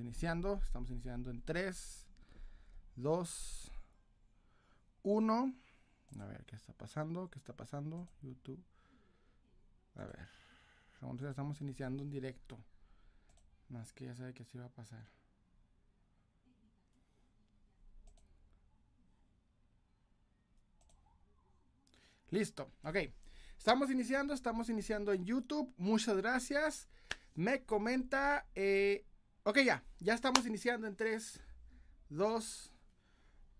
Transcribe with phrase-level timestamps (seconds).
[0.00, 0.60] iniciando.
[0.62, 2.06] Estamos iniciando en 3,
[2.96, 3.72] 2,
[5.02, 5.54] 1.
[6.18, 7.30] A ver, ¿qué está pasando?
[7.30, 8.08] ¿Qué está pasando?
[8.22, 8.62] YouTube.
[9.96, 10.28] A ver.
[11.28, 12.58] Estamos iniciando un directo.
[13.68, 15.06] Más que ya sabe que así va a pasar.
[22.30, 22.96] Listo, ok.
[23.56, 25.72] Estamos iniciando, estamos iniciando en YouTube.
[25.76, 26.88] Muchas gracias.
[27.34, 28.46] Me comenta.
[28.54, 29.04] Eh,
[29.44, 29.82] ok, ya.
[29.98, 31.40] Ya estamos iniciando en 3,
[32.10, 32.72] 2,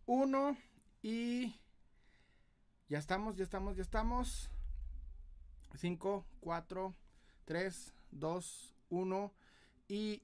[0.06, 0.56] 1.
[1.02, 1.54] Y
[2.88, 4.50] ya estamos, ya estamos, ya estamos.
[5.76, 6.94] 5, 4,
[7.44, 9.32] 3, 2, 1.
[9.88, 10.22] Y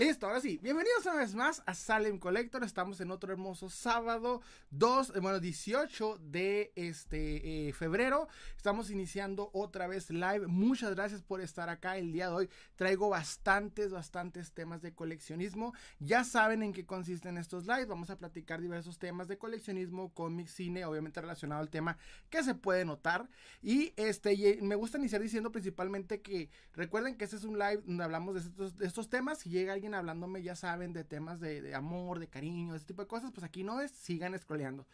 [0.00, 0.58] Listo, ahora sí.
[0.62, 2.64] Bienvenidos una vez más a Salem Collector.
[2.64, 8.26] Estamos en otro hermoso sábado, 2, eh, bueno, 18 de este eh, febrero.
[8.56, 10.46] Estamos iniciando otra vez live.
[10.46, 12.50] Muchas gracias por estar acá el día de hoy.
[12.74, 15.74] Traigo bastantes, bastantes temas de coleccionismo.
[15.98, 17.86] Ya saben en qué consisten estos lives.
[17.86, 21.98] Vamos a platicar diversos temas de coleccionismo, cómics, cine, obviamente relacionado al tema
[22.30, 23.28] que se puede notar.
[23.60, 28.04] Y este, me gusta iniciar diciendo principalmente que recuerden que este es un live donde
[28.04, 29.40] hablamos de estos, de estos temas.
[29.40, 33.32] Si llega hablándome, ya saben, de temas de, amor, de cariño, ese tipo de cosas,
[33.32, 34.86] pues aquí no es, sigan scrolleando.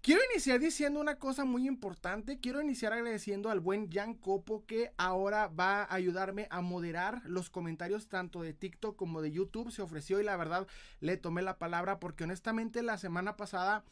[0.00, 2.38] Quiero iniciar diciendo una cosa muy importante.
[2.38, 7.48] Quiero iniciar agradeciendo al buen Jan Copo que ahora va a ayudarme a moderar los
[7.48, 9.70] comentarios tanto de TikTok como de YouTube.
[9.70, 10.66] Se ofreció y la verdad
[11.00, 13.82] le tomé la palabra porque honestamente la semana pasada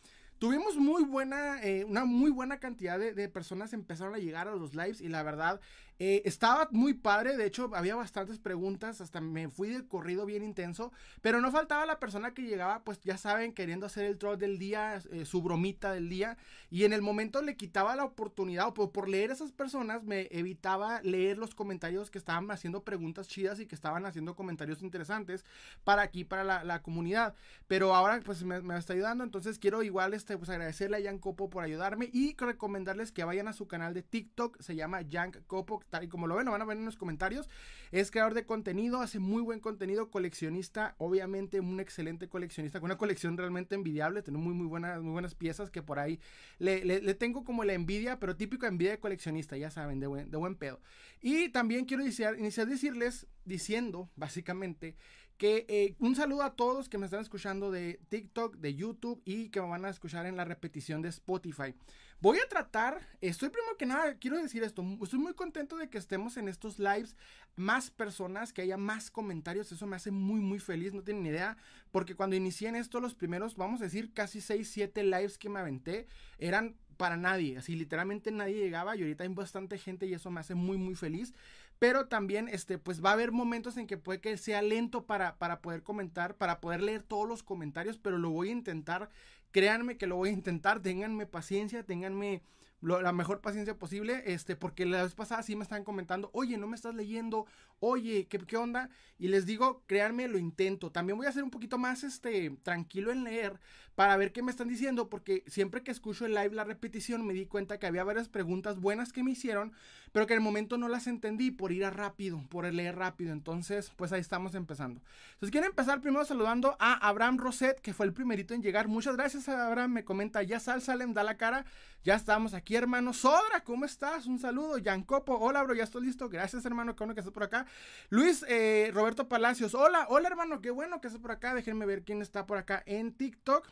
[0.42, 4.56] Tuvimos muy buena, eh, una muy buena cantidad de, de, personas empezaron a llegar a
[4.56, 5.60] los lives y la verdad
[6.05, 10.42] eh, estaba muy padre, de hecho había bastantes preguntas, hasta me fui de corrido bien
[10.42, 14.36] intenso, pero no faltaba la persona que llegaba, pues ya saben, queriendo hacer el troll
[14.36, 16.36] del día, eh, su bromita del día,
[16.70, 20.27] y en el momento le quitaba la oportunidad, o por, leer a esas personas me
[20.33, 25.44] evitaba leer los comentarios que estaban haciendo preguntas chidas y que estaban haciendo comentarios interesantes
[25.84, 27.37] para aquí, para la, comunidad,
[27.69, 31.20] pero ahora pues me, me, está ayudando, entonces quiero igual este, pues agradecerle a Jan
[31.20, 35.31] Copo por ayudarme y recomendarles que vayan a su canal de TikTok, se llama Jan
[35.47, 37.48] Copo, y como lo ven, lo van a ver en los comentarios.
[37.91, 42.98] Es creador de contenido, hace muy buen contenido, coleccionista, obviamente un excelente coleccionista, con una
[42.98, 46.20] colección realmente envidiable, tiene muy, muy buenas, muy buenas piezas que por ahí
[46.58, 50.36] le, tengo como la envidia, pero típico envidia de coleccionista, ya saben, de buen, de
[50.36, 50.81] buen pedo.
[51.20, 54.97] Y también quiero iniciar, iniciar decirles, diciendo básicamente
[55.42, 59.48] que eh, un saludo a todos que me están escuchando de TikTok, de YouTube y
[59.48, 61.75] que me van a escuchar en la repetición de Spotify.
[62.22, 65.99] Voy a tratar, estoy primero que nada, quiero decir esto, estoy muy contento de que
[65.99, 67.16] estemos en estos lives,
[67.56, 71.31] más personas, que haya más comentarios, eso me hace muy, muy feliz, no tienen ni
[71.31, 71.56] idea,
[71.91, 75.49] porque cuando inicié en esto, los primeros, vamos a decir, casi 6, 7 lives que
[75.49, 76.06] me aventé,
[76.38, 80.38] eran para nadie, así literalmente nadie llegaba y ahorita hay bastante gente y eso me
[80.38, 81.34] hace muy muy feliz,
[81.81, 85.37] pero también este pues va a haber momentos en que puede que sea lento para,
[85.38, 89.11] para poder comentar, para poder leer todos los comentarios, pero lo voy a intentar,
[89.52, 92.42] créanme que lo voy a intentar, ténganme paciencia, ténganme
[92.82, 96.66] la mejor paciencia posible, este, porque la vez pasada sí me estaban comentando, oye, no
[96.66, 97.46] me estás leyendo,
[97.84, 98.91] oye, ¿qué, onda?
[99.19, 100.93] Y les digo, créanme, lo intento.
[100.93, 103.59] También voy a ser un poquito más, este, tranquilo en leer
[103.94, 107.34] para ver qué me están diciendo, porque siempre que escucho el live, la repetición, me
[107.34, 109.72] di cuenta que había varias preguntas buenas que me hicieron,
[110.12, 113.32] pero que en el momento no las entendí por ir a rápido, por leer rápido.
[113.32, 115.03] Entonces, pues ahí estamos empezando.
[115.34, 118.88] Entonces, quiero empezar primero saludando a Abraham Roset, que fue el primerito en llegar.
[118.88, 119.93] Muchas gracias, Abraham.
[119.93, 121.66] Me comenta, ya sal, Salem, da la cara.
[122.04, 123.12] Ya estamos aquí hermano.
[123.12, 124.26] Sodra, ¿cómo estás?
[124.26, 124.76] Un saludo.
[125.06, 126.28] Copo, hola, bro, ya estoy listo.
[126.28, 127.66] Gracias, hermano, qué bueno que estás por acá.
[128.10, 131.55] Luis eh, Roberto Palacios, hola, hola, hermano, qué bueno que estás por acá.
[131.55, 133.69] Déjenme ver quién está por acá en TikTok.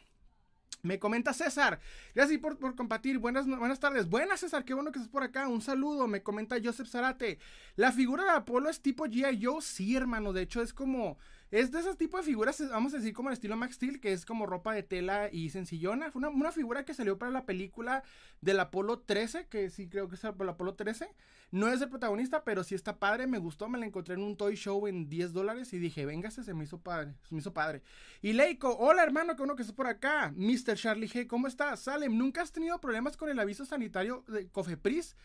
[0.82, 1.78] Me comenta César.
[2.14, 3.18] Gracias por, por, compartir.
[3.18, 4.08] Buenas, buenas tardes.
[4.08, 4.64] Buenas, César.
[4.64, 5.46] Qué bueno que estás por acá.
[5.46, 6.06] Un saludo.
[6.08, 7.38] Me comenta Joseph Zarate.
[7.76, 9.44] La figura de Apolo es tipo G.I.
[9.44, 9.60] Joe.
[9.60, 10.32] Sí, hermano.
[10.32, 11.18] De hecho, es como.
[11.50, 14.12] Es de esos tipos de figuras, vamos a decir como el estilo Max Steel, que
[14.12, 16.12] es como ropa de tela y sencillona.
[16.12, 18.04] Fue una, figura que salió para la película
[18.40, 21.08] del Apolo 13, que sí creo que es el Apolo 13.
[21.50, 23.26] No es el protagonista, pero sí está padre.
[23.26, 26.44] Me gustó, me la encontré en un toy show en 10 dólares y dije, véngase,
[26.44, 27.14] se me hizo padre.
[27.28, 27.82] Se me hizo padre.
[28.22, 30.32] Y Leiko, hola hermano, que uno que está por acá.
[30.36, 30.76] Mr.
[30.76, 31.80] Charlie G, ¿cómo estás?
[31.80, 35.16] Salem, ¿nunca has tenido problemas con el aviso sanitario de Cofepris?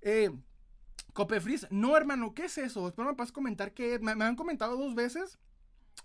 [0.00, 0.30] Eh.
[1.70, 2.86] No hermano, ¿qué es eso?
[2.86, 5.38] Espero me puedas comentar que me han comentado dos veces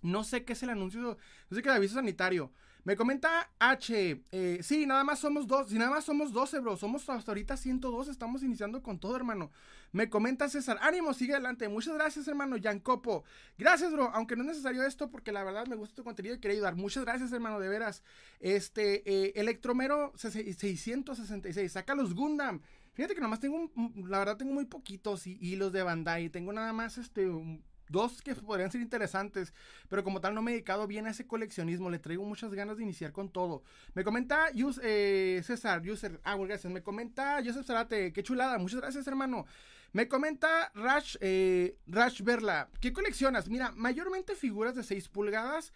[0.02, 1.16] no sé qué es el anuncio, no
[1.50, 2.52] sé qué es el aviso sanitario.
[2.86, 6.78] Me comenta H, eh, sí, nada más somos dos, si nada más somos 12, bro,
[6.78, 9.50] somos hasta ahorita 102, estamos iniciando con todo, hermano.
[9.92, 11.68] Me comenta César, ánimo, sigue adelante.
[11.68, 13.24] Muchas gracias, hermano, Copo.
[13.58, 16.40] Gracias, bro, aunque no es necesario esto porque la verdad me gusta tu contenido y
[16.40, 16.76] quería ayudar.
[16.76, 18.04] Muchas gracias, hermano, de veras.
[18.40, 22.62] Este, eh, Electromero 666, saca los Gundam.
[22.94, 27.00] Fíjate que nomás tengo, la verdad tengo muy poquitos hilos de Bandai, tengo nada más
[27.00, 27.28] este
[27.90, 29.54] dos que podrían ser interesantes,
[29.90, 32.78] pero como tal no me he dedicado bien a ese coleccionismo, le traigo muchas ganas
[32.78, 33.64] de iniciar con todo.
[33.94, 34.48] Me comenta
[34.84, 39.46] eh, César, User, ah, gracias, me comenta Joseph Zarate, qué chulada, muchas gracias hermano.
[39.94, 43.48] Me comenta Rash, eh, Rash Berla, ¿qué coleccionas?
[43.48, 45.72] Mira, mayormente figuras de 6 pulgadas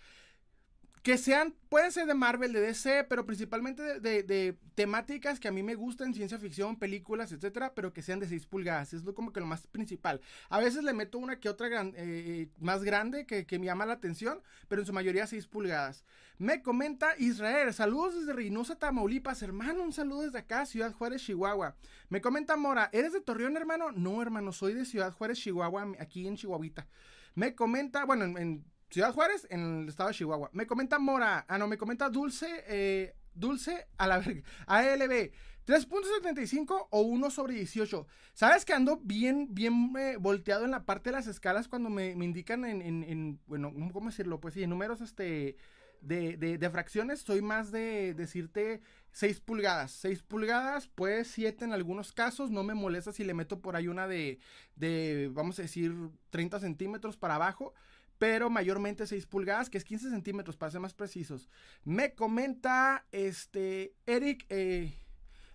[1.01, 5.63] que sean, pueden ser de Marvel, de DC, pero principalmente de, temáticas que a mí
[5.63, 8.93] me gustan, ciencia ficción, películas, etcétera, pero que sean de 6 pulgadas.
[8.93, 10.21] Es lo, como que lo más principal.
[10.49, 14.41] A veces le meto una que otra eh, más grande que, me llama la atención,
[14.67, 16.03] pero en su mayoría 6 pulgadas.
[16.37, 21.75] Me comenta Israel, saludos desde Reynosa, Tamaulipas, hermano, un saludo desde acá, Ciudad Juárez, Chihuahua.
[22.09, 23.91] Me comenta Mora, ¿eres de Torreón, hermano?
[23.91, 26.87] No, hermano, soy de Ciudad Juárez, Chihuahua, aquí en Chihuahuita.
[27.35, 30.49] Me comenta, bueno, en Ciudad Juárez, en el estado de Chihuahua.
[30.53, 35.31] Me comenta Mora, ah, no, me comenta Dulce, eh, Dulce a la verga, ALB.
[35.67, 38.07] 3.75 o 1 sobre 18.
[38.33, 42.09] ¿Sabes que ando bien, bien eh, volteado en la parte de las escalas cuando me,
[42.13, 44.39] indican en, en, bueno, ¿cómo decirlo?
[44.39, 45.57] Pues sí, en números este,
[46.01, 48.81] de, de, fracciones, soy más de decirte
[49.11, 49.91] 6 pulgadas.
[49.91, 52.49] 6 pulgadas, pues 7 en algunos casos.
[52.49, 54.39] No me molesta si le meto por ahí una de,
[54.75, 55.93] de vamos a decir,
[56.31, 57.75] 30 centímetros para abajo
[58.19, 61.49] pero mayormente 6 pulgadas, que es 15 centímetros para ser más precisos.
[61.85, 64.93] Me comenta este Eric, eh,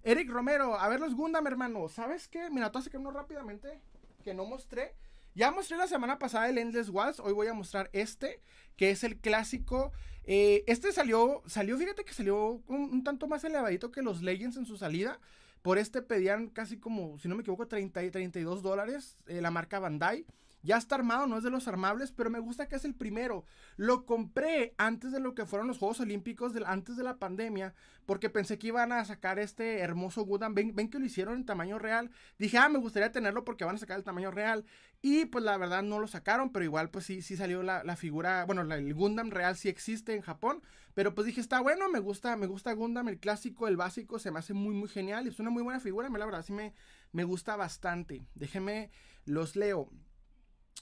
[0.02, 2.50] Eric Romero, a ver los Gundam, hermano, ¿sabes qué?
[2.50, 3.80] Mira, tú hace que uno rápidamente,
[4.24, 4.96] que no mostré.
[5.34, 8.40] Ya mostré la semana pasada el Endless Walls, hoy voy a mostrar este,
[8.76, 9.92] que es el clásico.
[10.24, 14.64] Eh, este salió, salió, fíjate que salió un, tanto más elevadito que los Legends en
[14.64, 15.20] su salida.
[15.60, 19.50] Por este pedían casi como, si no me equivoco, 30 y 32 dólares, eh, la
[19.50, 20.24] marca Bandai.
[20.64, 23.44] Ya está armado, no es de los armables, pero me gusta que es el primero.
[23.76, 27.74] Lo compré antes de lo que fueron los Juegos Olímpicos, antes de la pandemia,
[28.06, 30.54] porque pensé que iban a sacar este hermoso Gundam.
[30.54, 32.10] Ven, ven, que lo hicieron en tamaño real.
[32.38, 34.64] Dije, ah, me gustaría tenerlo porque van a sacar el tamaño real.
[35.02, 38.46] Y pues la verdad no lo sacaron, pero igual pues sí, sí salió la, figura,
[38.46, 40.62] bueno, el Gundam real sí existe en Japón.
[40.94, 44.30] Pero pues dije, está bueno, me gusta, me gusta Gundam, el clásico, el básico, se
[44.30, 45.26] me hace muy, muy genial.
[45.26, 46.72] Es una muy buena figura, la verdad sí me,
[47.12, 48.24] me gusta bastante.
[48.34, 48.90] Déjenme,
[49.26, 49.90] los leo.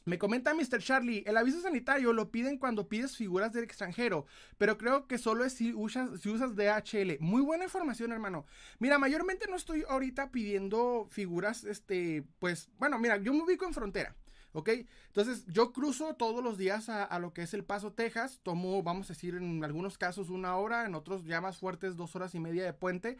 [0.04, 0.80] Me comenta Mr.
[0.80, 4.26] Charlie, el aviso sanitario lo piden cuando pides figuras del extranjero,
[4.58, 7.18] pero creo que solo es si usas, si usas DHL.
[7.20, 8.44] Muy buena información, hermano.
[8.80, 13.74] Mira, mayormente no estoy ahorita pidiendo figuras, este, pues, bueno, mira, yo me ubico en
[13.74, 14.16] frontera.
[14.52, 14.70] ¿ok?
[15.06, 18.82] Entonces yo cruzo todos los días a, a, lo que es El Paso, Texas, tomo,
[18.82, 22.34] vamos a decir, en algunos casos una hora, en otros ya más fuertes dos horas
[22.34, 23.16] y media de puente,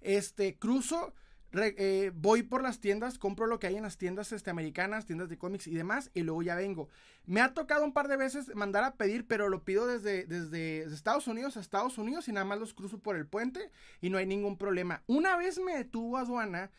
[0.00, 1.14] este, cruzo,
[1.62, 5.28] eh, voy por las tiendas, compro lo que hay en las tiendas este, americanas, tiendas
[5.28, 6.88] de cómics y demás, y luego ya vengo.
[7.26, 10.82] Me ha tocado un par de veces mandar a pedir, pero lo pido desde, desde
[10.84, 13.70] Estados Unidos a Estados Unidos y nada más los cruzo por el puente
[14.00, 15.02] y no hay ningún problema.
[15.06, 16.70] Una vez me detuvo aduana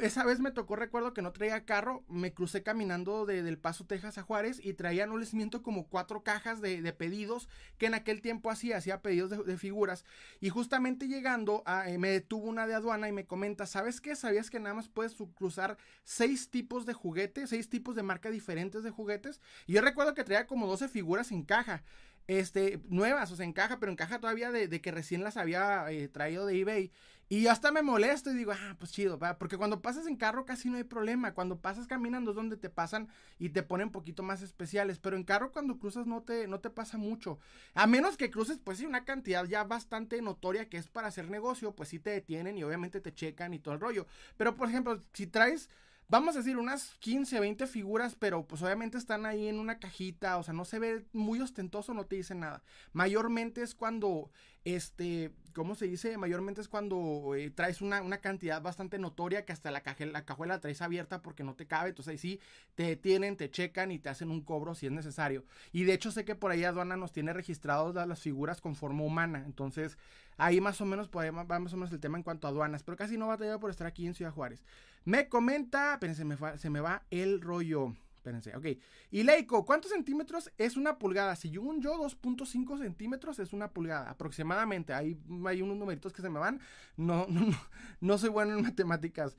[0.00, 3.86] esa vez me tocó, recuerdo que no traía carro, me crucé caminando de, del Paso,
[3.86, 7.48] Texas a Juárez y traía, no les miento, como cuatro cajas de, pedidos
[7.78, 10.04] que en aquel tiempo hacía, hacía pedidos de, figuras.
[10.40, 14.16] Y justamente llegando, a, eh, me detuvo una de aduana y me comenta, ¿sabes qué?
[14.16, 18.82] ¿Sabías que nada más puedes cruzar seis tipos de juguetes, seis tipos de marca diferentes
[18.82, 19.40] de juguetes?
[19.66, 21.82] Y yo recuerdo que traía como 12 figuras en caja
[22.28, 25.90] este, nuevas, o sea, en caja, pero en caja todavía de, que recién las había
[25.90, 26.92] eh, traído de eBay.
[27.30, 30.70] Y hasta me molesto y digo, ah, pues chido, porque cuando pasas en carro casi
[30.70, 31.34] no hay problema.
[31.34, 33.08] Cuando pasas caminando es donde te pasan
[33.38, 34.98] y te ponen un poquito más especiales.
[34.98, 37.38] Pero en carro cuando cruzas no te, no te pasa mucho.
[37.74, 41.30] A menos que cruces, pues sí, una cantidad ya bastante notoria que es para hacer
[41.30, 44.06] negocio, pues sí te detienen y obviamente te checan y todo el rollo.
[44.38, 45.68] Pero por ejemplo, si traes
[46.08, 50.38] vamos a decir, unas 15, 20 figuras, pero pues obviamente están ahí en una cajita,
[50.38, 52.62] o sea, no se ve muy ostentoso, no te dice nada.
[52.92, 54.30] Mayormente es cuando,
[54.74, 56.16] este, ¿cómo se dice?
[56.18, 59.82] Mayormente es cuando eh, traes una, una, cantidad bastante notoria que hasta la,
[60.12, 62.40] la cajuela la traes abierta porque no te cabe, entonces ahí sí
[62.74, 65.44] te detienen, te checan y te hacen un cobro si es necesario.
[65.72, 69.02] Y de hecho sé que por ahí aduana nos tiene registrados las figuras con forma
[69.02, 69.98] humana, entonces
[70.36, 72.82] ahí más o menos por va más o menos el tema en cuanto a aduanas,
[72.82, 74.64] pero casi no va a tener por estar aquí en Ciudad Juárez.
[75.04, 77.94] Me comenta, espérense, me se me va el rollo.
[78.18, 78.66] Espérense, ok.
[79.10, 81.36] Y Leico, ¿cuántos centímetros es una pulgada?
[81.36, 84.92] Si yo, 2.5 centímetros es una pulgada, aproximadamente.
[84.92, 86.60] Hay, hay unos numeritos que se me van.
[86.96, 87.56] No, no, no,
[88.00, 89.36] no soy bueno en matemáticas.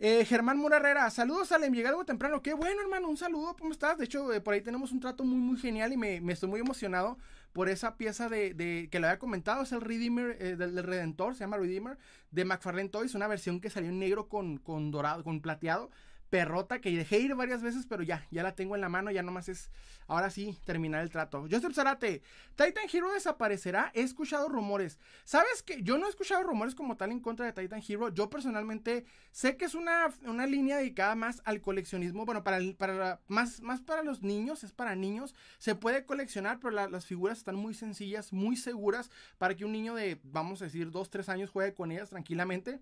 [0.00, 2.40] Eh, Germán Murarrera, saludos Alem, llegué algo temprano.
[2.40, 3.98] Qué bueno, hermano, un saludo, ¿cómo estás?
[3.98, 6.48] De hecho, eh, por ahí tenemos un trato muy, muy genial y me, me estoy
[6.48, 7.18] muy emocionado
[7.52, 11.34] por esa pieza de, de que le había comentado, es el Redeemer eh, del, Redentor,
[11.34, 11.98] se llama Redeemer,
[12.30, 15.90] de McFarlane Toys, una versión que salió en negro con, con dorado, con plateado.
[16.30, 19.22] Perrota que dejé ir varias veces, pero ya, ya la tengo en la mano, ya
[19.22, 19.70] nomás es,
[20.06, 21.46] ahora sí, terminar el trato.
[21.50, 22.22] Joseph Zarate,
[22.56, 24.98] Titan Hero desaparecerá, he escuchado rumores.
[25.24, 28.28] ¿Sabes que Yo no he escuchado rumores como tal en contra de Titan Hero, yo
[28.30, 33.60] personalmente sé que es una, una línea dedicada más al coleccionismo, bueno, para, para más,
[33.60, 37.74] más para los niños, es para niños, se puede coleccionar, pero las figuras están muy
[37.74, 41.74] sencillas, muy seguras, para que un niño de, vamos a decir, 2, 3 años juegue
[41.74, 42.80] con ellas tranquilamente.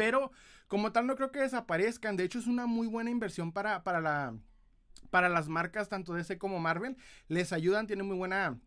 [0.00, 0.32] Pero
[0.66, 2.16] como tal no creo que desaparezcan.
[2.16, 4.34] De hecho es una muy buena inversión para, para, la,
[5.10, 6.96] para las marcas tanto DC como Marvel.
[7.28, 8.58] Les ayudan, tienen muy buena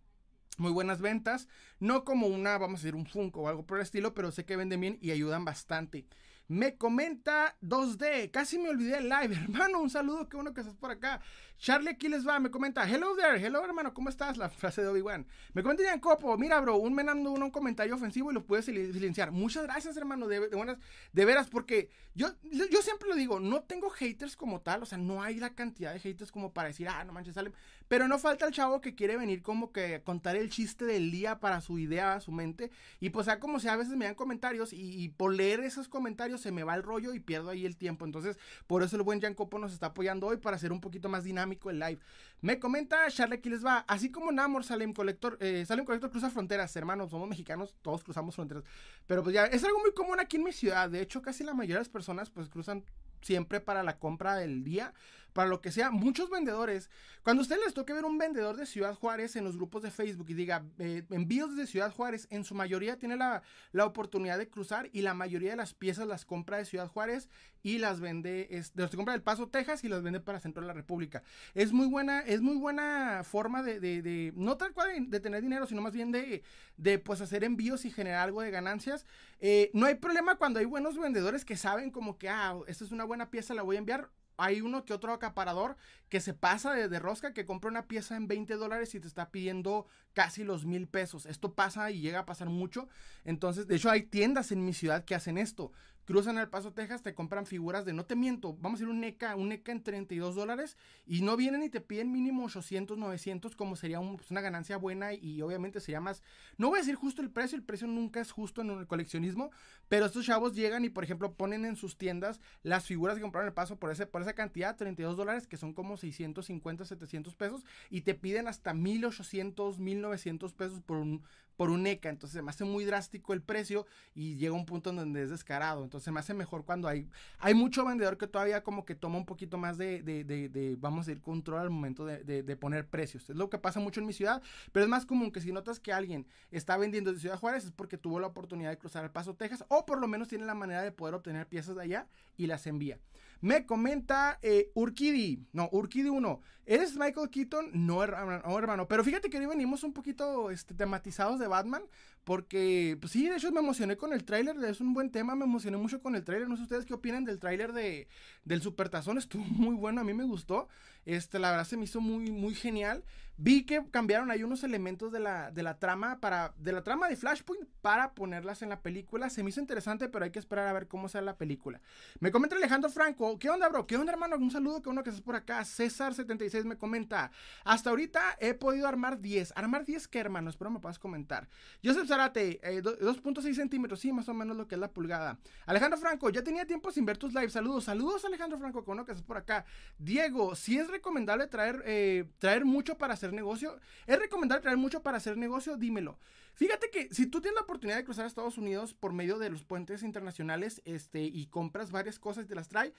[0.59, 1.47] muy buenas ventas,
[1.79, 4.45] no como una, vamos a decir, un Funko o algo por el estilo, pero sé
[4.45, 6.05] que venden bien y ayudan bastante.
[6.47, 10.75] Me comenta 2D, casi me olvidé el live, hermano, un saludo, qué bueno que estás
[10.75, 11.21] por acá.
[11.57, 14.35] Charlie aquí les va, me comenta, hello there, hello hermano, ¿cómo estás?
[14.35, 15.25] La frase de Obi-Wan.
[15.53, 19.31] Me comenta Ian Copo, mira bro, un menando un comentario ofensivo y lo puedes silenciar.
[19.31, 20.77] Muchas gracias hermano, de, buenas,
[21.13, 24.97] de veras, porque yo, yo siempre lo digo, no tengo haters como tal, o sea,
[24.97, 27.53] no hay la cantidad de haters como para decir, ah, no manches, sale.
[27.87, 31.39] Pero no falta el chavo que quiere venir como que contar el chiste del día
[31.39, 32.71] para su idea, su mente.
[32.99, 36.41] Y pues sea como sea, a veces me dan comentarios y, por leer esos comentarios
[36.41, 38.05] se me va el rollo y pierdo ahí el tiempo.
[38.05, 38.37] Entonces,
[38.67, 41.69] por eso el buen Jan nos está apoyando hoy para hacer un poquito más dinámico
[41.69, 41.99] el live.
[42.41, 43.85] Me comenta Charlie aquí les va.
[43.87, 47.11] Así como Namor, Salem Colector, eh, Salem Colector cruza fronteras, hermanos.
[47.11, 48.63] Somos mexicanos, todos cruzamos fronteras.
[49.07, 50.89] Pero pues ya, es algo muy común aquí en mi ciudad.
[50.89, 52.83] De hecho, casi la mayoría de las personas pues cruzan
[53.21, 54.93] siempre para la compra del día
[55.33, 55.91] para lo que sea.
[55.91, 56.89] Muchos vendedores,
[57.23, 59.91] cuando a ustedes les toque ver un vendedor de Ciudad Juárez en los grupos de
[59.91, 64.37] Facebook y diga eh, envíos desde Ciudad Juárez, en su mayoría tiene la, la, oportunidad
[64.37, 67.29] de cruzar y la mayoría de las piezas las compra de Ciudad Juárez
[67.63, 70.67] y las vende, es, los compra del Paso, Texas y las vende para Centro de
[70.67, 71.23] la República.
[71.53, 75.41] Es muy buena, es muy buena forma de, de, de no tal cual de, tener
[75.41, 76.43] dinero, sino más bien de,
[76.77, 79.05] de pues hacer envíos y generar algo de ganancias.
[79.39, 82.91] Eh, no hay problema cuando hay buenos vendedores que saben como que, ah, esta es
[82.91, 85.77] una buena pieza, la voy a enviar hay uno que otro acaparador
[86.09, 89.31] que se pasa de, rosca, que compra una pieza en 20 dólares y te está
[89.31, 91.25] pidiendo casi los mil pesos.
[91.25, 92.87] Esto pasa y llega a pasar mucho.
[93.25, 95.71] Entonces, de hecho, hay tiendas en mi ciudad que hacen esto
[96.05, 98.99] cruzan el Paso, Texas, te compran figuras de, no te miento, vamos a ir un
[98.99, 103.55] NECA, un NECA en 32 dólares y no vienen y te piden mínimo 800, 900,
[103.55, 106.23] como sería pues, una ganancia buena y obviamente sería más,
[106.57, 109.51] no voy a decir justo el precio, el precio nunca es justo en el coleccionismo,
[109.87, 113.47] pero estos chavos llegan y por ejemplo ponen en sus tiendas las figuras que compraron
[113.47, 117.65] el Paso por, ese, por esa cantidad, 32 dólares, que son como 650, 700 pesos
[117.89, 121.23] y te piden hasta 1800, 1900 pesos por un
[121.55, 124.89] por un ECA, entonces se me hace muy drástico el precio y llega un punto
[124.89, 127.07] en donde es descarado, entonces se me hace mejor cuando hay,
[127.39, 131.07] hay mucho vendedor que todavía como que toma un poquito más de, de, de, vamos
[131.07, 134.13] a decir, control al momento de, poner precios, es lo que pasa mucho en mi
[134.13, 134.41] ciudad,
[134.71, 137.71] pero es más común que si notas que alguien está vendiendo de Ciudad Juárez es
[137.71, 140.55] porque tuvo la oportunidad de cruzar el Paso, Texas, o por lo menos tiene la
[140.55, 142.07] manera de poder obtener piezas de allá
[142.37, 142.99] y las envía.
[143.43, 147.71] Me comenta eh, Urquidi, no, Urquidi 1, ¿eres Michael Keaton?
[147.73, 151.83] No, hermano, pero fíjate que hoy venimos un poquito este, tematizados de Batman,
[152.23, 155.45] porque, pues sí, de hecho me emocioné con el tráiler, es un buen tema, me
[155.45, 158.07] emocioné mucho con el tráiler, no sé ustedes qué opinan del tráiler de,
[158.45, 160.67] del Supertazón, estuvo muy bueno, a mí me gustó,
[161.05, 163.03] este, la verdad se me hizo muy, muy genial,
[163.35, 166.53] Vi que cambiaron ahí unos elementos de la, de la trama para.
[166.57, 169.31] de la trama de Flashpoint para ponerlas en la película.
[169.31, 171.81] Se me hizo interesante, pero hay que esperar a ver cómo sale la película.
[172.19, 173.39] Me comenta Alejandro Franco.
[173.39, 173.87] ¿Qué onda, bro?
[173.87, 174.35] ¿Qué onda, hermano?
[174.35, 175.61] Un saludo que uno que estás por acá.
[175.61, 177.31] César76 me comenta.
[177.63, 179.53] Hasta ahorita he podido armar 10.
[179.55, 180.51] ¿Armar 10 qué, hermano?
[180.51, 181.49] Espero me puedas comentar.
[181.83, 183.99] Joseph Zarate, 2.6 eh, centímetros.
[183.99, 185.39] Sí, más o menos lo que es la pulgada.
[185.65, 187.53] Alejandro Franco, ya tenía tiempo sin ver tus lives.
[187.53, 189.65] Saludos, saludos, Alejandro Franco, con uno que estás por acá.
[189.97, 193.79] Diego, si es recomendable traer, eh, traer mucho para hacer negocio.
[194.05, 195.75] ¿Es recomendable traer mucho para hacer negocio?
[195.75, 196.19] Dímelo.
[196.53, 199.49] Fíjate que si tú tienes la oportunidad de cruzar a Estados Unidos por medio de
[199.49, 202.93] los puentes internacionales este, y compras varias cosas y te las trae,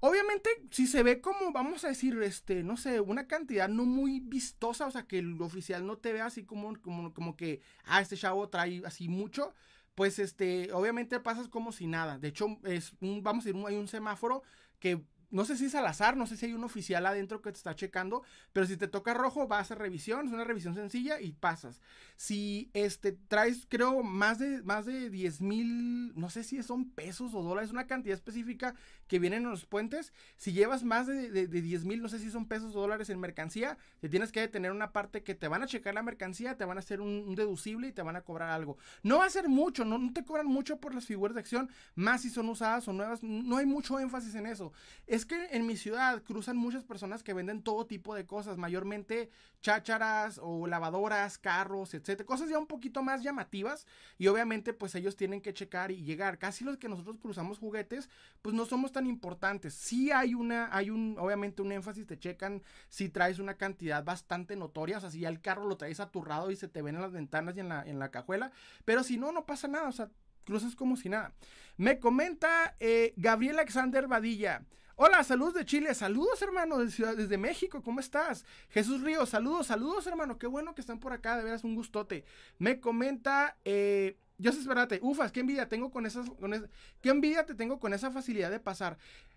[0.00, 4.20] Obviamente, si se ve como, vamos a decir, este, no sé, una cantidad no muy
[4.20, 8.02] vistosa, o sea, que el oficial no te vea así como, como, como que, ah,
[8.02, 9.54] este chavo trae así mucho,
[9.94, 12.18] pues, este, obviamente pasas como si nada.
[12.18, 14.42] De hecho, es un, vamos a decir, hay un semáforo
[14.78, 15.02] que
[15.34, 17.56] no sé si es al azar, no sé si hay un oficial adentro que te
[17.56, 18.22] está checando,
[18.52, 21.80] pero si te toca rojo, vas a hacer revisión, es una revisión sencilla y pasas.
[22.14, 27.34] Si este traes, creo, más de, más de 10 mil, no sé si son pesos
[27.34, 28.76] o dólares, una cantidad específica
[29.08, 32.30] que vienen en los puentes, si llevas más de, de, 10 mil, no sé si
[32.30, 35.64] son pesos o dólares en mercancía, te tienes que tener una parte que te van
[35.64, 38.50] a checar la mercancía, te van a hacer un, deducible y te van a cobrar
[38.50, 38.78] algo.
[39.02, 41.68] No va a ser mucho, no, no te cobran mucho por las figuras de acción,
[41.96, 44.72] más si son usadas o nuevas, no hay mucho énfasis en eso.
[45.08, 48.58] Es es que en mi ciudad cruzan muchas personas que venden todo tipo de cosas,
[48.58, 49.30] mayormente
[49.62, 53.86] chácharas o lavadoras, carros, etcétera, cosas ya un poquito más llamativas
[54.18, 56.38] y obviamente pues ellos tienen que checar y llegar.
[56.38, 58.10] Casi los que nosotros cruzamos juguetes,
[58.42, 59.74] pues no somos tan importantes.
[59.74, 64.56] Sí hay una, hay un, obviamente un énfasis, te checan si traes una cantidad bastante
[64.56, 67.02] notoria, o sea, si ya el carro lo traes aturrado y se te ven en
[67.02, 68.52] las ventanas y en la, en la cajuela,
[68.84, 70.10] pero si no, no pasa nada, o sea,
[70.44, 71.32] cruzas como si nada.
[71.76, 74.62] Me comenta eh, Gabriel Alexander Badilla.
[74.96, 78.44] Hola, saludos de Chile, saludos hermano desde, México, ¿cómo estás?
[78.70, 82.24] Jesús Ríos, saludos, saludos hermano, qué bueno que están por acá, de veras un gustote.
[82.58, 86.70] Me comenta, eh, sé, espérate, ufas, qué envidia tengo con esas, con
[87.00, 88.96] qué envidia te tengo con esa facilidad de pasar.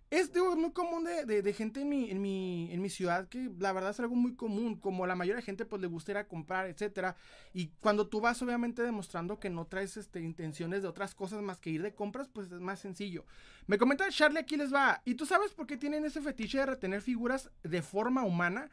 [0.10, 3.92] Es muy común de, gente en mi, en, mi, en mi ciudad que la verdad
[3.92, 6.66] es algo muy común, como la mayoría de gente pues le gusta ir a comprar,
[6.68, 7.18] etcétera.
[7.54, 11.58] Y cuando tú vas obviamente demostrando que no traes este, intenciones de otras cosas más
[11.58, 13.26] que ir de compras, pues es más sencillo.
[13.66, 15.02] Me comenta Charlie, aquí les va.
[15.04, 18.70] ¿Y tú sabes por qué tienen ese fetiche de retener figuras de forma humana?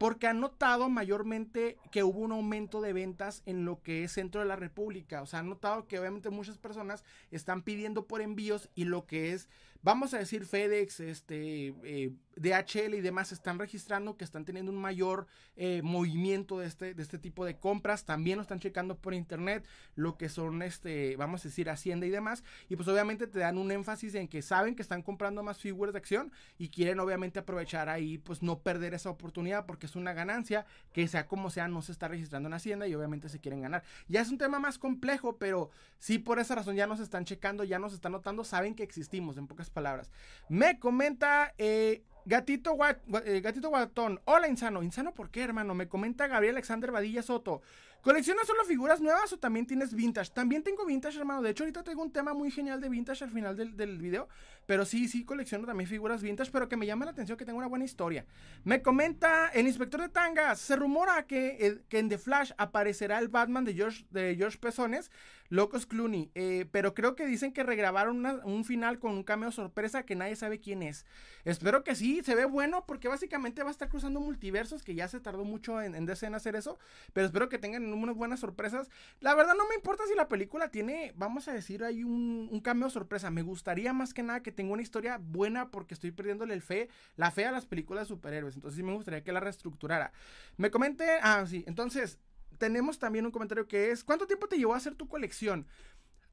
[0.00, 4.40] porque han notado mayormente que hubo un aumento de ventas en lo que es centro
[4.40, 5.20] de la República.
[5.20, 9.34] O sea, han notado que obviamente muchas personas están pidiendo por envíos y lo que
[9.34, 9.50] es
[9.82, 14.78] vamos a decir FedEx, este, eh, DHL y demás están registrando que están teniendo un
[14.78, 18.04] mayor eh, movimiento de este, de este tipo de compras.
[18.04, 22.10] También lo están checando por internet, lo que son, este, vamos a decir, Hacienda y
[22.10, 22.44] demás.
[22.68, 25.92] Y pues obviamente te dan un énfasis en que saben que están comprando más figuras
[25.92, 30.12] de acción y quieren obviamente aprovechar ahí, pues no perder esa oportunidad porque es una
[30.12, 33.60] ganancia que sea como sea, no se está registrando en Hacienda y obviamente se quieren
[33.60, 33.82] ganar.
[34.08, 37.64] Ya es un tema más complejo, pero sí por esa razón ya nos están checando,
[37.64, 40.10] ya nos están notando, saben que existimos, en pocas palabras.
[40.48, 42.76] Me comenta eh, Gatito,
[43.24, 44.20] eh, Gatito Guatón.
[44.24, 44.82] Hola, Insano.
[44.82, 45.74] ¿Insano por qué, hermano?
[45.74, 47.62] Me comenta Gabriel Alexander Badilla Soto.
[48.02, 50.30] ¿Coleccionas solo figuras nuevas o también tienes vintage?
[50.30, 51.42] También tengo vintage, hermano.
[51.42, 54.26] De hecho, ahorita tengo un tema muy genial de vintage al final del, del video.
[54.64, 57.58] Pero sí, sí colecciono también figuras vintage, pero que me llama la atención que tengo
[57.58, 58.24] una buena historia.
[58.64, 60.58] Me comenta el inspector de tangas.
[60.60, 65.10] Se rumora que, que en The Flash aparecerá el Batman de George, de George Pezones,
[65.50, 66.30] Locos Clooney.
[66.34, 70.36] Eh, pero creo que dicen que regrabaron un final con un cameo sorpresa que nadie
[70.36, 71.04] sabe quién es.
[71.44, 75.08] Espero que sí, se ve bueno porque básicamente va a estar cruzando multiversos, que ya
[75.08, 76.78] se tardó mucho en, en hacer eso.
[77.12, 78.88] Pero espero que tengan unas buenas sorpresas.
[79.20, 82.60] La verdad no me importa si la película tiene, vamos a decir, hay un, un
[82.60, 83.30] cameo sorpresa.
[83.30, 86.88] Me gustaría más que nada que tenga una historia buena porque estoy perdiéndole el fe,
[87.16, 88.54] la fe a las películas de superhéroes.
[88.54, 90.12] Entonces sí me gustaría que la reestructurara.
[90.56, 92.18] Me comenté, ah, sí, entonces
[92.60, 95.66] tenemos también un comentario que es, ¿cuánto tiempo te llevó a hacer tu colección?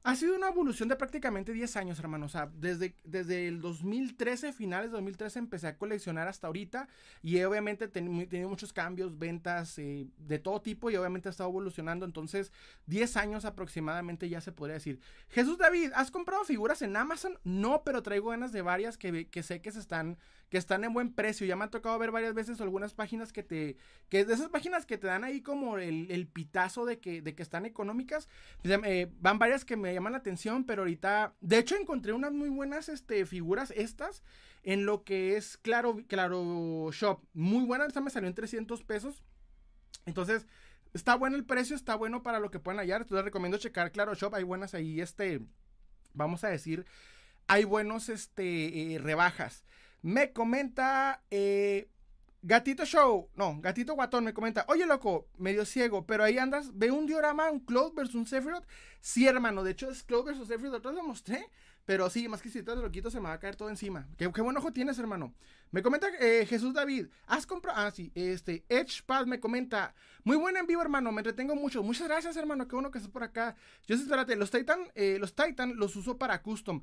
[0.04, 2.26] Ha sido una evolución de prácticamente 10 años, hermano.
[2.26, 6.86] O sea, desde, desde el 2013, finales de 2013, empecé a coleccionar hasta ahorita.
[7.22, 10.90] Y obviamente he tenido muchos cambios, ventas eh, de todo tipo.
[10.90, 12.06] Y obviamente ha estado evolucionando.
[12.06, 12.52] Entonces,
[12.86, 15.00] 10 años aproximadamente ya se podría decir.
[15.30, 17.38] Jesús David, ¿has comprado figuras en Amazon?
[17.42, 20.16] No, pero traigo ganas de varias que, que sé que se están
[20.48, 21.46] que están en buen precio.
[21.46, 23.76] Ya me ha tocado ver varias veces algunas páginas que te,
[24.08, 27.42] que de esas páginas que te dan ahí como el, pitazo de que, de que
[27.42, 28.28] están económicas.
[28.64, 32.48] Eh, van varias que me llaman la atención, pero ahorita, de hecho encontré unas muy
[32.48, 34.22] buenas este, figuras estas
[34.62, 37.22] en lo que es Claro, claro Shop.
[37.34, 39.22] Muy buena, esta me salió en 300 pesos.
[40.06, 40.46] Entonces,
[40.94, 43.02] está bueno el precio, está bueno para lo que puedan hallar.
[43.02, 44.34] Entonces, recomiendo checar Claro Shop.
[44.34, 45.40] Hay buenas ahí, este,
[46.14, 46.86] vamos a decir,
[47.46, 49.64] hay buenos, este, eh, rebajas.
[50.02, 51.88] Me comenta eh,
[52.42, 56.92] Gatito Show, no, Gatito Guatón me comenta, oye loco, medio ciego, pero ahí andas, ve
[56.92, 58.64] un diorama, un Cloud versus un Sephiroth.
[59.00, 61.50] Sí, hermano, de hecho es Cloud versus Sephiroth, otros lo mostré,
[61.84, 64.06] pero sí, más que si te lo quito se me va a caer todo encima.
[64.16, 65.34] Qué, buen ojo tienes, hermano.
[65.72, 70.36] Me comenta eh, Jesús David, has comprado, ah, sí, este, Edge Paz me comenta, muy
[70.36, 71.82] buen en vivo, hermano, me entretengo mucho.
[71.82, 73.56] Muchas gracias, hermano, qué bueno que estás por acá.
[73.88, 76.82] Yo espérate, los Titan, eh, los Titan los uso para custom.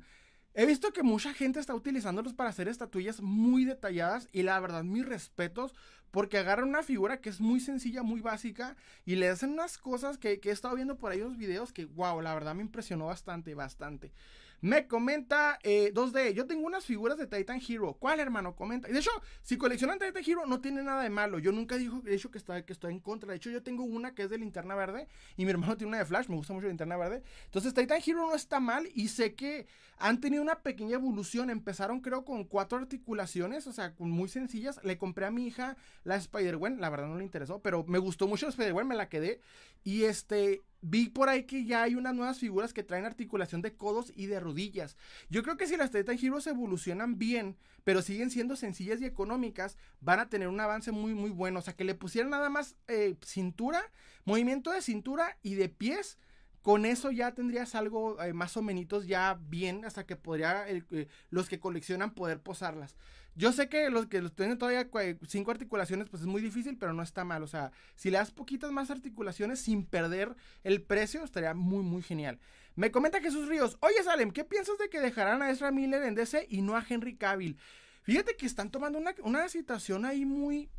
[0.58, 4.84] He visto que mucha gente está utilizándolos para hacer estatuillas muy detalladas y la verdad
[4.84, 5.74] mis respetos
[6.10, 10.16] porque agarran una figura que es muy sencilla, muy básica y le hacen unas cosas
[10.16, 13.54] que, he estado viendo por ahí los videos que wow, la verdad me impresionó bastante,
[13.54, 14.12] bastante.
[14.60, 16.18] Me comenta 2D.
[16.18, 17.96] Eh, yo tengo unas figuras de Titan Hero.
[17.98, 18.56] ¿Cuál, hermano?
[18.56, 18.88] Comenta.
[18.88, 19.10] De hecho,
[19.42, 21.38] si coleccionan Titan Hero, no tiene nada de malo.
[21.38, 23.30] Yo nunca digo de hecho, que, está, que estoy en contra.
[23.30, 25.08] De hecho, yo tengo una que es de linterna verde.
[25.36, 26.28] Y mi hermano tiene una de Flash.
[26.28, 27.22] Me gusta mucho la linterna verde.
[27.44, 28.88] Entonces, Titan Hero no está mal.
[28.94, 29.66] Y sé que
[29.98, 31.50] han tenido una pequeña evolución.
[31.50, 33.66] Empezaron, creo, con cuatro articulaciones.
[33.66, 34.80] O sea, muy sencillas.
[34.82, 36.80] Le compré a mi hija la Spider-Gwen.
[36.80, 37.60] La verdad no le interesó.
[37.60, 38.88] Pero me gustó mucho la Spider-Gwen.
[38.88, 39.40] Me la quedé.
[39.86, 43.76] Y este vi por ahí que ya hay unas nuevas figuras que traen articulación de
[43.76, 44.96] codos y de rodillas.
[45.30, 49.78] Yo creo que si las Titan Heroes evolucionan bien, pero siguen siendo sencillas y económicas,
[50.00, 51.60] van a tener un avance muy, muy bueno.
[51.60, 53.80] O sea, que le pusieran nada más eh, cintura,
[54.24, 56.18] movimiento de cintura y de pies
[56.62, 61.06] con eso ya tendrías algo eh, más o menos ya bien hasta que podría eh,
[61.30, 62.96] los que coleccionan poder posarlas.
[63.36, 64.88] Yo sé que los que los tienen todavía
[65.28, 67.42] cinco articulaciones, pues es muy difícil, pero no está mal.
[67.42, 72.02] O sea, si le das poquitas más articulaciones sin perder el precio, estaría muy, muy
[72.02, 72.38] genial.
[72.76, 76.14] Me comenta Jesús Ríos, oye Salem, ¿qué piensas de que dejarán a Ezra Miller en
[76.14, 77.58] DC y no a Henry Cavill?
[78.02, 80.70] Fíjate que están tomando una, una situación ahí muy...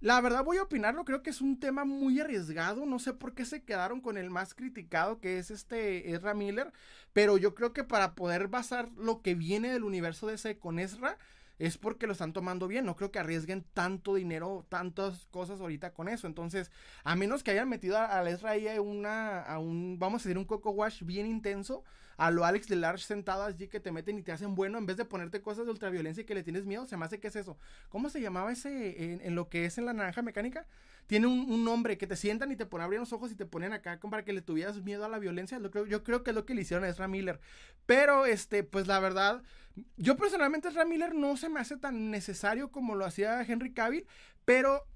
[0.00, 3.34] La verdad voy a opinarlo, creo que es un tema muy arriesgado, no sé por
[3.34, 6.72] qué se quedaron con el más criticado que es este Ezra Miller,
[7.14, 11.18] pero yo creo que para poder basar lo que viene del universo DC con Ezra,
[11.58, 12.84] es porque lo están tomando bien.
[12.84, 16.26] No creo que arriesguen tanto dinero, tantas cosas ahorita con eso.
[16.26, 16.70] Entonces,
[17.04, 20.44] a menos que hayan metido a, a ahí una, a un, vamos a decir, un
[20.44, 21.84] Coco Wash bien intenso,
[22.16, 24.86] a lo Alex de Large sentado allí que te meten y te hacen bueno, en
[24.86, 27.28] vez de ponerte cosas de ultraviolencia y que le tienes miedo, se me hace que
[27.28, 27.58] es eso.
[27.88, 30.66] ¿Cómo se llamaba ese en, lo que es en la naranja mecánica?
[31.06, 33.72] Tiene un, nombre que te sientan y te ponen abrir los ojos y te ponen
[33.72, 35.58] acá para que le tuvieras miedo a la violencia.
[35.58, 37.40] Lo creo, yo creo que es lo que le hicieron a Ezra Miller.
[37.86, 39.42] Pero, este, pues la verdad
[39.96, 44.06] yo personalmente Ezra Miller no se me hace tan necesario como lo hacía Henry Cavill,
[44.44, 44.86] pero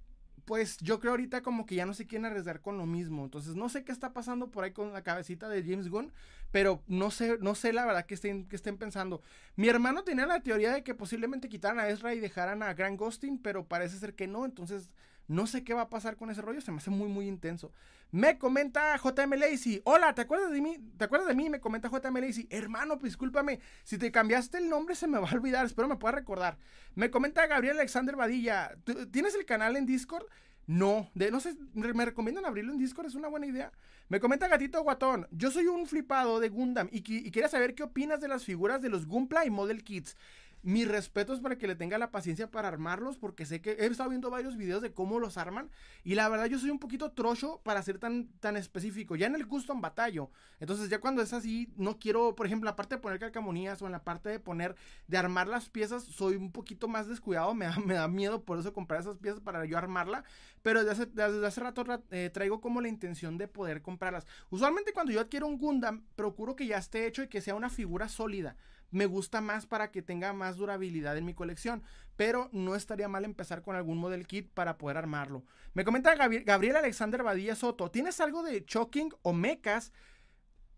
[0.47, 3.25] pues yo creo ahorita como que ya no se quieren arriesgar con lo mismo.
[3.25, 6.13] Entonces no sé qué está pasando por ahí con la cabecita de James Gunn,
[6.51, 9.23] pero no sé, no sé la verdad que estén, estén pensando.
[9.55, 12.99] Mi hermano tenía la teoría de que posiblemente quitaran a Ezra y dejaran a Grant
[12.99, 14.45] Gustin, pero parece ser que no.
[14.45, 14.91] Entonces
[15.31, 17.73] no sé qué va a pasar con ese rollo, se me hace muy, muy intenso.
[18.11, 20.77] Me comenta JM Lacey, hola, ¿te acuerdas de mí?
[20.99, 21.49] ¿Te acuerdas de mí?
[21.49, 25.31] Me comenta JM Lacey, hermano, pues discúlpame, si te cambiaste el nombre se me va
[25.31, 26.59] a olvidar, espero me puedas recordar.
[26.97, 28.77] Me comenta Gabriel Alexander Badilla,
[29.13, 30.27] ¿tienes el canal en Discord?
[30.67, 33.71] No, de, no sé, me recomiendan abrirlo en Discord, es una buena idea.
[34.09, 37.85] Me comenta Gatito Guatón, yo soy un flipado de Gundam y, y quería saber qué
[37.85, 40.17] opinas de las figuras de los Gunpla y Model Kits.
[40.63, 44.11] Mis respetos para que le tenga la paciencia para armarlos, porque sé que he estado
[44.11, 45.71] viendo varios videos de cómo los arman.
[46.05, 49.17] Y la verdad, yo soy un poquito trocho para ser tan, tan específico.
[49.17, 50.31] Ya en el custom batallo.
[50.59, 53.93] Entonces, ya cuando es así, no quiero, por ejemplo, aparte de poner calcamonías o en
[53.93, 57.55] la parte de poner, de armar las piezas, soy un poquito más descuidado.
[57.55, 60.25] Me da, me da miedo por eso comprar esas piezas para yo armarla.
[60.63, 64.27] Pero desde hace, desde hace rato eh, traigo como la intención de poder comprarlas.
[64.51, 67.71] Usualmente, cuando yo adquiero un Gundam, procuro que ya esté hecho y que sea una
[67.71, 68.57] figura sólida
[68.91, 71.83] me gusta más para que tenga más durabilidad en mi colección.
[72.17, 75.45] Pero no estaría mal empezar con algún model kit para poder armarlo.
[75.73, 77.91] Me comenta Gabriel Alexander Badilla Soto.
[77.91, 79.93] ¿Tienes algo de Shocking o mechas?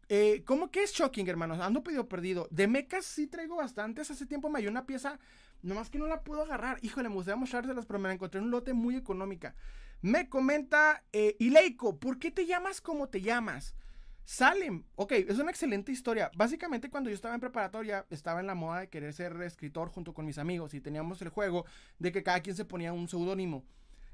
[0.09, 1.59] Eh, ¿Cómo que es Shocking, hermanos?
[1.61, 2.47] Ando pedido perdido.
[2.51, 4.11] De mechas sí traigo bastantes.
[4.11, 5.19] Hace tiempo me dio una pieza,
[5.63, 6.79] nomás que no la puedo agarrar.
[6.83, 9.55] Híjole, me gustaría mostrárselas, pero me la encontré en un lote muy económica.
[10.03, 13.75] Me comenta eh, Ileiko, ¿por qué te llamas como te llamas?
[14.25, 16.31] Salem, ok, es una excelente historia.
[16.37, 20.15] Básicamente cuando yo estaba en preparatoria estaba en la moda de querer ser escritor junto
[20.15, 21.67] con mis amigos y teníamos el juego
[21.99, 23.65] de que cada quien se ponía un seudónimo.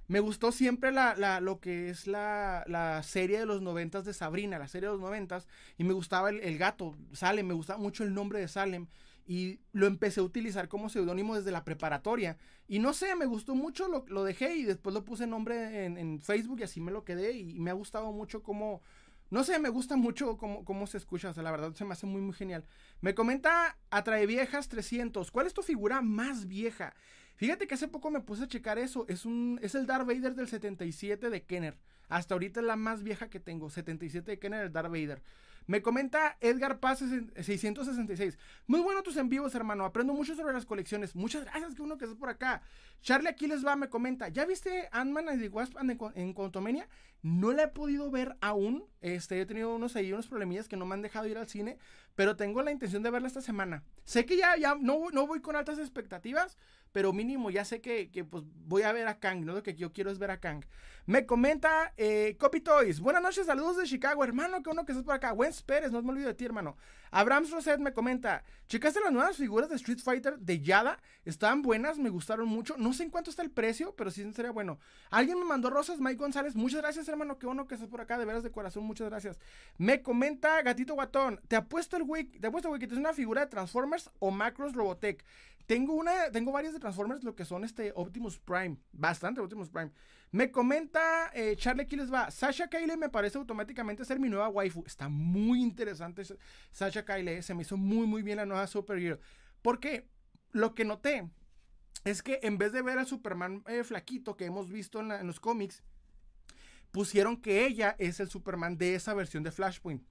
[0.09, 4.67] Me gustó siempre la, lo que es la, serie de los noventas de Sabrina, la
[4.67, 8.41] serie de los noventas, y me gustaba el, gato, Salem, me gustaba mucho el nombre
[8.41, 8.87] de Salem,
[9.27, 12.39] y lo empecé a utilizar como seudónimo desde la preparatoria.
[12.67, 16.21] Y no sé, me gustó mucho, lo, lo dejé y después lo puse nombre en,
[16.23, 18.81] Facebook y así me lo quedé, y me ha gustado mucho cómo
[19.31, 21.93] no sé, me gusta mucho cómo, cómo, se escucha, o sea, la verdad se me
[21.93, 22.65] hace muy, muy genial.
[23.01, 26.95] Me comenta Atrae Viejas 300, ¿cuál es tu figura más vieja?
[27.37, 30.35] Fíjate que hace poco me puse a checar eso, es, un, es el Darth Vader
[30.35, 31.79] del 77 de Kenner.
[32.09, 35.23] Hasta ahorita es la más vieja que tengo, 77 de Kenner, el Darth Vader.
[35.69, 38.39] Me comenta Edgar Paz 666.
[38.67, 39.85] Muy bueno tus en vivos, hermano.
[39.85, 41.15] Aprendo mucho sobre las colecciones.
[41.15, 42.63] Muchas gracias, que uno que estás por acá.
[43.03, 44.29] Charlie aquí les va, me comenta.
[44.29, 45.77] ¿Ya viste Ant-Man and the Wasp
[46.15, 46.89] en Contomenia?
[47.21, 48.87] No la he podido ver aún.
[49.03, 51.77] Este, he tenido unos ahí, unos problemillas que no me han dejado ir al cine.
[52.15, 53.85] Pero tengo la intención de verla esta semana.
[54.05, 56.57] Sé que ya, ya no, no voy con altas expectativas
[56.93, 59.55] pero mínimo ya sé que, pues voy a ver a Kang, ¿no?
[59.55, 60.65] Lo que yo quiero es ver a Kang.
[61.07, 63.01] Me comenta eh, Copy Toys.
[63.01, 64.63] Buenas noches, saludos de Chicago, hermano.
[64.63, 65.33] Que uno que estás por acá.
[65.33, 66.77] Wens Pérez, no me olvido de ti, hermano.
[67.11, 68.45] Abrams Roset me comenta.
[68.67, 71.01] ¿Checaste las nuevas figuras de Street Fighter de Yada?
[71.25, 72.77] Estaban buenas, me gustaron mucho.
[72.77, 74.79] No sé en cuánto está el precio, pero sí sería bueno.
[75.11, 76.55] Alguien me mandó rosas, Mike González.
[76.55, 77.39] Muchas gracias, hermano.
[77.39, 78.85] Qué bueno que estás por acá, de veras de corazón.
[78.85, 79.39] Muchas gracias.
[79.79, 81.41] Me comenta Gatito Guatón.
[81.49, 84.75] Te apuesto el güey, te apuesto, güey, que es una figura de Transformers o Macros
[84.75, 85.25] Robotech.
[85.67, 88.77] Tengo una, tengo varias Transformers, lo que son este Optimus Prime.
[88.93, 89.91] Bastante Optimus Prime.
[90.31, 92.31] Me comenta eh, Charlie, aquí les va.
[92.31, 94.85] Sasha Kyle me parece automáticamente ser mi nueva waifu.
[94.87, 96.23] Está muy interesante
[96.71, 97.43] Sasha Kyle.
[97.43, 99.19] Se me hizo muy, muy bien la nueva Superhero.
[99.63, 100.09] Porque
[100.53, 101.29] lo que noté
[102.05, 105.41] es que en vez de ver al Superman eh, flaquito que hemos visto en los
[105.41, 105.83] cómics,
[106.91, 110.03] pusieron que ella es el Superman de esa versión de Flashpoint.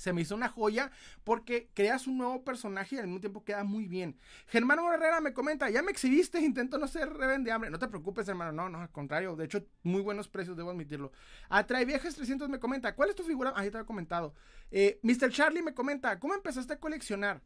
[0.00, 0.90] Se me hizo una joya
[1.24, 4.16] porque creas un nuevo personaje y al mismo tiempo queda muy bien.
[4.46, 7.10] Germano Herrera me comenta, ya me exhibiste, intento no ser
[7.52, 7.68] hambre.
[7.68, 9.36] No te preocupes, hermano, no, no, al contrario.
[9.36, 11.12] De hecho, muy buenos precios, debo admitirlo.
[11.50, 13.52] Atrae Viajes 300 me comenta, ¿cuál es tu figura?
[13.54, 14.32] Ahí te había comentado.
[14.70, 15.30] Eh, Mr.
[15.30, 17.42] Charlie me comenta, ¿cómo empezaste a coleccionar?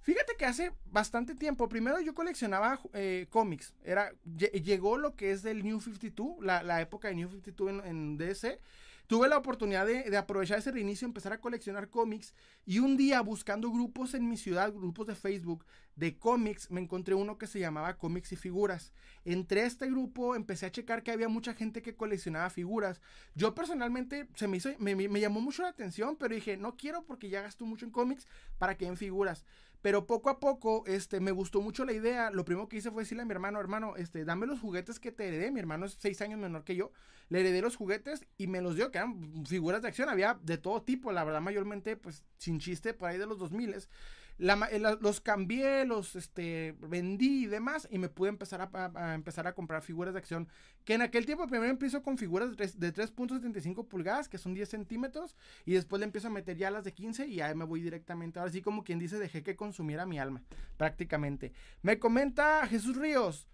[0.00, 3.74] Fíjate que hace bastante tiempo, primero yo coleccionaba eh, cómics.
[3.84, 7.84] Era, llegó lo que es del New 52, la, la época de New 52 en,
[7.84, 8.58] en DC
[9.08, 12.34] tuve la oportunidad de, aprovechar ese reinicio, empezar a coleccionar cómics
[12.66, 15.64] y un día buscando grupos en mi ciudad, grupos de Facebook
[15.96, 18.92] de cómics, me encontré uno que se llamaba Cómics y Figuras.
[19.24, 23.00] Entré a este grupo, empecé a checar que había mucha gente que coleccionaba figuras.
[23.34, 27.04] Yo personalmente se me hizo, me, me llamó mucho la atención, pero dije, no quiero
[27.04, 29.44] porque ya gasto mucho en cómics para que en figuras.
[29.80, 32.30] Pero poco a poco, este, me gustó mucho la idea.
[32.30, 35.12] Lo primero que hice fue decirle a mi hermano, hermano, este, dame los juguetes que
[35.12, 35.50] te heredé.
[35.50, 36.90] Mi hermano es seis años menor que yo.
[37.28, 40.08] Le heredé los juguetes y me los dio, que eran figuras de acción.
[40.08, 43.74] Había de todo tipo, la verdad, mayormente, pues, sin chiste, por ahí de los 2000
[44.38, 49.54] eh, los cambié, los este, vendí y demás y me pude empezar a, empezar a
[49.54, 50.48] comprar figuras de acción
[50.88, 55.36] que en aquel tiempo primero empiezo con figuras de 3.75 pulgadas que son 10 centímetros
[55.66, 58.38] y después le empiezo a meter ya las de 15 y ahí me voy directamente,
[58.38, 60.40] ahora sí como quien dice dejé que consumiera mi alma
[60.78, 61.52] prácticamente.
[61.82, 63.46] Me comenta Jesús Ríos.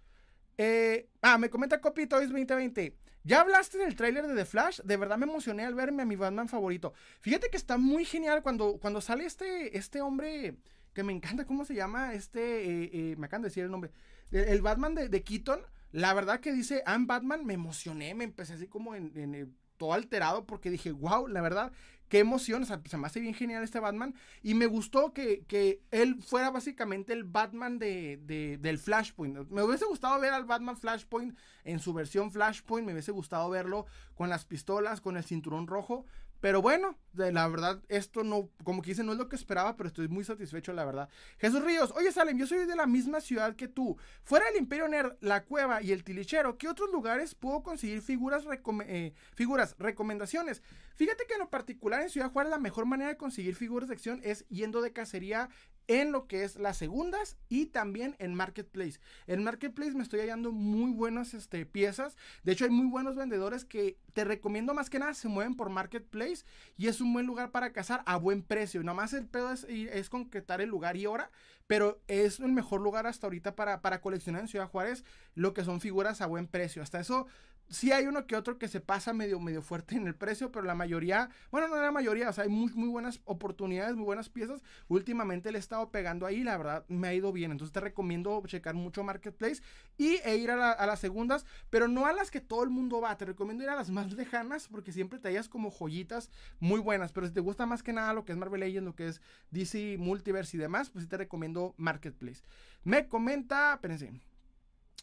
[0.57, 2.95] Eh, ah, me comenta Copy Toys 2020.
[3.25, 4.79] ¿Ya hablaste del tráiler de The Flash?
[4.85, 6.93] De verdad me emocioné al verme a mi Batman favorito.
[7.19, 10.55] Fíjate que está muy genial cuando, cuando sale este, este hombre
[10.93, 12.13] que me encanta, ¿cómo se llama?
[12.13, 13.91] Este, eh, eh, me acaban de decir el nombre.
[14.31, 15.59] El, Batman de, Keaton,
[15.95, 19.93] la verdad que dice, I'm Batman, me emocioné, me empecé así como en, en todo
[19.93, 21.71] alterado porque dije, wow, la verdad,
[22.09, 25.45] qué emoción, o sea, se me hace bien genial este Batman y me gustó que,
[25.47, 28.19] que él fuera básicamente el Batman de,
[28.59, 29.49] del Flashpoint.
[29.49, 33.85] Me hubiese gustado ver al Batman Flashpoint en su versión Flashpoint, me hubiese gustado verlo
[34.15, 36.05] con las pistolas, con el cinturón rojo,
[36.45, 39.75] pero bueno, de la verdad, esto no, como que dicen, no es lo que esperaba,
[39.75, 41.09] pero estoy muy satisfecho, la verdad.
[41.39, 43.97] Jesús Ríos, oye Salem, yo soy de la misma ciudad que tú.
[44.23, 48.43] Fuera del Imperio Nerd, la cueva y el tilichero, ¿qué otros lugares puedo conseguir figuras,
[48.85, 50.61] eh, figuras, recomendaciones?
[50.93, 53.95] Fíjate que en lo particular en Ciudad Juárez la mejor manera de conseguir figuras de
[53.95, 55.49] acción es yendo de cacería
[55.87, 58.99] en lo que es las segundas y también en Marketplace.
[59.27, 62.17] En Marketplace me estoy hallando muy buenas este, piezas.
[62.43, 65.69] De hecho, hay muy buenos vendedores que te recomiendo más que nada se mueven por
[65.69, 66.45] Marketplace
[66.77, 68.83] y es un buen lugar para cazar a buen precio.
[68.83, 71.31] Nomás el pedo es, es concretar el lugar y hora,
[71.67, 75.63] pero es el mejor lugar hasta ahorita para, para coleccionar en Ciudad Juárez lo que
[75.63, 76.81] son figuras a buen precio.
[76.81, 77.27] Hasta eso
[77.69, 80.65] sí hay uno que otro que se pasa medio, medio fuerte en el precio, pero
[80.65, 84.29] la mayoría, bueno, no la mayoría, o sea, hay muy, muy buenas oportunidades, muy buenas
[84.29, 84.61] piezas.
[84.87, 87.51] Últimamente le he estado pegando ahí, la verdad, me ha ido bien.
[87.51, 89.61] Entonces te recomiendo checar mucho Marketplace
[89.97, 93.17] y e ir a, las segundas, pero no a las que todo el mundo va.
[93.17, 97.11] Te recomiendo ir a las más lejanas porque siempre te hallas como joyitas muy buenas.
[97.11, 99.21] Pero si te gusta más que nada lo que es Marvel Legends, lo que es
[99.51, 102.41] DC Multiverse y demás, pues sí te recomiendo Marketplace.
[102.83, 104.11] Me comenta, espérense.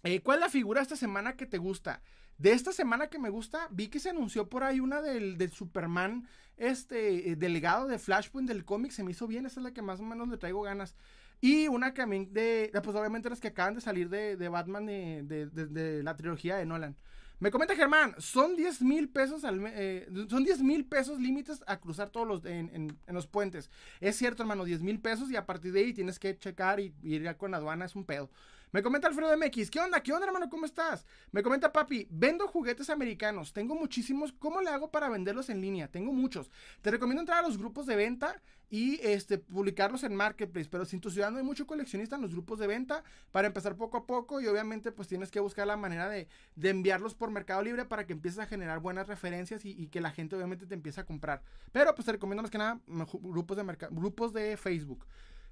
[0.05, 2.03] Eh, ¿Cuál es la figura esta semana que te gusta?
[2.43, 6.27] De esta semana que me gusta, vi que se anunció por ahí una del, Superman,
[6.57, 9.81] este, eh, delegado de Flashpoint del cómic, se me hizo bien, esa es la que
[9.81, 10.97] más o menos le traigo ganas.
[11.41, 14.87] Y una que a mí, de, pues obviamente las que acaban de salir de, Batman
[14.87, 16.97] de, la trilogía de Nolan.
[17.39, 21.79] Me comenta Germán, son 10 mil pesos al eh, son 10 mil pesos límites a
[21.79, 23.71] cruzar todos los en, los puentes.
[24.01, 26.93] Es cierto, hermano, 10 mil pesos y a partir de ahí tienes que checar y,
[27.05, 28.31] y ir con aduana, es un pedo.
[28.73, 30.03] Me comenta Alfredo MX, ¿qué onda?
[30.03, 30.49] ¿Qué onda, hermano?
[30.49, 31.05] ¿Cómo estás?
[31.31, 35.89] Me comenta Papi, vendo juguetes americanos, tengo muchísimos, ¿cómo le hago para venderlos en línea?
[35.89, 36.51] Tengo muchos.
[36.81, 40.97] Te recomiendo entrar a los grupos de venta y este, publicarlos en Marketplace, pero si
[40.97, 43.99] en tu ciudad no hay mucho coleccionista en los grupos de venta, para empezar poco
[43.99, 46.27] a poco y obviamente pues tienes que buscar la manera de,
[46.63, 50.35] enviarlos por Mercado Libre para que empieces a generar buenas referencias y, que la gente
[50.35, 51.43] obviamente te empiece a comprar.
[51.73, 55.05] Pero pues te recomiendo más que nada grupos de, grupos de Facebook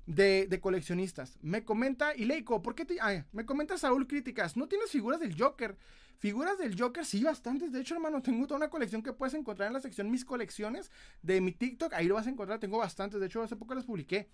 [0.07, 1.39] de, coleccionistas.
[1.43, 2.99] Me comenta Ileiko, ¿por qué te.?
[3.33, 5.77] me comenta Saúl Críticas, ¿no tienes figuras del Joker?
[6.19, 7.73] Figuras del Joker, sí, bastantes.
[7.73, 10.91] De hecho, hermano, tengo toda una colección que puedes encontrar en la sección Mis colecciones
[11.23, 11.95] de mi TikTok.
[11.95, 13.21] Ahí lo vas a encontrar, tengo bastantes.
[13.21, 14.29] De hecho, hace poco las publiqué.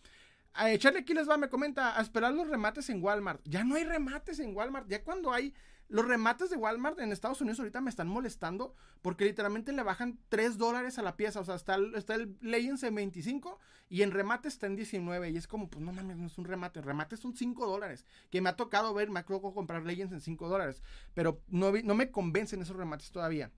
[0.53, 3.41] A echarle aquí les va, me comenta, a esperar los remates en Walmart.
[3.45, 4.89] Ya no hay remates en Walmart.
[4.89, 5.55] Ya cuando hay
[5.89, 10.19] los remates de Walmart en Estados Unidos ahorita me están molestando porque literalmente le bajan
[10.29, 11.41] 3 dólares a la pieza.
[11.41, 15.31] O sea, está el, está el Legends en 25 y en remate está en 19.
[15.31, 16.81] Y es como, pues no mames, no es un remate.
[16.81, 18.05] remate son 5 dólares.
[18.31, 20.83] Que me ha tocado ver, me acuerdo comprar Legends en 5 dólares.
[21.15, 23.53] Pero no, no me convencen esos remates todavía.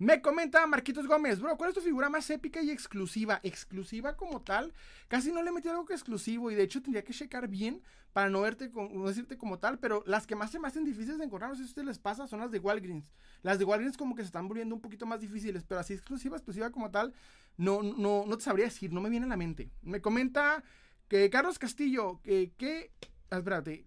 [0.00, 3.38] Me comenta Marquitos Gómez, bro, ¿cuál es tu figura más épica y exclusiva?
[3.42, 4.72] Exclusiva como tal,
[5.08, 7.82] casi no le metí algo que exclusivo y de hecho tendría que checar bien
[8.14, 11.18] para no verte, no decirte como tal, pero las que más se me hacen difíciles
[11.18, 13.12] de encontrar, no sé si a ustedes les pasa, son las de Walgreens.
[13.42, 16.38] Las de Walgreens como que se están volviendo un poquito más difíciles, pero así exclusiva,
[16.38, 17.12] exclusiva como tal,
[17.58, 19.70] no, no, no te sabría decir, no me viene a la mente.
[19.82, 20.64] Me comenta
[21.08, 22.90] que Carlos Castillo, que, que,
[23.30, 23.84] espérate,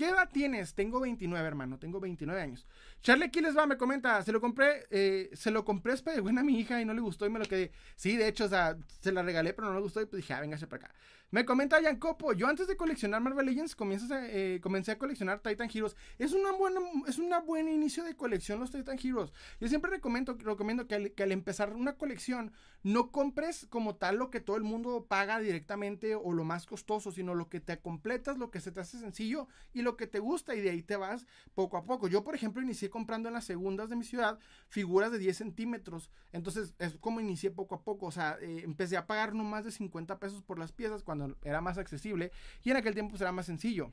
[0.00, 0.72] ¿Qué edad tienes?
[0.72, 1.78] Tengo 29, hermano.
[1.78, 2.66] Tengo 29 años.
[3.02, 4.22] Charlie aquí les va, me comenta.
[4.22, 7.26] Se lo compré, eh, se lo compré buena a mi hija y no le gustó
[7.26, 7.70] y me lo quedé.
[7.96, 10.32] Sí, de hecho, o sea, se la regalé, pero no le gustó y pues dije,
[10.32, 10.94] ah, véngase para acá.
[11.32, 15.94] Me comenta Copo, yo antes de coleccionar Marvel Legends eh, comencé a coleccionar Titan Heroes.
[16.18, 19.32] Es, una buena, es un buen inicio de colección los Titan Heroes.
[19.60, 24.16] Yo siempre recomiendo, recomiendo que, al, que al empezar una colección no compres como tal
[24.16, 27.78] lo que todo el mundo paga directamente o lo más costoso, sino lo que te
[27.78, 30.82] completas, lo que se te hace sencillo y lo que te gusta y de ahí
[30.82, 32.08] te vas poco a poco.
[32.08, 36.10] Yo, por ejemplo, inicié comprando en las segundas de mi ciudad figuras de 10 centímetros.
[36.32, 38.06] Entonces es como inicié poco a poco.
[38.06, 41.19] O sea, eh, empecé a pagar no más de 50 pesos por las piezas cuando
[41.42, 43.92] era más accesible y en aquel tiempo será más sencillo.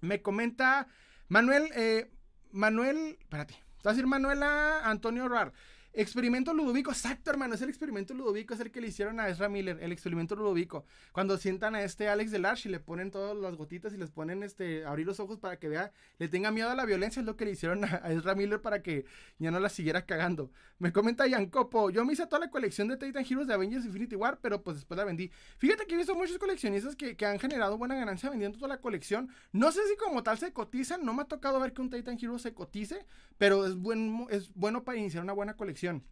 [0.00, 0.88] Me comenta
[1.28, 2.10] Manuel, eh,
[2.52, 5.52] Manuel, espérate, va a decir Manuela Antonio Rar.
[5.92, 9.48] Experimento Ludovico, exacto, hermano, es el experimento Ludovico, es el que le hicieron a Ezra
[9.48, 10.84] Miller, el experimento Ludovico.
[11.12, 14.42] Cuando sientan a este Alex Delarge y le ponen todas las gotitas y les ponen
[14.42, 17.36] este abrir los ojos para que vea, le tenga miedo a la violencia, es lo
[17.36, 19.06] que le hicieron a, Ezra Miller para que
[19.38, 20.50] ya no la siguiera cagando.
[20.78, 24.14] Me comenta Copo, yo me hice toda la colección de Titan Heroes de Avengers Infinity
[24.14, 25.30] War, pero pues después la vendí.
[25.56, 28.80] Fíjate que he visto muchos coleccionistas que, que han generado buena ganancia vendiendo toda la
[28.80, 29.30] colección.
[29.52, 32.18] No sé si como tal se cotizan, no me ha tocado ver que un Titan
[32.20, 33.06] Hero se cotice,
[33.38, 36.04] pero es, buen, es bueno para iniciar una buena colección.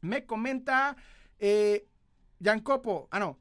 [0.00, 0.96] Me comenta
[1.38, 1.88] eh,
[2.62, 3.08] Copo.
[3.10, 3.38] Ah, no.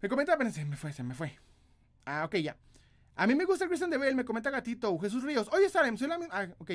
[0.00, 1.38] Me comenta, se me fue, se me fue.
[2.04, 2.56] Ah, ok, ya.
[3.14, 5.48] A mí me gusta el Christian Bale, me comenta Gatito, Jesús Ríos.
[5.52, 6.34] Oye, Salem, soy la misma.
[6.34, 6.70] Ah, ok.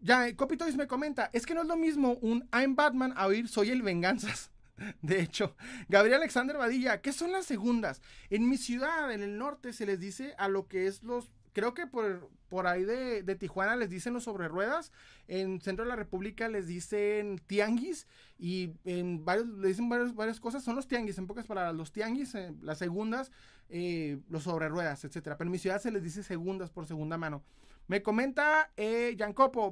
[0.00, 3.48] Ya, Copitois me comenta, es que no es lo mismo un I'm Batman a oír
[3.48, 4.50] Soy el Venganzas.
[5.02, 5.56] De hecho,
[5.88, 8.00] Gabriel Alexander Badilla, ¿qué son las segundas?
[8.30, 11.74] En mi ciudad, en el norte, se les dice a lo que es los creo
[11.74, 14.92] que por, por ahí de, Tijuana les dicen los sobre ruedas,
[15.28, 18.06] en Centro de la República les dicen tianguis
[18.38, 21.92] y en varios, le dicen varias, varias cosas, son los tianguis, en pocas palabras, los
[21.92, 23.30] tianguis, eh, las segundas,
[23.68, 25.36] eh, los sobre ruedas, etcétera.
[25.36, 27.42] Pero en mi ciudad se les dice segundas por segunda mano.
[27.86, 29.16] Me comenta eh,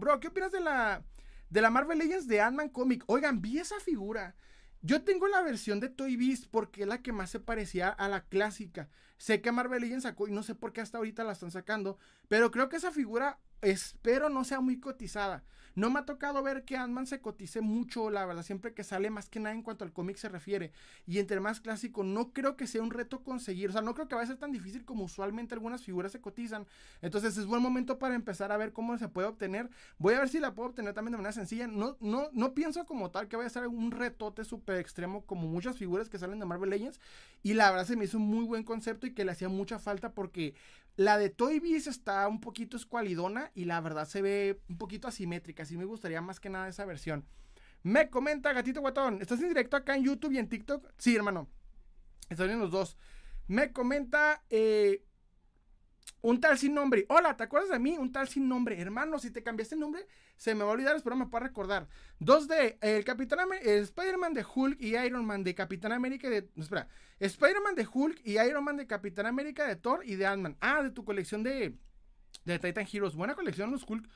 [0.01, 1.03] bro, ¿qué opinas de la,
[1.51, 3.05] de la Marvel Legends de Ant-Man Comic?
[3.07, 4.35] Oigan, vi esa figura.
[4.89, 8.09] Yo tengo la versión de Toy Beast porque es la que más se parecía a
[8.09, 8.89] la clásica.
[9.19, 11.99] Sé que Marvel Legends sacó y no sé por qué hasta ahorita la están sacando,
[12.27, 15.45] pero creo que esa figura espero no sea muy cotizada.
[15.79, 19.11] No me ha tocado ver que Ant-Man se cotice mucho, la verdad, siempre que sale,
[19.11, 20.73] más que nada en cuanto al cómic se refiere.
[21.07, 24.09] Y entre más clásico, no creo que sea un reto conseguir, o sea, no creo
[24.09, 26.67] que vaya a ser tan difícil como usualmente algunas figuras se cotizan.
[27.01, 29.71] Entonces es buen momento para empezar a ver cómo se puede obtener.
[29.99, 31.69] Voy a ver si la puedo obtener también de manera sencilla.
[31.69, 35.47] No, no, no pienso como tal que vaya a ser un retote súper extremo como
[35.47, 36.99] muchas figuras que salen de Marvel Legends.
[37.45, 39.79] Y la verdad se me hizo un muy buen concepto y que le hacía mucha
[39.79, 40.57] falta porque
[40.99, 45.07] la de Toy Biz está un poquito escualidona y la verdad se ve un poquito
[45.07, 45.63] asimétrica.
[45.63, 47.25] Así me gustaría más que nada esa versión.
[47.85, 50.91] Me comenta Gatito Guatón, ¿estás en directo acá en YouTube y en TikTok?
[50.99, 51.49] Sí, hermano.
[52.29, 52.99] Estoy en los dos.
[53.47, 55.05] Me comenta eh,
[56.21, 57.07] un tal sin nombre.
[57.11, 57.97] Hola, ¿te acuerdas de mí?
[57.97, 58.81] Un tal sin nombre.
[58.81, 60.05] Hermano, si te cambiaste el nombre,
[60.39, 61.89] se me va a olvidar, espero me pueda recordar.
[62.21, 66.49] Dos de el Capitán Spider-Man de Hulk y Iron Man de Capitán América de.
[66.57, 66.89] espera.
[67.19, 70.57] Spider-Man de Hulk y Iron Man de Capitán América de Thor y de Ant-Man.
[70.61, 71.77] Ah, de tu colección de.
[72.45, 73.17] De Titan Heroes.
[73.17, 74.09] Buena colección, los Hulk.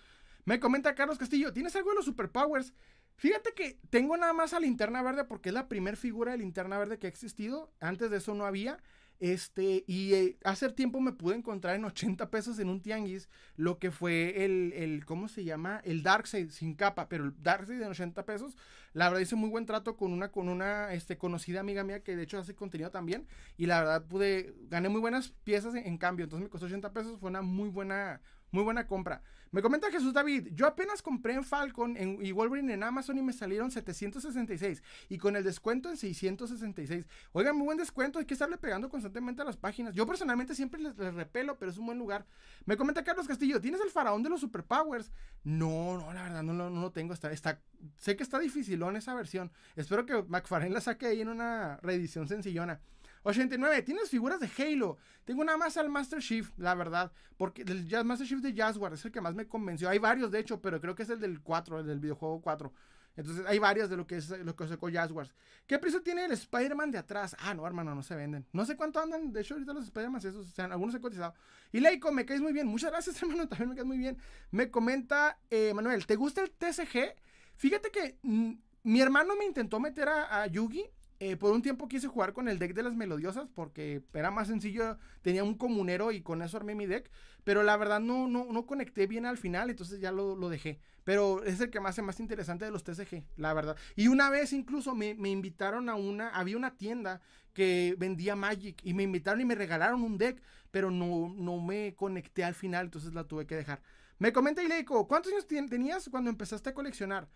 [0.44, 2.72] Me comenta Carlos Castillo, ¿tienes algo de los superpowers?
[3.16, 6.78] Fíjate que tengo nada más a Linterna Verde porque es la primera figura de Linterna
[6.78, 7.72] Verde que ha existido.
[7.80, 8.78] Antes de eso no había.
[9.20, 13.78] Este, y eh, hace tiempo me pude encontrar en 80 pesos en un tianguis lo
[13.78, 15.80] que fue el, el ¿cómo se llama?
[15.84, 18.56] El Darkseid sin capa, pero el Darkseid en 80 pesos.
[18.92, 22.16] La verdad hice muy buen trato con una, con una este, conocida amiga mía que
[22.16, 23.26] de hecho hace contenido también.
[23.56, 26.24] Y la verdad pude, gané muy buenas piezas en, en cambio.
[26.24, 28.20] Entonces me costó 80 pesos, fue una muy buena,
[28.50, 29.22] muy buena compra.
[29.52, 33.34] Me comenta Jesús David, yo apenas compré en Falcon y Wolverine en Amazon y me
[33.34, 37.06] salieron 766 y con el descuento en 666.
[37.32, 39.94] Oigan, muy buen descuento, hay que estarle pegando constantemente a las páginas.
[39.94, 42.24] Yo personalmente siempre les, repelo, pero es un buen lugar.
[42.64, 45.12] Me comenta Carlos Castillo, ¿tienes el faraón de los superpowers?
[45.44, 47.12] No, no, la verdad no, no, no lo tengo.
[47.12, 47.60] Está, está,
[47.98, 49.52] sé que está dificilón esa versión.
[49.76, 52.80] Espero que McFarlane la saque ahí en una reedición sencillona.
[53.22, 54.98] 89, tienes figuras de Halo.
[55.24, 57.12] Tengo nada más al Master Chief, la verdad.
[57.36, 59.88] Porque el Master Chief de Jaguar es el que más me convenció.
[59.88, 62.72] Hay varios, de hecho, pero creo que es el del 4, el del videojuego 4.
[63.16, 65.34] Entonces hay varias de lo que es lo que sacó Jaguars.
[65.66, 67.36] ¿Qué precio tiene el Spider-Man de atrás?
[67.38, 68.46] Ah, no, hermano, no se venden.
[68.52, 69.32] No sé cuánto andan.
[69.32, 71.34] De hecho, ahorita los Spider-Man, esos, o algunos se cotizado.
[71.72, 72.66] Y Leico, me caes muy bien.
[72.66, 73.48] Muchas gracias, hermano.
[73.48, 74.16] También me caes muy bien.
[74.50, 77.14] Me comenta, eh, Manuel, ¿te gusta el TCG?
[77.56, 78.52] Fíjate que mm,
[78.84, 80.84] mi hermano me intentó meter a, Yugi.
[81.24, 84.48] Eh, por un tiempo quise jugar con el deck de las melodiosas porque era más
[84.48, 87.08] sencillo, tenía un comunero y con eso armé mi deck,
[87.44, 90.80] pero la verdad no, no, no conecté bien al final, entonces ya lo, lo dejé.
[91.04, 93.76] Pero es el que me hace más interesante de los TCG, la verdad.
[93.94, 97.20] Y una vez incluso me, me, invitaron a una, había una tienda
[97.52, 101.94] que vendía Magic y me invitaron y me regalaron un deck, pero no, no me
[101.94, 103.80] conecté al final, entonces la tuve que dejar.
[104.18, 107.28] Me comenta Ileiko, ¿cuántos años tenías cuando empezaste a coleccionar?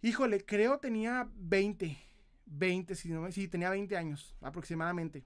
[0.00, 2.07] Híjole, creo tenía 20.
[2.50, 5.24] 20, si no, sí, tenía 20 años aproximadamente.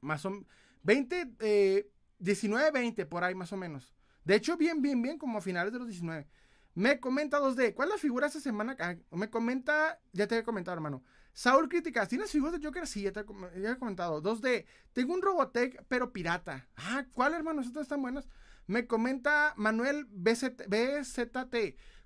[0.00, 0.44] Más o
[0.82, 3.94] 20, eh, 19, 20, por ahí más o menos.
[4.24, 6.28] De hecho, bien, bien, bien, como a finales de los 19.
[6.74, 8.76] Me comenta 2D, ¿cuál es la figura esta semana?
[8.78, 11.02] Ah, me comenta, ya te he comentado, hermano.
[11.32, 12.86] Saúl Críticas, ¿tienes figuras de Joker?
[12.86, 14.22] Sí, ya te he comentado.
[14.22, 16.68] 2D, tengo un Robotech, pero pirata.
[16.76, 17.62] Ah, ¿cuál, hermano?
[17.62, 18.28] Estas están buenas.
[18.66, 20.68] Me comenta Manuel BZT.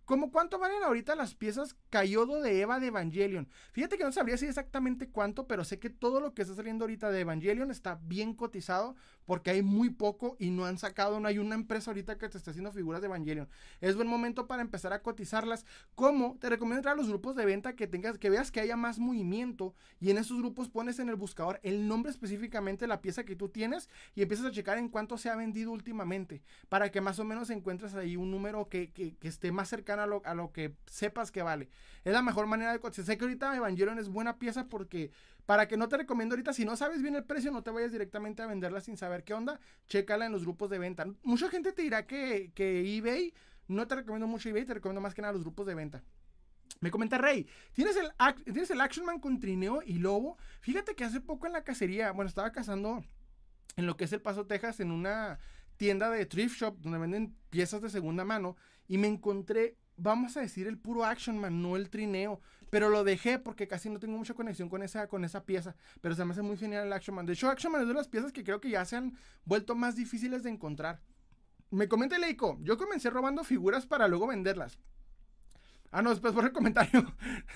[0.05, 3.48] ¿Cómo cuánto valen ahorita las piezas Cayodo de Eva de Evangelion?
[3.72, 6.84] Fíjate que no sabría si exactamente cuánto, pero sé que todo lo que está saliendo
[6.84, 11.28] ahorita de Evangelion está bien cotizado porque hay muy poco y no han sacado, no
[11.28, 13.48] hay una empresa ahorita que te está haciendo figuras de Evangelion.
[13.80, 15.64] Es buen momento para empezar a cotizarlas.
[15.94, 16.36] ¿Cómo?
[16.40, 18.98] Te recomiendo entrar a los grupos de venta que tengas, que veas que haya más
[18.98, 23.24] movimiento y en esos grupos pones en el buscador el nombre específicamente de la pieza
[23.24, 27.00] que tú tienes y empiezas a checar en cuánto se ha vendido últimamente para que
[27.00, 28.92] más o menos encuentres ahí un número que,
[29.22, 31.68] esté más cercano a lo, que sepas que vale.
[32.05, 33.05] Es la mejor manera de cotizar.
[33.05, 35.11] Sé que ahorita Evangelion es buena pieza porque
[35.47, 37.93] para que no te recomiendo ahorita, si no sabes bien el precio, no te vayas
[37.93, 41.07] directamente a venderla sin saber qué onda, chécala en los grupos de venta.
[41.22, 43.34] Mucha gente te dirá que, que eBay,
[43.68, 46.03] no te recomiendo mucho eBay, te recomiendo más que nada los grupos de venta.
[46.80, 48.11] Me comenta Rey, ¿tienes el,
[48.45, 50.36] ¿tienes el Action Man con trineo y lobo?
[50.61, 53.05] Fíjate que hace poco en la cacería, bueno, estaba cazando
[53.76, 55.38] en lo que es El Paso, Texas, en una
[55.76, 58.57] tienda de thrift shop donde venden piezas de segunda mano
[58.88, 62.40] y me encontré vamos a decir el puro Action Man, no el trineo.
[62.70, 65.76] Pero lo dejé porque casi no tengo mucha conexión con esa, con esa pieza.
[66.01, 67.26] Pero se me hace muy genial el Action Man.
[67.26, 69.14] De hecho, Action Man es de las piezas que creo que ya se han
[69.45, 71.01] vuelto más difíciles de encontrar.
[71.70, 74.78] Me comenta Leico, yo comencé robando figuras para luego venderlas.
[75.90, 77.05] Ah, no, después por el comentario.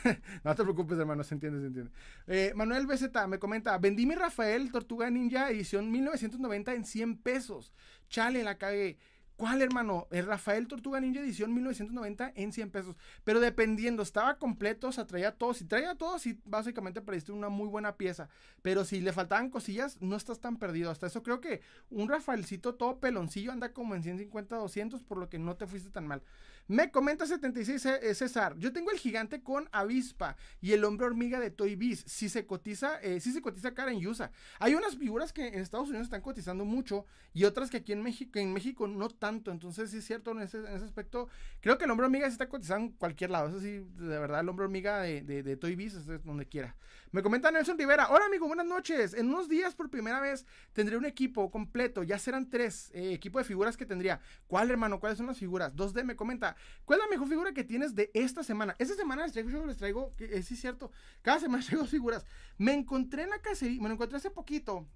[0.44, 1.90] no te preocupes, hermano, se entiende, se entiende.
[2.26, 7.72] Eh, Manuel BZ me comenta, vendí mi Rafael Tortuga Ninja edición 1990 en 100 pesos.
[8.10, 8.98] Chale, la cagué.
[9.36, 10.06] ¿Cuál, hermano?
[10.10, 12.96] El Rafael Tortuga Ninja edición 1990 en 100 pesos.
[13.22, 15.52] Pero dependiendo, estaba completo, o sea, traía todo.
[15.52, 18.30] Si traía todo, sí, básicamente perdiste una muy buena pieza.
[18.62, 20.90] Pero si le faltaban cosillas, no estás tan perdido.
[20.90, 21.60] Hasta eso creo que
[21.90, 25.90] un Rafaelcito todo peloncillo anda como en 150, 200, por lo que no te fuiste
[25.90, 26.22] tan mal.
[26.68, 31.38] Me comenta 76 eh, César, yo tengo el gigante con avispa y el hombre hormiga
[31.38, 32.04] de Toy Biz.
[32.06, 34.32] Si se cotiza, eh, si se cotiza cara en USA.
[34.58, 38.02] Hay unas figuras que en Estados Unidos están cotizando mucho y otras que aquí en
[38.02, 39.52] México, en México no tanto.
[39.52, 41.28] Entonces sí es cierto en ese, aspecto.
[41.60, 43.48] Creo que el hombre hormiga se está cotizando en cualquier lado.
[43.48, 46.74] Eso sí, de verdad, el hombre hormiga de, de, Toy Biz es donde quiera.
[47.12, 49.14] Me comenta Nelson Rivera, hola amigo, buenas noches.
[49.14, 52.02] En unos días por primera vez tendré un equipo completo.
[52.02, 54.20] Ya serán tres eh, equipos de figuras que tendría.
[54.48, 54.98] ¿Cuál hermano?
[54.98, 55.72] ¿Cuáles son las figuras?
[55.74, 56.56] 2D me comenta.
[56.84, 58.74] ¿Cuál es la mejor figura que tienes de esta semana?
[58.80, 60.90] Esta semana les traigo, les traigo, que, es cierto,
[61.22, 62.26] cada semana traigo figuras.
[62.58, 64.86] Me encontré en la cacería, me lo encontré hace poquito.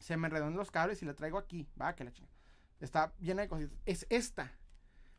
[0.00, 1.68] Se me enredó los cables y la traigo aquí.
[1.80, 2.36] Va, que la chingada.
[2.80, 3.78] Está llena de cositas.
[3.86, 4.58] Es esta.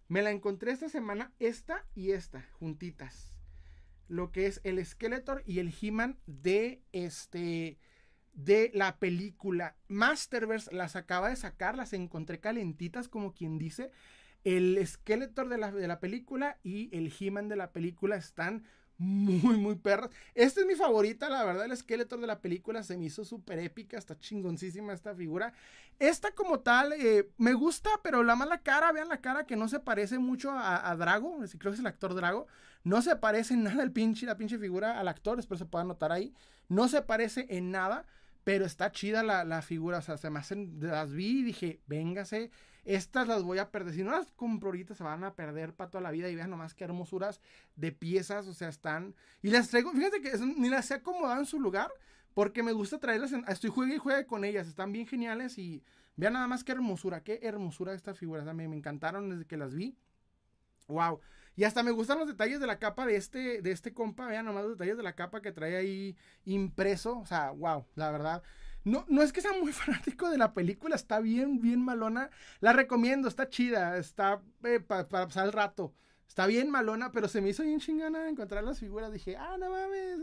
[0.09, 3.38] Me la encontré esta semana, esta y esta, juntitas.
[4.09, 7.77] Lo que es el Skeletor y el He-Man de este
[8.33, 9.75] de la película.
[9.87, 13.91] Masterverse las acaba de sacar, las encontré calentitas, como quien dice.
[14.43, 18.65] El Skeletor de la, de la película y el He-Man de la película están
[18.99, 20.11] muy, muy perras.
[20.35, 23.57] Esta es mi favorita, la verdad, el Skeletor de la película se me hizo súper
[23.59, 25.53] épica, está chingoncísima esta figura.
[25.99, 29.69] Esta como tal, eh, me gusta, pero la mala cara, vean la cara que no
[29.69, 32.47] se parece mucho a, Drago, creo que es el actor Drago.
[32.83, 35.85] No se parece en nada el pinche, la pinche figura al actor, espero se pueda
[35.85, 36.33] notar ahí.
[36.67, 38.05] No se parece en nada.
[38.45, 41.81] Pero está chida la, la, figura, o sea, se me hacen, las vi y dije,
[41.87, 42.51] véngase,
[42.85, 43.93] estas las voy a perder.
[43.93, 46.29] Si no las compro ahorita, se van a perder para toda la vida.
[46.29, 47.41] Y vean nomás qué hermosuras
[47.75, 49.15] de piezas, o sea, están.
[49.41, 51.91] Y las traigo, fíjate que ni las he acomodado en su lugar,
[52.33, 55.83] porque me gusta traerlas, estoy juegue y juegue con ellas, están bien geniales y
[56.15, 59.57] vean nada más qué hermosura, qué hermosura estas figuras, o me, me encantaron desde que
[59.57, 59.97] las vi.
[60.87, 61.19] Wow.
[61.55, 64.27] Y hasta me gustan los detalles de la capa de este, de este compa.
[64.27, 66.15] Vean nomás los detalles de la capa que trae ahí
[66.45, 67.19] impreso.
[67.19, 68.43] O sea, wow, la verdad.
[68.83, 72.29] No, no es que sea muy fanático de la película, está bien, bien malona.
[72.59, 75.93] La recomiendo, está chida, está eh, para pasar el rato.
[76.27, 79.11] Está bien malona, pero se me hizo bien chingana encontrar las figuras.
[79.11, 80.19] Dije, ah, no mames,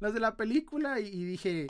[0.00, 1.00] las de la película.
[1.00, 1.66] Y, dije,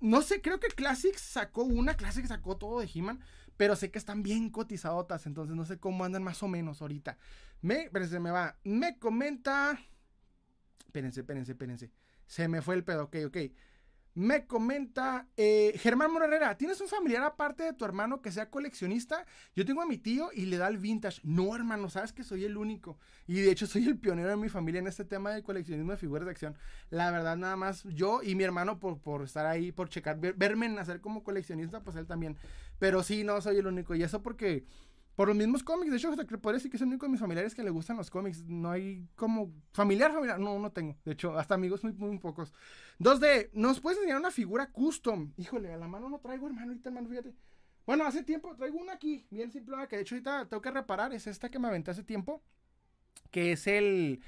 [0.00, 3.20] no sé, creo que Classics sacó una, Classics sacó todo de He-Man.
[3.58, 7.18] pero sé que están bien cotizadotas, entonces no sé cómo andan más o menos ahorita.
[7.60, 8.56] Me, espérense, me va.
[8.64, 9.78] Me comenta.
[10.86, 11.90] Espérense, espérense, espérense.
[12.26, 13.36] Se me fue el pedo, ok, ok.
[14.14, 19.24] Me comenta eh, Germán Morera, ¿tienes un familiar aparte de tu hermano que sea coleccionista?
[19.54, 21.20] Yo tengo a mi tío y le da el vintage.
[21.22, 22.98] No, hermano, sabes que soy el único.
[23.28, 25.96] Y de hecho soy el pionero de mi familia en este tema de coleccionismo de
[25.96, 26.56] figuras de acción.
[26.90, 30.68] La verdad, nada más yo y mi hermano por, por estar ahí, por checar, verme
[30.68, 32.36] nacer como coleccionista, pues él también.
[32.80, 33.94] Pero sí, no soy el único.
[33.94, 34.64] Y eso porque
[35.20, 35.90] por los mismos cómics.
[35.90, 37.98] De hecho, hasta que decir que es el único de mis familiares que le gustan
[37.98, 38.42] los cómics.
[38.46, 40.40] No hay como familiar, familiar.
[40.40, 40.96] No, no tengo.
[41.04, 42.54] De hecho, hasta amigos muy, muy pocos.
[42.98, 45.34] Dos de, ¿nos puedes enseñar una figura custom?
[45.36, 46.68] Híjole, a la mano no traigo, hermano.
[46.68, 47.34] Ahorita, hermano, fíjate.
[47.84, 51.12] Bueno, hace tiempo traigo una aquí, bien simple, que de hecho ahorita tengo que reparar.
[51.12, 52.42] Es esta que me aventé hace tiempo.
[53.30, 54.22] Que es el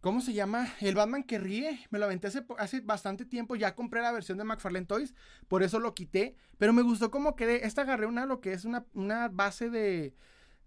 [0.00, 0.72] ¿Cómo se llama?
[0.80, 1.80] El Batman que ríe.
[1.90, 3.56] Me lo aventé hace, hace, bastante tiempo.
[3.56, 5.12] Ya compré la versión de McFarlane Toys.
[5.48, 6.36] Por eso lo quité.
[6.56, 7.66] Pero me gustó cómo quedé.
[7.66, 10.14] Esta agarré una, lo que es una, una base de,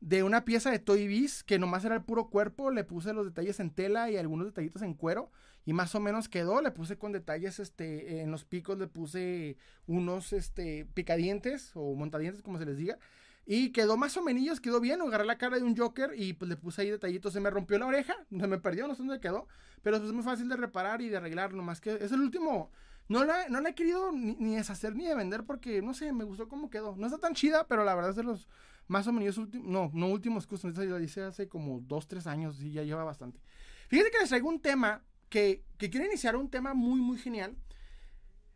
[0.02, 1.44] de una pieza de Toy Biz.
[1.46, 2.72] Que nomás era el puro cuerpo.
[2.72, 5.32] Le puse los detalles en tela y algunos detallitos en cuero.
[5.66, 6.62] Y más o menos quedó.
[6.62, 8.78] Le puse con detalles este, en los picos.
[8.78, 9.56] Le puse
[9.88, 13.00] unos este, picadientes o montadientes, como se les diga.
[13.54, 15.02] Y quedó más o menos, quedó bien.
[15.02, 17.34] Agarré la cara de un Joker y pues le puse ahí detallitos.
[17.34, 19.46] Se me rompió la oreja, se me perdió, no sé dónde quedó.
[19.82, 21.54] Pero pues, es muy fácil de reparar y de arreglar.
[21.54, 22.72] Nomás que es el último.
[23.10, 26.24] No la, no la he querido ni, deshacer ni de vender porque no sé, me
[26.24, 26.96] gustó cómo quedó.
[26.96, 28.48] No está tan chida, pero la verdad es de los
[28.88, 29.68] más o menos últimos.
[29.68, 30.70] No, no últimos custom.
[30.70, 33.42] Esta la hice hace como 2, 3 años y ya lleva bastante.
[33.90, 37.58] Fíjate que les traigo un tema que, que quiero iniciar un tema muy, muy genial.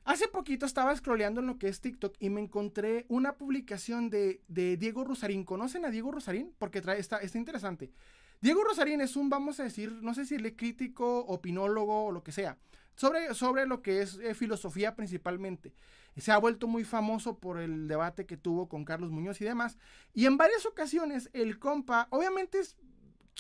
[0.05, 4.39] Hace poquito estaba scrolleando en lo que es TikTok y me encontré una publicación de,
[4.47, 5.43] Diego Rosarín.
[5.43, 6.53] ¿Conocen a Diego Rosarín?
[6.59, 7.91] Porque trae, está, interesante.
[8.39, 12.23] Diego Rosarín es un, vamos a decir, no sé si le crítico, opinólogo o lo
[12.23, 12.59] que sea,
[12.93, 15.73] sobre, sobre lo que es eh, filosofía principalmente.
[16.17, 19.79] Se ha vuelto muy famoso por el debate que tuvo con Carlos Muñoz y demás.
[20.13, 22.77] Y en varias ocasiones el compa, obviamente es,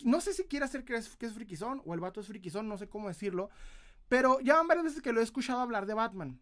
[0.03, 2.67] no sé si quiere hacer que es, que es friquizón o el vato es friquizón,
[2.67, 3.51] no sé cómo decirlo,
[4.09, 6.39] pero ya van varias veces que lo he escuchado hablar de Batman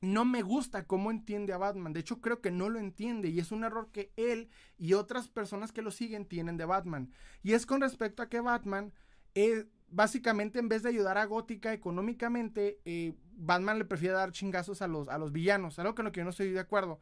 [0.00, 1.92] no me gusta cómo entiende a Batman.
[1.92, 5.28] De hecho, creo que no lo entiende y es un error que él y otras
[5.28, 7.12] personas que lo siguen tienen de Batman.
[7.42, 8.92] Y es con respecto a que Batman,
[9.34, 14.82] eh, básicamente, en vez de ayudar a Gótica económicamente, eh, Batman le prefiere dar chingazos
[14.82, 17.00] a los, a los villanos, algo con lo que yo no estoy de acuerdo.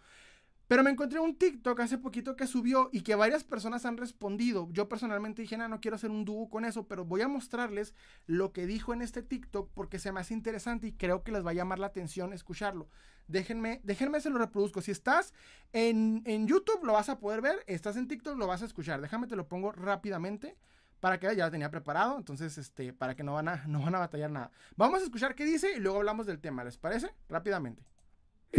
[0.66, 4.68] Pero me encontré un TikTok hace poquito que subió y que varias personas han respondido.
[4.72, 7.94] Yo personalmente dije, no, no quiero hacer un dúo con eso, pero voy a mostrarles
[8.26, 11.44] lo que dijo en este TikTok porque se me hace interesante y creo que les
[11.44, 12.88] va a llamar la atención escucharlo.
[13.28, 14.80] Déjenme, déjenme se lo reproduzco.
[14.80, 15.34] Si estás
[15.72, 19.00] en, en YouTube lo vas a poder ver, estás en TikTok lo vas a escuchar.
[19.02, 20.56] Déjame te lo pongo rápidamente
[21.00, 23.94] para que ya lo tenía preparado, entonces este para que no van a no van
[23.94, 24.50] a batallar nada.
[24.76, 27.14] Vamos a escuchar qué dice y luego hablamos del tema, ¿les parece?
[27.28, 27.84] Rápidamente.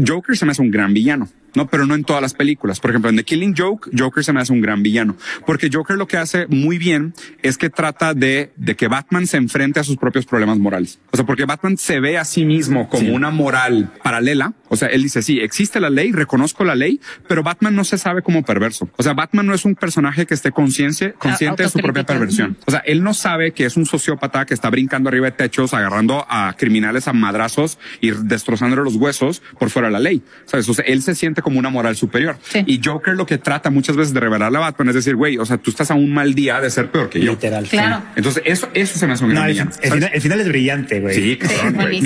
[0.05, 1.29] Joker se me hace un gran villano.
[1.55, 2.81] No, pero no en todas las películas.
[2.81, 5.15] Por ejemplo, en The Killing Joke, Joker se me hace un gran villano.
[5.45, 9.37] Porque Joker lo que hace muy bien es que trata de, de que Batman se
[9.37, 10.99] enfrente a sus propios problemas morales.
[11.11, 14.53] O sea, porque Batman se ve a sí mismo como una moral paralela.
[14.75, 17.97] O sea, él dice, sí, existe la ley, reconozco la ley, pero Batman no se
[17.97, 18.89] sabe como perverso.
[18.97, 22.57] O sea, Batman no es un personaje que esté consciente, consciente de su propia perversión.
[22.65, 25.73] O sea, él no sabe que es un sociópata que está brincando arriba de techos,
[25.73, 30.21] agarrando a criminales a madrazos y destrozándole los huesos por fuera de la ley.
[30.45, 30.67] ¿Sabes?
[30.67, 32.37] O sea, él se siente como una moral superior.
[32.65, 35.45] Y Joker lo que trata muchas veces de revelar a Batman es decir, güey, o
[35.45, 37.31] sea, tú estás a un mal día de ser peor que yo.
[37.31, 37.65] Literal.
[37.67, 38.03] Claro.
[38.15, 41.15] Entonces, eso, eso se me hace un gran el, el, final, es brillante, güey.
[41.15, 42.01] Sí, cabrón, güey.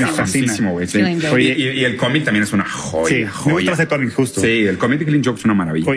[1.32, 1.61] güey.
[1.61, 3.10] Y, el cómic también es una joya.
[3.10, 3.76] Sí, joya.
[3.76, 4.41] Me justo.
[4.41, 5.91] Sí, el cómic de Killing Joke es una maravilla.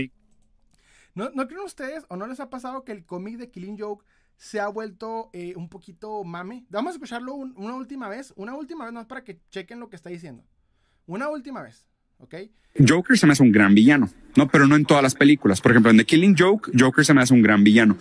[1.15, 4.05] ¿No, ¿No creen ustedes o no les ha pasado que el cómic de Killing Joke
[4.37, 6.65] se ha vuelto eh, un poquito mame?
[6.71, 9.97] Vamos a escucharlo una última vez, una última vez más para que chequen lo que
[9.97, 10.45] está diciendo.
[11.07, 11.87] Una última vez.
[12.89, 15.61] Joker se me hace un gran villano, no, pero no en todas las películas.
[15.61, 17.99] Por ejemplo, en The Killing Joke, Joker se me hace un gran villano.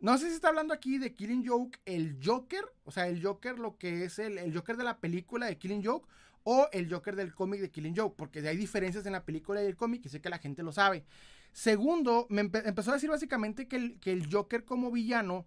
[0.00, 3.58] No sé si está hablando aquí de Killing Joke, el Joker, o sea, el Joker,
[3.58, 6.08] lo que es el, el Joker de la película de Killing Joke,
[6.44, 9.66] o el Joker del cómic de Killing Joke, porque hay diferencias en la película y
[9.66, 11.04] el cómic y sé que la gente lo sabe.
[11.52, 15.46] Segundo, me empezó a decir básicamente que el, que el Joker como villano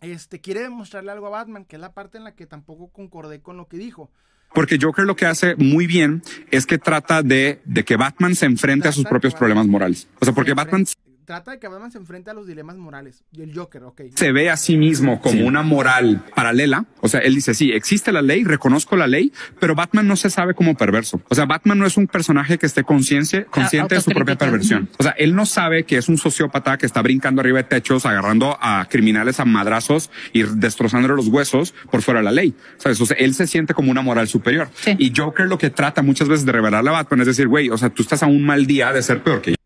[0.00, 3.40] este, quiere demostrarle algo a Batman, que es la parte en la que tampoco concordé
[3.40, 4.10] con lo que dijo.
[4.54, 8.46] Porque Joker lo que hace muy bien es que trata de, de que Batman se
[8.46, 10.08] enfrente a sus propios problemas morales.
[10.20, 10.86] O sea, porque Batman
[11.28, 13.22] trata de que Batman se enfrente a los dilemas morales.
[13.32, 14.00] Y el Joker, ok.
[14.14, 16.86] Se ve a sí mismo como una moral paralela.
[17.02, 20.30] O sea, él dice, sí, existe la ley, reconozco la ley, pero Batman no se
[20.30, 21.20] sabe como perverso.
[21.28, 24.88] O sea, Batman no es un personaje que esté consciente, consciente de su propia perversión.
[24.98, 28.06] O sea, él no sabe que es un sociópata que está brincando arriba de techos,
[28.06, 32.54] agarrando a criminales a madrazos y destrozándole los huesos por fuera de la ley.
[32.78, 32.98] ¿Sabes?
[33.02, 34.70] O sea, él se siente como una moral superior.
[34.96, 37.76] Y Joker lo que trata muchas veces de revelarle a Batman es decir, güey, o
[37.76, 39.57] sea, tú estás a un mal día de ser peor que yo.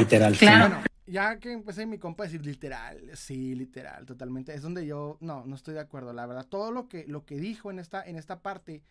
[0.00, 0.36] Literal.
[0.36, 0.82] Claro.
[1.06, 4.54] ya que empecé mi compa a decir literal, sí, literal, totalmente.
[4.54, 6.12] Es donde yo, no, no estoy de acuerdo.
[6.12, 8.82] La verdad, todo lo que, lo que dijo en esta, en esta parte,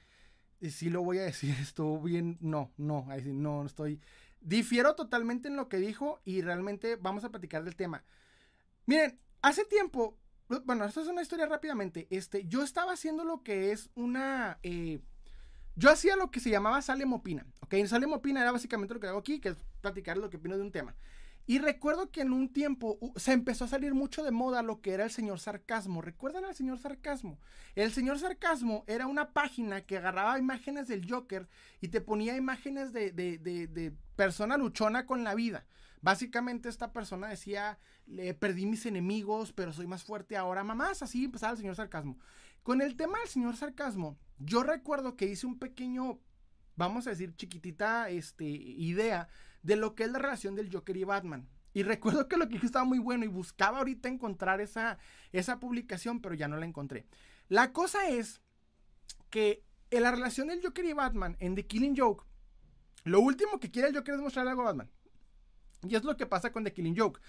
[0.61, 3.99] y sí lo voy a decir, estuvo bien, no, no, ahí sí, no, no estoy.
[4.41, 8.03] Difiero totalmente en lo que dijo y realmente vamos a platicar del tema.
[8.85, 10.17] Miren, hace tiempo,
[10.65, 12.07] bueno, esto es una historia rápidamente.
[12.11, 14.59] Este, yo estaba haciendo lo que es una.
[14.63, 14.99] eh,
[15.75, 17.45] yo hacía lo que se llamaba Salem Opina.
[17.61, 20.37] Ok, en Salem Opina era básicamente lo que hago aquí, que es platicar lo que
[20.37, 20.95] opino de un tema.
[21.47, 24.93] Y recuerdo que en un tiempo se empezó a salir mucho de moda lo que
[24.93, 26.01] era el señor sarcasmo.
[26.01, 27.39] ¿Recuerdan al señor sarcasmo?
[27.75, 31.47] El señor sarcasmo era una página que agarraba imágenes del Joker
[31.81, 35.65] y te ponía imágenes de, de, de, persona luchona con la vida.
[36.01, 37.77] Básicamente esta persona decía,
[38.39, 40.63] perdí mis enemigos, pero soy más fuerte ahora.
[40.63, 42.17] Mamás, así empezaba el señor sarcasmo.
[42.63, 46.19] Con el tema del señor sarcasmo, yo recuerdo que hice un pequeño,
[46.75, 49.27] vamos a decir, chiquitita este, idea
[49.63, 51.47] de lo que es la relación del Joker y Batman.
[51.73, 54.97] Y recuerdo que lo que estaba muy bueno y buscaba ahorita encontrar esa,
[55.31, 57.05] esa publicación, pero ya no la encontré.
[57.49, 58.41] La cosa es
[59.29, 62.25] que en la relación del Joker y Batman en The Killing Joke,
[63.03, 64.89] lo último que quiere el Joker es mostrarle algo a Batman.
[65.83, 67.19] Y es lo que pasa con The Killing Joke.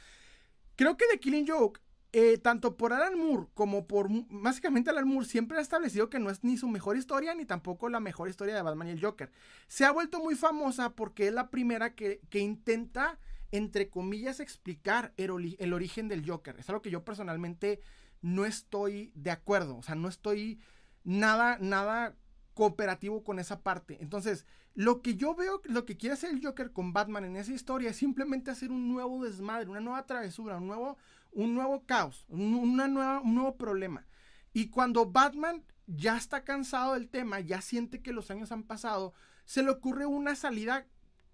[0.76, 1.80] Creo que The Killing Joke,
[2.18, 6.30] eh, tanto por Alan Moore como por básicamente Alan Moore, siempre ha establecido que no
[6.30, 9.30] es ni su mejor historia ni tampoco la mejor historia de Batman y el Joker.
[9.68, 13.18] Se ha vuelto muy famosa porque es la primera que, que intenta,
[13.52, 16.56] entre comillas, explicar el, el origen del Joker.
[16.58, 17.80] Es algo que yo personalmente
[18.22, 19.76] no estoy de acuerdo.
[19.76, 20.58] O sea, no estoy
[21.04, 22.16] nada, nada
[22.54, 23.98] cooperativo con esa parte.
[24.00, 27.52] Entonces, lo que yo veo, lo que quiere hacer el Joker con Batman en esa
[27.52, 30.96] historia es simplemente hacer un nuevo desmadre, una nueva travesura, un nuevo,
[31.36, 34.06] un nuevo caos, un, una nueva, un nuevo problema.
[34.54, 39.12] Y cuando Batman ya está cansado del tema, ya siente que los años han pasado,
[39.44, 40.86] se le ocurre una salida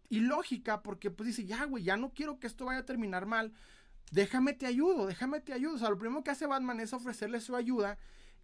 [0.09, 3.53] ilógica porque pues dice, ya, güey, ya no quiero que esto vaya a terminar mal,
[4.11, 5.77] déjame te ayudo, déjame te ayudo.
[5.77, 7.97] O sea, lo primero que hace Batman es ofrecerle su ayuda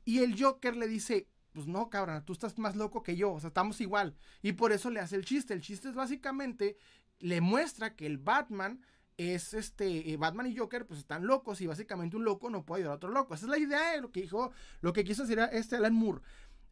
[0.04, 3.40] y el Joker le dice, pues no, cabrón, tú estás más loco que yo, o
[3.40, 4.14] sea, estamos igual.
[4.42, 5.54] Y por eso le hace el chiste.
[5.54, 6.78] El chiste es básicamente,
[7.18, 8.80] le muestra que el Batman
[9.18, 12.82] es este, eh, Batman y Joker pues están locos y básicamente un loco no puede
[12.82, 13.34] ayudar a otro loco.
[13.34, 16.22] Esa es la idea de lo que dijo, lo que quiso decir este Alan Moore.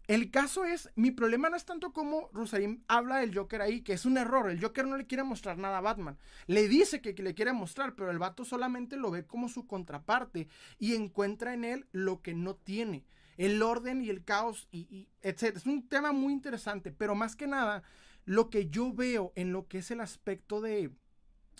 [0.07, 3.93] El caso es, mi problema no es tanto como Rosarín habla del Joker ahí, que
[3.93, 4.49] es un error.
[4.49, 6.17] El Joker no le quiere mostrar nada a Batman.
[6.47, 9.67] Le dice que, que le quiere mostrar, pero el vato solamente lo ve como su
[9.67, 10.47] contraparte
[10.79, 13.05] y encuentra en él lo que no tiene.
[13.37, 15.57] El orden y el caos y, y etc.
[15.57, 17.83] Es un tema muy interesante, pero más que nada,
[18.25, 20.93] lo que yo veo en lo que es el aspecto de,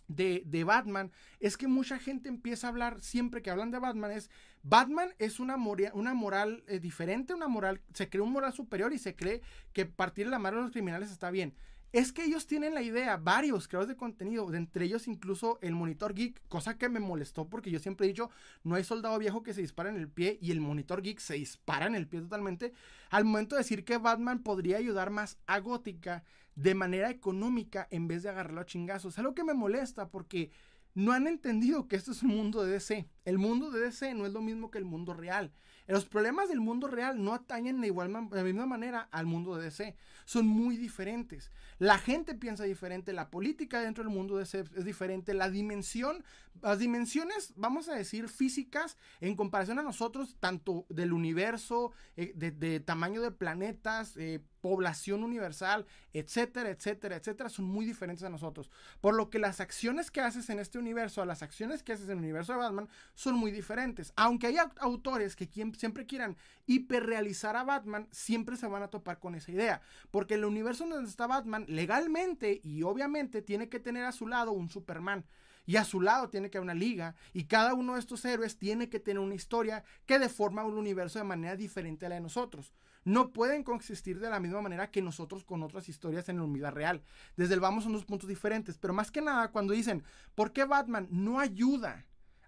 [0.09, 4.11] de, de, Batman es que mucha gente empieza a hablar, siempre que hablan de Batman,
[4.13, 4.31] es
[4.63, 8.93] Batman es una, moria, una moral eh, diferente, una moral, se cree un moral superior
[8.93, 9.41] y se cree
[9.73, 11.55] que partir la mano de los criminales está bien.
[11.93, 15.75] Es que ellos tienen la idea, varios creadores de contenido, de entre ellos incluso el
[15.75, 18.31] monitor geek, cosa que me molestó porque yo siempre he dicho,
[18.65, 21.35] no hay soldado viejo que se dispara en el pie y el monitor geek se
[21.35, 22.73] dispara en el pie totalmente.
[23.11, 26.25] Al momento de decir que Batman podría ayudar más a Gótica
[26.57, 29.19] de manera económica en vez de agarrarlo a chingazos.
[29.19, 30.51] Algo que me molesta porque
[30.95, 33.07] no han entendido que esto es un mundo de DC.
[33.25, 35.53] El mundo de DC no es lo mismo que el mundo real.
[35.87, 39.57] Los problemas del mundo real no atañen de, igual, de la misma manera al mundo
[39.57, 39.97] de DC.
[40.25, 41.51] Son muy diferentes.
[41.79, 46.25] La gente piensa diferente, la política dentro del mundo de DC es diferente, la dimensión,
[46.63, 52.51] las dimensiones, vamos a decir, físicas en comparación a nosotros, tanto del universo, eh, de,
[52.51, 58.69] de, tamaño de planetas, eh, población universal, etcétera, etcétera, etcétera, son muy diferentes a nosotros.
[59.01, 62.07] Por lo que las acciones que haces en este universo a las acciones que haces
[62.07, 64.13] en el universo de Batman son muy diferentes.
[64.17, 66.37] Aunque hay autores que quien, siempre quieran
[66.67, 69.83] hiperrealizar a Batman, siempre se van a topar con esa idea.
[70.11, 74.51] Porque el universo donde está Batman, legalmente y obviamente, tiene que tener a su lado
[74.51, 75.25] un Superman.
[75.65, 77.15] Y a su lado tiene que haber una liga.
[77.33, 81.21] Y cada uno de estos héroes tiene que tener una historia que deforma un universo
[81.21, 82.73] de manera diferente a la de nosotros
[83.07, 86.73] no pueden coexistir de la misma manera que nosotros con otras historias en la vida
[86.73, 87.03] real.
[87.37, 90.03] Desde el vamos son dos puntos diferentes, pero más que nada cuando dicen,
[90.35, 92.05] ¿por qué Batman no ayuda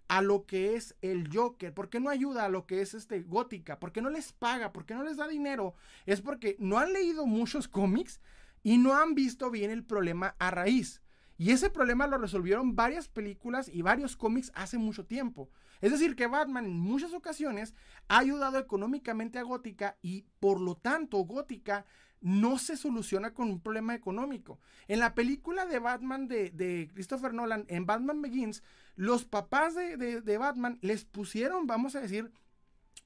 [0.09, 1.73] a lo que es el Joker?
[1.73, 3.79] ¿Por qué no ayuda a lo que es este Gótica?
[3.79, 4.73] ¿Por qué no les paga?
[4.73, 5.75] ¿Por qué no les da dinero?
[6.07, 8.21] Es porque no han leído muchos cómics
[8.65, 11.03] y no han visto bien el problema a raíz.
[11.37, 15.49] Y ese problema lo resolvieron varias películas y varios cómics hace mucho tiempo.
[15.81, 17.75] Es decir, que Batman en muchas ocasiones
[18.09, 21.87] ha ayudado económicamente a Gótica y por lo tanto Gótica
[22.21, 24.59] no se soluciona con un problema económico.
[24.89, 28.63] En la película de Batman de, Christopher Nolan, en Batman Begins,
[28.97, 32.33] los papás de, de, de, Batman les pusieron, vamos a decir,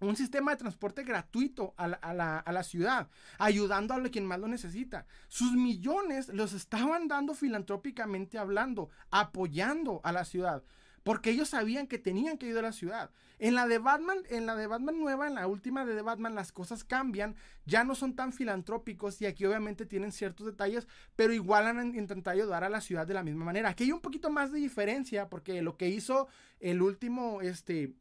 [0.03, 3.09] un sistema de transporte gratuito a la, ciudad,
[3.39, 5.07] ayudando a quien más lo necesita.
[5.29, 10.63] Sus millones los estaban dando filantrópicamente hablando, apoyando a la ciudad,
[11.03, 13.11] porque ellos sabían que tenían que ayudar a la ciudad.
[13.39, 16.53] En la de Batman, en la de Batman nueva, en la última de Batman, las
[16.53, 17.35] cosas cambian,
[17.67, 20.87] ya no son tan filantrópicos y aquí obviamente tienen ciertos detalles,
[21.17, 23.71] pero igual han intentado ayudar a la ciudad de la misma manera.
[23.71, 26.29] Aquí hay un poquito más de diferencia porque lo que hizo
[26.61, 27.95] el último, este,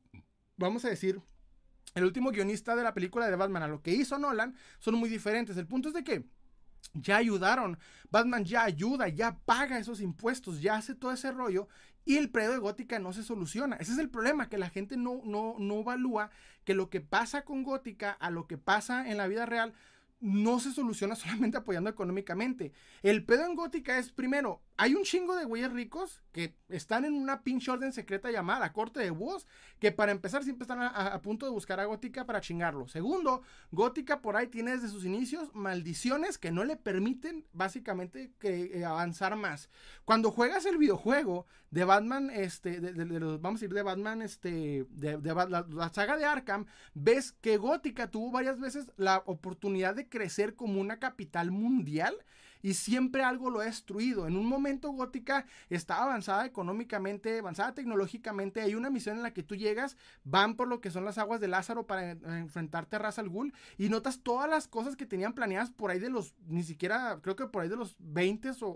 [0.58, 1.22] vamos a decir,
[1.96, 5.10] el último guionista de la película de Batman a lo que hizo Nolan son muy
[5.10, 5.58] diferentes.
[5.58, 6.26] El punto es de que
[6.94, 7.78] ya ayudaron.
[8.10, 11.68] Batman ya ayuda, ya paga esos impuestos, ya hace todo ese rollo
[12.06, 13.76] y el predio de Gótica no se soluciona.
[13.78, 16.32] Ese es el problema, que la gente no, no, no evalúa
[16.64, 19.74] que lo que pasa con Gótica a lo que pasa en la vida real
[20.22, 22.72] no se soluciona solamente apoyando económicamente.
[23.04, 27.14] El pedo en Gótica es, primero, hay un chingo de güeyes ricos que están en
[27.14, 29.46] una pinche orden secreta llamada la Corte de Búhos,
[29.78, 32.88] que para empezar siempre están a, punto de buscar a Gótica para chingarlo.
[32.88, 38.80] Segundo, Gótica por ahí tiene desde sus inicios maldiciones que no le permiten básicamente que,
[38.80, 39.70] eh, avanzar más.
[40.04, 42.80] Cuando juegas el videojuego de Batman, este,
[43.40, 46.66] vamos a ir de Batman, este, de, la, la saga de Arkham,
[46.96, 52.16] ves que Gótica tuvo varias veces la oportunidad de crecer como una capital mundial
[52.62, 54.28] y siempre algo lo ha destruido.
[54.28, 58.62] En un momento Gótica está avanzada económicamente, avanzada tecnológicamente.
[58.62, 61.42] Hay una misión en la que tú llegas, van por lo que son las aguas
[61.42, 65.34] de Lázaro para enfrentarte a Ra's al Ghul y notas todas las cosas que tenían
[65.34, 68.76] planeadas por ahí de los, ni siquiera, creo que por ahí de los 20 o,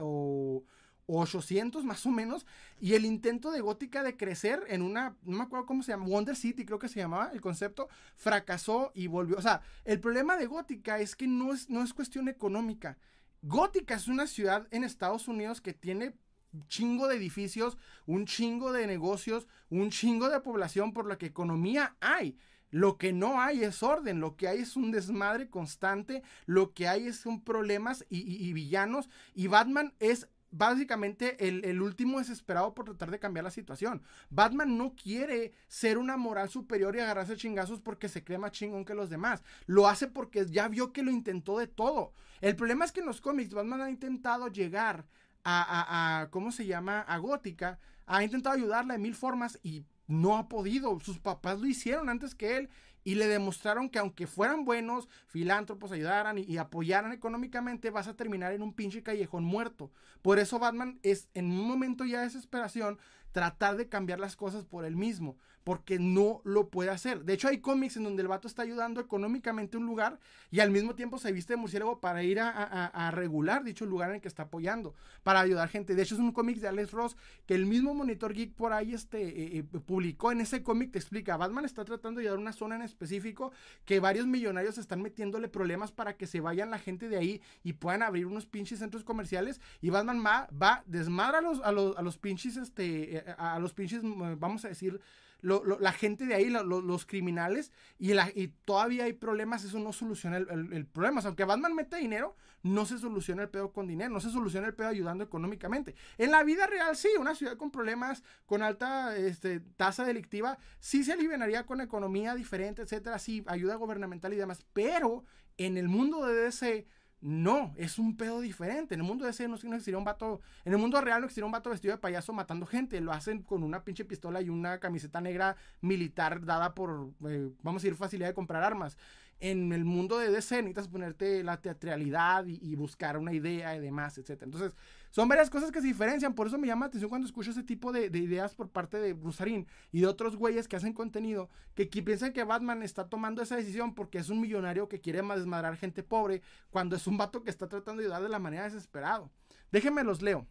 [0.00, 0.64] o,
[1.06, 2.46] o 800 más o menos,
[2.80, 6.06] y el intento de Gótica de crecer en una, no me acuerdo cómo se llama,
[6.06, 9.36] Wonder City creo que se llamaba el concepto, fracasó y volvió.
[9.36, 12.98] O sea, el problema de Gótica es que no es, no es cuestión económica,
[13.42, 16.14] Gótica es una ciudad en Estados Unidos que tiene
[16.52, 17.76] un chingo de edificios,
[18.06, 22.38] un chingo de negocios, un chingo de población por la que economía hay.
[22.70, 26.86] Lo que no hay es orden, lo que hay es un desmadre constante, lo que
[26.86, 29.10] hay son problemas y villanos.
[29.34, 34.02] Y Batman es básicamente el, último desesperado por tratar de cambiar la situación.
[34.30, 38.84] Batman no quiere ser una moral superior y agarrarse chingazos porque se cree más chingón
[38.84, 39.42] que los demás.
[39.66, 42.12] Lo hace porque ya vio que lo intentó de todo.
[42.40, 45.06] El problema es que en los cómics Batman ha intentado llegar
[45.42, 47.00] a, a ¿cómo se llama?
[47.00, 47.80] A Gótica.
[48.06, 51.00] Ha intentado ayudarla de mil formas y no ha podido.
[51.00, 52.68] Sus papás lo hicieron antes que él
[53.04, 58.52] y le demostraron que aunque fueran buenos, filántropos, ayudaran y, apoyaran económicamente, vas a terminar
[58.52, 59.90] en un pinche callejón muerto.
[60.22, 62.98] Por eso Batman es en un momento ya de desesperación
[63.32, 67.24] tratar de cambiar las cosas por él mismo, porque no lo puede hacer.
[67.24, 70.18] De hecho, hay cómics en donde el vato está ayudando económicamente un lugar
[70.50, 74.16] y al mismo tiempo se viste de murciélago para ir a, regular dicho lugar en
[74.16, 75.94] el que está apoyando, para ayudar gente.
[75.94, 78.94] De hecho, es un cómic de Alex Ross que el mismo Monitor Geek por ahí
[78.94, 80.32] este, eh, eh, publicó.
[80.32, 83.52] En ese cómic te explica, Batman está tratando de ayudar a una zona en específico
[83.84, 87.74] que varios millonarios están metiéndole problemas para que se vayan la gente de ahí y
[87.74, 91.96] puedan abrir unos pinches centros comerciales y Batman va, va desmadra a los, a los,
[91.96, 95.00] a los pinches este, eh, a, los pinches, mm, vamos a decir,
[95.42, 101.20] la gente de ahí, los criminales, y, todavía hay problemas, eso no soluciona el, problema.
[101.24, 104.74] aunque Batman mete dinero, no se soluciona el pedo con dinero, no se soluciona el
[104.74, 105.96] pedo ayudando económicamente.
[106.16, 111.02] En la vida real, sí, una ciudad con problemas, con alta este, tasa delictiva, sí
[111.02, 115.24] se aliviaría con economía diferente, etcétera, sí, ayuda gubernamental y demás, pero
[115.58, 116.86] en el mundo de DC
[117.22, 118.94] no, es un pedo diferente.
[118.94, 120.40] En el mundo de ese no, existiría un vato.
[120.64, 123.00] En el mundo real no existiría un vato vestido de payaso matando gente.
[123.00, 127.82] Lo hacen con una pinche pistola y una camiseta negra militar dada por, eh, vamos
[127.82, 128.98] a decir, facilidad de comprar armas
[129.42, 134.16] en el mundo de DC necesitas ponerte la teatralidad y, buscar una idea y demás,
[134.16, 134.42] etc.
[134.42, 134.72] Entonces,
[135.10, 136.32] son varias cosas que se diferencian.
[136.32, 139.14] Por eso me llama la atención cuando escucho ese tipo de, ideas por parte de
[139.14, 143.56] Brusarín y de otros güeyes que hacen contenido que, piensan que Batman está tomando esa
[143.56, 146.40] decisión porque es un millonario que quiere desmadrar gente pobre
[146.70, 149.28] cuando es un vato que está tratando de ayudar de la manera desesperado.
[149.72, 150.46] Déjenme los leo.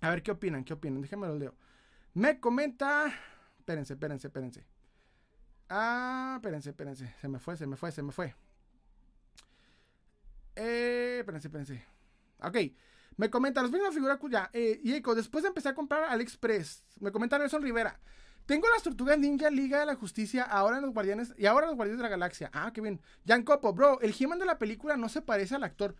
[0.00, 1.02] A ver qué opinan, qué opinan.
[1.02, 1.56] Déjenme los leo.
[2.12, 3.12] Me comenta.
[3.58, 4.73] Espérense, espérense, espérense.
[5.76, 7.14] Ah, espérense, espérense.
[7.20, 8.32] Se me fue, se me fue, se me fue.
[10.54, 11.84] Eh, espérense, espérense.
[12.38, 12.56] Ok.
[13.16, 14.50] Me comenta, los una figura cuya.
[14.52, 17.98] Eh, Eco, después de empezar a comprar AliExpress, me comenta Nelson Rivera.
[18.46, 21.74] Tengo las tortugas ninja Liga de la Justicia, ahora en los Guardianes, y ahora los
[21.74, 22.50] Guardianes de la Galaxia.
[22.52, 23.00] Ah, qué bien.
[23.26, 25.96] Jan Copo, bro, el he de la película no se parece al actor.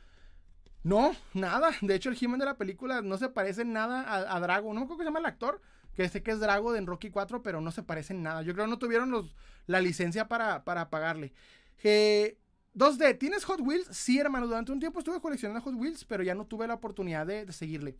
[0.84, 1.70] No, nada.
[1.80, 4.68] De hecho, el he de la película no se parece nada a, a Drago.
[4.68, 5.60] No me acuerdo cómo se llama el actor
[5.94, 8.42] que sé que es Drago de Rocky 4, pero no se parecen nada.
[8.42, 9.34] Yo creo que no tuvieron los,
[9.66, 11.32] la licencia para, para pagarle.
[12.74, 13.88] 2D, ¿tienes Hot Wheels?
[13.90, 17.26] Sí, hermano, durante un tiempo estuve coleccionando Hot Wheels, pero ya no tuve la oportunidad
[17.26, 17.96] de, seguirle.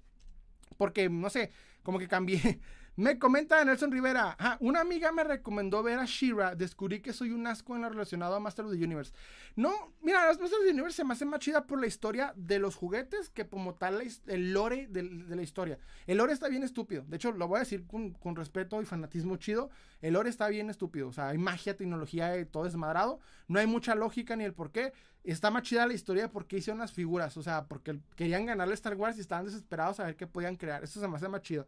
[0.76, 2.60] Porque, no sé, como que cambié,
[2.96, 7.32] Me comenta Nelson Rivera, ah, una amiga me recomendó ver a Shira, descubrí que soy
[7.32, 9.12] un asco en lo relacionado a Master of the Universe.
[9.56, 12.60] No, mira, Master of the Universe se me hace más chida por la historia de
[12.60, 15.80] los juguetes que como tal el lore de, la historia.
[16.06, 19.38] El lore está bien estúpido, de hecho lo voy a decir con, respeto y fanatismo
[19.38, 19.70] chido,
[20.00, 23.18] el lore está bien estúpido, o sea, hay magia, tecnología, y todo desmadrado,
[23.48, 24.92] no hay mucha lógica ni el por qué.
[25.24, 28.94] Está más chida la historia porque hicieron las figuras, o sea, porque querían ganarle Star
[28.94, 30.84] Wars y estaban desesperados a ver qué podían crear.
[30.84, 31.66] Eso se me hace más chido.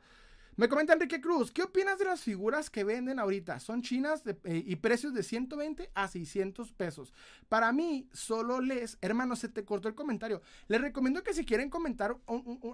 [0.59, 3.61] Me comenta Enrique Cruz, ¿qué opinas de las figuras que venden ahorita?
[3.61, 7.12] Son chinas eh, y precios de 120 a 600 pesos.
[7.50, 10.40] Para mí, solo les, hermano, se te cortó el comentario.
[10.68, 12.16] Les recomiendo que si quieren comentar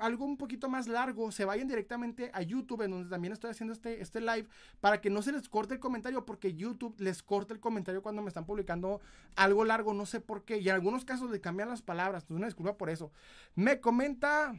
[0.01, 3.73] algo un poquito más largo, se vayan directamente a YouTube, en donde también estoy haciendo
[3.73, 4.47] este, este live,
[4.81, 8.23] para que no se les corte el comentario, porque YouTube les corta el comentario cuando
[8.23, 9.01] me están publicando
[9.35, 10.59] algo largo, no sé por qué.
[10.59, 13.11] Y en algunos casos le cambian las palabras, entonces una disculpa por eso.
[13.57, 14.55] Me comenta,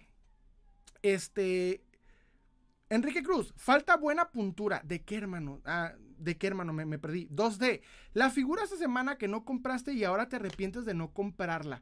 [1.02, 1.86] este,
[2.90, 4.82] Enrique Cruz, falta buena puntura.
[4.84, 5.62] ¿De qué, hermano?
[5.66, 6.74] Ah, ¿De qué, hermano?
[6.74, 7.28] Me, perdí.
[7.30, 7.82] 2D.
[8.14, 11.82] La figura esta semana que no compraste y ahora te arrepientes de no comprarla.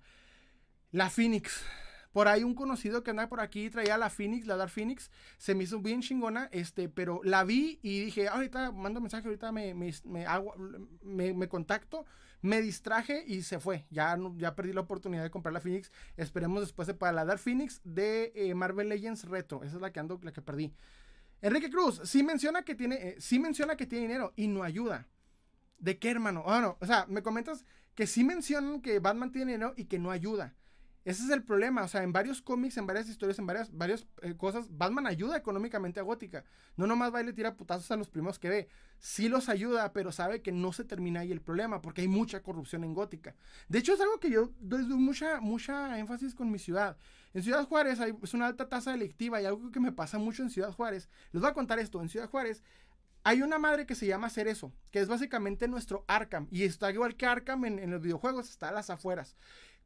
[0.91, 1.64] La Phoenix.
[2.12, 5.12] Por ahí un conocido que anda por aquí traía la Phoenix, la Dark Phoenix.
[5.38, 9.52] Se me hizo bien chingona, este, pero la vi y dije, ahorita mando mensaje, ahorita
[9.52, 12.06] me, me, me, contacto.
[12.41, 13.85] Me distraje y se fue.
[13.89, 15.91] Ya, ya perdí la oportunidad de comprar la Phoenix.
[16.17, 19.63] Esperemos después para la Dark Phoenix de eh, Marvel Legends Retro.
[19.63, 20.73] Esa es la que ando, la que perdí.
[21.41, 25.07] Enrique Cruz, sí menciona que tiene, eh, sí menciona que tiene dinero y no ayuda.
[25.79, 26.43] ¿De qué, hermano?
[26.43, 27.65] Bueno, o sea, me comentas
[27.95, 30.55] que sí mencionan que Batman tiene dinero y que no ayuda.
[31.04, 34.06] Ese es el problema, o sea, en varios cómics, en varias historias, en varias, varias
[34.22, 36.43] eh, cosas, Batman ayuda económicamente a Gótica.
[36.78, 38.68] No nomás va y le tira putazos a los primos que ve.
[38.99, 42.43] Sí los ayuda, pero sabe que no se termina ahí el problema, porque hay mucha
[42.43, 43.36] corrupción en Gótica.
[43.68, 46.97] De hecho, es algo que yo doy mucha, mucha énfasis con mi ciudad.
[47.34, 50.43] En Ciudad Juárez hay, es una alta tasa delictiva y algo que me pasa mucho
[50.43, 51.10] en Ciudad Juárez.
[51.32, 52.62] Les voy a contar esto, en Ciudad Juárez
[53.24, 56.47] hay una madre que se llama Cerezo, que es básicamente nuestro Arkham.
[56.49, 59.36] Y está igual que Arkham en, en los videojuegos, está a las afueras.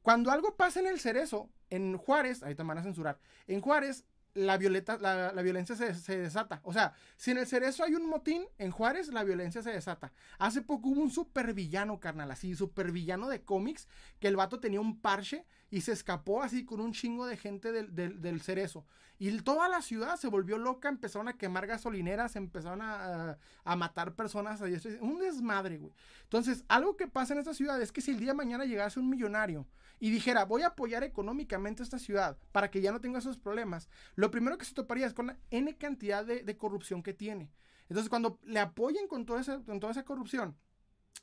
[0.05, 4.05] Cuando algo pasa en el cerezo, en Juárez, ahí te van a censurar, en Juárez
[4.35, 6.59] la, violeta, la, violencia se, desata.
[6.61, 10.13] O sea, si en el cerezo hay un motín, en Juárez la violencia se desata.
[10.37, 13.87] Hace poco hubo un supervillano, carnal, así, supervillano de cómics,
[14.19, 17.71] que el vato tenía un parche y se escapó así con un chingo de gente
[17.71, 18.85] del, cerezo.
[19.17, 23.39] Y toda la ciudad se volvió loca, empezaron a quemar gasolineras, empezaron a,
[23.75, 24.61] matar personas.
[25.01, 25.93] Un desmadre, güey.
[26.21, 28.99] Entonces, algo que pasa en esta ciudad es que si el día de mañana llegase
[28.99, 29.65] un millonario
[29.99, 33.89] y dijera, voy a apoyar económicamente esta ciudad para que ya no tenga esos problemas,
[34.15, 37.51] lo primero que se toparía es con la N cantidad de, corrupción que tiene.
[37.89, 40.55] Entonces, cuando le apoyen con toda, esa, con toda esa corrupción,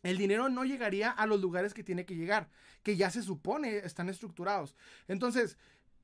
[0.02, 2.48] el dinero no llegaría a los lugares que tiene que llegar,
[2.82, 4.76] que ya se supone están estructurados.
[5.08, 5.58] Entonces,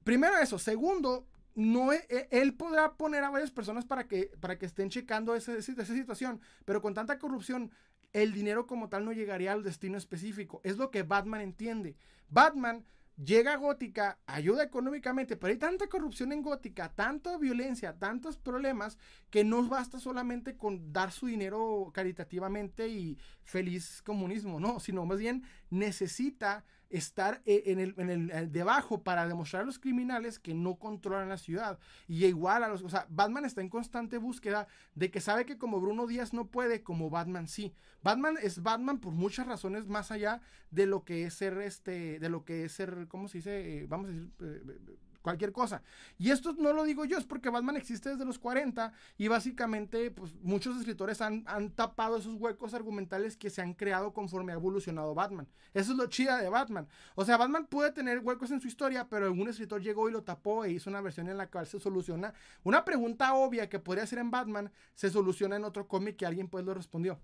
[0.04, 0.58] primero eso.
[0.58, 4.90] Segundo, no, e, e, él podrá poner a varias personas para que, para que estén
[4.90, 7.72] checando esa, esa situación, pero con tanta corrupción,
[8.12, 10.60] el dinero como tal no llegaría al destino específico.
[10.64, 11.96] Es lo que Batman entiende.
[12.28, 12.84] Batman
[13.16, 18.98] llega a Gótica, ayuda económicamente, pero hay tanta corrupción en Gótica, tanta violencia, tantos problemas,
[19.30, 25.18] que no basta solamente con dar su dinero caritativamente y feliz comunismo, no, sino más
[25.18, 30.54] bien necesita estar e, en el, en el, debajo para demostrar a los criminales que
[30.54, 31.78] no controlan la ciudad.
[32.06, 35.58] Y igual a los, o sea, Batman está en constante búsqueda de que sabe que
[35.58, 37.74] como Bruno Díaz no puede, como Batman sí.
[38.02, 42.28] Batman es Batman por muchas razones más allá de lo que es ser este, de
[42.28, 43.78] lo que es ser, ¿cómo se dice?
[43.78, 44.96] Eh, vamos a decir, eh,
[45.28, 45.82] cualquier cosa.
[46.18, 50.10] Y esto no lo digo yo, es porque Batman existe desde los 40 y básicamente
[50.10, 55.14] pues, muchos escritores han, tapado esos huecos argumentales que se han creado conforme ha evolucionado
[55.14, 55.46] Batman.
[55.74, 56.88] Eso es lo chida de Batman.
[57.14, 60.22] O sea, Batman puede tener huecos en su historia, pero algún escritor llegó y lo
[60.22, 62.32] tapó e hizo una versión en la cual se soluciona
[62.64, 66.48] una pregunta obvia que podría ser en Batman, se soluciona en otro cómic que alguien
[66.48, 67.20] pues lo respondió.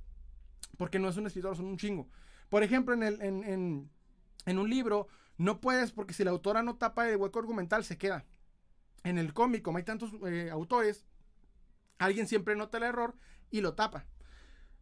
[0.76, 2.06] Porque no es un escritor, son un chingo.
[2.50, 3.90] Por ejemplo, en, el, en,
[4.44, 7.98] en un libro no puedes, porque si la autora no tapa el hueco argumental, se
[7.98, 8.24] queda.
[9.02, 11.04] En el cómic, como hay tantos eh, autores,
[11.98, 13.14] alguien siempre nota el error
[13.50, 14.06] y lo tapa.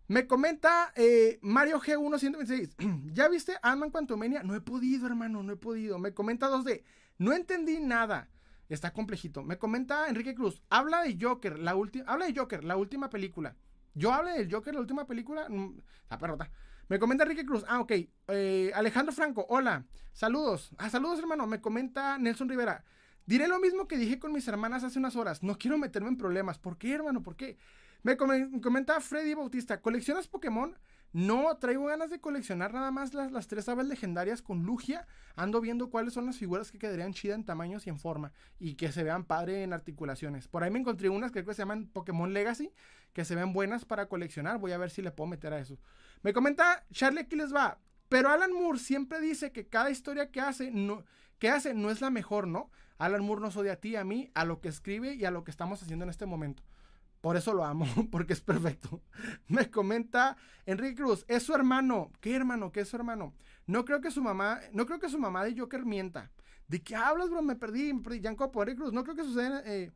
[0.09, 3.11] Me comenta eh, Mario G126.
[3.13, 4.43] ¿Ya viste Ant-Man Quantumania?
[4.43, 5.99] No he podido, hermano, no he podido.
[5.99, 6.83] Me comenta 2D.
[7.19, 8.29] No entendí nada.
[8.69, 9.43] Está complejito.
[9.43, 10.63] Me comenta Enrique Cruz.
[10.71, 12.05] Habla de Joker, la última.
[12.11, 13.57] Habla de Joker, la última película.
[13.95, 15.49] Yo hablé del Joker, la última película.
[15.49, 16.51] Mm, está perrota.
[16.93, 17.65] Me comenta Enrique Cruz.
[17.69, 17.93] Ah, ok.
[18.29, 19.87] Eh, Alejandro Franco, hola.
[20.13, 20.73] Saludos.
[20.77, 21.47] Ah, saludos, hermano.
[21.47, 22.85] Me comenta Nelson Rivera.
[23.25, 25.43] Diré lo mismo que dije con mis hermanas hace unas horas.
[25.43, 26.59] No quiero meterme en problemas.
[26.59, 27.23] ¿Por qué, hermano?
[27.23, 27.57] ¿Por qué?
[28.03, 29.81] Me comenta Freddy Bautista.
[29.81, 30.77] ¿Coleccionas Pokémon?
[31.15, 35.07] No, traigo ganas de coleccionar nada más las, las tres aves legendarias con Lugia.
[35.35, 38.33] Ando viendo cuáles son las figuras que quedarían chidas en tamaños y en forma.
[38.59, 40.47] Y que se vean padre en articulaciones.
[40.47, 42.71] Por ahí me encontré unas que creo que se llaman Pokémon Legacy.
[43.13, 44.59] Que se ven buenas para coleccionar.
[44.59, 45.79] Voy a ver si le puedo meter a eso.
[46.23, 47.79] Me comenta Charlie, aquí les va.
[48.09, 51.05] Pero Alan Moore siempre dice que cada historia que hace no,
[51.39, 52.71] que hace no es la mejor, ¿no?
[52.99, 55.45] Alan Moore nos odia a ti, a mí, a lo que escribe y a lo
[55.45, 56.63] que estamos haciendo en este momento.
[57.23, 59.01] Por eso lo amo, porque es perfecto.
[59.49, 60.37] Me comenta
[60.67, 62.13] Enrique Cruz, es su hermano.
[62.21, 62.71] ¿Qué hermano?
[62.71, 63.33] ¿Qué es su hermano?
[63.67, 66.31] No creo que su mamá, no creo que su mamá de Joker mienta.
[66.69, 67.43] ¿De qué hablas, bro?
[67.43, 68.21] Me perdí, me perdí.
[68.23, 69.63] Janko, Enrique Cruz, no creo que suceda.
[69.65, 69.93] Eh,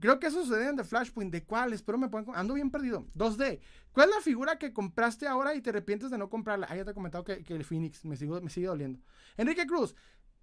[0.00, 1.32] creo que eso sucede en The Flashpoint.
[1.32, 1.72] ¿De cuál?
[1.72, 2.26] Espero me puedan.
[2.34, 3.06] Ando bien perdido.
[3.14, 3.60] 2D.
[3.92, 6.66] ¿Cuál es la figura que compraste ahora y te arrepientes de no comprarla?
[6.70, 9.00] Ah, ya te he comentado que, el Phoenix me, me sigue doliendo.
[9.36, 9.94] Enrique Cruz,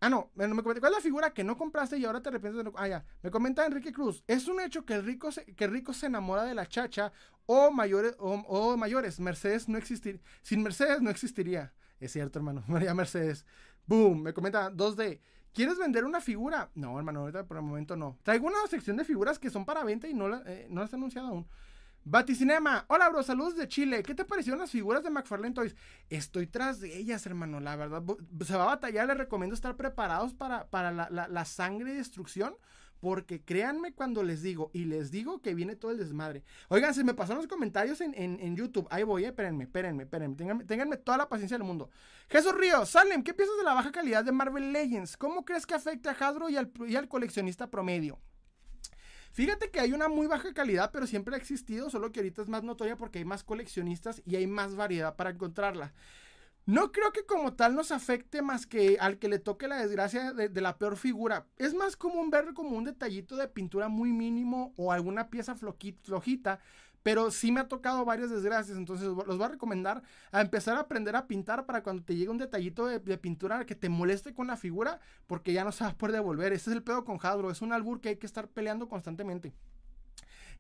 [0.02, 2.64] Ah, no, me, ¿cuál es la figura que no compraste y ahora te arrepientes de
[2.66, 2.74] no?
[2.76, 3.06] Ah, ya.
[3.22, 4.24] Me comenta Enrique Cruz.
[4.28, 7.12] Es un hecho que el rico se, que rico se enamora de la chacha
[7.46, 9.20] o mayores, o, mayores.
[9.20, 10.22] Mercedes no existiría.
[10.42, 11.74] Sin Mercedes no existiría.
[12.00, 12.64] Es cierto, hermano.
[12.68, 13.46] María Mercedes.
[13.88, 14.22] Boom.
[14.24, 15.22] Me comenta 2D.
[15.56, 16.70] ¿Quieres vender una figura?
[16.76, 18.18] No, hermano, ahorita por el momento no.
[18.24, 20.92] Traigo una sección de figuras que son para venta y no, la, eh, no las
[20.92, 21.48] he anunciado aún.
[22.04, 24.04] Baticinema, hola bro, saludos de Chile.
[24.04, 25.74] ¿Qué te parecieron las figuras de McFarlane Toys?
[26.10, 28.04] Estoy tras de ellas, hermano, la verdad.
[28.46, 32.58] Se va a batallar, les recomiendo estar preparados para, para la, sangre y destrucción.
[33.00, 36.44] Porque créanme cuando les digo, y les digo que viene todo el desmadre.
[36.70, 38.88] Oigan, se me pasaron los comentarios en, YouTube.
[38.90, 40.36] Ahí voy, eh, espérenme, espérenme, espérenme.
[40.66, 41.90] Ténganme, toda la paciencia del mundo.
[42.30, 45.18] Jesús Ríos, Salem, ¿qué piensas de la baja calidad de Marvel Legends?
[45.18, 48.20] ¿Cómo crees que afecta a Hadro y al, y al coleccionista promedio?
[49.36, 52.48] Fíjate que hay una muy baja calidad, pero siempre ha existido, solo que ahorita es
[52.48, 55.94] más notoria porque hay más coleccionistas y hay más variedad para encontrarla.
[56.66, 60.34] No creo que como tal nos afecte más que al que le toque la desgracia
[60.34, 61.46] de, la peor figura.
[61.58, 66.60] Es más común ver como un detallito de pintura muy mínimo o alguna pieza flojita,
[67.06, 70.02] pero sí me ha tocado varias desgracias, entonces los voy a recomendar
[70.32, 73.76] a empezar a aprender a pintar para cuando te llegue un detallito de, pintura que
[73.76, 76.52] te moleste con la figura, porque ya no se va a poder devolver.
[76.52, 79.54] Ese es el pedo con Hadro, es un albur que hay que estar peleando constantemente.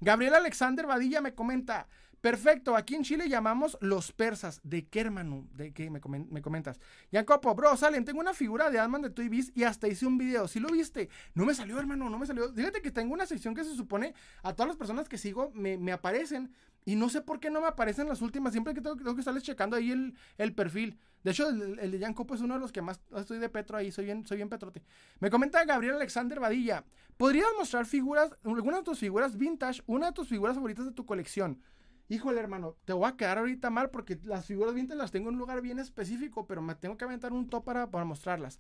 [0.01, 1.88] Gabriel Alexander Vadilla me comenta,
[2.26, 4.60] perfecto, aquí en Chile llamamos los persas.
[4.64, 5.48] ¿De qué, hermano?
[5.54, 6.80] ¿De qué me, comentas?
[7.12, 10.18] Jacopo, bro, salen, tengo una figura de Adman de Toy Biz y hasta hice un
[10.18, 10.48] video.
[10.48, 11.08] ¿Sí lo viste?
[11.36, 12.52] No me salió, hermano, no me salió.
[12.52, 15.92] Fíjate que tengo una sección que se supone a todas las personas que sigo me,
[15.92, 16.52] aparecen
[16.84, 18.54] y no sé por qué no me aparecen las últimas.
[18.54, 19.92] Siempre que tengo, tengo que estarles checando ahí
[20.40, 20.98] el, perfil.
[21.24, 23.78] De hecho, el, de Jan Copo es uno de los que más estoy de Petro
[23.78, 23.92] ahí.
[23.92, 24.82] Soy bien, soy bien Petrote.
[25.20, 26.86] Me comenta Gabriel Alexander Vadilla.
[27.18, 31.06] ¿Podrías mostrar figuras, alguna de tus figuras vintage, una de tus figuras favoritas de tu
[31.06, 31.62] colección?
[32.08, 35.36] Híjole, hermano, te voy a quedar ahorita mal porque las figuras vintage las tengo en
[35.36, 38.60] un lugar bien específico, pero me tengo que aventar un top para, para mostrarlas.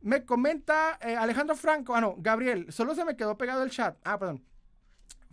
[0.00, 3.96] Me comenta eh, Alejandro Franco, ah no, Gabriel, solo se me quedó pegado el chat.
[4.02, 4.44] Ah, perdón.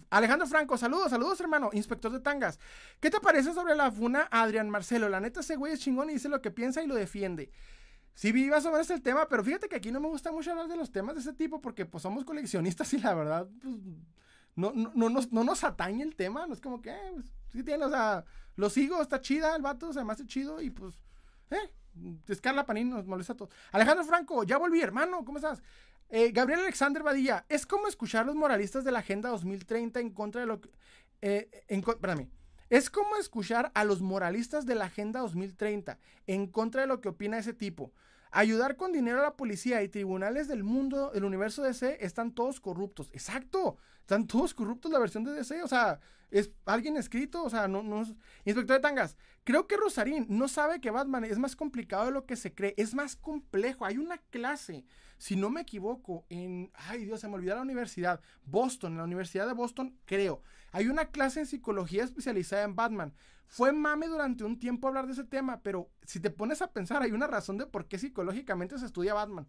[0.09, 2.59] Alejandro Franco, saludos, saludos hermano, inspector de tangas.
[2.99, 5.09] ¿Qué te parece sobre la funa Adrián Marcelo?
[5.09, 7.51] La neta ese güey es chingón y dice lo que piensa y lo defiende.
[8.13, 10.51] Sí, vi más o menos el tema, pero fíjate que aquí no me gusta mucho
[10.51, 13.75] hablar de los temas de ese tipo porque pues somos coleccionistas y la verdad, pues,
[14.55, 17.31] no, no, no, nos, no nos atañe el tema, no es como que, eh, pues,
[17.51, 18.23] sí tiene, o sea,
[18.55, 20.95] lo sigo, está chida el vato, o sea, más chido y pues,
[21.51, 21.71] eh,
[22.27, 23.53] Escarla Panín nos molesta a todos.
[23.71, 25.61] Alejandro Franco, ya volví, hermano, ¿cómo estás?
[26.09, 30.09] Eh, Gabriel Alexander Badilla, es como escuchar a los moralistas de la Agenda 2030 en
[30.11, 30.69] contra de lo que...
[31.21, 31.49] Eh.
[32.69, 37.09] Es como escuchar a los moralistas de la Agenda 2030 en contra de lo que
[37.09, 37.91] opina ese tipo.
[38.31, 42.59] Ayudar con dinero a la policía y tribunales del mundo, el universo DC, están todos
[42.59, 43.09] corruptos.
[43.13, 43.77] Exacto.
[44.07, 45.61] Están todos corruptos la versión de DC.
[45.63, 45.99] O sea,
[46.31, 47.43] es alguien escrito.
[47.43, 48.03] O sea, no, no.
[48.45, 49.17] Inspector de Tangas.
[49.43, 52.73] Creo que Rosarín no sabe que Batman es más complicado de lo que se cree.
[52.77, 53.83] Es más complejo.
[53.83, 54.85] Hay una clase,
[55.17, 56.71] si no me equivoco, en.
[56.73, 58.21] Ay, Dios, se me olvidó la universidad.
[58.45, 60.41] Boston, en la Universidad de Boston, creo.
[60.71, 63.13] Hay una clase en psicología especializada en Batman.
[63.45, 67.01] Fue mame durante un tiempo hablar de ese tema, pero si te pones a pensar,
[67.01, 69.47] hay una razón de por qué psicológicamente se estudia Batman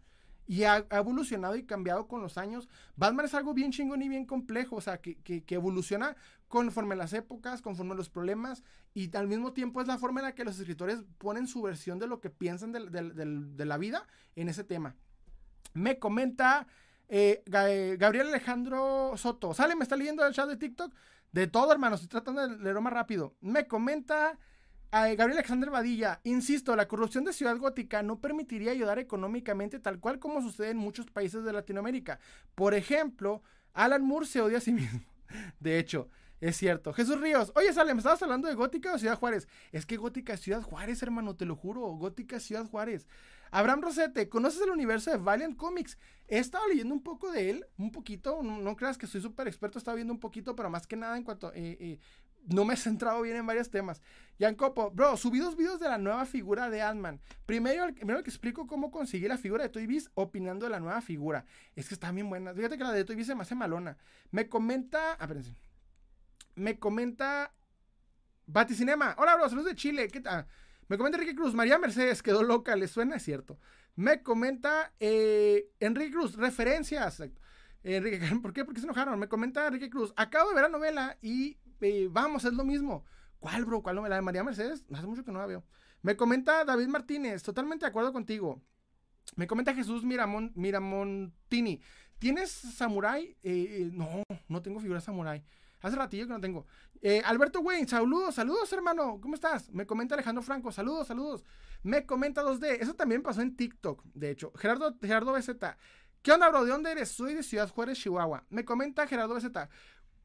[0.49, 2.69] y ha, evolucionado y cambiado con los años.
[2.97, 6.17] Batman es algo bien chingón y bien complejo, o sea, que, evoluciona
[6.49, 10.35] conforme las épocas, conforme los problemas, y al mismo tiempo es la forma en la
[10.35, 14.65] que los escritores ponen su versión de lo que piensan de, la vida en ese
[14.65, 14.97] tema.
[15.75, 16.67] Me comenta
[17.09, 19.53] eh, Gabriel Alejandro Soto.
[19.53, 20.95] Sale, me está leyendo el chat de TikTok.
[21.31, 23.37] De todo, hermano, estoy tratando de leerlo más rápido.
[23.43, 24.39] Me comenta
[24.91, 30.19] Gabriel Alexander Badilla, insisto, la corrupción de Ciudad Gótica no permitiría ayudar económicamente tal cual
[30.19, 32.19] como sucede en muchos países de Latinoamérica.
[32.55, 33.43] Por ejemplo,
[33.75, 35.01] Alan Moore se odia a sí mismo.
[35.61, 36.09] De hecho,
[36.41, 36.93] es cierto.
[36.93, 39.49] Jesús Ríos, oye, Sale, ¿me estabas hablando de Gótica o Ciudad Juárez?
[39.73, 41.83] Es que Gótica es Ciudad Juárez, hermano, te lo juro.
[41.97, 43.09] Gótica es Ciudad Juárez.
[43.51, 45.99] Abraham Rosete, ¿conoces el universo de Valiant Comics?
[46.29, 48.43] He estado leyendo un poco de él, un poquito.
[48.43, 51.17] No, creas que soy súper experto, he estado viendo un poquito, pero más que nada
[51.17, 51.53] en cuanto.
[51.55, 51.99] Eh, eh,
[52.49, 54.03] no me he centrado bien en varios temas.
[54.57, 57.21] Copo, bro, subí dos videos de la nueva figura de Ant-Man.
[57.45, 61.01] Primero, primero que explico cómo conseguí la figura de Toy Biz opinando de la nueva
[61.01, 61.45] figura.
[61.75, 62.55] Es que está bien buena.
[62.55, 63.97] Fíjate que la de Toy Biz se me hace malona.
[64.31, 65.15] Me comenta.
[65.19, 65.29] Ah,
[66.55, 67.53] me comenta.
[68.47, 69.15] Baticinema.
[69.19, 70.09] Hola, bro, saludos de Chile.
[70.09, 70.47] ¿Qué tal?
[70.87, 71.55] Me comenta Enrique Cruz.
[71.55, 72.77] María Mercedes quedó loca.
[72.77, 73.17] ¿Le suena?
[73.17, 73.59] Es cierto.
[73.97, 76.37] Me comenta eh, Enrique Cruz.
[76.37, 77.23] Referencias.
[77.83, 78.65] Enrique, ¿por qué?
[78.65, 79.19] Porque se enojaron.
[79.19, 80.13] Me comenta Enrique Cruz.
[80.17, 81.59] Acabo de ver la novela y
[82.11, 83.05] vamos, es lo mismo.
[83.39, 83.83] ¿Cuál, bro?
[83.83, 84.85] ¿Cuál novela de María Mercedes?
[84.93, 85.65] Hace mucho que no la veo.
[86.03, 88.63] Me comenta David Martínez, totalmente de acuerdo contigo.
[89.37, 91.81] Me comenta Jesús Miramon, Miramontini.
[92.19, 93.37] ¿Tienes samurai?
[93.43, 95.45] Eh, eh, no, no tengo figura samurai.
[95.81, 96.67] Hace ratillo que no tengo.
[97.01, 99.21] Eh, Alberto Wayne, saludos, saludos, hermano.
[99.21, 99.71] ¿Cómo estás?
[99.71, 101.45] Me comenta Alejandro Franco, saludos, saludos.
[101.83, 102.79] Me comenta 2D.
[102.81, 104.53] Eso también pasó en TikTok, de hecho.
[104.57, 105.51] Gerardo, Gerardo BZ.
[106.23, 106.65] ¿Qué onda, bro?
[106.65, 107.11] ¿De dónde eres?
[107.11, 108.45] Soy de Ciudad Juárez, Chihuahua.
[108.51, 109.69] Me comenta Gerardo BZ.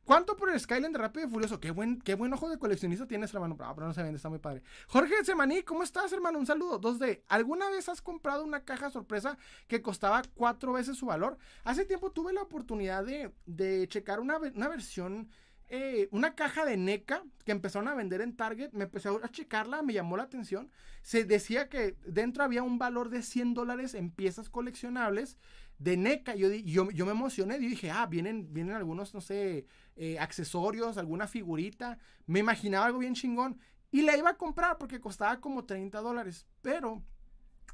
[0.06, 1.62] ¿Cuánto por el Skyline de Rápido y Furioso?
[1.62, 3.56] Qué buen, qué buen ojo de coleccionista tienes, hermano.
[3.62, 4.62] Ah, pero no se vende, está muy padre.
[4.88, 6.40] Jorge Semaní, ¿cómo estás, hermano?
[6.40, 6.82] Un saludo.
[6.82, 7.22] 2D.
[7.30, 9.38] ¿Alguna vez has comprado una caja sorpresa
[9.68, 11.38] que costaba cuatro veces su valor?
[11.64, 15.30] Hace tiempo tuve la oportunidad de, checar una, versión,
[15.70, 18.72] eh, una caja de NECA que empezaron a vender en Target.
[18.74, 20.70] Me empecé a checarla, me llamó la atención.
[21.02, 25.38] Se decía que dentro había un valor de 100 dólares en piezas coleccionables
[25.80, 26.36] de NECA.
[26.36, 29.66] Yo, yo, yo me emocioné y dije, ah, vienen, vienen algunos, no sé,
[29.96, 31.98] eh, accesorios, alguna figurita.
[32.26, 33.60] Me imaginaba algo bien chingón.
[33.92, 36.48] Y la iba a comprar porque costaba como 30 dólares.
[36.62, 37.04] Pero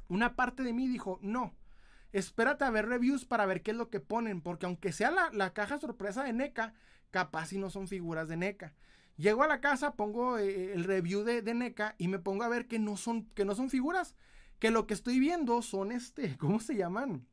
[0.08, 1.56] una parte de mí dijo, no,
[2.12, 4.42] espérate a ver reviews para ver qué es lo que ponen.
[4.42, 6.74] Porque aunque sea la, caja sorpresa de NECA,
[7.10, 8.74] capaz si no son figuras de NECA.
[9.16, 12.48] Llego a la casa, pongo eh, el review de, de NECA y me pongo a
[12.48, 14.14] ver que no son, que no son figuras.
[14.58, 17.26] Que lo que estoy viendo son este, ¿cómo se llaman?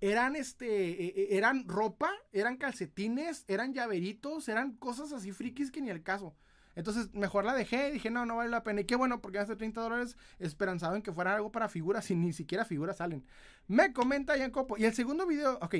[0.00, 5.80] Eran este, e, e, eran ropa, eran calcetines, eran llaveritos, eran cosas así frikis que
[5.80, 6.34] ni el caso.
[6.76, 8.80] Entonces, mejor la dejé, dije, no, no vale la pena.
[8.80, 12.16] Y qué bueno, porque hace 30 dólares esperanzado en que fuera algo para figuras y
[12.16, 13.26] ni siquiera figuras salen.
[13.66, 14.78] Me comenta Ian Copo.
[14.78, 15.74] Y el segundo video, ok,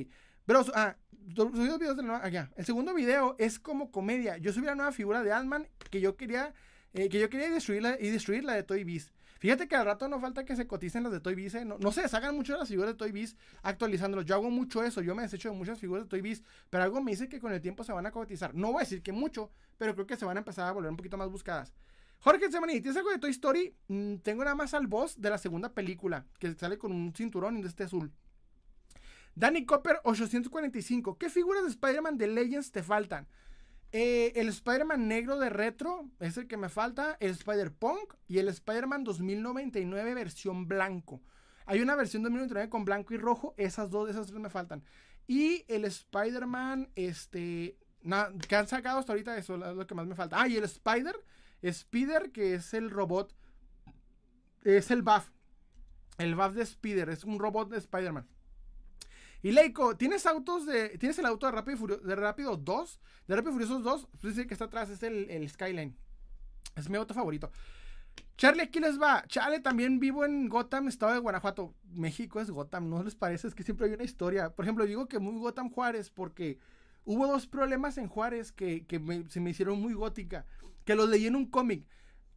[0.45, 0.97] pero, ah,
[1.37, 2.51] subí dos videos de la allá.
[2.57, 4.37] El segundo video es como comedia.
[4.39, 6.55] Yo subí la nueva figura de Ant-Man que yo quería,
[6.93, 9.13] eh, que yo quería destruirla y destruir la de Toy Biz.
[9.41, 11.55] Fíjate que al rato no falta que se coticen las de Toy Biz.
[11.55, 11.65] ¿eh?
[11.65, 14.27] No, no se deshagan mucho las figuras de Toy Biz actualizándolos.
[14.27, 15.01] Yo hago mucho eso.
[15.01, 16.45] Yo me desecho de muchas figuras de Toy Biz.
[16.69, 18.55] Pero algo me dice que con el tiempo se van a cotizar.
[18.55, 20.91] No voy a decir que mucho, pero creo que se van a empezar a volver
[20.91, 21.73] un poquito más buscadas.
[22.19, 23.75] Jorge Semani, ¿tienes algo de Toy Story?
[23.89, 27.63] Mm, tengo nada más al boss de la segunda película, que sale con un cinturón
[27.63, 28.13] de este azul.
[29.35, 31.17] Danny Copper 845.
[31.17, 33.27] ¿Qué figuras de Spider-Man de Legends te faltan?
[33.93, 37.17] Eh, el Spider-Man negro de retro es el que me falta.
[37.21, 41.21] El Spider-Punk y el Spider-Man 2099 versión blanco.
[41.67, 43.55] Hay una versión 2099 con blanco y rojo.
[43.57, 44.85] Esas dos, esas tres me faltan.
[45.27, 47.79] Y el Spider-Man, este.
[48.49, 50.41] que han sacado hasta ahorita, eso es lo que más me falta.
[50.41, 51.17] Ah, y el Spider.
[51.63, 53.35] Spider, que es el robot.
[54.63, 55.31] Es el buff.
[56.19, 57.11] El buff de Spider.
[57.11, 58.27] Es un robot de Spider-Man.
[59.43, 60.99] Y Leico, ¿tienes autos de.
[60.99, 63.01] ¿Tienes el auto de Rápido, Furioso, de Rápido 2?
[63.27, 64.09] De Rápido Furiosos 2.
[64.21, 65.97] Pues dice que está atrás, es el, Skyline.
[66.77, 67.51] Es mi auto favorito.
[68.37, 69.25] Charlie, aquí les va.
[69.29, 71.75] Charlie, también vivo en Gotham, estado de Guanajuato.
[71.93, 73.49] México es Gotham, ¿no les parece?
[73.49, 74.51] Es que siempre hay una historia.
[74.51, 76.59] Por ejemplo, digo que muy Gotham Juárez porque
[77.05, 78.85] hubo dos problemas en Juárez que,
[79.29, 80.45] se me hicieron muy gótica.
[80.85, 81.87] Que los leí en un cómic.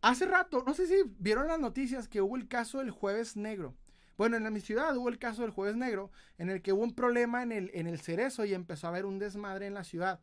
[0.02, 3.76] Hace rato, no sé si vieron las noticias que hubo el caso del Jueves Negro.
[4.24, 6.96] Bueno, en mi ciudad hubo el caso del Jueves Negro, en el que hubo un
[6.96, 10.22] problema en el, en el cerezo y empezó a haber un desmadre en la ciudad.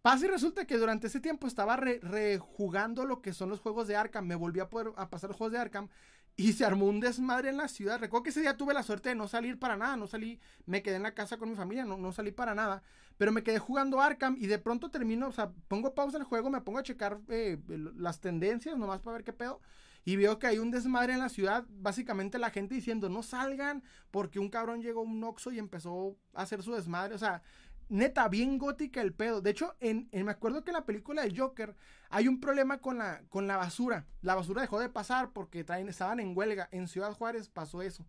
[0.00, 3.96] Pasa y resulta que durante ese tiempo estaba rejugando lo que son los juegos de
[3.96, 4.26] Arkham.
[4.26, 5.90] Me volví a, poder, a pasar los juegos de Arkham
[6.34, 8.00] y se armó un desmadre en la ciudad.
[8.00, 9.98] Recuerdo que ese día tuve la suerte de no salir para nada.
[9.98, 12.82] No salí, me quedé en la casa con mi familia, no, no salí para nada.
[13.18, 16.48] Pero me quedé jugando Arkham y de pronto termino, o sea, pongo pausa el juego,
[16.48, 17.58] me pongo a checar eh,
[17.98, 19.60] las tendencias nomás para ver qué pedo
[20.04, 23.82] y veo que hay un desmadre en la ciudad, básicamente la gente diciendo no salgan
[24.10, 27.42] porque un cabrón llegó un Oxxo y empezó a hacer su desmadre, o sea,
[27.90, 29.42] neta, bien gótica el pedo.
[29.42, 31.76] De hecho, en, me acuerdo que en la película de Joker
[32.08, 34.06] hay un problema con la, con la basura.
[34.22, 36.68] La basura dejó de pasar porque estaban en huelga.
[36.72, 38.06] En Ciudad Juárez pasó eso.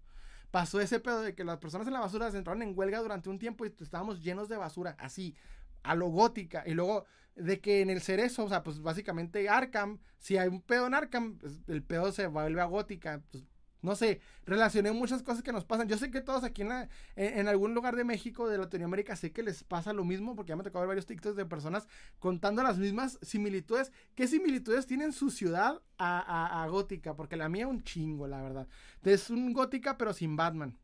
[0.51, 3.29] Pasó ese pedo de que las personas en la basura se entraron en huelga durante
[3.29, 5.35] un tiempo y estábamos llenos de basura, así,
[5.81, 6.63] a lo gótica.
[6.65, 7.05] Y luego
[7.35, 10.93] de que en el cerezo, o sea, pues básicamente Arkham, si hay un pedo en
[10.93, 13.21] Arkham, pues, el pedo se vuelve a gótica.
[13.31, 13.43] Pues,
[13.81, 15.87] no sé, relacioné muchas cosas que nos pasan.
[15.87, 19.41] Yo sé que todos aquí en, en, algún lugar de México, de Latinoamérica, sé que
[19.41, 21.87] les pasa lo mismo, porque ya me tocó ver varios TikToks de personas
[22.19, 23.91] contando las mismas similitudes.
[24.13, 27.15] ¿Qué similitudes tienen su ciudad a, a, gótica?
[27.15, 28.67] Porque la mía un chingo, la verdad.
[29.03, 30.77] Es un gótica, pero sin Batman.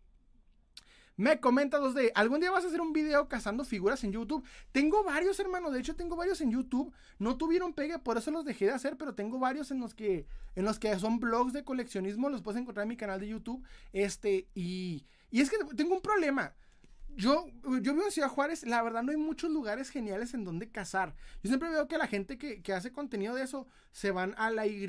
[1.18, 4.46] Me comenta 2D, ¿algún día vas a hacer un video cazando figuras en YouTube?
[4.72, 6.94] Tengo varios, hermano, de hecho tengo varios en YouTube.
[7.18, 10.28] No tuvieron pegue, por eso los dejé de hacer, pero tengo varios en los que
[10.56, 13.64] en los que son blogs de coleccionismo, los puedes encontrar en mi canal de YouTube.
[13.94, 16.54] Este, y y es que tengo un problema
[17.18, 20.70] yo, yo vivo en Ciudad Juárez, la verdad no hay muchos lugares geniales en donde
[20.70, 21.16] cazar.
[21.42, 24.68] Yo siempre veo que la gente que, hace contenido de eso se van a la
[24.68, 24.88] Y,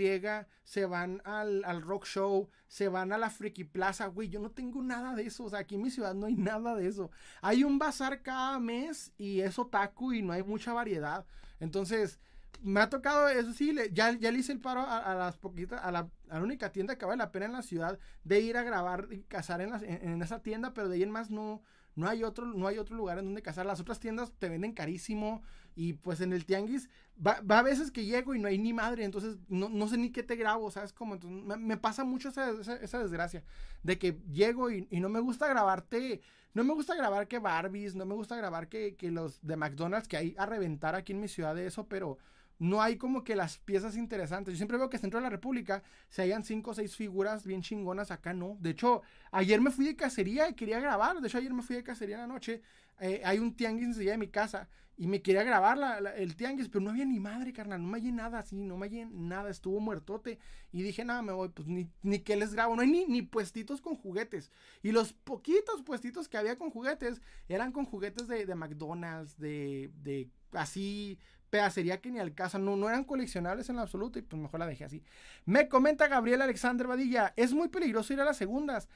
[0.62, 4.28] se van al, rock show, se van a la Friki Plaza, güey.
[4.28, 6.76] Yo no tengo nada de eso, o sea, aquí en mi ciudad no hay nada
[6.76, 7.10] de eso.
[7.40, 11.24] Hay un bazar cada mes y es otaku y no hay mucha variedad.
[11.60, 12.20] Entonces,
[12.60, 15.90] me ha tocado, eso sí, ya, ya le hice el paro a, las poquitas, a
[15.90, 16.10] la,
[16.42, 19.62] única tienda que vale la pena en la ciudad de ir a grabar y cazar
[19.62, 21.62] en, en esa tienda, pero de ahí en más no
[21.98, 23.66] no hay otro, no hay otro lugar en donde cazar.
[23.66, 25.42] Las otras tiendas te venden carísimo.
[25.74, 26.88] Y pues en el tianguis
[27.24, 29.02] va, a veces que llego y no hay ni madre.
[29.02, 30.92] Entonces no, sé ni qué te grabo, ¿sabes?
[30.92, 33.42] Como entonces, me, pasa mucho esa, esa, desgracia.
[33.82, 36.20] De que llego y, no me gusta grabarte.
[36.54, 37.96] No me gusta grabar que Barbies.
[37.96, 41.20] No me gusta grabar que, que los de McDonald's que hay a reventar aquí en
[41.20, 41.88] mi ciudad de eso.
[41.88, 42.18] Pero
[42.58, 44.54] no hay como que las piezas interesantes.
[44.54, 47.62] Yo siempre veo que dentro de la República se hayan cinco o seis figuras bien
[47.62, 48.56] chingonas, acá no.
[48.60, 51.20] De hecho, ayer me fui de cacería y quería grabar.
[51.20, 52.62] De hecho, ayer me fui de cacería en la noche.
[53.00, 55.78] Eh, hay un tianguis allá de mi casa y me quería grabar
[56.16, 57.80] el tianguis, pero no había ni madre, carnal.
[57.80, 59.48] No me hallé nada así, no me hallé nada.
[59.48, 60.40] Estuvo muertote.
[60.72, 62.74] Y dije, nada, me voy, pues ni, ni que les grabo.
[62.74, 64.50] No hay ni, ni puestitos con juguetes.
[64.82, 69.92] Y los poquitos puestitos que había con juguetes eran con juguetes de, de McDonald's, de,
[70.02, 71.20] de así
[71.50, 74.60] pedacería que ni al caso, no, no eran coleccionables en lo absoluto y pues mejor
[74.60, 75.02] la dejé así.
[75.44, 78.88] Me comenta Gabriel Alexander Badilla, es muy peligroso ir a las segundas.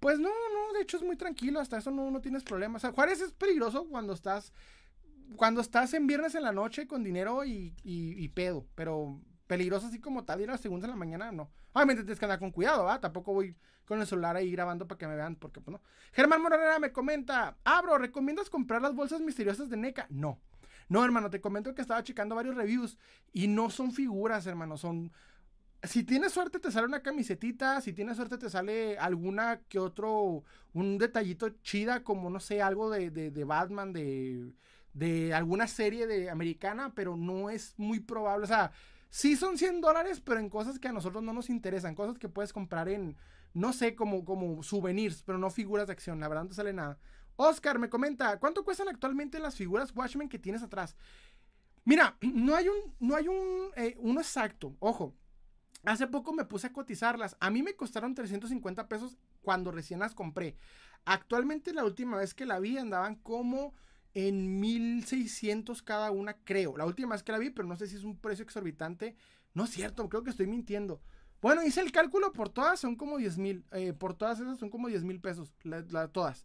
[0.00, 2.84] Pues no, no, de hecho es muy tranquilo, hasta eso no, no tienes problemas.
[2.84, 4.52] O Juárez es peligroso cuando estás,
[5.36, 9.98] cuando estás en viernes en la noche con dinero y, y, pedo, pero peligroso así
[9.98, 11.50] como tal ir a las segundas en la mañana, no.
[11.72, 13.00] Obviamente tienes que andar con cuidado, ¿va?
[13.00, 15.82] Tampoco voy con el celular ahí grabando para que me vean, porque pues no.
[16.12, 20.06] Germán Morera me comenta, Abro, ¿recomiendas comprar las bolsas misteriosas de NECA?
[20.10, 20.38] No.
[20.88, 22.98] No, hermano, te comento que estaba checando varios reviews
[23.32, 25.12] y no son figuras, hermano, son...
[25.84, 30.42] Si tienes suerte te sale una camisetita, si tienes suerte te sale alguna que otro,
[30.72, 34.52] un detallito chida como, no sé, algo de, de, Batman, de,
[34.92, 38.72] de alguna serie de americana, pero no es muy probable, o sea,
[39.10, 42.28] sí son 100 dólares, pero en cosas que a nosotros no nos interesan, cosas que
[42.28, 43.16] puedes comprar en,
[43.54, 46.72] no sé, como, como souvenirs, pero no figuras de acción, la verdad no te sale
[46.72, 46.98] nada.
[47.40, 50.96] Oscar me comenta, ¿cuánto cuestan actualmente las figuras Watchmen que tienes atrás?
[51.84, 55.14] Mira, no hay un, no hay un, eh, uno exacto, ojo.
[55.84, 57.36] Hace poco me puse a cotizarlas.
[57.38, 60.56] A mí me costaron 350 pesos cuando recién las compré.
[61.04, 63.72] Actualmente la última vez que la vi andaban como
[64.14, 66.76] en 1600 cada una, creo.
[66.76, 69.14] La última vez que la vi, pero no sé si es un precio exorbitante.
[69.54, 71.00] No es cierto, creo que estoy mintiendo.
[71.40, 73.64] Bueno, hice el cálculo por todas, son como 10 mil.
[73.70, 75.54] Eh, por todas esas son como 10 mil pesos,
[76.12, 76.44] todas.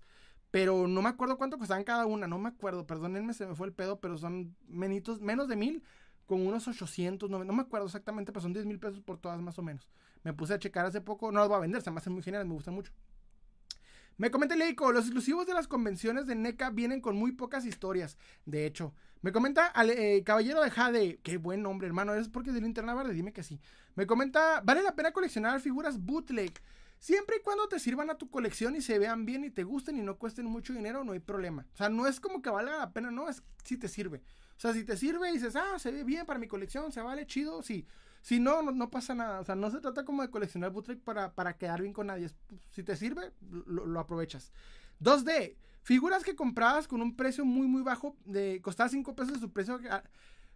[0.53, 3.65] Pero no me acuerdo cuánto costaban cada una, no me acuerdo, perdónenme, se me fue
[3.65, 5.83] el pedo, pero son menitos, menos de mil,
[6.27, 9.41] con unos 800, no, no me acuerdo exactamente, pero son 10 mil pesos por todas
[9.41, 9.89] más o menos.
[10.21, 12.21] Me puse a checar hace poco, no las voy a vender, se me hacen muy
[12.21, 12.91] geniales, me gustan mucho.
[14.17, 18.19] Me comenta Leico, los exclusivos de las convenciones de NECA vienen con muy pocas historias,
[18.45, 18.93] de hecho.
[19.23, 22.95] Me comenta eh, Caballero de Jade, qué buen nombre, hermano, es porque es del Internet
[22.95, 23.59] Verde, dime que sí.
[23.95, 26.53] Me comenta, ¿vale la pena coleccionar figuras bootleg?
[27.03, 29.97] Siempre y cuando te sirvan a tu colección y se vean bien y te gusten
[29.97, 31.67] y no cuesten mucho dinero, no hay problema.
[31.73, 34.19] O sea, no es como que valga la pena, no, es si te sirve.
[34.55, 37.01] O sea, si te sirve y dices, ah, se ve bien para mi colección, se
[37.01, 37.85] vale chido, sí.
[38.21, 39.41] Si no, no, pasa nada.
[39.41, 42.29] O sea, no se trata como de coleccionar bootleg para, para quedar bien con nadie.
[42.69, 44.53] Si te sirve, lo, lo, aprovechas.
[45.01, 45.57] 2D.
[45.81, 48.15] Figuras que comprabas con un precio muy, muy bajo.
[48.23, 49.77] De, costaba 5 pesos su precio.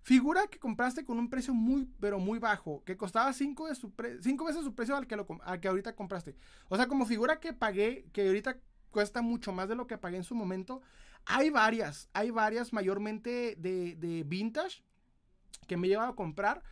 [0.08, 4.74] Figura que compraste con un precio muy, pero muy bajo, que costaba 5 veces su
[4.74, 6.34] precio al que, lo, al que ahorita compraste.
[6.70, 8.58] O sea, como figura que pagué, que ahorita
[8.90, 10.82] cuesta mucho más de lo que pagué en su momento.
[11.26, 14.82] Hay varias, hay varias mayormente de, de vintage
[15.68, 16.64] que me he llevado a comprar.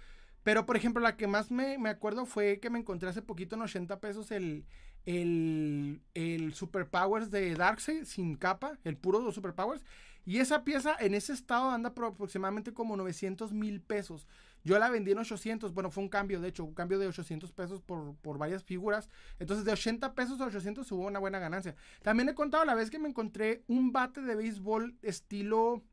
[0.43, 3.57] Pero, por ejemplo, la que más me, me, acuerdo fue que me encontré hace poquito
[3.57, 4.65] en 80 pesos el,
[5.05, 9.83] el, el Superpowers de Darkseid sin capa, el puro de Superpowers.
[10.25, 14.27] Y esa pieza en ese estado anda por aproximadamente como 900 mil pesos.
[14.63, 17.51] Yo la vendí en 800, bueno, fue un cambio, de hecho, un cambio de 800
[17.51, 19.09] pesos por, por varias figuras.
[19.37, 21.75] Entonces, de 80 pesos a 800 hubo una buena ganancia.
[22.01, 25.83] También he contado la vez que me encontré un bate de béisbol estilo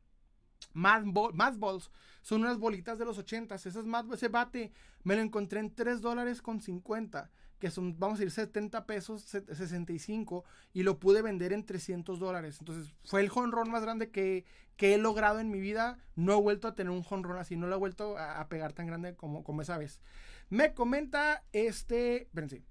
[0.73, 1.91] Mad, Balls.
[2.23, 3.53] Son unas bolitas de los 80.
[3.53, 4.71] Esas ese bate
[5.03, 7.29] me lo encontré en 3 dólares con 50
[7.63, 12.57] que son, vamos a decir, 70 pesos, 65, y lo pude vender en 300 dólares.
[12.59, 14.43] Entonces, fue el honrón más grande que,
[14.77, 15.97] he logrado en mi vida.
[16.17, 18.85] No he vuelto a tener un honrón así, no lo he vuelto a, pegar tan
[18.85, 20.01] grande como, como esa vez.
[20.49, 22.63] Me comenta este, espérense.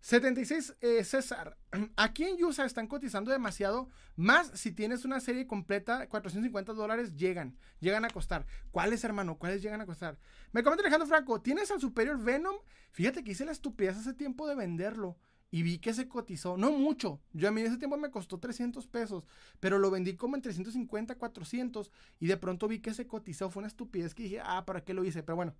[0.00, 1.58] 76 eh, César.
[1.96, 3.88] Aquí en USA están cotizando demasiado.
[4.16, 7.56] Más si tienes una serie completa, 450 dólares llegan.
[7.80, 8.46] Llegan a costar.
[8.70, 9.38] ¿Cuáles, hermano?
[9.38, 10.18] ¿Cuáles llegan a costar?
[10.52, 11.40] Me comenta Alejandro Franco.
[11.42, 12.56] ¿Tienes al Superior Venom?
[12.92, 15.18] Fíjate que hice la estupidez hace tiempo de venderlo.
[15.52, 17.20] Y vi que se cotizó, no mucho.
[17.32, 19.24] Yo a mí ese tiempo me costó 300 pesos,
[19.58, 21.90] pero lo vendí como en 350, 400
[22.20, 23.50] y de pronto vi que se cotizó.
[23.50, 25.24] Fue una estupidez que dije, ah, ¿para qué lo hice?
[25.24, 25.56] Pero bueno,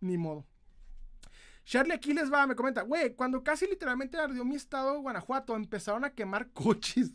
[0.00, 0.46] ni modo.
[1.64, 5.54] Charlie aquí les va, me comenta, güey, cuando casi literalmente ardió mi estado de Guanajuato,
[5.56, 7.12] empezaron a quemar coches.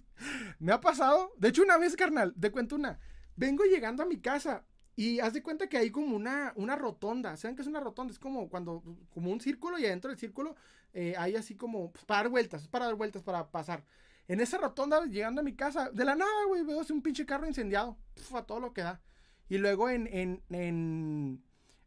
[0.59, 2.99] me ha pasado, de hecho una vez, carnal, de cuento una,
[3.35, 4.63] vengo llegando a mi casa
[4.95, 8.13] y haz de cuenta que hay como una, una rotonda, ¿saben qué es una rotonda?
[8.13, 8.81] Es como cuando,
[9.13, 10.55] como un círculo y adentro del círculo
[10.93, 13.83] eh, hay así como pues, para dar vueltas, para dar vueltas, para pasar.
[14.27, 17.45] En esa rotonda, llegando a mi casa, de la nada, güey, veo un pinche carro
[17.45, 17.97] incendiado,
[18.33, 19.01] a todo lo que da.
[19.49, 21.43] Y luego en, en, en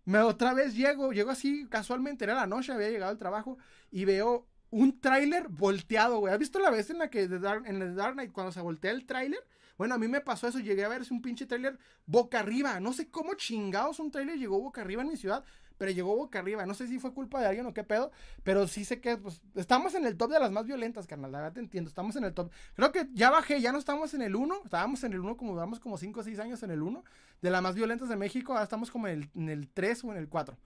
[0.09, 3.59] me otra vez llego, llego así casualmente, era la noche, había llegado al trabajo
[3.91, 6.33] y veo un tráiler volteado, güey.
[6.33, 9.05] ¿Has visto la vez en la que en el Dark Knight cuando se voltea el
[9.05, 9.47] tráiler?
[9.77, 12.81] Bueno, a mí me pasó eso, llegué a ver un pinche tráiler boca arriba.
[12.81, 15.45] No sé cómo chingados un tráiler llegó boca arriba en mi ciudad,
[15.79, 16.67] pero llegó boca arriba.
[16.67, 18.11] No sé si fue culpa de alguien o qué pedo,
[18.43, 21.33] pero sí sé que pues, estamos en el top de las más violentas, carnal.
[21.33, 22.51] La verdad te entiendo, estamos en el top.
[22.75, 25.57] Creo que ya bajé, ya no estamos en el 1, estábamos en el 1 como
[25.57, 27.05] damos como 5 o 6 años en el 1,
[27.41, 30.29] de las más violentas de México, ahora estamos como en el, 3 o en el
[30.29, 30.59] 4.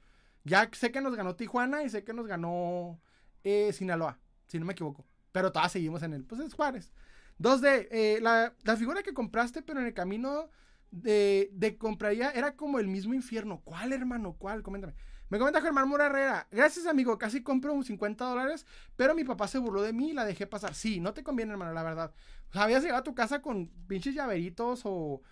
[0.44, 2.98] Ya sé que nos ganó Tijuana y sé que nos ganó
[3.44, 4.18] eh, Sinaloa,
[4.48, 5.04] si no me equivoco.
[5.30, 6.92] Pero todas seguimos en el, pues es Juárez.
[7.38, 10.50] 2D, eh, la, la figura que compraste, pero en el camino
[10.92, 13.60] de, de compraría era como el mismo infierno.
[13.64, 14.36] ¿Cuál, hermano?
[14.38, 14.62] ¿Cuál?
[14.62, 14.94] Coméntame.
[15.28, 16.46] Me comenta Germán Mora Herrera.
[16.52, 17.18] Gracias, amigo.
[17.18, 18.66] Casi compro un 50 dólares,
[18.96, 20.74] pero mi papá se burló de mí y la dejé pasar.
[20.74, 22.12] Sí, no te conviene, hermano, la verdad.
[22.52, 25.22] Habías llegado a tu casa con pinches llaveritos o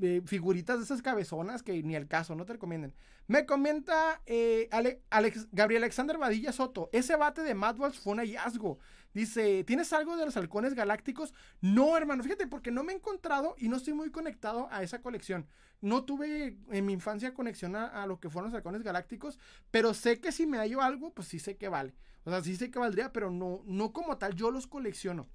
[0.00, 2.94] eh, figuritas de esas cabezonas que ni el caso, no te recomienden.
[3.26, 4.66] Me comenta eh,
[5.10, 6.88] Alex, Gabriel Alexander Badilla Soto.
[6.92, 8.78] Ese bate de Madwalls fue un hallazgo.
[9.12, 11.34] Dice, ¿tienes algo de los halcones galácticos?
[11.60, 15.02] No, hermano, fíjate, porque no me he encontrado y no estoy muy conectado a esa
[15.02, 15.46] colección.
[15.80, 19.38] No tuve en mi infancia conexión a, lo que fueron los halcones galácticos,
[19.70, 21.94] pero sé que si me hallo algo, pues sí sé que vale.
[22.24, 25.26] O sea, sí sé que valdría, pero no, no como tal, yo los colecciono.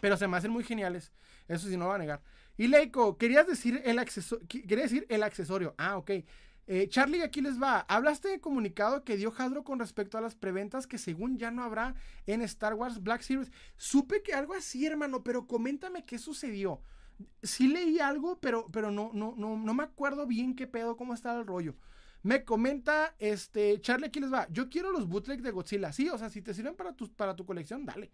[0.00, 1.12] Pero se me hacen muy geniales.
[1.46, 2.22] Eso sí no va a negar.
[2.56, 4.46] Y Leico, querías decir el accesorio.
[4.48, 5.74] Quería decir el accesorio.
[5.78, 6.10] Ah, ok.
[6.70, 7.80] Eh, Charlie, aquí les va.
[7.88, 11.62] Hablaste de comunicado que dio Hadro con respecto a las preventas que según ya no
[11.62, 11.94] habrá
[12.26, 13.50] en Star Wars Black Series.
[13.78, 16.82] Supe que algo así, hermano, pero coméntame qué sucedió.
[17.42, 21.14] Sí leí algo, pero, pero no, no, no, no me acuerdo bien qué pedo, cómo
[21.14, 21.74] está el rollo.
[22.22, 24.46] Me comenta, este, Charlie, aquí les va.
[24.50, 25.90] Yo quiero los bootlegs de Godzilla.
[25.90, 28.10] Sí, o sea, si te sirven para tu, para tu colección, dale.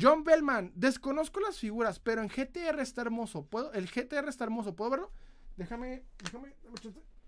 [0.00, 3.44] John Bellman, desconozco las figuras, pero en GTR está hermoso.
[3.44, 5.12] ¿Puedo, el GTR está hermoso, ¿puedo verlo?
[5.58, 6.54] Déjame, déjame,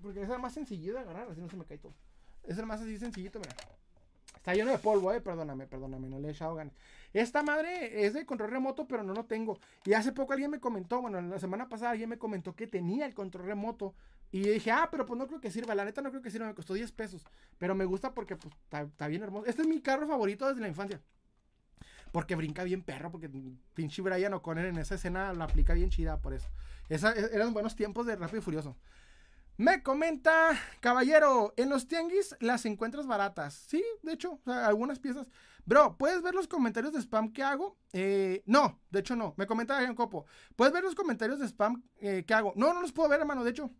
[0.05, 1.94] porque es el más sencillo de agarrar, así no se me cae todo.
[2.44, 3.55] Es el más así sencillito, mira.
[4.36, 5.22] Está lleno de polvo, eh.
[5.22, 6.74] Perdóname, perdóname, no le he echado ganas.
[7.14, 9.59] Esta madre es de control remoto, pero no lo tengo.
[9.86, 13.06] Y hace poco alguien me comentó, bueno, la semana pasada alguien me comentó que tenía
[13.06, 13.94] el control remoto.
[14.31, 15.74] Y dije, ah, pero pues no creo que sirva.
[15.74, 17.24] La neta no creo que sirva, me costó 10 pesos.
[17.56, 19.47] Pero me gusta porque pues está bien hermoso.
[19.47, 21.01] Este es mi carro favorito desde la infancia.
[22.12, 23.31] Porque brinca bien perro, porque
[23.72, 26.51] pinche Brian O'Connor en esa escena la aplica bien chida por eso.
[26.90, 28.76] Esa, e, eran buenos tiempos de Rápido y Furioso.
[29.56, 33.55] Me comenta, caballero, en los tianguis las encuentras baratas.
[33.55, 35.28] Sí, de hecho, algunas piezas.
[35.64, 37.78] Bro, ¿puedes ver los comentarios de spam que hago?
[37.93, 39.32] Eh, no, de hecho no.
[39.36, 40.26] Me comenta en Copo.
[40.56, 42.52] ¿Puedes ver los comentarios de spam eh, que hago?
[42.56, 43.70] No, no los puedo ver, hermano, de hecho.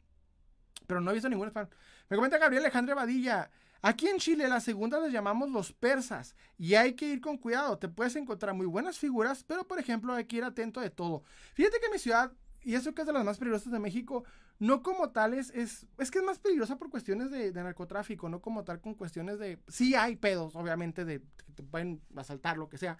[0.87, 1.69] Pero no he visto ningún spam.
[2.09, 3.51] Me comenta Gabriel Alejandro Badilla.
[3.83, 7.79] Aquí en Chile las segundas las llamamos los persas y hay que ir con cuidado.
[7.79, 11.23] Te puedes encontrar muy buenas figuras, pero por ejemplo hay que ir atento de todo.
[11.53, 12.33] Fíjate que mi ciudad,
[12.63, 14.25] y eso que es de las más peligrosas de México,
[14.59, 18.65] no como tales, es, es que es más peligrosa por cuestiones de, narcotráfico, no como
[18.65, 22.79] tal con cuestiones de, sí hay pedos, obviamente, de que te pueden asaltar, lo que
[22.79, 22.99] sea,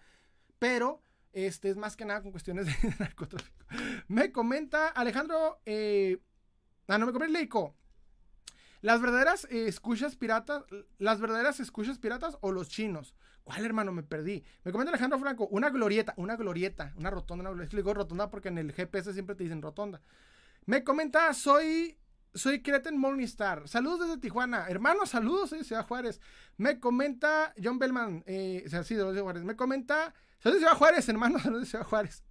[0.59, 1.03] pero
[1.33, 3.65] este es más que nada con cuestiones de narcotráfico.
[4.09, 6.19] Me comenta Alejandro, eh,
[6.89, 7.77] ah, no me comenta Leico.
[8.81, 10.63] Las verdaderas escuchas piratas,
[10.99, 13.15] las verdaderas escuchas piratas o los chinos.
[13.43, 13.93] ¿Cuál hermano?
[13.93, 14.45] Me perdí.
[14.63, 17.77] Me comenta Alejandro Franco, una glorieta, una glorieta, una rotonda, una glorieta.
[17.77, 20.03] digo rotonda porque en el GPS siempre te dicen rotonda.
[20.67, 21.99] Me comenta, soy
[22.35, 23.69] soy Creten Morningstar.
[23.69, 24.67] Saludos desde Tijuana.
[24.69, 26.21] Hermano, saludos desde Ciudad Juárez.
[26.57, 28.25] Me comenta John Bellman.
[28.27, 29.45] Eh, sí, de Juárez.
[29.45, 30.13] Me comenta.
[30.41, 31.39] Saludos de Ciudad Juárez, hermano.
[31.43, 32.25] Saludos de Ciudad Juárez.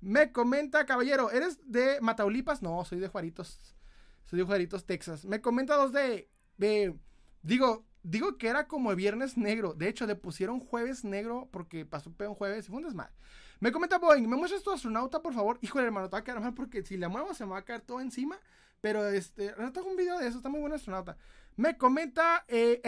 [0.00, 1.30] Me comenta, caballero.
[1.30, 2.62] ¿Eres de Mataulipas?
[2.62, 3.76] No, soy de Juaritos.
[4.24, 5.24] Soy de Juaritos, Texas.
[5.26, 6.30] Me comenta dos de.
[6.56, 6.96] de
[7.42, 9.74] digo, digo que era como viernes negro.
[9.74, 13.12] De hecho, le pusieron jueves negro porque pasó un jueves y fue un desmadre.
[13.60, 15.58] Me comenta Boeing, ¿me muestras tu astronauta, por favor?
[15.60, 17.64] Híjole, hermano, te va a quedar mal porque si la muevo se me va a
[17.64, 18.38] caer todo encima.
[18.80, 21.18] Pero este, ahora tengo un video de eso, está muy bueno astronauta.
[21.56, 22.80] Me comenta, eh,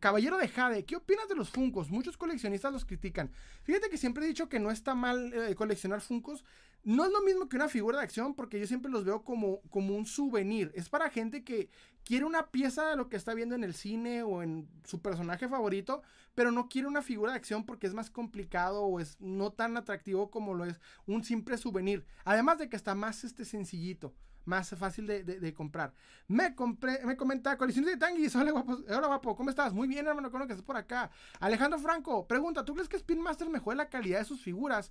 [0.00, 1.90] Caballero de Jade, ¿qué opinas de los Funcos?
[1.90, 3.30] Muchos coleccionistas los critican.
[3.62, 6.44] Fíjate que siempre he dicho que no está mal eh, coleccionar Funcos.
[6.84, 9.62] No es lo mismo que una figura de acción, porque yo siempre los veo como,
[9.70, 10.72] como un souvenir.
[10.74, 11.70] Es para gente que
[12.04, 15.48] quiere una pieza de lo que está viendo en el cine o en su personaje
[15.48, 16.02] favorito,
[16.34, 19.76] pero no quiere una figura de acción porque es más complicado o es no tan
[19.76, 22.04] atractivo como lo es un simple souvenir.
[22.24, 24.14] Además de que está más este sencillito
[24.44, 25.92] más fácil de, comprar.
[26.28, 28.34] Me compré, me comenta Coalición de Tanguis.
[28.36, 29.72] Hola guapo, hola guapo, ¿cómo estás?
[29.72, 31.10] Muy bien, hermano, con que estás por acá.
[31.40, 34.90] Alejandro Franco, pregunta, ¿tú crees que Spin Master mejora la calidad de sus figuras?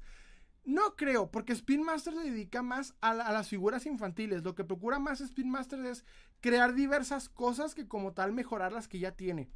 [0.64, 4.44] No creo, porque Spin Master se dedica más a, a, las figuras infantiles.
[4.44, 6.06] Lo que procura más Spin Master es
[6.42, 9.50] crear diversas cosas que como tal mejorar las que ya tiene.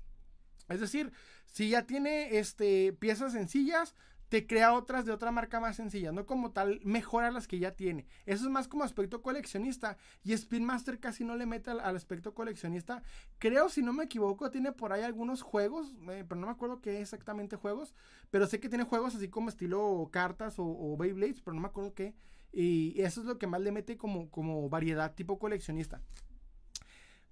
[0.69, 1.11] Es decir,
[1.45, 3.95] si ya tiene este, piezas sencillas,
[4.29, 7.71] te crea otras de otra marca más sencilla, no como tal mejora las que ya
[7.71, 8.07] tiene.
[8.25, 10.67] Eso es más como aspecto coleccionista y Spin
[10.99, 13.03] casi no le mete al, aspecto coleccionista.
[13.37, 16.81] Creo, si no me equivoco, tiene por ahí algunos juegos, eh, pero no me acuerdo
[16.81, 17.93] qué exactamente juegos,
[18.31, 21.67] pero sé que tiene juegos así como estilo cartas o, o Beyblades, pero no me
[21.67, 22.15] acuerdo qué.
[22.51, 26.01] Y eso es lo que más le mete como, como variedad tipo coleccionista.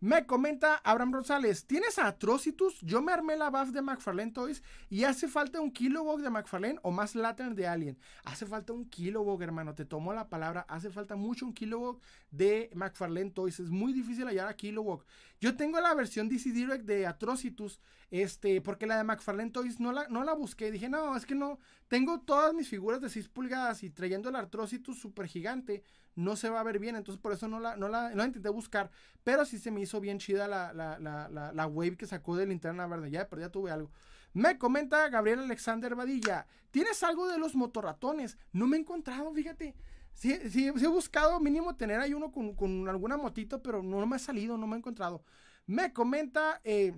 [0.04, 2.78] Me comenta Abraham Rosales, ¿tienes Atrocitus?
[2.82, 6.78] Yo me armé la buff de McFarlane Toys y hace falta un Kilowog de McFarlane
[6.82, 7.98] o más Lantern de Alien.
[8.26, 10.66] Hace falta un Kilowog, hermano, te tomo la palabra.
[10.68, 12.02] Hace falta mucho un Kilowog
[12.32, 13.62] de McFarlane Toys.
[13.62, 15.06] Es muy difícil hallar a Kilowog.
[15.40, 17.80] Yo tengo la versión DC Direct de Atrocitus,
[18.12, 20.70] este, porque la de McFarlane Toys no la, no la busqué.
[20.70, 21.60] Dije, no, es que no.
[21.88, 25.82] Tengo todas mis figuras de 6 pulgadas y trayendo el Atrocitus super gigante
[26.16, 28.92] no se va a ver bien, entonces por eso no la, no la, intenté buscar,
[29.24, 32.46] pero sí se me hizo bien chida la, la, la, la wave que sacó de
[32.46, 33.92] linterna verde, ya, pero ya tuve algo.
[34.34, 38.38] Me comenta Gabriel Alexander Badilla, ¿tienes algo de los motorratones?
[38.52, 39.76] No me he encontrado, fíjate.
[40.14, 44.16] Sí, sí, he buscado mínimo tener ahí uno con, con, alguna motito, pero no me
[44.16, 45.24] ha salido, no me he encontrado.
[45.66, 46.94] Me comenta eh,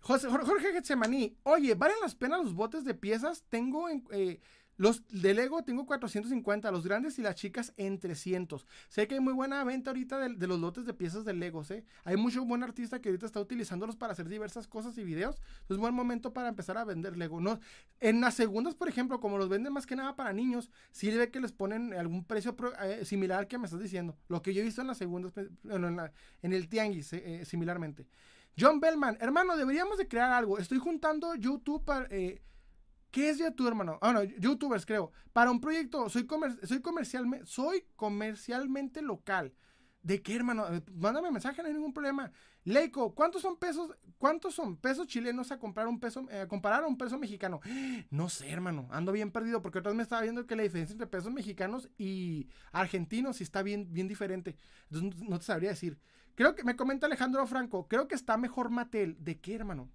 [0.00, 3.44] José, Jorge Getsemaní, oye, ¿valen las penas los botes de piezas?
[3.48, 4.40] Tengo en, eh,
[4.82, 8.66] los de Lego tengo 450, los grandes y las chicas en 300.
[8.88, 11.84] Sé que hay muy buena venta ahorita de, los lotes de piezas de Lego, ¿eh?
[12.02, 15.40] Hay mucho buen artista que ahorita está utilizándolos para hacer diversas cosas y videos.
[15.68, 17.40] Es buen momento para empezar a vender Lego.
[17.40, 17.60] No,
[18.00, 21.30] en las segundas, por ejemplo, como los venden más que nada para niños, sí ve
[21.30, 24.16] que les ponen algún precio eh, similar al que me estás diciendo.
[24.26, 25.32] Lo que yo he visto en las segundas,
[25.62, 26.10] bueno,
[26.42, 28.08] en, el tianguis, eh, eh, similarmente.
[28.58, 30.58] John Bellman, hermano, deberíamos de crear algo.
[30.58, 32.08] Estoy juntando YouTube para...
[33.12, 33.98] ¿Qué es YouTube, hermano?
[34.00, 35.12] Ah, no, youtubers, creo.
[35.34, 36.26] Para un proyecto, soy,
[36.64, 39.52] soy, comercialmente, soy comercialmente local.
[40.02, 40.66] ¿De qué, hermano?
[40.74, 42.32] Eh, mándame mensaje, no hay ningún problema.
[42.64, 43.94] Leico, ¿cuántos son pesos?
[44.16, 47.60] ¿Cuántos son pesos chilenos a comprar un peso, eh, comparar a un peso mexicano?
[48.10, 48.88] No sé, hermano.
[48.90, 51.90] Ando bien perdido porque otra vez me estaba viendo que la diferencia entre pesos mexicanos
[51.98, 54.56] y argentinos sí está bien, bien diferente.
[54.90, 55.98] Entonces no te sabría decir.
[56.34, 57.88] Creo que me comenta Alejandro Franco.
[57.88, 59.22] Creo que está mejor Mattel.
[59.22, 59.90] ¿De qué, hermano?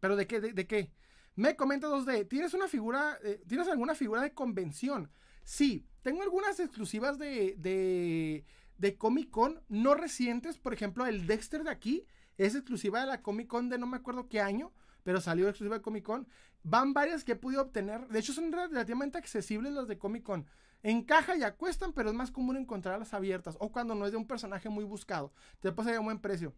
[0.00, 0.40] ¿Pero de qué?
[0.40, 0.92] de qué?
[1.36, 5.10] Me comenta 2D, ¿tienes una figura, eh, ¿tienes alguna figura de convención?
[5.44, 8.46] Sí, tengo algunas exclusivas de, de,
[8.78, 12.06] de Comic Con, no recientes, por ejemplo, el Dexter de aquí
[12.38, 14.72] es exclusiva de la Comic Con de no me acuerdo qué año,
[15.02, 16.26] pero salió exclusiva de Comic Con.
[16.62, 20.46] Van varias que he podido obtener, de hecho son relativamente accesibles las de Comic Con.
[20.82, 21.56] En caja ya
[21.94, 25.34] pero es más común encontrarlas abiertas o cuando no es de un personaje muy buscado.
[25.60, 26.54] Te pasa a un buen precio.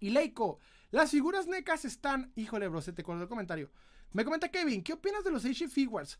[0.00, 0.58] Y Leico,
[0.90, 2.32] las figuras NECAS están.
[2.36, 3.70] Híjole, bro, se te cortó el comentario.
[4.12, 6.18] Me comenta Kevin, ¿qué opinas de los Age Figures?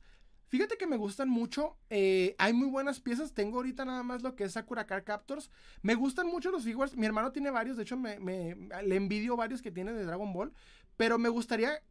[0.48, 1.76] Fíjate que me gustan mucho.
[1.90, 3.32] Eh, hay muy buenas piezas.
[3.32, 5.50] Tengo ahorita nada más lo que es Sakura Car Captors.
[5.82, 6.96] Me gustan mucho los figures.
[6.96, 7.76] Mi hermano tiene varios.
[7.76, 10.52] De hecho, me, le envidio varios que tiene de Dragon Ball.
[10.96, 11.82] Pero me gustaría.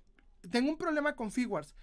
[0.52, 1.76] Tengo un problema con figures.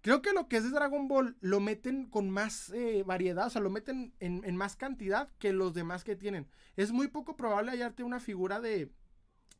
[0.00, 3.50] Creo que lo que es de Dragon Ball lo meten con más eh, variedad, o
[3.50, 6.48] sea, lo meten en, en, más cantidad que los demás que tienen.
[6.76, 8.90] Es muy poco probable hallarte una figura de,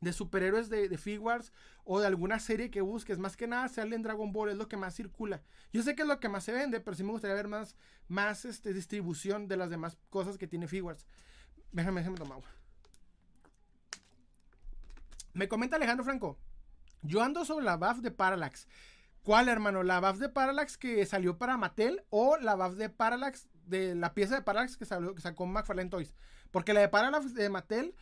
[0.01, 1.53] de superhéroes de, de figures
[1.85, 3.19] o de alguna serie que busques.
[3.19, 5.41] Más que nada sale en Dragon Ball, es lo que más circula.
[5.71, 7.75] Yo sé que es lo que más se vende, pero sí me gustaría ver más,
[8.07, 11.07] más este, distribución de las demás cosas que tiene figures.
[11.71, 12.49] Déjame, déjame tomar agua.
[15.33, 16.37] Me comenta Alejandro Franco.
[17.03, 18.67] Yo ando sobre la buff de Parallax.
[19.23, 19.83] ¿Cuál, hermano?
[19.83, 24.13] ¿La buff de Parallax que salió para Mattel o la buff de Parallax de la
[24.13, 26.13] pieza de Parallax que, salió, que sacó McFarlane Toys?
[26.49, 27.95] Porque la de Parallax de Mattel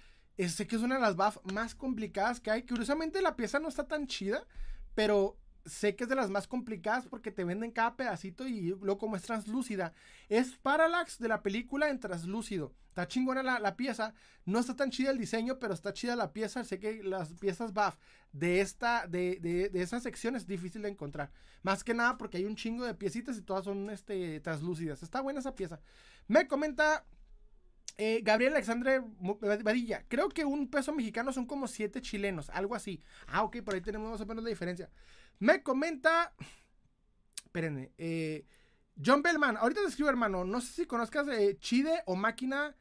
[0.48, 2.64] sé que es una de las buff más complicadas que hay.
[2.64, 4.46] Curiosamente la pieza no está tan chida,
[4.96, 8.98] pero sé que es de las más complicadas porque te venden cada pedacito y luego
[8.98, 9.94] como es translúcida.
[10.30, 12.74] Es Parallax de la película en translúcido.
[12.90, 14.14] Está chingona la, pieza.
[14.46, 16.64] No está tan chida el diseño, pero está chida la pieza.
[16.64, 17.96] Sé que las piezas buff
[18.32, 21.32] de esta, de, de, de esa sección es difícil de encontrar.
[21.62, 25.04] Más que nada porque hay un chingo de piecitas y todas son este, translúcidas.
[25.04, 25.80] Está buena esa pieza.
[26.28, 27.06] Me comenta
[28.02, 29.02] Eh, Gabriel Alexandre
[29.62, 30.06] Badilla.
[30.08, 33.04] Creo que un peso mexicano son como 7 chilenos, algo así.
[33.28, 34.90] Ah, ok, por ahí tenemos más o menos la diferencia.
[35.38, 36.34] Me comenta.
[37.44, 37.92] Espérenme.
[37.98, 38.46] Eh,
[39.04, 40.46] John Bellman, ahorita te escribo, hermano.
[40.46, 42.74] No sé si conozcas eh, Chide o Máquina.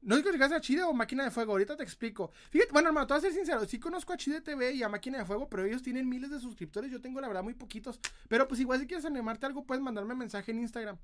[0.00, 1.52] No sé si conozcas a Chide o Máquina de Fuego.
[1.52, 2.32] Ahorita te explico.
[2.50, 3.66] Fíjate, bueno, hermano, te voy a ser sincero.
[3.66, 6.40] Sí conozco a Chide TV y a Máquina de Fuego, pero ellos tienen miles de
[6.40, 6.90] suscriptores.
[6.90, 8.00] Yo tengo, la verdad, muy poquitos.
[8.28, 10.96] Pero pues igual si quieres animarte algo, puedes mandarme mensaje en Instagram.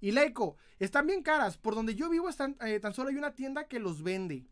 [0.00, 1.58] Y Leico, están bien caras.
[1.58, 4.46] Por donde yo vivo están, eh, tan solo hay una tienda que los vende.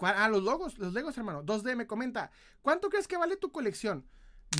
[0.00, 1.44] Ah, los logos, los legos, hermano.
[1.44, 2.30] 2D me comenta.
[2.62, 4.06] ¿Cuánto crees que vale tu colección?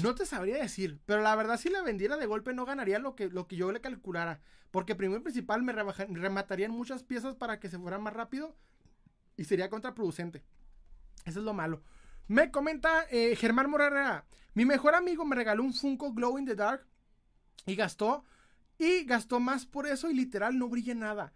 [0.02, 3.16] No te sabría decir, pero la verdad si la vendiera de golpe no ganaría lo
[3.16, 4.40] que, lo que yo le calculara.
[4.70, 8.54] Porque primero y principal me rematarían muchas piezas para que se fuera más rápido
[9.36, 10.44] y sería contraproducente.
[11.24, 11.82] Eso es lo malo.
[12.26, 14.26] Me comenta eh, Germán Morera.
[14.52, 16.86] Mi mejor amigo me regaló un Funko Glow in the Dark
[17.64, 18.24] y gastó
[18.78, 21.32] y gastó más por eso y literal no brilla nada.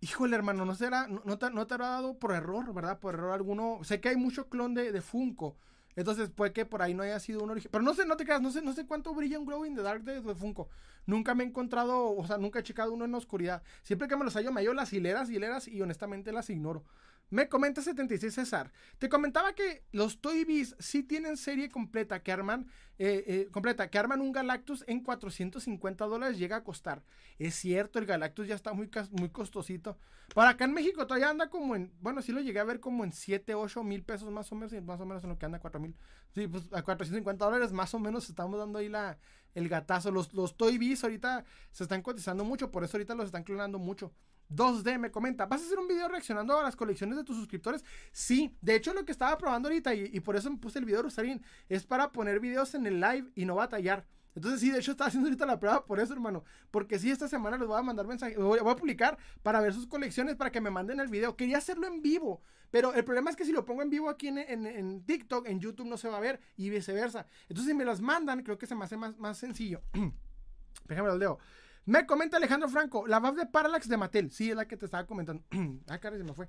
[0.00, 3.00] Híjole, hermano, no será, no, te, habrá dado por error, ¿verdad?
[3.00, 3.80] Por error alguno.
[3.82, 5.56] Sé que hay mucho clon de, de Funko.
[5.96, 7.70] Entonces puede que por ahí no haya sido un origen.
[7.72, 9.74] Pero no sé, no te creas, no sé, no sé cuánto brilla un Glow in
[9.74, 10.68] the Dark de, de, Funko.
[11.06, 13.62] Nunca me he encontrado, o sea, nunca he checado uno en la oscuridad.
[13.82, 16.84] Siempre que me los hallo, me hallo las hileras, hileras y honestamente las ignoro.
[17.28, 18.72] Me comenta 76 César.
[18.98, 23.90] Te comentaba que los Toy Biz sí tienen serie completa que arman, eh, eh, completa,
[23.90, 27.02] que arman un Galactus en 450 dólares llega a costar.
[27.40, 29.98] Es cierto, el Galactus ya está muy, muy costosito.
[30.34, 33.02] Para acá en México todavía anda como en, bueno, sí lo llegué a ver como
[33.02, 35.58] en 7, 8 mil pesos más o menos, más o menos en lo que anda
[35.58, 35.96] 4 mil.
[36.32, 39.18] Sí, pues a 450 dólares más o menos estamos dando ahí la,
[39.54, 40.12] el gatazo.
[40.12, 43.80] Los, los Toy Biz ahorita se están cotizando mucho, por eso ahorita los están clonando
[43.80, 44.12] mucho.
[44.50, 47.84] 2D me comenta, ¿vas a hacer un video reaccionando a las colecciones de tus suscriptores?
[48.12, 50.98] Sí, de hecho lo que estaba probando ahorita y, por eso me puse el video
[50.98, 54.06] de Rosarín es para poner videos en el live y no batallar.
[54.34, 56.44] Entonces sí, de hecho estaba haciendo ahorita la prueba por eso, hermano.
[56.70, 59.72] Porque sí, esta semana les voy a mandar mensajes, voy, voy, a publicar para ver
[59.72, 61.36] sus colecciones, para que me manden el video.
[61.36, 64.28] Quería hacerlo en vivo, pero el problema es que si lo pongo en vivo aquí
[64.28, 67.26] en, en, TikTok, en YouTube no se va a ver y viceversa.
[67.48, 69.80] Entonces si me las mandan, creo que se me hace más, más sencillo.
[70.86, 71.38] Déjame lo leo.
[71.86, 74.30] Me comenta Alejandro Franco, la VAV de Parallax de Mattel.
[74.32, 75.44] Sí, es la que te estaba comentando.
[75.88, 76.48] ah, caray, se me fue.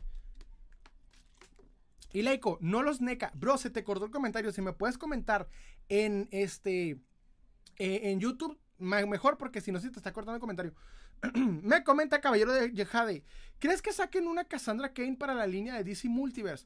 [2.12, 3.32] Y Leico, no los NECA.
[3.36, 4.52] Bro, se te cortó el comentario.
[4.52, 5.48] Si me puedes comentar
[5.90, 7.00] en este.
[7.78, 10.74] Eh, en YouTube, mejor porque si no, si te está cortando el comentario.
[11.36, 13.24] me comenta Caballero de Yehade.
[13.60, 16.66] ¿Crees que saquen una Cassandra Kane para la línea de DC Multiverse?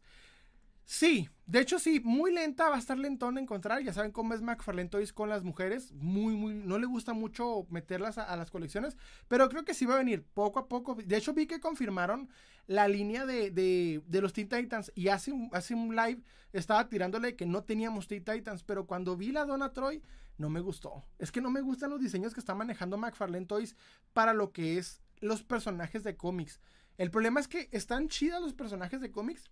[0.86, 4.42] Sí, de hecho sí, muy lenta, va a estar lentón encontrar, ya saben cómo es
[4.42, 8.98] McFarlane Toys con las mujeres, muy, muy, no le gusta mucho meterlas a, las colecciones,
[9.28, 12.30] pero creo que sí va a venir poco a poco, de hecho vi que confirmaron
[12.68, 16.22] la línea de, de, los Teen Titans y hace un, hace un live
[16.54, 20.02] estaba tirándole que no teníamos Teen Titans, pero cuando vi la Donna Troy,
[20.38, 23.76] no me gustó, es que no me gustan los diseños que está manejando McFarlane Toys
[24.14, 26.60] para lo que es los personajes de cómics.
[26.98, 29.50] El problema es que están chidas los personajes de cómics,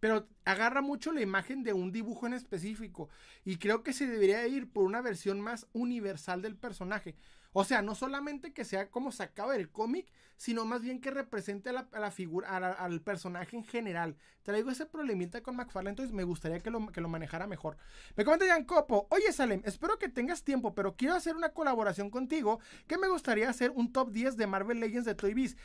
[0.00, 3.08] pero agarra mucho la imagen de un dibujo en específico
[3.44, 7.16] y creo que se debería ir por una versión más universal del personaje.
[7.52, 11.70] O sea, no solamente que sea como sacado del cómic, sino más bien que represente
[11.70, 14.16] a la, figura, al personaje en general.
[14.44, 17.76] Traigo ese problemita con McFarlane, entonces me gustaría que lo, que lo manejara mejor.
[18.14, 22.10] Me comenta Jan Copo, oye Salem, espero que tengas tiempo, pero quiero hacer una colaboración
[22.10, 25.56] contigo, que me gustaría hacer un top 10 de Marvel Legends de Toy Biz,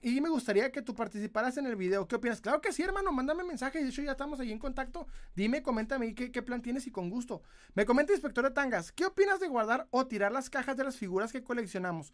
[0.00, 2.08] y me gustaría que tú participaras en el video.
[2.08, 2.40] ¿Qué opinas?
[2.40, 5.06] Claro que sí, hermano, mándame mensaje, de hecho ya estamos ahí en contacto.
[5.34, 7.42] Dime, coméntame qué, qué plan tienes y con gusto.
[7.74, 10.96] Me comenta Inspector de Tangas, ¿qué opinas de guardar o tirar las cajas de las
[10.96, 12.12] figuras que coleccionamos.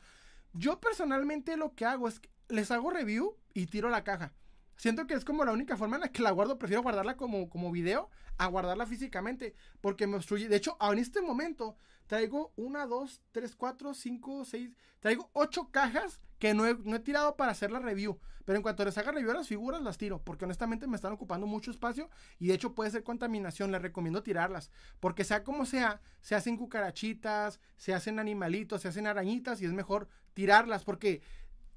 [0.52, 4.32] Yo personalmente lo que hago es que les hago review y tiro la caja.
[4.76, 6.58] Siento que es como la única forma en la que la guardo.
[6.58, 9.54] Prefiero guardarla como, como video a guardarla físicamente.
[9.80, 10.48] Porque me obstruye.
[10.48, 11.76] De hecho, en este momento
[12.06, 14.76] traigo una, dos, tres, cuatro, cinco, seis.
[15.00, 18.18] Traigo ocho cajas que no he, no he, tirado para hacer la review.
[18.44, 20.20] Pero en cuanto les haga review a las figuras, las tiro.
[20.22, 22.10] Porque honestamente me están ocupando mucho espacio.
[22.38, 23.72] Y de hecho puede ser contaminación.
[23.72, 24.70] Les recomiendo tirarlas.
[25.00, 29.62] Porque sea como sea, se hacen cucarachitas, se hacen animalitos, se hacen arañitas.
[29.62, 30.84] Y es mejor tirarlas.
[30.84, 31.22] Porque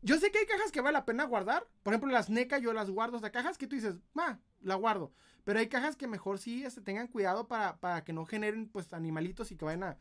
[0.02, 1.68] yo sé que hay cajas que vale la pena guardar.
[1.84, 3.18] Por ejemplo, las NECA yo las guardo.
[3.18, 5.12] O cajas que tú dices, ma, la guardo.
[5.44, 8.94] Pero hay cajas que mejor sí este, tengan cuidado para, para, que no generen pues
[8.94, 9.98] animalitos y que vayan a,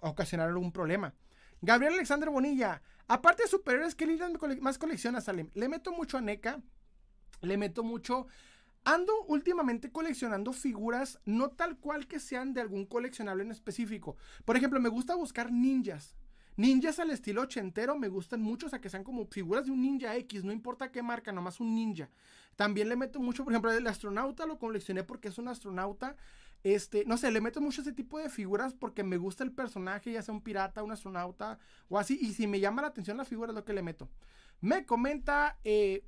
[0.00, 1.14] ocasionar algún problema.
[1.62, 2.82] Gabriel Alexander Bonilla.
[3.06, 4.30] Aparte de superiores, ¿qué líneas
[4.60, 5.50] más coleccionas, Salem?
[5.54, 6.60] Le meto mucho a NECA.
[7.40, 8.26] Le meto mucho.
[8.84, 14.16] Ando últimamente coleccionando figuras, no tal cual que sean de algún coleccionable en específico.
[14.44, 16.14] Por ejemplo, me gusta buscar ninjas.
[16.58, 19.80] Ninjas al estilo ochentero me gustan mucho, o sea, que sean como figuras de un
[19.80, 22.10] ninja X, no importa qué marca, nomás un ninja.
[22.56, 26.16] También le meto mucho, por ejemplo, el astronauta lo coleccioné porque es un astronauta.
[26.64, 30.10] Este, no sé, le meto mucho ese tipo de figuras porque me gusta el personaje,
[30.10, 32.18] ya sea un pirata, un astronauta o así.
[32.20, 34.08] Y si me llama la atención la figura es lo que le meto.
[34.60, 36.04] Me comenta, eh,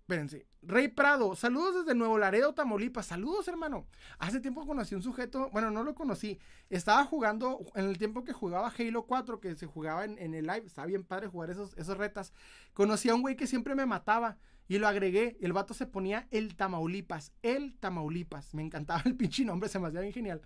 [0.00, 3.06] espérense, Rey Prado, saludos desde Nuevo Laredo, Tamaulipas.
[3.06, 3.86] Saludos, hermano.
[4.18, 6.38] Hace tiempo conocí un sujeto, bueno, no lo conocí.
[6.70, 10.62] Estaba jugando, en el tiempo que jugaba Halo 4, que se jugaba en, el live,
[10.64, 12.32] estaba bien padre jugar esos, esos retas.
[12.72, 15.36] Conocí a un güey que siempre me mataba y lo agregué.
[15.40, 18.54] El vato se ponía el Tamaulipas, el Tamaulipas.
[18.54, 20.40] Me encantaba el pinche nombre, se me hacía bien genial.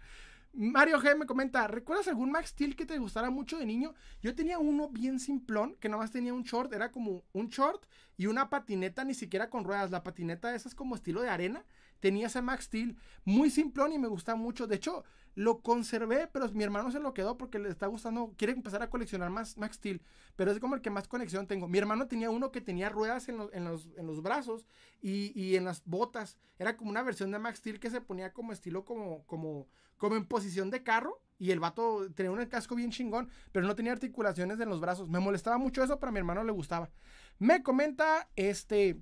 [0.53, 3.95] Mario G me comenta, ¿recuerdas algún Max Steel que te gustara mucho de niño?
[4.23, 7.85] Yo tenía uno bien simplón, que nomás tenía un short, era como un short
[8.17, 9.91] y una patineta ni siquiera con ruedas.
[9.91, 11.65] La patineta esa es como estilo de arena.
[12.01, 14.67] Tenía ese Max Steel, muy simplón y me gusta mucho.
[14.67, 15.05] De hecho,
[15.39, 18.91] lo conservé, pero mi hermano se lo quedó porque le está gustando, quiere empezar a
[18.91, 20.03] coleccionar más Max Steel,
[20.35, 21.69] pero es como el que más conexión tengo.
[21.69, 24.67] Mi hermano tenía uno que tenía ruedas en, los, brazos
[25.01, 26.39] y, en las botas.
[26.59, 29.69] Era como una versión de Max Steel que se ponía como estilo como, como,
[29.99, 31.21] como en posición de carro.
[31.41, 35.09] Y el vato tenía un casco bien chingón, pero no tenía articulaciones en los brazos.
[35.09, 36.91] Me molestaba mucho eso, pero a mi hermano le gustaba.
[37.39, 39.01] Me comenta, este,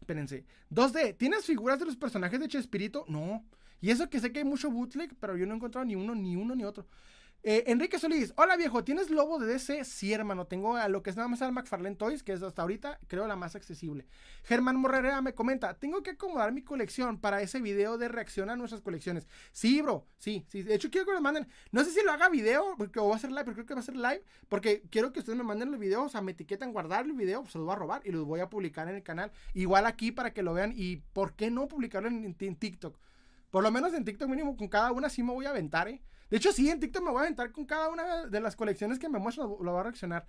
[0.00, 3.04] espérense, 2D, ¿tienes figuras de los personajes de Chespirito?
[3.06, 3.44] No.
[3.80, 6.16] Y eso que sé que hay mucho bootleg, pero yo no he encontrado ni uno,
[6.16, 6.86] ni uno, ni otro.
[7.44, 9.84] Eh, Enrique Solís, hola viejo, ¿tienes lobo de DC?
[9.84, 12.62] Sí, hermano, tengo a lo que es nada más al McFarlane Toys, que es hasta
[12.62, 14.06] ahorita, creo, la más accesible.
[14.44, 18.54] Germán Morrera me comenta, tengo que acomodar mi colección para ese video de reacción a
[18.54, 19.26] nuestras colecciones.
[19.50, 20.62] Sí, bro, sí, sí.
[20.62, 23.16] De hecho, quiero que me manden, no sé si lo haga video, porque o va
[23.16, 25.42] a ser live, pero creo que va a ser live, porque quiero que ustedes me
[25.42, 27.78] manden los videos, o sea, me etiquetan guardar el video, pues se los voy a
[27.78, 29.32] robar y los voy a publicar en el canal.
[29.52, 32.96] Igual aquí para que lo vean y por qué no publicarlo en TikTok.
[33.52, 36.00] Por lo menos en TikTok mínimo con cada una sí me voy a aventar, ¿eh?
[36.32, 38.98] De hecho, sí, en TikTok me voy a aventar con cada una de las colecciones
[38.98, 40.26] que me muestran, lo, voy a reaccionar.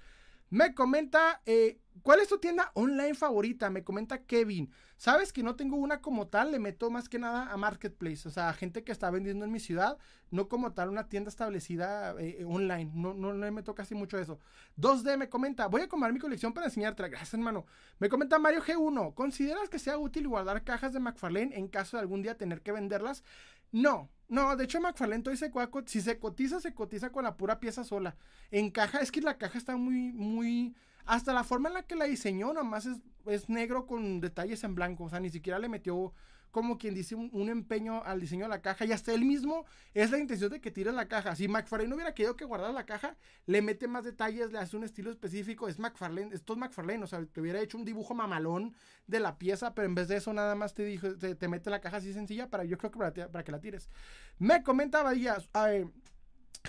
[0.49, 3.69] Me comenta, eh, ¿cuál es tu tienda online favorita?
[3.69, 4.69] Me comenta Kevin.
[4.97, 8.31] Sabes que no tengo una como tal, le meto más que nada a Marketplace, o
[8.31, 9.97] sea, gente que está vendiendo en mi ciudad,
[10.29, 14.19] no como tal una tienda establecida eh, eh, online, no, no, le meto casi mucho
[14.19, 14.39] eso.
[14.77, 17.65] 2D me comenta, voy a comprar mi colección para enseñarte, gracias hermano.
[17.99, 22.01] Me comenta Mario G1, ¿consideras que sea útil guardar cajas de McFarlane en caso de
[22.01, 23.23] algún día tener que venderlas?
[23.71, 25.51] No, no, de hecho McFarlane se
[25.85, 28.15] si se cotiza, se cotiza con la pura pieza sola.
[28.51, 30.75] En caja, es que la caja está muy, muy...
[31.05, 34.75] Hasta la forma en la que la diseñó, nomás es, es negro con detalles en
[34.75, 35.03] blanco.
[35.03, 36.13] O sea, ni siquiera le metió
[36.53, 38.85] como quien dice, un, empeño al diseño de la caja.
[38.85, 39.65] Y hasta él mismo
[39.95, 41.35] es la intención de que tire la caja.
[41.35, 43.17] Si McFarlane no hubiera querido que guardara la caja,
[43.47, 45.67] le mete más detalles, le hace un estilo específico.
[45.67, 47.03] Es McFarlane, esto es McFarlane.
[47.03, 48.75] O sea, te hubiera hecho un dibujo mamalón
[49.07, 51.81] de la pieza, pero en vez de eso, nada más te dijo, te, mete la
[51.81, 53.89] caja así sencilla para yo creo que para, que la tires.
[54.37, 55.37] Me comenta Badilla.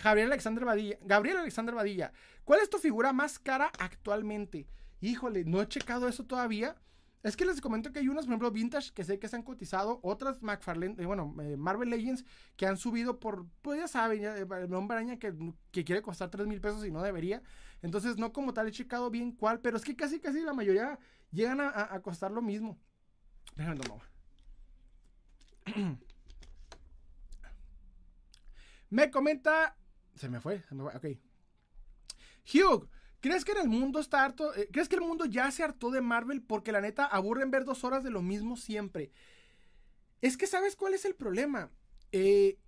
[0.02, 0.96] Gabriel Alexander Badilla.
[1.02, 2.10] Gabriel Alexander Badilla.
[2.44, 4.66] ¿Cuál es tu figura más cara actualmente?
[5.02, 6.74] Híjole, no he checado eso todavía.
[7.24, 9.42] Es que les comento que hay unas, por ejemplo, vintage que sé que se han
[9.42, 12.22] cotizado, otras McFarlane, eh, bueno, eh, Marvel Legends
[12.54, 15.34] que han subido por, pues ya saben, ya, eh, el hombre araña que,
[15.72, 17.42] quiere costar 3 mil pesos y no debería.
[17.80, 20.98] Entonces, no como tal he checado bien cuál, pero es que casi, casi la mayoría
[21.32, 22.78] llegan a, costar lo mismo.
[23.56, 24.02] Déjame tomar.
[28.90, 29.78] me comenta.
[30.14, 31.18] Se me fue, se me fue, ok.
[32.52, 32.86] Hugh,
[33.24, 34.54] ¿Crees que en el mundo está harto?
[34.54, 36.42] Eh, ¿Crees que el mundo ya se hartó de Marvel?
[36.42, 39.12] Porque la neta aburren ver dos horas de lo mismo siempre.
[40.20, 41.70] Es que sabes cuál es el problema.
[42.12, 42.58] Eh,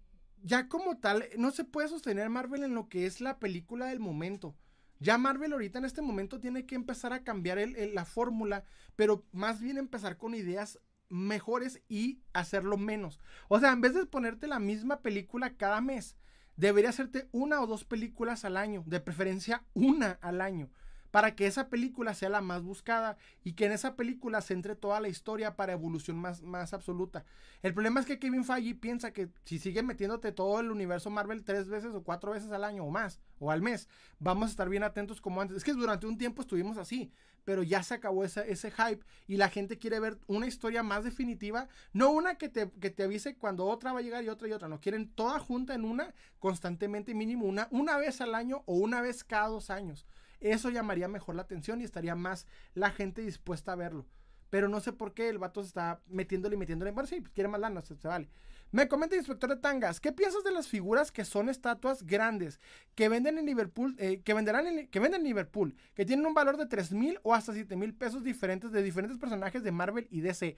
[0.42, 4.00] ya como tal, no se puede sostener Marvel en lo que es la película del
[4.00, 4.56] momento.
[4.98, 8.64] Ya Marvel ahorita en este momento tiene que empezar a cambiar la fórmula,
[8.96, 10.80] pero más bien empezar con ideas
[11.10, 13.20] mejores y hacerlo menos.
[13.48, 16.16] O sea, en vez de ponerte la misma película cada mes,
[16.56, 20.70] debería hacerte una o dos películas al año, de preferencia una al año,
[21.10, 24.76] para que esa película sea la más buscada y que en esa película se entre
[24.76, 27.24] toda la historia para evolución más, más absoluta.
[27.62, 31.44] El problema es que Kevin Feige piensa que si sigue metiéndote todo el universo Marvel
[31.44, 33.88] tres veces o cuatro veces al año o más, o al mes,
[34.18, 35.56] vamos a estar bien atentos como antes.
[35.56, 37.12] Es que durante un tiempo estuvimos así,
[37.46, 41.04] pero ya se acabó ese, ese hype y la gente quiere ver una historia más
[41.04, 44.48] definitiva, no una que te, que te avise cuando otra va a llegar y otra
[44.48, 48.64] y otra, no, quieren toda junta en una, constantemente mínimo una, una vez al año
[48.66, 50.06] o una vez cada dos años.
[50.40, 54.06] Eso llamaría mejor la atención y estaría más la gente dispuesta a verlo.
[54.50, 56.90] Pero no sé por qué el vato se está metiéndole y metiéndole.
[56.90, 58.28] Bueno, sí, quiere más lana, se, se vale.
[58.72, 62.60] Me comenta el inspector de tangas, ¿qué piensas de las figuras que son estatuas grandes
[62.94, 66.34] que venden en Liverpool, eh, que venderán en, que venden en Liverpool, que tienen un
[66.34, 70.08] valor de 3 mil o hasta 7 mil pesos diferentes de diferentes personajes de Marvel
[70.10, 70.56] y DC?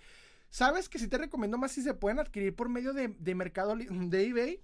[0.50, 3.76] ¿Sabes que si te recomiendo más si se pueden adquirir por medio de, de mercado
[3.76, 4.62] de eBay?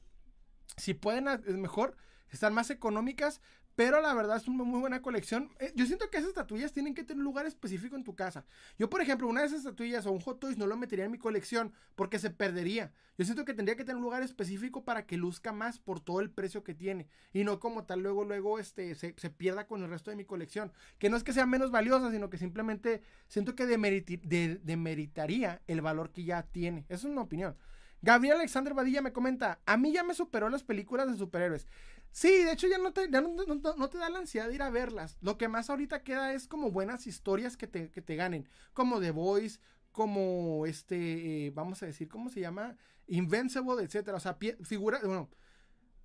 [0.78, 1.96] Si pueden, es mejor,
[2.30, 3.40] están más económicas,
[3.76, 5.50] Pero la verdad es una muy buena colección.
[5.58, 8.44] Eh, yo siento que esas estatuillas tienen que tener un lugar específico en tu casa.
[8.78, 11.10] Yo, por ejemplo, una de esas estatuillas o un Hot Toys no lo metería en
[11.10, 12.92] mi colección porque se perdería.
[13.18, 16.20] Yo siento que tendría que tener un lugar específico para que luzca más por todo
[16.20, 17.08] el precio que tiene.
[17.32, 20.72] Y no como tal luego, luego este, se, pierda con el resto de mi colección.
[20.98, 26.12] Que no es que sea menos valiosa, sino que simplemente siento que demeritaría el valor
[26.12, 26.84] que ya tiene.
[26.88, 27.56] Esa es una opinión.
[28.04, 31.66] Gabriel Alexander Badilla me comenta, a mí ya me superó las películas de superhéroes.
[32.14, 35.18] Sí, de hecho ya no te, no, te da la ansiedad de ir a verlas.
[35.20, 38.48] Lo que más ahorita queda es como buenas historias que te, que te ganen.
[38.72, 39.58] Como The Voice,
[39.90, 42.76] como este, eh, vamos a decir, ¿cómo se llama?
[43.08, 44.18] Invincible, etcétera.
[44.18, 45.28] O sea, figuras, bueno,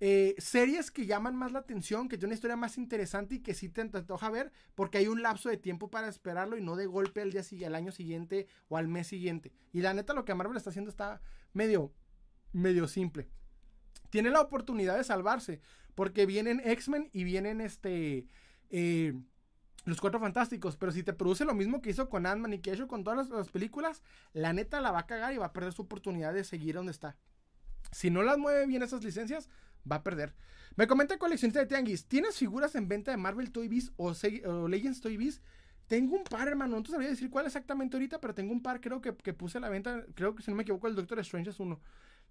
[0.00, 3.54] eh, series que llaman más la atención, que tienen una historia más interesante y que
[3.54, 6.86] sí te antoja ver, porque hay un lapso de tiempo para esperarlo y no de
[6.86, 9.52] golpe al día al año siguiente o al mes siguiente.
[9.72, 11.20] Y la neta, lo que Marvel está haciendo está
[11.52, 11.92] medio,
[12.52, 13.30] medio simple.
[14.10, 15.60] Tiene la oportunidad de salvarse.
[15.94, 18.26] Porque vienen X-Men y vienen este.
[18.70, 19.14] Eh,
[19.84, 20.76] los Cuatro Fantásticos.
[20.76, 23.48] Pero si te produce lo mismo que hizo con Ant-Man y que con todas las,
[23.48, 24.02] películas,
[24.32, 26.92] la neta la va a cagar y va a perder su oportunidad de seguir donde
[26.92, 27.16] está.
[27.92, 29.48] Si no las mueve bien esas licencias,
[29.90, 30.34] va a perder.
[30.76, 34.12] Me comenta coleccionista de Tianguis, ¿tienes figuras en venta de Marvel Toy Biz o,
[34.68, 35.40] Legends Toy Biz?
[35.88, 36.78] Tengo un par, hermano.
[36.78, 39.60] No sabría decir cuál exactamente ahorita, pero tengo un par, creo que, que puse a
[39.60, 40.04] la venta.
[40.14, 41.80] Creo que si no me equivoco, el Doctor Strange es uno.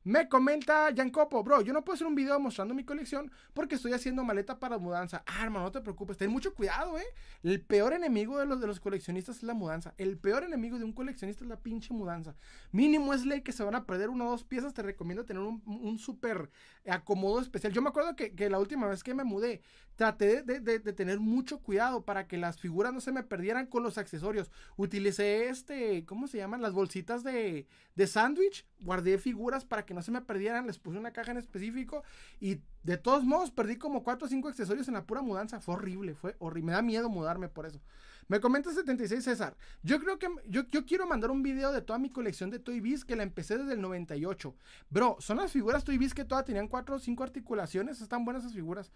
[0.05, 3.91] Me comenta Copo, bro, yo no puedo hacer un video mostrando mi colección porque estoy
[3.91, 5.23] haciendo maleta para mudanza.
[5.25, 7.05] Ah, no te preocupes, ten mucho cuidado, eh.
[7.43, 9.93] El peor enemigo de los, de los coleccionistas es la mudanza.
[9.97, 12.35] El peor enemigo de un coleccionista es la pinche mudanza.
[12.71, 14.73] Mínimo es ley que se van a perder una o dos piezas.
[14.73, 16.49] Te recomiendo tener un, un súper
[16.87, 17.73] acomodo especial.
[17.73, 19.61] Yo me acuerdo que, que, la última vez que me mudé,
[19.95, 23.97] traté de, tener mucho cuidado para que las figuras no se me perdieran con los
[23.97, 24.49] accesorios.
[24.77, 26.61] Utilicé este, ¿cómo se llaman?
[26.61, 28.65] Las bolsitas de, de sándwich.
[28.79, 30.67] Guardé figuras para que no se me perdieran.
[30.67, 32.03] Les puse una caja en específico.
[32.39, 35.59] Y de todos modos, perdí como 4 o 5 accesorios en la pura mudanza.
[35.59, 36.67] Fue horrible, fue horrible.
[36.67, 37.79] Me da miedo mudarme por eso.
[38.27, 39.57] Me comenta 76 César.
[39.81, 42.79] Yo creo que yo, yo, quiero mandar un video de toda mi colección de Toy
[42.79, 44.55] Biz que la empecé desde el 98.
[44.91, 48.01] Bro, son las figuras Toy Biz que todas tenían 4 o 5 articulaciones.
[48.01, 48.91] Están buenas esas figuras.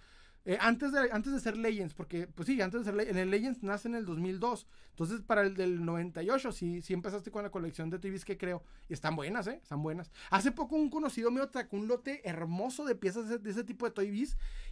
[0.45, 3.32] Eh, antes, de, antes de ser Legends, porque, pues sí, antes de ser en el
[3.32, 4.68] Legends nace en el 2002.
[4.90, 8.61] Entonces, para el del 98, sí, sí empezaste con la colección de TVs que creo.
[8.90, 9.60] Y están buenas, ¿eh?
[9.61, 10.11] Están buenas.
[10.30, 13.91] Hace poco un conocido mío sacó un lote hermoso de piezas de, ese tipo de
[13.91, 14.28] Toy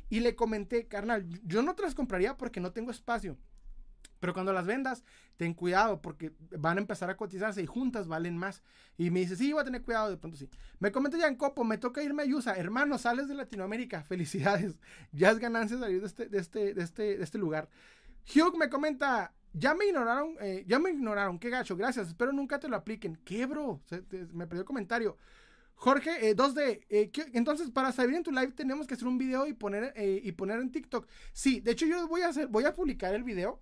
[0.10, 3.38] Y le comenté, carnal, yo no te las compraría porque no tengo espacio.
[4.22, 5.04] Pero cuando las vendas,
[5.36, 8.62] ten cuidado porque van a empezar a cotizarse y juntas valen más.
[8.96, 10.48] Y me dice, sí, voy a tener cuidado, de pronto sí.
[10.80, 12.56] Me comenta ya en Copo, me toca irme a Yusa.
[12.56, 14.80] Hermano, sales de Latinoamérica, felicidades.
[15.12, 17.68] Ya es ganancia salir de este, de este, de este, de este lugar.
[18.28, 22.60] Hugh me comenta, ya me ignoraron, eh, ya me ignoraron, qué gacho, gracias, espero nunca
[22.60, 23.18] te lo apliquen.
[23.26, 23.82] ¿Qué, bro?
[24.34, 25.18] me perdió el comentario.
[25.74, 29.48] Jorge, 2D, eh, eh, entonces para salir en tu live tenemos que hacer un video
[29.48, 31.08] y poner, y poner en TikTok.
[31.34, 33.60] Sí, de hecho yo voy a hacer, voy a publicar el video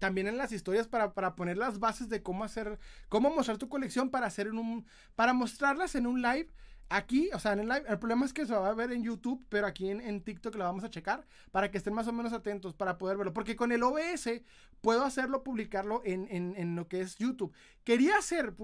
[0.00, 3.68] también en las historias para, para, poner las bases de cómo hacer, cómo mostrar tu
[3.68, 6.48] colección para hacer en un, para mostrarlas en un live
[6.92, 9.04] Aquí, o sea, en el live, el problema es que se va a ver en
[9.04, 12.32] YouTube, pero aquí en, TikTok lo vamos a checar para que estén más o menos
[12.32, 13.32] atentos para poder verlo.
[13.32, 14.42] Porque con el OBS
[14.80, 17.54] puedo hacerlo, publicarlo en, en, lo que es YouTube.
[17.84, 18.56] Quería hacer,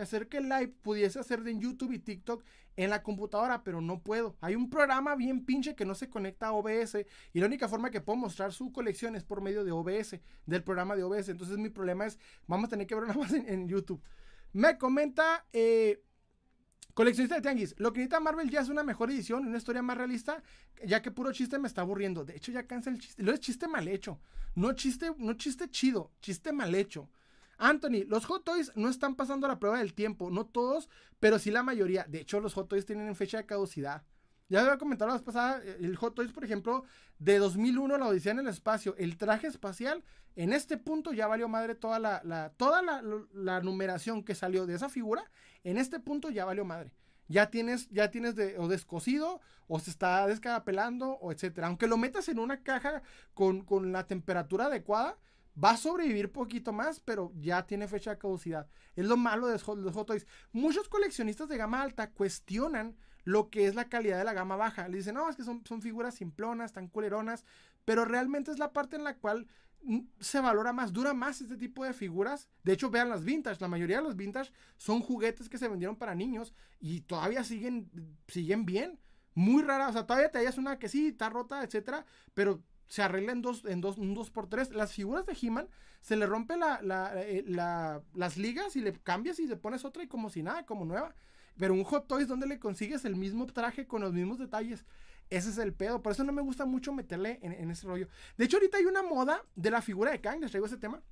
[0.00, 2.42] hacer que el live pudiese hacer de en YouTube y TikTok
[2.76, 4.34] en la computadora, pero no puedo.
[4.40, 7.04] Hay un programa bien pinche que no se conecta a OBS
[7.34, 10.64] y la única forma que puedo mostrar su colección es por medio de OBS, del
[10.64, 11.28] programa de OBS.
[11.28, 14.02] Entonces mi problema es, vamos a tener que verlo nada más en, YouTube.
[14.54, 15.44] Me comenta...
[15.52, 16.02] Eh,
[16.94, 17.74] Coleccionista de Tianguis.
[17.78, 20.42] Lo que necesita Marvel ya es una mejor edición, una historia más realista,
[20.86, 22.24] ya que puro chiste me está aburriendo.
[22.24, 23.22] De hecho, ya cansa el chiste.
[23.22, 24.20] Lo es chiste mal hecho.
[24.54, 27.10] No chiste, no chiste chido, chiste mal hecho.
[27.58, 30.30] Anthony, los Hot Toys no están pasando la prueba del tiempo.
[30.30, 30.88] No todos,
[31.18, 32.04] pero sí la mayoría.
[32.08, 34.04] De hecho, los Hot Toys tienen fecha de caducidad.
[34.48, 36.84] Ya había comentado la vez pasada, el Hot Toys, por ejemplo,
[37.18, 40.04] de 2001, la Odisea en el espacio, el traje espacial,
[40.36, 44.88] en este punto ya valió madre toda la, toda la, numeración que salió de esa
[44.88, 45.30] figura,
[45.62, 46.92] en este punto ya valió madre.
[47.28, 51.68] Ya tienes, ya tienes o descosido, o se está descarapelando, o etcétera.
[51.68, 53.02] Aunque lo metas en una caja
[53.32, 55.16] con, con la temperatura adecuada,
[55.62, 58.66] va a sobrevivir poquito más, pero ya tiene fecha de caducidad.
[58.96, 60.26] Es lo malo de los Hot Toys.
[60.52, 64.88] Muchos coleccionistas de gama alta cuestionan lo que es la calidad de la gama baja.
[64.88, 67.44] Le dicen, no, es que son, son figuras simplonas, tan culeronas,
[67.84, 69.46] pero realmente es la parte en la cual
[70.20, 72.48] se valora más, dura más este tipo de figuras.
[72.62, 73.60] De hecho, vean las vintage.
[73.60, 77.90] La mayoría de los vintage son juguetes que se vendieron para niños y todavía siguen,
[78.28, 78.98] siguen bien.
[79.34, 83.02] Muy rara, o sea, todavía te hallas una que sí, está rota, etcétera, pero se
[83.02, 84.70] arregla en dos, en dos, un 2x3.
[84.70, 85.68] Las figuras de He-Man
[86.00, 90.06] se le rompe eh, la, las ligas y le cambias y le pones otra y
[90.06, 91.14] como si nada, como nueva.
[91.56, 94.84] Pero un Hot Toys, donde le consigues el mismo traje con los mismos detalles?
[95.34, 96.00] Ese es el pedo.
[96.00, 98.08] Por eso no me gusta mucho meterle en, ese rollo.
[98.36, 100.40] De hecho, ahorita hay una moda de la figura de Kang.
[100.40, 101.02] Les traigo ese tema.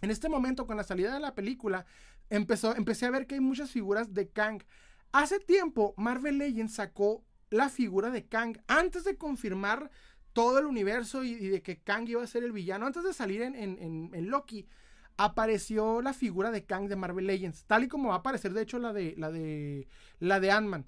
[0.00, 1.84] En este momento, con la salida de la película,
[2.30, 4.62] empezó, empecé a ver que hay muchas figuras de Kang.
[5.10, 9.90] Hace tiempo, Marvel Legends sacó la figura de Kang antes de confirmar
[10.32, 12.86] todo el universo y, de que Kang iba a ser el villano.
[12.86, 14.68] Antes de salir en, en, Loki,
[15.16, 18.62] apareció la figura de Kang de Marvel Legends, tal y como va a aparecer, de
[18.62, 19.88] hecho, la de, la de,
[20.20, 20.86] la de Ant-Man.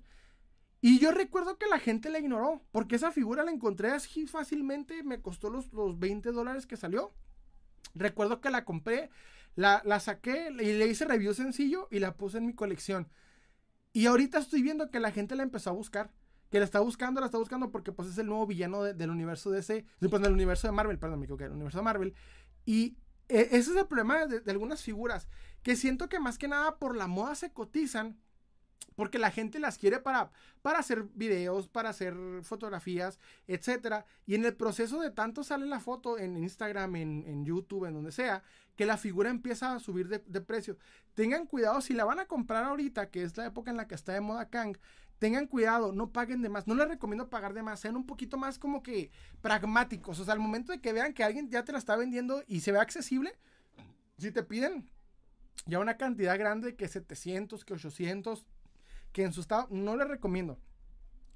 [0.80, 5.02] Y yo recuerdo que la gente la ignoró, porque esa figura la encontré así fácilmente,
[5.02, 7.12] me costó los, los 20 dólares que salió.
[7.94, 9.10] Recuerdo que la compré,
[9.56, 13.08] la, la saqué y le hice review sencillo y la puse en mi colección.
[13.92, 16.12] Y ahorita estoy viendo que la gente la empezó a buscar.
[16.50, 19.50] Que la está buscando, la está buscando porque pues es el nuevo villano del universo
[19.50, 22.14] de ese, pues del universo de Marvel, perdón, me equivoqué, el universo de Marvel.
[22.64, 22.96] Y
[23.28, 25.28] e, ese es el problema de, de, algunas figuras,
[25.62, 28.18] que siento que más que nada por la moda se cotizan
[28.96, 30.30] porque la gente las quiere para,
[30.62, 34.04] para hacer videos, para hacer fotografías, etc.
[34.26, 38.12] Y en el proceso de tanto sale la foto en Instagram, en, YouTube, en donde
[38.12, 38.42] sea,
[38.76, 40.76] que la figura empieza a subir de, precio.
[41.14, 43.94] Tengan cuidado, si la van a comprar ahorita, que es la época en la que
[43.94, 44.76] está de moda Kang,
[45.18, 46.66] tengan cuidado, no paguen de más.
[46.66, 50.18] No les recomiendo pagar de más, sean un poquito más como que pragmáticos.
[50.18, 52.60] O sea, al momento de que vean que alguien ya te la está vendiendo y
[52.60, 53.32] se ve accesible,
[54.18, 54.90] si te piden
[55.66, 58.46] ya una cantidad grande que 700, que 800,
[59.12, 60.58] que en su estado no le recomiendo.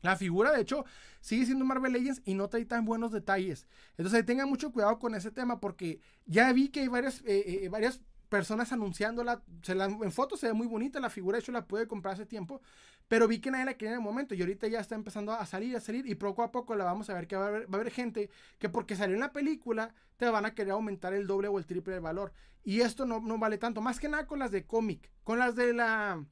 [0.05, 0.85] La figura, de hecho,
[1.21, 3.67] sigue siendo Marvel Legends y no trae tan buenos detalles.
[3.97, 7.69] Entonces, tengan mucho cuidado con ese tema porque ya vi que hay varias, eh, eh,
[7.71, 9.43] varias personas anunciándola.
[9.63, 12.15] Se la, en fotos se ve muy bonita la figura, de hecho la pude comprar
[12.15, 12.61] hace tiempo,
[13.09, 15.47] pero vi que nadie la quería en el momento y ahorita ya está empezando a
[15.47, 17.91] salir, a salir y poco a poco la vamos a ver que va a haber,
[17.91, 18.29] gente
[18.59, 21.65] que porque salió en la película te van a querer aumentar el doble o el
[21.65, 22.33] triple de valor.
[22.63, 25.55] Y esto no, no vale tanto, más que nada con las de cómic, con las
[25.55, 26.25] de la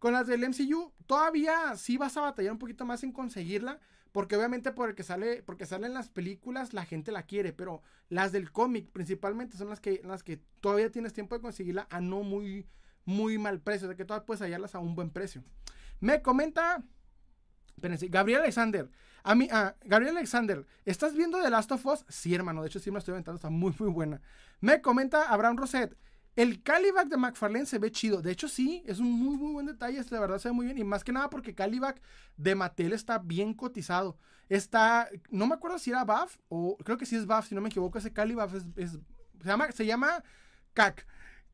[0.00, 3.78] con las del MCU, todavía sí vas a batallar un poquito más en conseguirla.
[4.12, 7.52] Porque obviamente por el que sale, porque salen las películas, la gente la quiere.
[7.52, 11.86] Pero las del cómic principalmente son las que, las que todavía tienes tiempo de conseguirla
[11.90, 12.66] a no muy,
[13.04, 13.86] muy mal precio.
[13.86, 15.44] De que todavía puedes hallarlas a un buen precio.
[16.00, 16.82] Me comenta.
[17.76, 18.90] Gabriel Alexander.
[19.22, 22.04] A mí, ah, Gabriel Alexander, ¿estás viendo The Last of Us?
[22.08, 24.20] Sí, hermano, de hecho sí me estoy aventando, está muy, muy buena.
[24.60, 25.96] Me comenta Abraham Roset.
[26.36, 28.22] El Calibac de McFarlane se ve chido.
[28.22, 30.00] De hecho, sí, es un muy, buen detalle.
[30.10, 30.78] La verdad se ve muy bien.
[30.78, 32.00] Y más que nada porque Calibac
[32.36, 34.16] de Mattel está bien cotizado.
[34.48, 37.60] Está, no me acuerdo si era BAF o creo que sí es BAF, si no
[37.60, 37.98] me equivoco.
[37.98, 38.98] Ese Calibac es, se,
[39.44, 40.22] llama, se llama
[40.72, 41.06] CAC.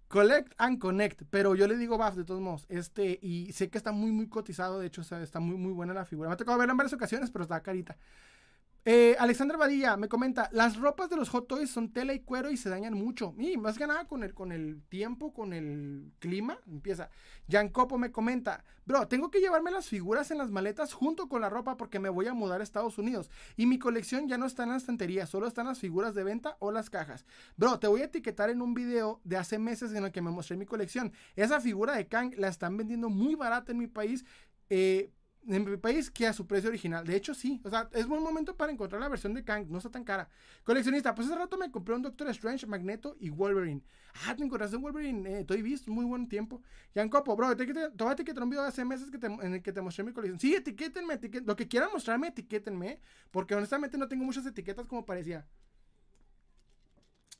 [0.09, 2.67] Collect and Connect, pero yo le digo BAF de todos modos.
[2.69, 4.79] Este, y sé que está muy, muy cotizado.
[4.79, 6.29] De hecho, está muy, muy buena la figura.
[6.29, 7.97] Me ha tocado verla en varias ocasiones, pero está carita.
[8.89, 12.53] Eh, Alexandra Badilla me comenta, las ropas de los Hot Toys son tela y cuero
[12.53, 13.35] y se dañan mucho.
[13.37, 17.11] Y más que nada con el, con el tiempo, con el clima, empieza.
[17.51, 21.51] Jan me comenta, bro, tengo que llevarme las figuras en las maletas junto con la
[21.51, 23.29] ropa porque me voy a mudar a Estados Unidos.
[23.57, 26.57] Y mi colección ya no está en la estantería, solo están las figuras de venta
[26.61, 27.27] o las cajas.
[27.57, 30.31] Bro, te voy a etiquetar en un video de hace meses en el que me
[30.31, 31.13] mostré mi colección.
[31.35, 34.25] Esa figura de Kang la están vendiendo muy barata en mi país.
[34.71, 35.11] Eh,
[35.49, 37.07] en mi país que a su precio original.
[37.07, 37.61] De hecho, sí.
[37.65, 39.69] O sea, es buen momento para encontrar la versión de Kang.
[39.69, 40.29] No está tan cara.
[40.65, 43.83] Coleccionista, pues hace rato me compré un Doctor Strange, Magneto y Wolverine.
[44.27, 45.29] Ah, te encontraste un Wolverine.
[45.29, 46.63] Eh, estoy visto, muy buen tiempo.
[46.95, 49.73] Jan Copo, bro, te, te, voy un video de hace meses que en el que
[49.73, 50.41] te mostré mi colección.
[50.41, 51.47] Sí, etiquétenme, etiquétenme.
[51.47, 53.01] Lo que quieran mostrarme, etiquétenme.
[53.31, 55.47] Porque honestamente no tengo muchas etiquetas como parecía.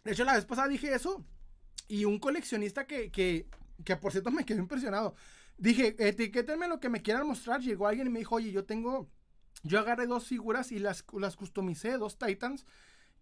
[0.05, 1.25] De hecho, la vez pasada dije eso.
[1.89, 3.49] Y un coleccionista que, que,
[3.85, 5.15] que por cierto me quedó impresionado.
[5.59, 7.61] Dije, etiquétenme lo que me quieran mostrar.
[7.61, 9.09] Llegó alguien y me dijo, oye, yo tengo,
[9.63, 12.67] yo agarré dos figuras y las, las customicé, dos Titans.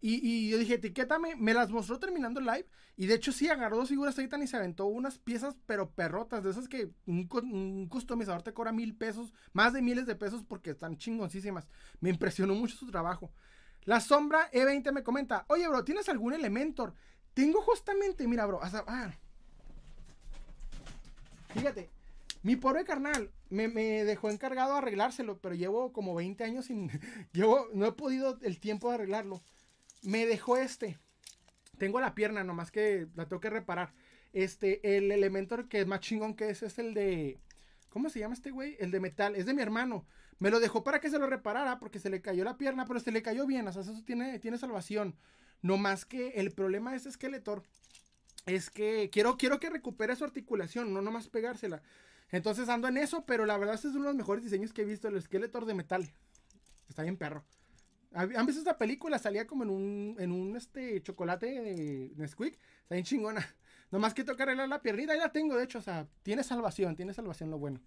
[0.06, 2.66] Y, yo dije, etiquétame, me las mostró terminando el live.
[2.94, 6.44] Y de hecho sí, agarró dos figuras Titan y se aventó unas piezas, pero perrotas,
[6.44, 10.44] de esas que un, un customizador te cobra mil pesos, más de miles de pesos
[10.46, 11.68] porque están chingoncísimas.
[12.00, 13.32] Me impresionó mucho su trabajo.
[13.84, 16.92] La sombra E20 me comenta, oye bro, ¿tienes algún Elementor?
[17.32, 18.84] Tengo justamente, mira bro, hasta...
[18.86, 19.10] Ah,
[21.54, 21.90] fíjate,
[22.44, 23.68] mi pobre carnal me,
[24.04, 26.90] dejó encargado de arreglárselo, pero llevo como 20 años sin.
[27.32, 29.42] llevo, no he podido el tiempo de arreglarlo.
[30.02, 30.98] Me dejó este.
[31.78, 33.94] Tengo la pierna, nomás que la tengo que reparar.
[34.34, 37.40] Este, el elemento que es más chingón que es, es el de.
[37.88, 38.76] ¿Cómo se llama este güey?
[38.78, 39.36] El de metal.
[39.36, 40.06] Es de mi hermano.
[40.38, 43.00] Me lo dejó para que se lo reparara porque se le cayó la pierna, pero
[43.00, 43.66] se le cayó bien.
[43.68, 45.16] O sea, eso tiene, tiene salvación.
[45.62, 47.62] No más que el problema de ese esqueletor
[48.44, 51.82] es que quiero, quiero que recupere su articulación, no nomás pegársela.
[52.30, 54.84] Entonces ando en eso, pero la verdad es uno de los mejores diseños que he
[54.84, 56.12] visto, el Skeletor de metal.
[56.88, 57.44] Está bien perro.
[58.12, 59.18] ¿Han visto esta película?
[59.18, 62.58] Salía como en un, en un este, chocolate de Nesquik.
[62.82, 63.44] Está bien chingona.
[63.90, 65.12] Nomás que toca arreglar la piernita.
[65.12, 65.78] Ahí la tengo, de hecho.
[65.78, 67.80] O sea, tiene salvación, tiene salvación lo bueno.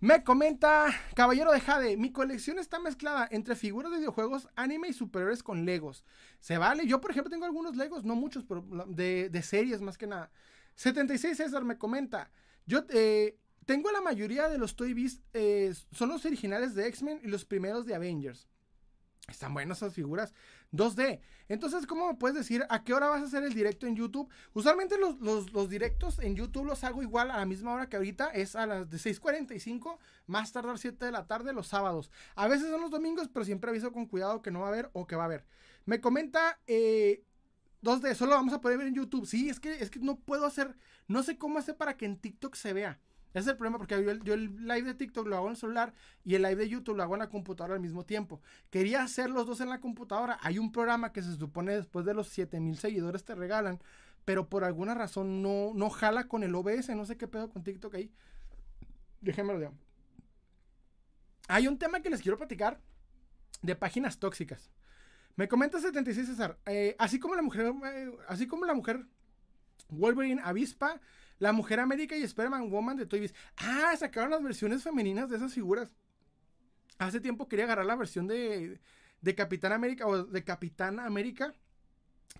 [0.00, 4.92] Me comenta Caballero de Jade, mi colección está mezclada entre figuras de videojuegos, anime y
[4.92, 6.04] superiores con Legos.
[6.38, 9.98] Se vale, yo por ejemplo tengo algunos Legos, no muchos, pero de, de series más
[9.98, 10.30] que nada.
[10.76, 12.30] 76 César me comenta,
[12.68, 17.20] yo eh, tengo la mayoría de los Toy Biz, eh, son los originales de X-Men
[17.24, 18.46] y los primeros de Avengers.
[19.26, 20.34] Están buenas esas figuras
[20.72, 21.20] 2D.
[21.48, 24.30] Entonces, ¿cómo me puedes decir a qué hora vas a hacer el directo en YouTube?
[24.52, 28.54] Usualmente los, directos en YouTube los hago igual a la misma hora que ahorita, es
[28.54, 32.10] a las de 6.45, más tardar 7 de la tarde los sábados.
[32.34, 34.90] A veces son los domingos, pero siempre aviso con cuidado que no va a haber
[34.92, 35.46] o que va a haber.
[35.86, 37.22] Me comenta eh,
[37.82, 39.26] 2D, solo vamos a poder ver en YouTube.
[39.26, 40.76] Sí, es que, es que no puedo hacer,
[41.08, 43.00] no sé cómo hacer para que en TikTok se vea.
[43.30, 45.92] Ese es el problema porque yo, el live de TikTok lo hago en el celular
[46.24, 48.40] y el live de YouTube lo hago en la computadora al mismo tiempo.
[48.70, 50.38] Quería hacer los dos en la computadora.
[50.40, 53.80] Hay un programa que se supone después de los 7000 seguidores te regalan,
[54.24, 56.88] pero por alguna razón no, no jala con el OBS.
[56.90, 58.10] No sé qué pedo con TikTok ahí.
[59.20, 59.74] Déjenme lo
[61.48, 62.80] Hay un tema que les quiero platicar
[63.62, 64.70] de páginas tóxicas.
[65.36, 69.06] Me comenta 76 César, eh, así como la mujer, eh, así como la mujer
[69.90, 71.00] Wolverine Avispa
[71.38, 73.34] la Mujer América y Spider-Man Woman de Toy Biz.
[73.56, 75.90] Ah, sacaron las versiones femeninas de esas figuras.
[76.98, 78.80] Hace tiempo quería agarrar la versión de,
[79.20, 81.54] de Capitán América o de Capitán América.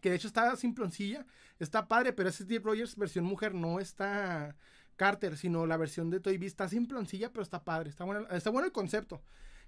[0.01, 1.27] Que de hecho está simploncilla.
[1.59, 4.57] Está padre, pero ese Steve Rogers versión mujer no está
[4.97, 6.53] Carter, sino la versión de Toy Biz.
[6.53, 7.91] Está simploncilla, pero está padre.
[7.91, 9.23] Está bueno, está bueno el concepto.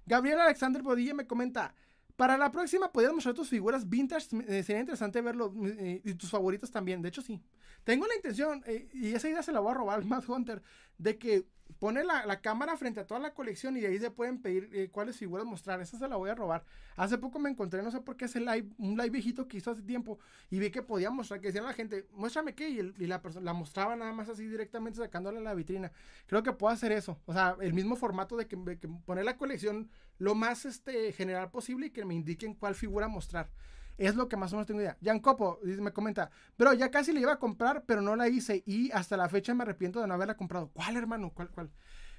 [0.05, 1.73] Gabriel Alexander Bodilla me comenta.
[2.17, 4.27] Para la próxima, ¿podrías mostrar tus figuras vintage?
[4.47, 5.53] Eh, sería interesante verlo.
[5.63, 7.01] Eh, y tus favoritos también.
[7.01, 7.41] De hecho, sí.
[7.83, 10.61] Tengo la intención, eh, y esa idea se la voy a robar al Matt Hunter,
[10.97, 11.45] de que
[11.79, 14.89] pone la, cámara frente a toda la colección y de ahí se pueden pedir eh,
[14.91, 15.81] cuáles figuras mostrar.
[15.81, 16.63] Esa se la voy a robar.
[16.95, 19.71] Hace poco me encontré, no sé por qué, ese live, un live viejito que hizo
[19.71, 23.21] hace tiempo y vi que podía mostrar, que decía la gente, muéstrame qué, y, la
[23.21, 25.91] persona la mostraba nada más así directamente sacándola a la vitrina.
[26.27, 27.19] Creo que puedo hacer eso.
[27.25, 31.49] O sea, el mismo formato de que, que poner la colección lo más este, general
[31.49, 33.49] posible y que me indiquen cuál figura mostrar.
[33.97, 34.97] Es lo que más o menos tengo idea.
[35.03, 38.63] Jan Copo me comenta, pero ya casi le iba a comprar, pero no la hice
[38.65, 40.71] y hasta la fecha me arrepiento de no haberla comprado.
[40.73, 41.31] ¿Cuál, hermano?
[41.33, 41.71] ¿Cuál, cuál?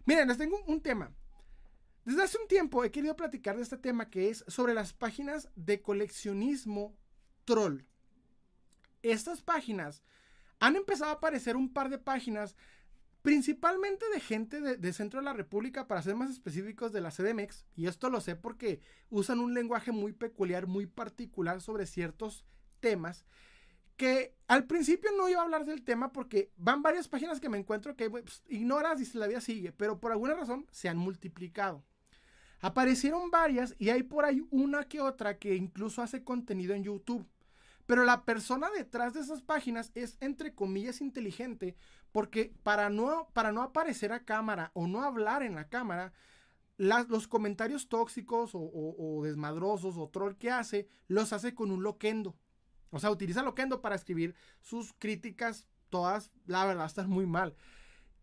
[0.04, 1.12] Miren, les tengo un tema.
[2.04, 5.48] Desde hace un tiempo he querido platicar de este tema que es sobre las páginas
[5.54, 6.96] de coleccionismo
[7.44, 7.82] troll.
[9.02, 10.02] Estas páginas
[10.58, 12.56] han empezado a aparecer un par de páginas
[13.22, 17.64] principalmente de gente de, centro de la República, para ser más específicos de la CDMX,
[17.76, 18.80] y esto lo sé porque
[19.10, 22.44] usan un lenguaje muy peculiar, muy particular sobre ciertos
[22.80, 23.24] temas,
[23.96, 27.58] que al principio no iba a hablar del tema porque van varias páginas que me
[27.58, 31.84] encuentro que pues, ignoras y la vida sigue, pero por alguna razón se han multiplicado.
[32.60, 37.26] Aparecieron varias y hay por ahí una que otra que incluso hace contenido en YouTube.
[37.86, 41.76] Pero la persona detrás de esas páginas es entre comillas inteligente
[42.12, 46.12] porque para no, para no aparecer a cámara o no hablar en la cámara,
[46.76, 52.36] los comentarios tóxicos o, desmadrosos o troll que hace, los hace con un loquendo.
[52.90, 57.56] O sea, utiliza loquendo para escribir sus críticas, todas, la verdad, están muy mal.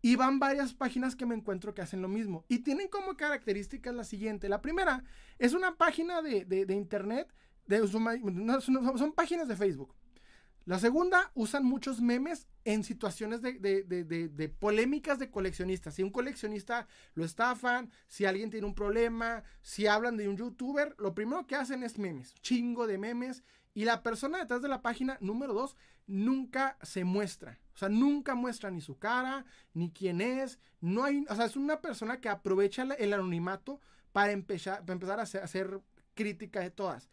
[0.02, 2.44] Y van varias páginas que me encuentro que hacen lo mismo.
[2.48, 4.48] Y tienen como características la siguiente.
[4.48, 5.04] La primera
[5.38, 7.32] es una página de, internet,
[7.66, 9.94] de, son páginas de Facebook.
[10.70, 15.96] La segunda, usan muchos memes en situaciones de, polémicas de coleccionistas.
[15.96, 20.94] Si un coleccionista lo estafan, si alguien tiene un problema, si hablan de un youtuber,
[21.00, 23.42] lo primero que hacen es memes, chingo de memes.
[23.74, 25.74] Y la persona detrás de la página número dos
[26.06, 27.58] nunca se muestra.
[27.74, 29.44] O sea, nunca muestra ni su cara,
[29.74, 30.60] ni quién es.
[30.80, 33.80] No hay, o sea, es una persona que aprovecha el anonimato
[34.12, 35.80] para empezar, para empezar a hacer
[36.14, 37.08] crítica de todas.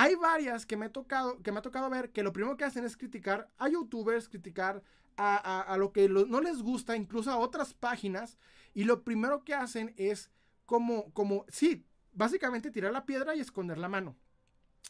[0.00, 2.64] Hay varias que me, he tocado, que me ha tocado ver que lo primero que
[2.64, 4.80] hacen es criticar a youtubers, criticar
[5.16, 8.38] a, lo que no les gusta, incluso a otras páginas.
[8.74, 10.30] Y lo primero que hacen es
[10.66, 14.14] como, como, sí, básicamente tirar la piedra y esconder la mano.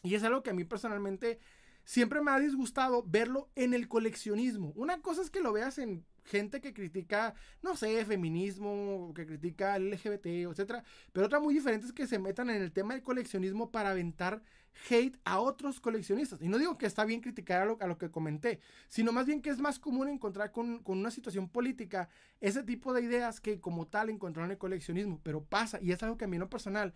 [0.03, 1.39] Y es algo que a mí personalmente
[1.85, 4.73] siempre me ha disgustado verlo en el coleccionismo.
[4.75, 7.33] Una cosa es que lo veas en gente que critica,
[7.63, 12.51] no sé, feminismo, que critica LGBT, etcétera, pero otra muy diferente es que se metan
[12.51, 14.43] en el tema del coleccionismo para aventar
[14.89, 16.41] hate a otros coleccionistas.
[16.41, 19.25] Y no digo que está bien criticar a lo, a lo que comenté, sino más
[19.25, 22.09] bien que es más común encontrar con, con, una situación política
[22.39, 26.01] ese tipo de ideas que como tal encontrar en el coleccionismo, pero pasa, y es
[26.03, 26.93] algo que a mí en lo personal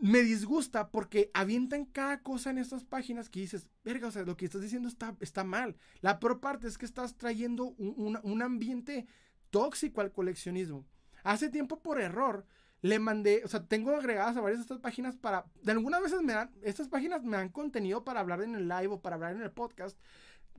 [0.00, 4.36] me disgusta porque avientan cada cosa en estas páginas que dices, verga, o sea, lo
[4.36, 5.76] que estás diciendo está, está mal.
[6.00, 9.06] La peor parte es que estás trayendo un, un ambiente
[9.50, 10.86] tóxico al coleccionismo.
[11.22, 12.46] Hace tiempo por error
[12.82, 16.22] le mandé, o sea, tengo agregadas a varias de estas páginas para, de algunas veces
[16.22, 19.34] me dan, estas páginas me dan contenido para hablar en el live o para hablar
[19.36, 19.98] en el podcast,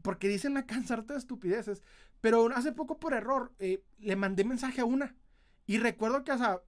[0.02, 1.82] porque dicen a cansarte de estupideces,
[2.22, 5.16] pero hace poco por error eh, le mandé mensaje a una
[5.66, 6.62] Y recuerdo que, o sea,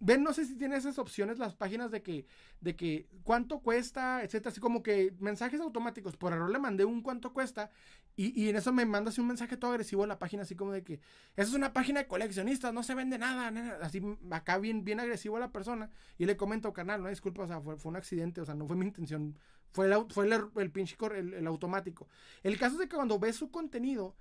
[0.00, 2.26] ven, no sé si tiene esas opciones las páginas de que,
[2.60, 6.16] de que cuánto cuesta, etcétera, así como que mensajes automáticos.
[6.16, 7.70] Por error le mandé un cuánto cuesta
[8.16, 10.54] y, y en eso me manda así un mensaje todo agresivo a la página, así
[10.54, 10.94] como de que
[11.36, 15.00] esa es una página de coleccionistas, no se vende nada, nada", así acá bien, bien
[15.00, 17.96] agresivo a la persona y le comento, canal, no disculpa, o sea, fue, fue un
[17.96, 19.38] accidente, o sea, no fue mi intención,
[19.72, 22.08] fue el, fue el, el pinche el, el automático.
[22.42, 24.16] El caso es de que cuando ves su contenido,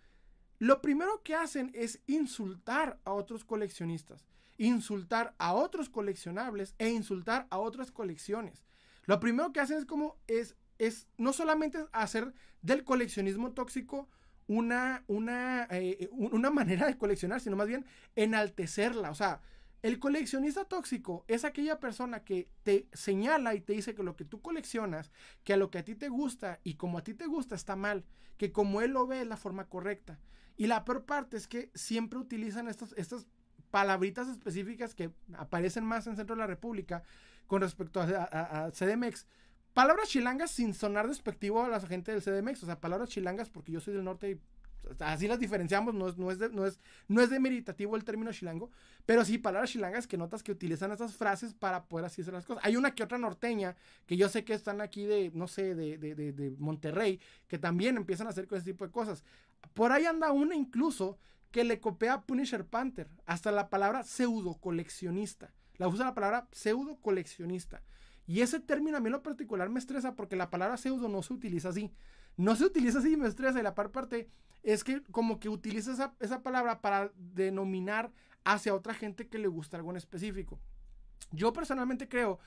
[0.60, 4.26] lo primero que hacen es insultar a otros coleccionistas,
[4.58, 8.66] insultar a otros coleccionables e insultar a otras colecciones.
[9.06, 12.34] Lo primero que hacen es como es, es no solamente hacer
[12.64, 14.10] del coleccionismo tóxico
[14.48, 17.86] una, una, eh, un- una manera de coleccionar, sino más bien
[18.16, 19.12] enaltecerla.
[19.12, 19.42] O sea,
[19.82, 24.26] el coleccionista tóxico es aquella persona que te señala y te dice que lo que
[24.26, 25.12] tú coleccionas,
[25.44, 27.76] que a lo que a ti te gusta y como a ti te gusta está
[27.76, 28.04] mal,
[28.38, 30.20] que como él lo ve es la forma correcta.
[30.58, 33.28] Y la peor parte es que siempre utilizan estas, estas
[33.72, 37.04] palabritas específicas que aparecen más en Centro de la República
[37.48, 39.28] con respecto a, a- a CDMX.
[39.80, 43.72] Palabras chilangas sin sonar despectivo a la gente del CDMX, o sea, palabras chilangas porque
[43.72, 44.40] yo soy del norte y
[45.00, 48.34] así las diferenciamos, no es, no es, de, no es, no es demeritativo el término
[48.34, 48.72] chilango,
[49.06, 52.46] pero sí palabras chilangas que notas que utilizan estas frases para poder así hacer las
[52.46, 52.62] cosas.
[52.66, 55.98] Hay una que otra norteña que yo sé que están aquí de, no sé, de,
[55.98, 59.24] de, de, Monterrey, que también empiezan a hacer ese tipo de cosas.
[59.74, 61.18] Por ahí anda una incluso
[61.52, 65.54] que le copia a Punisher Panther, hasta la palabra pseudo coleccionista.
[65.78, 67.82] La usa la palabra pseudo coleccionista.
[68.30, 71.24] Y ese término a mí en lo particular me estresa porque la palabra pseudo no
[71.24, 71.92] se utiliza así.
[72.38, 73.60] No se utiliza así y me estresa.
[73.60, 74.30] Y la par parte
[74.62, 78.12] es que como que utiliza esa, esa palabra para denominar
[78.44, 80.60] hacia otra gente que le gusta algo en específico.
[81.32, 82.38] Yo personalmente creo,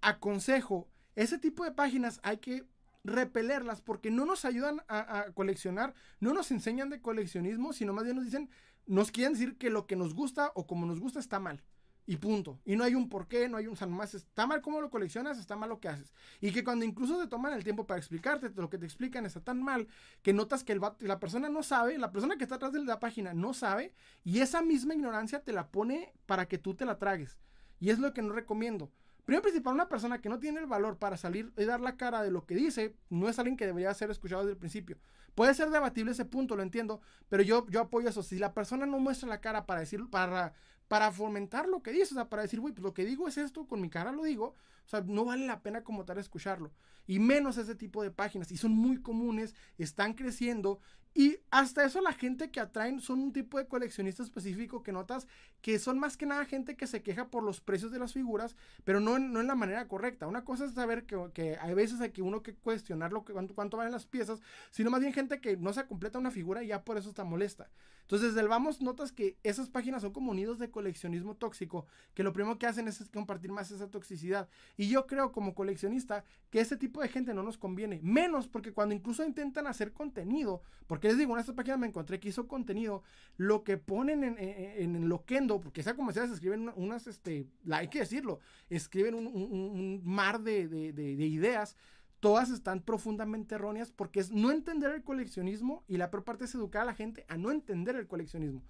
[0.00, 2.66] aconsejo, ese tipo de páginas hay que
[3.04, 8.16] repelerlas porque no nos ayudan a coleccionar, no nos enseñan de coleccionismo, sino más bien
[8.16, 8.50] nos dicen,
[8.84, 11.62] nos quieren decir que lo que nos gusta o como nos gusta está mal.
[12.10, 12.58] Y punto.
[12.64, 14.90] Y no hay un porqué, no hay un, o sea, nomás está mal cómo lo
[14.90, 16.12] coleccionas, está mal lo que haces.
[16.40, 19.40] Y que cuando incluso te toman el tiempo para explicarte, lo que te explican está
[19.40, 19.86] tan mal
[20.20, 22.98] que notas que el la persona no sabe, la persona que está atrás de la
[22.98, 26.98] página no sabe, y esa misma ignorancia te la pone para que tú te la
[26.98, 27.38] tragues.
[27.78, 28.90] Y es lo que no recomiendo.
[29.24, 32.24] Primero principal, una persona que no tiene el valor para salir y dar la cara
[32.24, 34.98] de lo que dice, no es alguien que debería ser escuchado desde el principio.
[35.36, 38.24] Puede ser debatible ese punto, lo entiendo, pero yo, yo apoyo eso.
[38.24, 40.54] Si la persona no muestra la cara para decir, para,
[40.90, 43.38] para fomentar lo que dice, o sea, para decir, güey, pues lo que digo es
[43.38, 46.72] esto, con mi cara lo digo, o sea, no vale la pena como tal escucharlo.
[47.10, 48.52] Y menos ese tipo de páginas.
[48.52, 50.78] Y son muy comunes, están creciendo.
[51.12, 55.26] Y hasta eso la gente que atraen son un tipo de coleccionista específico que notas
[55.60, 58.54] que son más que nada gente que se queja por los precios de las figuras,
[58.84, 60.28] pero no en, no en la manera correcta.
[60.28, 63.32] Una cosa es saber que, que hay veces hay que uno que cuestionar lo que,
[63.32, 66.62] cuánto, cuánto valen las piezas, sino más bien gente que no se completa una figura
[66.62, 67.68] y ya por eso está molesta.
[68.02, 72.24] Entonces, desde el vamos notas que esas páginas son como nidos de coleccionismo tóxico, que
[72.24, 74.48] lo primero que hacen es compartir más esa toxicidad.
[74.76, 78.72] Y yo creo como coleccionista que ese tipo de gente no nos conviene, menos porque
[78.72, 82.46] cuando incluso intentan hacer contenido, porque les digo, en esta página me encontré que hizo
[82.46, 83.02] contenido,
[83.36, 87.06] lo que ponen en, en, en Loquendo, porque sea como sea, se escriben una- unas,
[87.06, 91.76] este, hay que decirlo, escriben un, un- un mar de, de- de- de ideas,
[92.20, 96.54] todas están profundamente erróneas porque es no entender el coleccionismo y la peor parte es
[96.54, 98.62] educar a la gente a no entender el coleccionismo.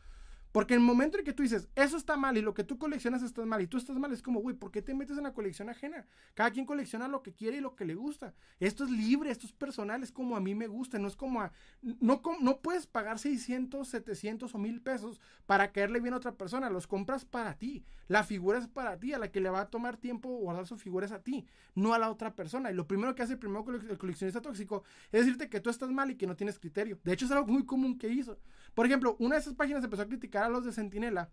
[0.53, 3.23] Porque el momento en que tú dices, eso está mal y lo que tú coleccionas
[3.23, 5.33] está mal y tú estás mal, es como, güey, ¿por qué te metes en la
[5.33, 6.07] colección ajena?
[6.35, 8.35] Cada quien colecciona lo que quiere y lo que le gusta.
[8.59, 11.41] Esto es libre, esto es personal, es como a mí me gusta, no es como
[11.41, 11.53] a...
[11.83, 16.69] No, no puedes pagar 600, 700 o 1000 pesos para caerle bien a otra persona,
[16.69, 17.85] los compras para ti.
[18.09, 20.77] La figura es para ti, a la que le va a tomar tiempo guardar su
[20.77, 21.47] figura es a ti,
[21.77, 22.73] no a la otra persona.
[22.73, 24.83] Y lo primero que hace primero el coleccionista tóxico
[25.13, 26.99] es decirte que tú estás mal y que no tienes criterio.
[27.05, 28.37] De hecho, es algo muy común que hizo.
[28.75, 31.31] Por ejemplo, una de esas páginas empezó a criticar a los de Centinela,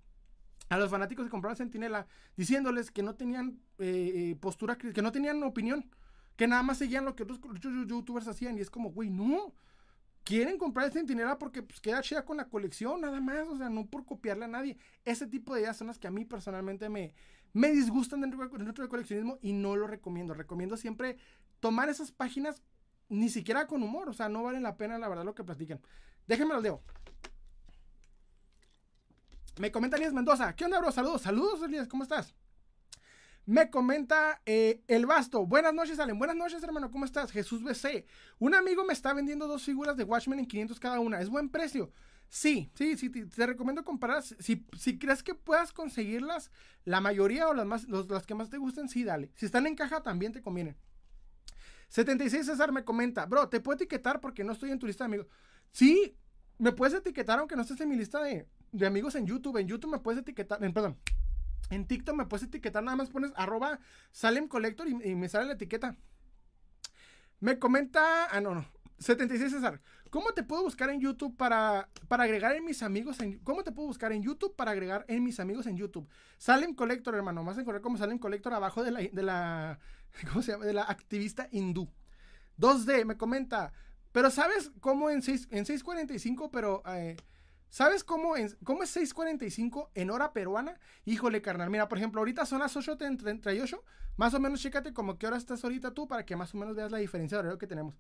[0.69, 5.11] a los fanáticos que compraron Centinela, diciéndoles que no tenían eh, eh, postura, que no
[5.11, 5.89] tenían opinión,
[6.35, 7.39] que nada más seguían lo que otros
[7.88, 8.57] youtubers hacían.
[8.57, 9.53] Y es como, güey, no.
[10.23, 13.69] Quieren comprar el Centinela porque pues, queda chida con la colección, nada más, o sea,
[13.69, 14.77] no por copiarle a nadie.
[15.05, 17.13] Ese tipo de ideas son las que a mí personalmente me,
[17.53, 20.34] me disgustan dentro, de- dentro del coleccionismo y no lo recomiendo.
[20.34, 21.17] Recomiendo siempre
[21.61, 22.61] tomar esas páginas
[23.07, 25.79] ni siquiera con humor, o sea, no valen la pena la verdad lo que platican.
[26.27, 26.84] Déjenme los leo.
[29.59, 30.55] Me comenta Elías Mendoza.
[30.55, 30.91] ¿Qué onda, bro?
[30.91, 32.35] Saludos, saludos, Elías, ¿cómo estás?
[33.45, 35.45] Me comenta eh, El Basto.
[35.45, 36.19] Buenas noches, Allen.
[36.19, 36.91] Buenas noches, hermano.
[36.91, 37.31] ¿Cómo estás?
[37.31, 38.05] Jesús BC.
[38.39, 41.21] Un amigo me está vendiendo dos figuras de Watchmen en 500 cada una.
[41.21, 41.91] ¿Es buen precio?
[42.27, 43.09] Sí, sí, sí.
[43.09, 44.21] Te, recomiendo comprar.
[44.21, 46.51] Si, si crees que puedas conseguirlas,
[46.84, 49.31] la mayoría o las, más, los- las que más te gusten, sí, dale.
[49.35, 50.75] Si están en caja, también te convienen.
[51.89, 55.07] 76 César me comenta, bro, ¿te puedo etiquetar porque no estoy en tu lista de
[55.07, 55.27] amigos?
[55.71, 56.17] Sí,
[56.57, 58.45] me puedes etiquetar aunque no estés en mi lista de,
[58.78, 59.58] de amigos en YouTube.
[59.58, 60.98] En YouTube me puedes etiquetar, en, perdón,
[61.70, 63.80] en TikTok me puedes etiquetar, nada más pones arroba
[64.12, 64.48] Salem
[65.04, 65.95] y, me sale la etiqueta.
[67.40, 68.66] Me comenta, ah, no, no,
[68.99, 69.82] 76 César.
[70.10, 73.72] ¿Cómo te puedo buscar en YouTube para, para agregar en mis amigos en ¿Cómo te
[73.72, 76.08] puedo buscar en YouTube para agregar en mis amigos en YouTube?
[76.38, 77.44] Salem Collector, hermano.
[77.44, 79.80] Más encontrar como Salem Collector abajo de la, de la
[80.30, 80.66] ¿cómo se llama?
[80.66, 81.90] De la activista hindú.
[82.58, 83.72] 2D me comenta,
[84.12, 87.18] pero ¿sabes cómo en 6 en 645 pero eh,
[87.69, 90.80] ¿Sabes cómo, en, cómo es 6.45 en hora peruana?
[91.06, 91.69] Híjole, carnal.
[91.69, 93.81] Mira, por ejemplo, ahorita son las 8.38.
[94.15, 96.76] Más o menos, chécate como qué hora estás ahorita tú para que más o menos
[96.76, 97.95] veas la diferencia de horario que tenemos.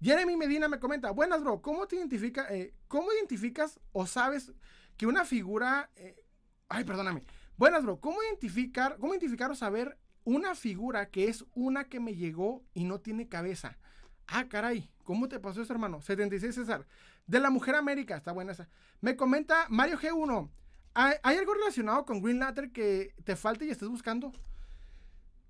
[0.00, 1.62] Jeremy Medina me comenta, buenas, bro.
[1.62, 4.52] ¿Cómo te identifica, eh, cómo identificas o sabes
[4.96, 5.90] que una figura...
[5.96, 6.24] Eh,
[6.68, 7.22] ay, perdóname.
[7.56, 8.00] Buenas, bro.
[8.00, 12.84] ¿Cómo identificar, cómo identificar o saber una figura que es una que me llegó y
[12.84, 13.78] no tiene cabeza?
[14.26, 14.90] Ah, caray.
[15.04, 16.00] ¿Cómo te pasó eso, hermano?
[16.00, 16.86] 76 César.
[17.26, 18.16] De la Mujer América.
[18.16, 18.68] Está buena esa.
[19.00, 20.50] Me comenta Mario G1.
[20.94, 24.32] ¿Hay, algo relacionado con Green Lantern que te falte y estés buscando?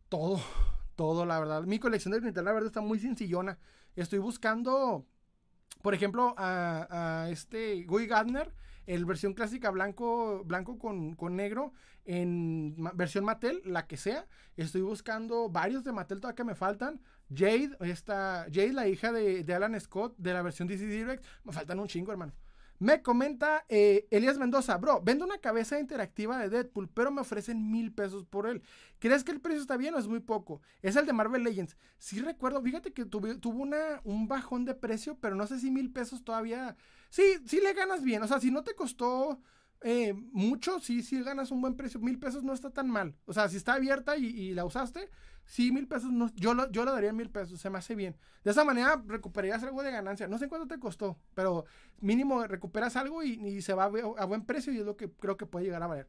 [0.08, 0.40] Todo.
[0.94, 1.64] Todo, la verdad.
[1.64, 3.58] Mi colección de Green la verdad, está muy sencillona.
[3.96, 5.06] Estoy buscando,
[5.82, 8.54] por ejemplo, a, este Guy Gardner.
[8.86, 11.72] El versión clásica blanco, blanco con, negro
[12.04, 14.26] en versión Mattel, la que sea.
[14.56, 17.00] Estoy buscando varios de Mattel todavía que me faltan.
[17.34, 21.24] Jade, esta, Jade, la hija de, Alan Scott de la versión DC Direct.
[21.44, 22.32] Me faltan un chingo, hermano.
[22.78, 27.70] Me comenta eh, Elías Mendoza, bro, vendo una cabeza interactiva de Deadpool, pero me ofrecen
[27.70, 28.60] mil pesos por él.
[28.98, 30.60] ¿Crees que el precio está bien o es muy poco?
[30.82, 31.76] Es el de Marvel Legends.
[31.98, 33.28] Sí recuerdo, fíjate que tuvo,
[34.02, 36.76] un bajón de precio, pero no sé si mil pesos todavía...
[37.08, 38.22] Sí, sí le ganas bien.
[38.24, 39.40] O sea, si no te costó
[39.84, 42.00] eh, mucho, sí, sí ganas un buen precio.
[42.00, 43.16] Mil pesos no está tan mal.
[43.26, 45.10] O sea, si está abierta y la usaste,
[45.44, 48.16] Sí, mil pesos, no, yo, lo, yo lo daría mil pesos, se me hace bien.
[48.44, 50.28] De esa manera recuperarías algo de ganancia.
[50.28, 51.64] No sé cuánto te costó, pero
[52.00, 55.46] mínimo recuperas algo y, se va a, buen precio y es lo que creo que
[55.46, 56.08] puede llegar a valer.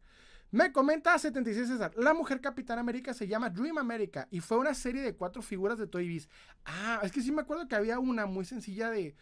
[0.52, 4.76] Me comenta 76 César, la mujer Capitán América se llama Dream America y fue una
[4.76, 6.30] serie de cuatro figuras de Toy Biz.
[6.66, 9.16] Ah, es que sí me acuerdo que había una muy sencilla de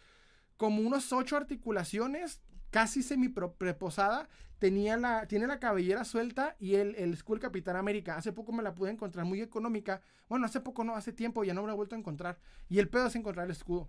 [0.58, 2.42] como unos ocho articulaciones,
[2.72, 4.28] casi semi preposada
[4.58, 8.16] tenía la, tiene la cabellera suelta y el, el Skull Capitán América.
[8.16, 10.00] Hace poco me la pude encontrar muy económica.
[10.28, 12.38] Bueno, hace poco no, hace tiempo ya no me he vuelto a encontrar.
[12.68, 13.88] Y el pedo es encontrar el escudo.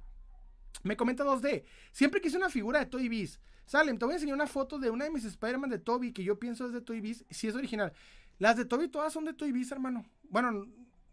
[0.83, 1.63] Me comenta 2D.
[1.91, 3.39] Siempre quise una figura de Toy Biz.
[3.65, 6.23] Salen, te voy a enseñar una foto de una de mis Spider-Man de Toby que
[6.23, 7.23] yo pienso es de Toy Biz.
[7.29, 7.93] Si es original.
[8.39, 10.05] Las de Toby todas son de Toy Biz, hermano.
[10.23, 10.67] Bueno,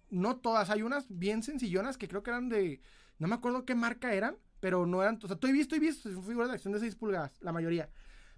[0.09, 0.71] no todas.
[0.71, 2.81] Hay unas bien sencillonas que creo que eran de.
[3.19, 5.19] No me acuerdo qué marca eran, pero no eran.
[5.23, 7.89] O sea, Toy Biz, Toy Biz, son figuras de acción de 6 pulgadas, la mayoría.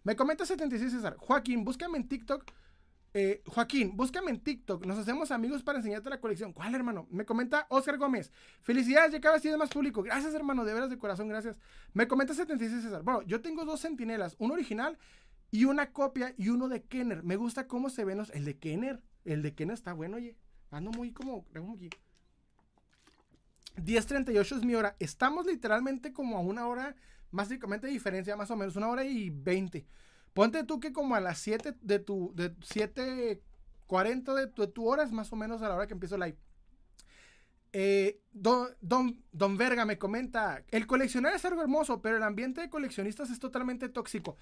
[0.05, 1.17] Me comenta 76 César.
[1.19, 2.45] Joaquín, búscame en TikTok.
[3.15, 4.87] Eh, Joaquín, búscame en TikTok.
[4.87, 6.53] Nos hacemos amigos para enseñarte la colección.
[6.53, 7.07] ¿Cuál, hermano?
[7.11, 8.33] Me comenta Oscar Gómez.
[8.63, 10.03] Felicidades, ya cada vez más público.
[10.03, 10.65] Gracias, hermano.
[10.65, 11.57] De veras, de corazón, gracias.
[11.93, 13.03] Me comenta 76 César.
[13.03, 14.35] Bueno, yo tengo dos sentinelas.
[14.39, 14.99] Uno original
[15.51, 17.23] y una copia y uno de Kenner.
[17.23, 18.31] Me gusta cómo se ven los.
[18.31, 19.03] El de Kenner.
[19.25, 20.37] El de Kenner está bueno, oye.
[20.71, 21.45] Ando muy como.
[23.77, 24.97] 10.38 es mi hora.
[24.99, 26.95] Estamos literalmente como a una hora
[27.31, 29.85] básicamente diferencia más o menos una hora y 20.
[30.35, 34.87] Ponte tú que como a las 7 de tu, de 7.40 de tu, de tu
[34.89, 36.39] hora es más o menos a la hora que empiezo live.
[37.75, 42.61] Eh, don, don, don, Verga me comenta, el coleccionar es algo hermoso, pero el ambiente
[42.61, 44.37] de coleccionistas es totalmente tóxico.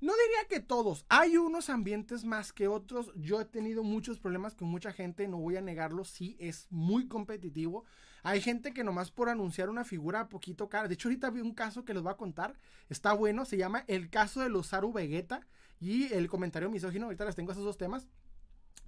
[0.00, 3.12] No diría que todos, hay unos ambientes más que otros.
[3.16, 7.08] Yo he tenido muchos problemas con mucha gente, no voy a negarlo, sí, es muy
[7.08, 7.84] competitivo.
[8.22, 10.88] Hay gente que nomás por anunciar una figura poquito cara.
[10.88, 12.54] De hecho, ahorita vi un caso que les voy a contar.
[12.88, 15.46] Está bueno, se llama El caso de Losaru Vegeta
[15.80, 17.06] y el comentario misógino.
[17.06, 18.08] Ahorita les tengo esos dos temas.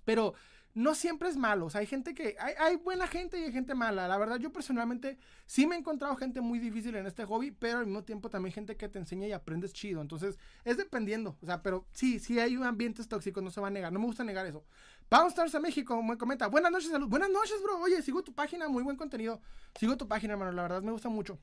[0.05, 0.35] Pero
[0.75, 1.67] no siempre es malo.
[1.67, 2.37] O sea, hay gente que.
[2.39, 4.07] Hay, buena gente y hay gente mala.
[4.09, 7.79] La verdad, yo personalmente sí me he encontrado gente muy difícil en este hobby, pero
[7.79, 10.01] al mismo tiempo también gente que te enseña y aprendes chido.
[10.01, 11.37] Entonces, es dependiendo.
[11.43, 13.93] O sea, pero sí, sí hay un ambientes tóxicos, no se va a negar.
[13.93, 14.65] No me gusta negar eso.
[15.11, 16.47] Vamos a México, me comenta.
[16.47, 17.09] Buenas noches, salud.
[17.09, 17.81] Buenas noches, bro.
[17.81, 19.41] Oye, sigo tu página, muy buen contenido.
[19.79, 20.53] Sigo tu página, hermano.
[20.53, 21.39] La verdad, me gusta mucho.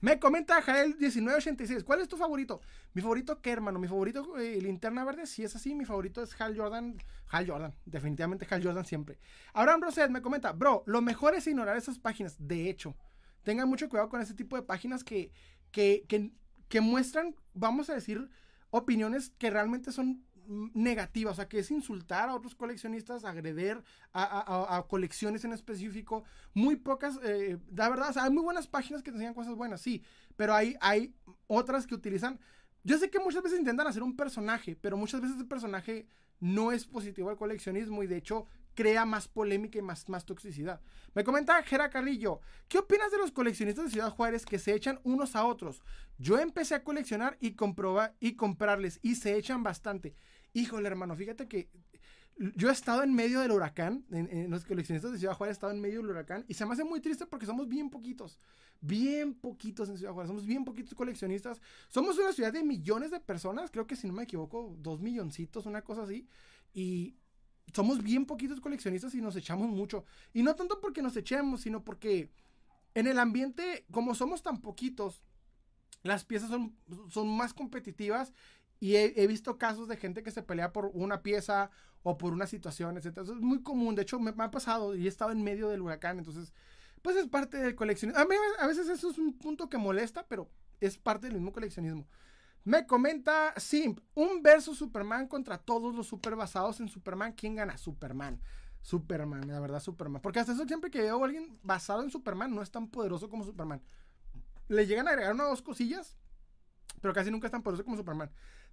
[0.00, 1.84] Me comenta Jael1986.
[1.84, 2.62] ¿Cuál es tu favorito?
[2.94, 3.78] Mi favorito, ¿qué, hermano?
[3.78, 5.26] Mi favorito, eh, Linterna Verde.
[5.26, 6.96] Si es así, mi favorito es Hal Jordan.
[7.28, 7.74] Hal Jordan.
[7.84, 9.18] Definitivamente Hal Jordan siempre.
[9.52, 12.36] Abraham Rosel me comenta, bro, lo mejor es ignorar esas páginas.
[12.38, 12.96] De hecho,
[13.42, 15.32] tengan mucho cuidado con ese tipo de páginas que,
[15.70, 16.06] que,
[16.68, 18.30] que muestran, vamos a decir,
[18.70, 23.82] opiniones que realmente son negativa, o sea, que es insultar a otros coleccionistas, agreder
[24.12, 26.24] a, colecciones en específico.
[26.54, 30.02] Muy pocas, eh, la verdad, hay muy buenas páginas que te enseñan cosas buenas, sí,
[30.36, 31.14] pero hay, hay
[31.46, 32.40] otras que utilizan.
[32.82, 36.06] Yo sé que muchas veces intentan hacer un personaje, pero muchas veces el personaje
[36.40, 40.80] no es positivo al coleccionismo y de hecho crea más polémica y más, más toxicidad.
[41.14, 45.00] Me comenta Jera Carrillo, ¿qué opinas de los coleccionistas de Ciudad Juárez que se echan
[45.02, 45.82] unos a otros?
[46.18, 50.14] Yo empecé a coleccionar y, comprobar, y comprarles y se echan bastante.
[50.52, 51.68] Híjole, hermano, fíjate que
[52.56, 55.72] yo he estado en medio del huracán, en, los coleccionistas de Ciudad Juárez he estado
[55.72, 58.38] en medio del huracán y se me hace muy triste porque somos bien poquitos,
[58.80, 61.60] bien poquitos en Ciudad Juárez, somos bien poquitos coleccionistas.
[61.88, 65.66] Somos una ciudad de millones de personas, creo que si no me equivoco, dos milloncitos,
[65.66, 66.26] una cosa así,
[66.72, 67.14] y
[67.74, 70.04] somos bien poquitos coleccionistas y nos echamos mucho.
[70.32, 72.30] Y no tanto porque nos echemos, sino porque
[72.94, 75.22] en el ambiente, como somos tan poquitos,
[76.02, 76.74] las piezas son,
[77.10, 78.32] son más competitivas
[78.80, 81.70] y he, visto casos de gente que se pelea por una pieza
[82.02, 83.18] o por una situación, etc.
[83.18, 83.94] es muy común.
[83.94, 86.18] De hecho, me, ha pasado y he estado en medio del huracán.
[86.18, 86.54] Entonces,
[87.02, 88.18] pues es parte del coleccionismo.
[88.18, 90.50] A mí a veces eso es un punto que molesta, pero
[90.80, 92.06] es parte del mismo coleccionismo.
[92.64, 97.34] Me comenta Simp, un verso Superman contra todos los super basados en Superman.
[97.34, 97.76] ¿Quién gana?
[97.76, 98.40] Superman.
[98.80, 100.22] Superman, la verdad, Superman.
[100.22, 103.28] Porque hasta eso siempre que veo a alguien basado en Superman no es tan poderoso
[103.28, 103.82] como Superman.
[104.68, 106.16] Le llegan a agregar una o dos cosillas,
[107.02, 108.30] pero casi nunca es tan poderoso como Superman.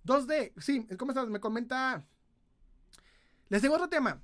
[0.08, 1.28] 2D, sí, ¿cómo estás?
[1.28, 2.04] Me comenta.
[3.50, 4.22] Les tengo otro tema.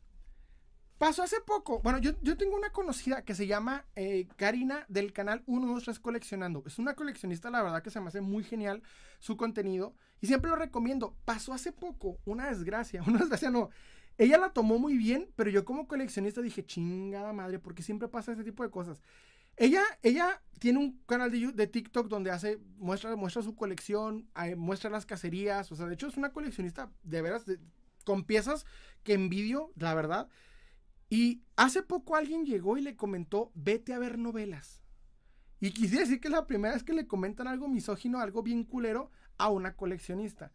[0.98, 1.82] Pasó hace poco.
[1.82, 6.64] Bueno, yo, tengo una conocida que se llama eh, Karina del canal 123 Coleccionando.
[6.66, 8.82] Es una coleccionista, la verdad que se me hace muy genial
[9.20, 9.94] su contenido.
[10.22, 11.18] Y siempre lo recomiendo.
[11.26, 13.04] Pasó hace poco una desgracia.
[13.08, 13.70] Una desgracia no.
[14.18, 18.32] Ella la tomó muy bien, pero yo como coleccionista dije, chingada madre, porque siempre pasa
[18.32, 19.02] ese tipo de cosas.
[19.58, 25.06] Ella, ella tiene un canal de, TikTok donde hace, muestra, muestra su colección, muestra las
[25.06, 27.44] cacerías, o sea, de hecho es una coleccionista de veras
[28.06, 28.66] con piezas
[29.04, 30.30] que envidio, la verdad.
[31.10, 34.82] Y hace poco alguien llegó y le comentó, vete a ver novelas.
[35.60, 38.64] Y quisiera decir que es la primera vez que le comentan algo misógino, algo bien
[38.64, 40.54] culero a una coleccionista.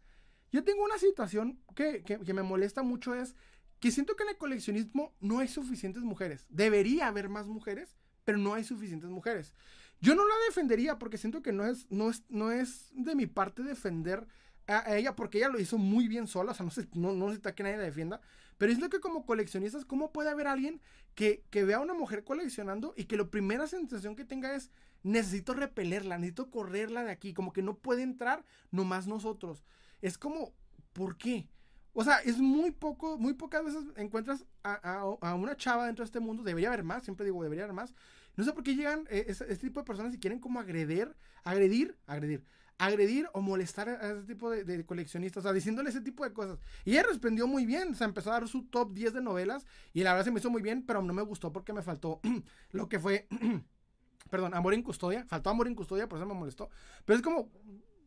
[0.51, 3.35] Yo tengo una situación que, que me molesta mucho, es
[3.79, 6.45] que siento que en el coleccionismo no hay suficientes mujeres.
[6.49, 7.95] Debería haber más mujeres
[8.29, 9.55] pero no hay suficientes mujeres.
[10.01, 13.25] Yo no la defendería porque siento que no es, no es, no es de mi
[13.25, 14.27] parte defender
[14.67, 17.25] a, ella porque ella lo hizo muy bien sola, o sea, no, se, no, no
[17.25, 18.21] necesita que nadie la defienda,
[18.59, 20.79] pero es lo que como coleccionistas, ¿cómo puede haber alguien
[21.15, 24.69] que, que vea a una mujer coleccionando y que la primera sensación que tenga es,
[25.01, 29.65] necesito repelerla, necesito correrla de aquí, como que no puede entrar nomás nosotros?
[30.03, 30.53] Es como,
[30.93, 31.49] ¿por qué?
[31.93, 36.07] O sea, es muy poco, muy pocas veces encuentras a, a, una chava dentro de
[36.07, 37.93] este mundo, debería haber más, siempre digo, debería haber más,
[38.39, 41.13] no sé por qué llegan eh, este tipo de personas y quieren como agredir,
[41.43, 42.45] agredir, agredir,
[42.77, 46.57] agredir o molestar a ese tipo de, coleccionistas, o sea, diciéndole ese tipo de cosas.
[46.85, 49.65] Y ella respondió muy bien, o sea, empezó a dar su top 10 de novelas
[49.91, 52.21] y la verdad se me hizo muy bien, pero no me gustó porque me faltó
[52.71, 53.27] lo que fue,
[54.29, 56.69] perdón, Amor en Custodia, faltó Amor en Custodia, por eso me molestó.
[57.03, 57.51] Pero es como,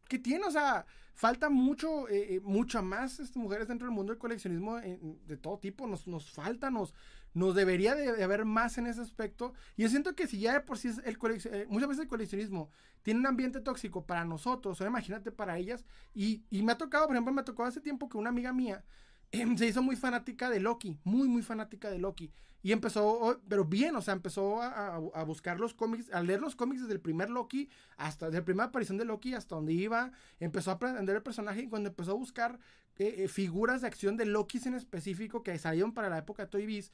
[0.09, 0.47] ¿qué tiene?
[0.47, 4.79] O sea, falta mucho, eh, eh mucho más estas mujeres dentro del mundo del coleccionismo
[4.79, 6.95] de todo tipo, nos, nos falta, nos
[7.35, 9.53] nos debería de, haber más en ese aspecto.
[9.77, 12.09] Y yo siento que si ya de por sí es el eh, muchas veces el
[12.09, 12.71] coleccionismo
[13.03, 15.85] tiene un ambiente tóxico para nosotros, o imagínate para ellas.
[16.15, 18.85] Y, me ha tocado, por ejemplo, me tocado hace tiempo que una amiga mía
[19.57, 22.33] se hizo muy fanática de Loki, muy, muy fanática de Loki.
[22.65, 26.83] Y empezó, pero bien, o sea, empezó a, buscar los cómics, a leer los cómics
[26.83, 30.13] desde el primer Loki hasta, desde la primera aparición de Loki hasta donde iba.
[30.39, 32.61] Empezó a aprender el personaje y cuando empezó a buscar
[32.99, 36.51] eh, eh, figuras de acción de Loki en específico que salieron para la época de
[36.51, 36.93] Toy Biz,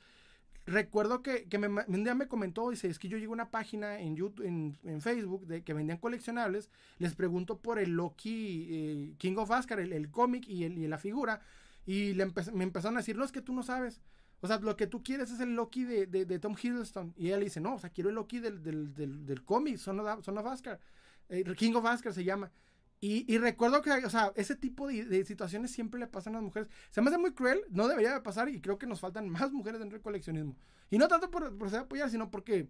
[0.69, 3.51] Recuerdo que, que me, un día me comentó, dice, es que yo llego a una
[3.51, 6.69] página en YouTube, en, Facebook, de que vendían coleccionables,
[6.99, 11.41] les pregunto por el Loki eh, King of Asgard, el, cómic y, la figura,
[11.87, 14.03] y le me empezaron a decir, no, es que tú no sabes.
[14.43, 17.15] O sea, lo que tú quieres es el Loki de, Tom Hiddleston.
[17.17, 20.47] Y él dice, no, o sea, quiero el Loki del cómic, Son of, Son of
[20.47, 20.81] Asgard.
[21.31, 22.51] Eh, King of Asgard se llama.
[23.01, 26.69] Y, recuerdo que, o sea, ese tipo de, situaciones siempre le pasan a las mujeres.
[26.91, 29.53] Se me hace muy cruel, no debería de pasar y creo que nos faltan más
[29.53, 30.57] mujeres dentro del coleccionismo.
[30.91, 32.69] Y no tanto por, por ser apoyar, sino porque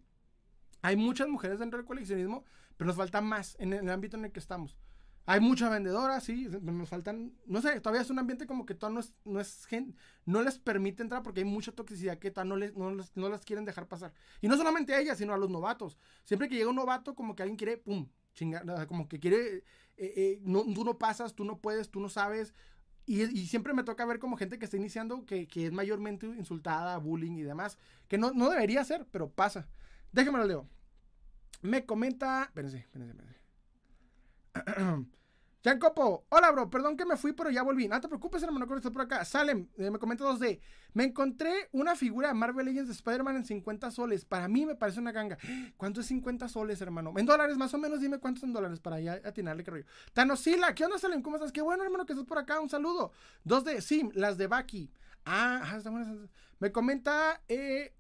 [0.83, 2.45] hay muchas mujeres dentro del coleccionismo,
[2.77, 4.77] pero nos falta más en el ámbito en el que estamos.
[5.25, 8.95] Hay muchas vendedoras, sí, nos faltan, no sé, todavía es un ambiente como que todavía
[8.95, 9.95] no es, no es gente,
[10.25, 13.45] no les permite entrar porque hay mucha toxicidad que todavía no, les, no, no las
[13.45, 14.15] quieren dejar pasar.
[14.41, 15.99] Y no solamente a ellas, sino a los novatos.
[16.25, 19.65] Siempre que llega un novato, como que alguien quiere, pum, chingar, como que quiere
[19.99, 22.55] eh, eh, no, tú no pasas, tú no puedes, tú no sabes.
[23.07, 27.33] Y, siempre me toca ver como gente que está iniciando que, es mayormente insultada, bullying
[27.33, 27.79] y demás.
[28.07, 29.67] Que no, no debería ser, pero pasa.
[30.13, 30.69] Déjame lo leo.
[31.63, 32.45] Me comenta.
[32.45, 33.15] Espérense, espérense,
[34.55, 35.09] espérense.
[35.77, 37.89] Copo, hola bro, perdón que me fui, pero ya volví.
[37.89, 39.25] No te preocupes, hermano, con esto por acá.
[39.27, 40.61] Salem, eh, me comenta 2D.
[40.95, 44.25] Me encontré una figura de Marvel Legends de Spider-Man en 50 soles.
[44.25, 45.37] Para mí me parece una ganga.
[45.77, 47.13] ¿Cuánto es 50 soles, hermano?
[47.17, 49.85] En dólares, más o menos, dime cuántos son dólares para ya atinarle qué rollo.
[50.15, 51.21] Tanosila, ¿qué onda, Salem?
[51.21, 51.53] ¿Cómo estás?
[51.53, 52.61] Qué bueno, hermano, que estás por acá.
[52.61, 53.13] Un saludo.
[53.45, 54.91] 2D, Sim, las de Baki.
[55.27, 55.91] Ah, está
[56.59, 57.93] Me comenta eh,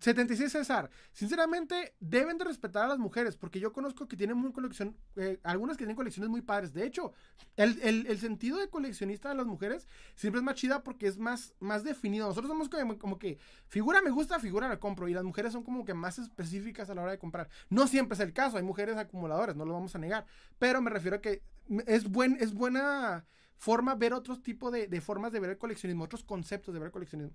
[0.00, 4.52] 76 César, sinceramente deben de respetar a las mujeres porque yo conozco que tienen una
[4.52, 6.72] colección, eh, algunas que tienen colecciones muy padres.
[6.72, 7.12] De hecho,
[7.56, 11.18] el, el, el, sentido de coleccionista de las mujeres siempre es más chida porque es
[11.18, 12.28] más, más definido.
[12.28, 15.64] Nosotros somos como, como, que figura me gusta, figura la compro y las mujeres son
[15.64, 17.48] como que más específicas a la hora de comprar.
[17.68, 20.26] No siempre es el caso, hay mujeres acumuladoras, no lo vamos a negar,
[20.58, 21.42] pero me refiero a que
[21.86, 23.26] es, buen, es buena
[23.56, 26.86] forma ver otros tipos de, de formas de ver el coleccionismo, otros conceptos de ver
[26.86, 27.34] el coleccionismo.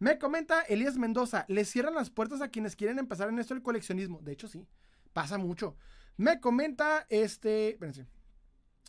[0.00, 3.62] Me comenta Elías Mendoza, le cierran las puertas a quienes quieren empezar en esto del
[3.62, 4.20] coleccionismo.
[4.22, 4.66] De hecho, sí,
[5.12, 5.76] pasa mucho.
[6.16, 8.06] Me comenta este, espérense.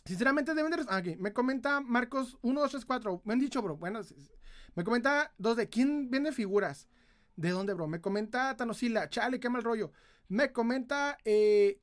[0.06, 0.86] Sinceramente deben de...
[0.88, 3.22] Ah, aquí, me comenta Marcos 1, 2, 3, 4.
[3.24, 3.76] Me han dicho, bro.
[3.76, 4.00] Bueno,
[4.74, 6.88] me comenta 2 de ¿quién vende figuras?
[7.36, 7.86] ¿De dónde, bro?
[7.88, 9.92] Me comenta Tanosila, chale, qué mal rollo.
[10.28, 11.78] Me comenta eh,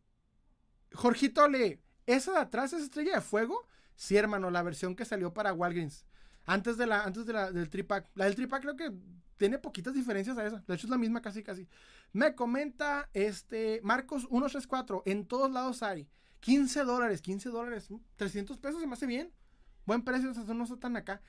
[0.91, 3.67] Jorgito Le, ¿esa de atrás es Estrella de Fuego?
[3.95, 6.08] Sí, hermano, la versión que salió para Walgreens.
[6.49, 8.09] Antes de la, antes de la, del tripack.
[8.15, 8.91] La del tripack creo que
[9.37, 10.63] tiene poquitas diferencias a esa.
[10.67, 11.67] De hecho es la misma casi casi.
[12.11, 15.03] Me comenta este Marcos 134.
[15.05, 16.09] En todos lados hay.
[16.39, 17.89] 15 dólares, 15 dólares.
[18.15, 19.31] 300 pesos se me hace bien.
[19.85, 21.21] Buen precio, no está tan acá.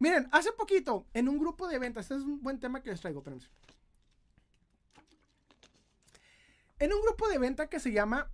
[0.00, 3.00] Miren, hace poquito, en un grupo de ventas, este es un buen tema que les
[3.00, 3.46] traigo, espérenme.
[6.78, 8.30] En un grupo de venta que se llama,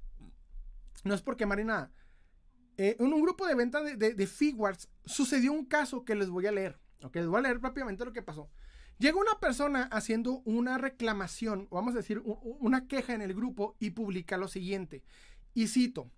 [1.05, 1.93] no es por quemar ni nada,
[2.77, 6.47] eh, en un grupo de venta de, de, Figuarts sucedió un caso que les voy
[6.47, 6.79] a leer.
[7.03, 8.49] Ok, les voy a leer rápidamente lo que pasó.
[8.99, 13.91] Llega una persona haciendo una reclamación, vamos a decir, una queja en el grupo y
[13.91, 15.03] publica lo siguiente.
[15.53, 16.11] Y cito.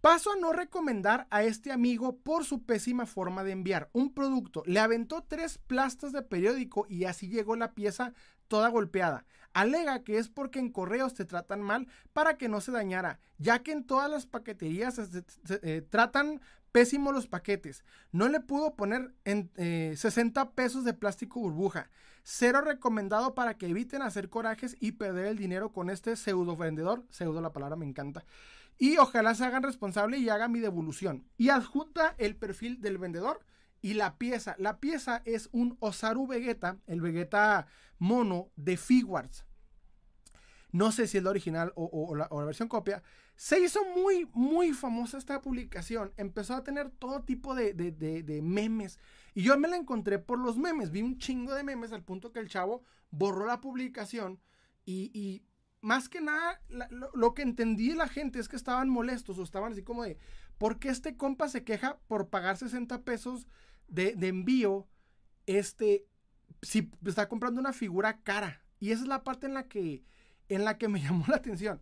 [0.00, 4.64] Paso a no recomendar a este amigo por su pésima forma de enviar un producto.
[4.66, 8.12] Le aventó tres plastas de periódico y así llegó la pieza
[8.48, 9.24] toda golpeada.
[9.54, 13.62] Alega que es porque en correos te tratan mal para que no se dañara, ya
[13.62, 15.24] que en todas las paqueterías se,
[15.62, 16.40] eh, tratan
[16.72, 17.84] pésimo los paquetes.
[18.10, 21.90] No le pudo poner en eh, 60 pesos de plástico burbuja.
[22.24, 27.04] Cero recomendado para que eviten hacer corajes y perder el dinero con este pseudo vendedor.
[27.10, 28.24] Pseudo la palabra me encanta.
[28.78, 31.24] Y ojalá se hagan responsable y hagan mi devolución.
[31.36, 33.40] Y adjunta el perfil del vendedor
[33.82, 34.54] y la pieza.
[34.58, 37.66] La pieza es un Osaru Vegeta, el Vegeta
[37.98, 39.44] mono de Figuarts.
[40.70, 43.02] No sé si es la original o, la, versión copia.
[43.36, 46.14] Se hizo muy, muy famosa esta publicación.
[46.16, 48.98] Empezó a tener todo tipo de, de, de, memes.
[49.34, 50.90] Y yo me la encontré por los memes.
[50.90, 54.40] Vi un chingo de memes al punto que el chavo borró la publicación.
[54.86, 55.44] Y,
[55.82, 59.42] más que nada, lo, lo, que entendí de la gente es que estaban molestos o
[59.42, 60.16] estaban así como de,
[60.56, 63.48] ¿por qué este compa se queja por pagar 60 pesos
[63.92, 64.88] de, envío?
[65.46, 66.06] Este,
[66.62, 68.62] si está comprando una figura cara.
[68.80, 70.04] Y esa es la parte en la que
[70.48, 71.80] en la que me llamó la atención.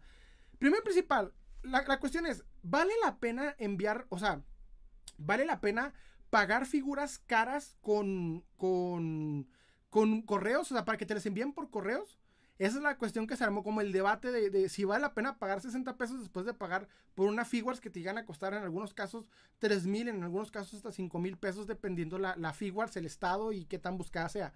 [0.58, 1.32] Primero principal,
[1.62, 4.42] la, la, cuestión es, ¿vale la pena enviar, o sea,
[5.16, 5.94] vale la pena
[6.28, 9.48] pagar figuras caras con, con,
[9.88, 12.19] con correos, o sea, para que te les envíen por correos?
[12.60, 15.38] Esa es la cuestión que se armó como el debate de, si vale la pena
[15.38, 18.62] pagar 60 pesos después de pagar por una figuras que te llegan a costar en
[18.62, 19.30] algunos casos
[19.60, 23.52] 3 mil, en algunos casos hasta 5 mil pesos, dependiendo la, la figuras, el estado
[23.52, 24.52] y qué tan buscada sea.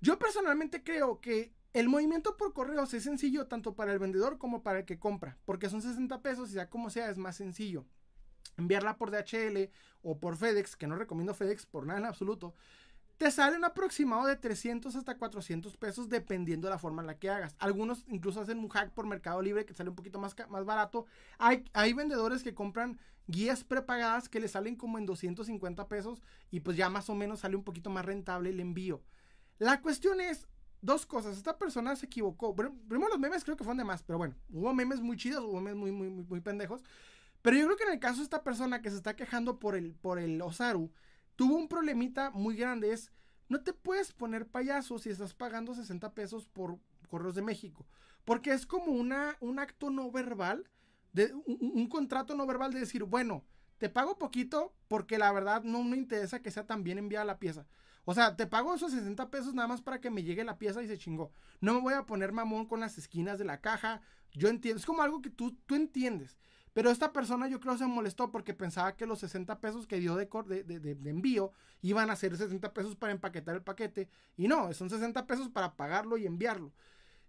[0.00, 4.62] Yo personalmente creo que el movimiento por correos es sencillo tanto para el vendedor como
[4.62, 7.84] para el que compra, porque son 60 pesos y ya como sea es más sencillo.
[8.56, 9.68] Enviarla por DHL
[10.00, 12.54] o por FedEx, que no recomiendo FedEx por nada en absoluto,
[13.16, 17.18] te sale un aproximado de 300 hasta 400 pesos dependiendo de la forma en la
[17.18, 17.54] que hagas.
[17.58, 21.06] Algunos incluso hacen un hack por Mercado Libre que sale un poquito más, más barato.
[21.38, 26.60] Hay, hay vendedores que compran guías prepagadas que le salen como en 250 pesos y
[26.60, 29.02] pues ya más o menos sale un poquito más rentable el envío.
[29.58, 30.48] La cuestión es,
[30.84, 31.36] dos cosas.
[31.36, 32.54] Esta persona se equivocó.
[32.54, 35.60] Primero los memes creo que fueron de más, pero bueno, hubo memes muy chidos, hubo
[35.60, 36.82] memes muy, muy, muy, muy, pendejos.
[37.42, 39.74] Pero yo creo que en el caso de esta persona que se está quejando por
[39.74, 40.90] el, por el Osaru,
[41.36, 42.92] tuvo un problemita muy grande.
[42.92, 43.12] Es,
[43.48, 46.78] no te puedes poner payaso si estás pagando 60 pesos por
[47.08, 47.86] Correos de México.
[48.24, 50.68] Porque es como una, un acto no verbal,
[51.12, 53.44] de, un, un contrato no verbal de decir, bueno,
[53.78, 57.38] te pago poquito porque la verdad no me interesa que sea tan bien enviada la
[57.38, 57.66] pieza.
[58.04, 60.82] O sea, te pago esos 60 pesos nada más para que me llegue la pieza
[60.82, 61.32] y se chingó.
[61.60, 64.02] No me voy a poner mamón con las esquinas de la caja.
[64.32, 66.36] Yo entiendo, es como algo que tú, tú entiendes.
[66.74, 70.16] Pero esta persona yo creo se molestó porque pensaba que los 60 pesos que dio
[70.16, 71.52] de, de, de, de, envío
[71.82, 74.08] iban a ser 60 pesos para empaquetar el paquete.
[74.36, 76.72] Y no, son 60 pesos para pagarlo y enviarlo.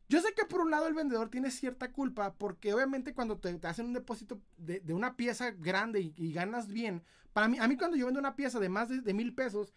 [0.10, 3.54] Yo sé que por un lado el vendedor tiene cierta culpa porque obviamente cuando te,
[3.54, 7.68] te hacen un depósito de, una pieza grande y, y, ganas bien, para mí, a
[7.68, 9.74] mí cuando yo vendo una pieza de más de mil pesos,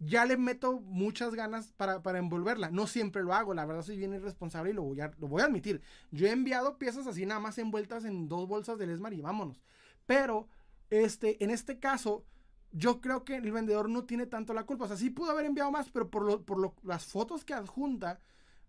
[0.00, 2.70] ya le meto muchas ganas para, para, envolverla.
[2.70, 5.42] No siempre lo hago, la verdad soy bien irresponsable y lo voy, a, lo voy
[5.42, 5.82] a admitir.
[6.10, 9.60] Yo he enviado piezas así nada más envueltas en dos bolsas de Lesmar y vámonos.
[10.06, 10.48] Pero,
[10.88, 12.24] este, en este caso,
[12.72, 14.86] yo creo que el vendedor no tiene tanto la culpa.
[14.86, 17.52] O sea, sí pudo haber enviado más, pero por, lo, por lo, las fotos que
[17.52, 18.20] adjunta,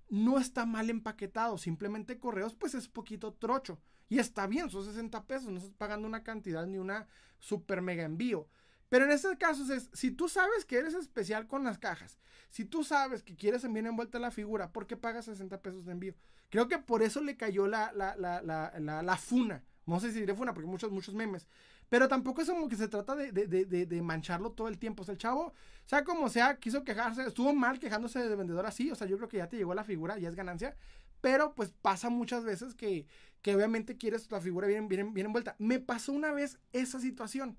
[0.10, 1.58] no está mal empaquetado.
[1.58, 3.80] Simplemente correos, pues es poquito trocho.
[4.10, 7.08] Y está bien, son 60 pesos, no estás pagando una cantidad ni una
[7.40, 8.50] super mega envío.
[8.92, 12.20] Pero en este caso es, si tú sabes que eres especial con las cajas,
[12.50, 15.94] si tú sabes que quieres enviar envuelta la figura, ¿por qué pagas 60 pesos de
[15.94, 16.14] envío?
[16.50, 19.64] Creo que por eso le cayó la, la, la, la, la funa.
[19.86, 21.48] No sé si diré funa, porque muchos, muchos memes.
[21.88, 25.06] Pero tampoco es como que se trata de, de, de, de, mancharlo todo el tiempo.
[25.08, 25.54] O el chavo,
[25.86, 28.92] sea como sea, quiso quejarse, estuvo mal quejándose de vendedor así.
[28.92, 30.76] O sea, yo creo que ya te llegó la figura, ya es ganancia.
[31.22, 33.08] Pero pues pasa muchas veces que,
[33.42, 35.56] que obviamente quieres la figura bien, bien, bien envuelta.
[35.60, 37.58] Me pasó una vez esa situación.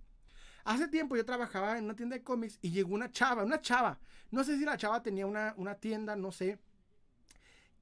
[0.65, 3.99] Hace tiempo yo trabajaba en una tienda de cómics y llegó una chava, una chava.
[4.31, 6.59] No sé si la chava tenía una, una tienda, no sé.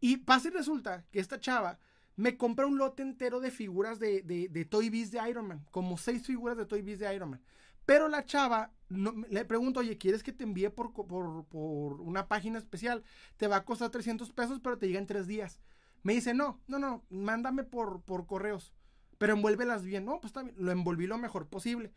[0.00, 1.78] Y pasa y resulta que esta chava
[2.16, 5.66] me compra un lote entero de figuras de, de, Toy Biz de Iron Man.
[5.70, 7.40] Como seis figuras de Toy Biz de Iron Man.
[7.86, 12.58] Pero la chava, le pregunto, oye, ¿quieres que te envíe por, por, por, una página
[12.58, 13.04] especial?
[13.36, 15.60] Te va a costar 300 pesos, pero te llega en tres días.
[16.02, 18.72] Me dice, no, no, no, mándame por, por correos.
[19.18, 20.04] Pero envuélvelas bien.
[20.04, 21.92] No, pues también, lo envolví lo mejor posible.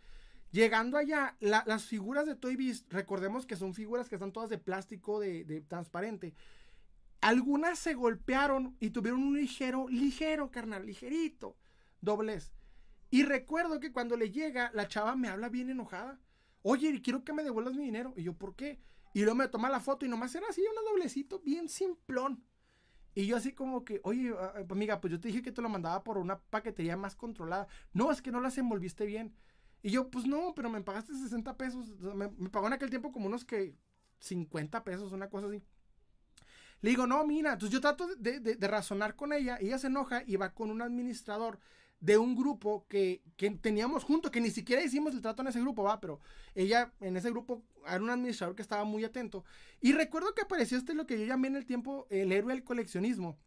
[0.54, 4.60] Llegando allá, las figuras de Toy Biz, recordemos que son figuras que están todas de
[4.60, 6.36] plástico, de, transparente.
[7.22, 11.58] Algunas se golpearon y tuvieron un ligero, ligero, carnal, ligerito,
[12.02, 12.54] doblez.
[13.10, 16.20] Y recuerdo que cuando le llega, la chava me habla bien enojada.
[16.62, 18.14] Oye, quiero que me devuelvas mi dinero.
[18.16, 18.80] Y yo, ¿por qué?
[19.16, 22.44] Y luego me toma la foto y nomás era así, un doblecito, bien simplón.
[23.16, 24.32] Y yo así como que, oye,
[24.70, 27.68] amiga, pues yo te dije que te lo mandaba por una paquetería más controlada.
[27.92, 29.36] No, es que no las envolviste bien.
[29.84, 32.00] Y yo, pues no, pero me pagaste 60 pesos.
[32.00, 33.76] Me, pagó en aquel tiempo como unos que
[34.20, 35.62] 50 pesos, una cosa así.
[36.82, 40.24] Le digo, no, mira, entonces yo trato de, de, razonar con ella, ella se enoja
[40.26, 41.60] y va con un administrador
[42.00, 45.62] de un grupo que, que, teníamos junto, que ni siquiera hicimos el trato en ese
[45.62, 46.20] grupo, va, pero
[46.56, 49.46] ella en ese grupo era un administrador que estaba muy atento.
[49.80, 52.66] Y recuerdo que apareció este lo que yo llamé en el tiempo el héroe del
[52.66, 53.38] coleccionismo,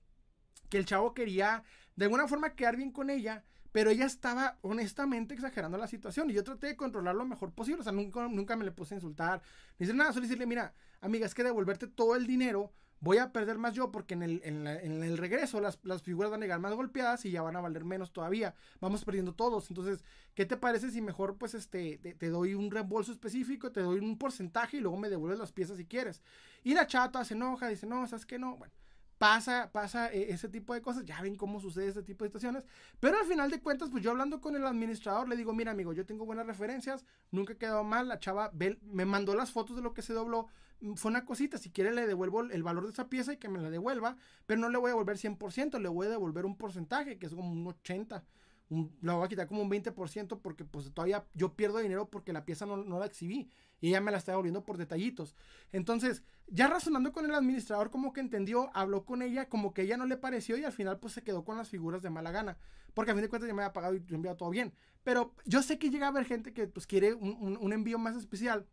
[0.71, 1.65] que el chavo quería
[1.97, 3.45] de alguna forma quedar bien con ella,
[3.77, 7.83] pero ella estaba honestamente exagerando la situación y yo traté de controlar lo mejor posible.
[7.83, 9.43] O sea, nunca, nunca me le puse a insultar.
[9.79, 10.73] Ni decir nada, solo decirle, mira,
[11.03, 14.41] amiga, es que devolverte todo el dinero voy a perder más yo porque en el,
[14.43, 17.61] en el regreso las, las, figuras van a llegar más golpeadas y ya van a
[17.61, 18.55] valer menos todavía.
[18.81, 19.69] Vamos perdiendo todos.
[19.69, 20.03] Entonces,
[20.35, 23.99] ¿qué te parece si mejor pues este te, te, doy un reembolso específico, te doy
[23.99, 26.23] un porcentaje y luego me devuelves las piezas si quieres?
[26.65, 28.39] Y la chata se enoja, dice, no, ¿sabes qué?
[28.39, 28.73] No, bueno
[29.19, 32.65] pasa, pasa eh, ese tipo de cosas, ya ven cómo sucede este tipo de situaciones,
[33.01, 35.93] pero al final de cuentas, pues yo hablando con el administrador, le digo, mira amigo,
[35.93, 38.53] yo tengo buenas referencias, nunca he quedado mal, la chava
[38.83, 40.49] me mandó las fotos de lo que se dobló,
[40.81, 43.49] mm, fue una cosita, si quiere le devuelvo el valor de esa pieza y que
[43.49, 44.17] me la devuelva,
[44.47, 47.35] pero no le voy a devolver 100%, le voy a devolver un porcentaje, que es
[47.35, 48.23] como un 80%,
[48.69, 52.33] un, la voy a quitar como un 20% porque pues todavía yo pierdo dinero porque
[52.33, 53.49] la pieza no, no la exhibí
[53.81, 55.35] y ella me la está devolviendo por detallitos.
[55.73, 59.97] Entonces, ya razonando con el administrador como que entendió, habló con ella, como que ella
[59.97, 62.57] no le pareció y al final pues se quedó con las figuras de mala gana.
[62.95, 64.73] Porque a fin de cuentas ya me había pagado y enviado todo bien.
[65.05, 68.17] Pero yo sé que llega a haber gente que pues quiere un, un, envío más
[68.17, 68.67] especial.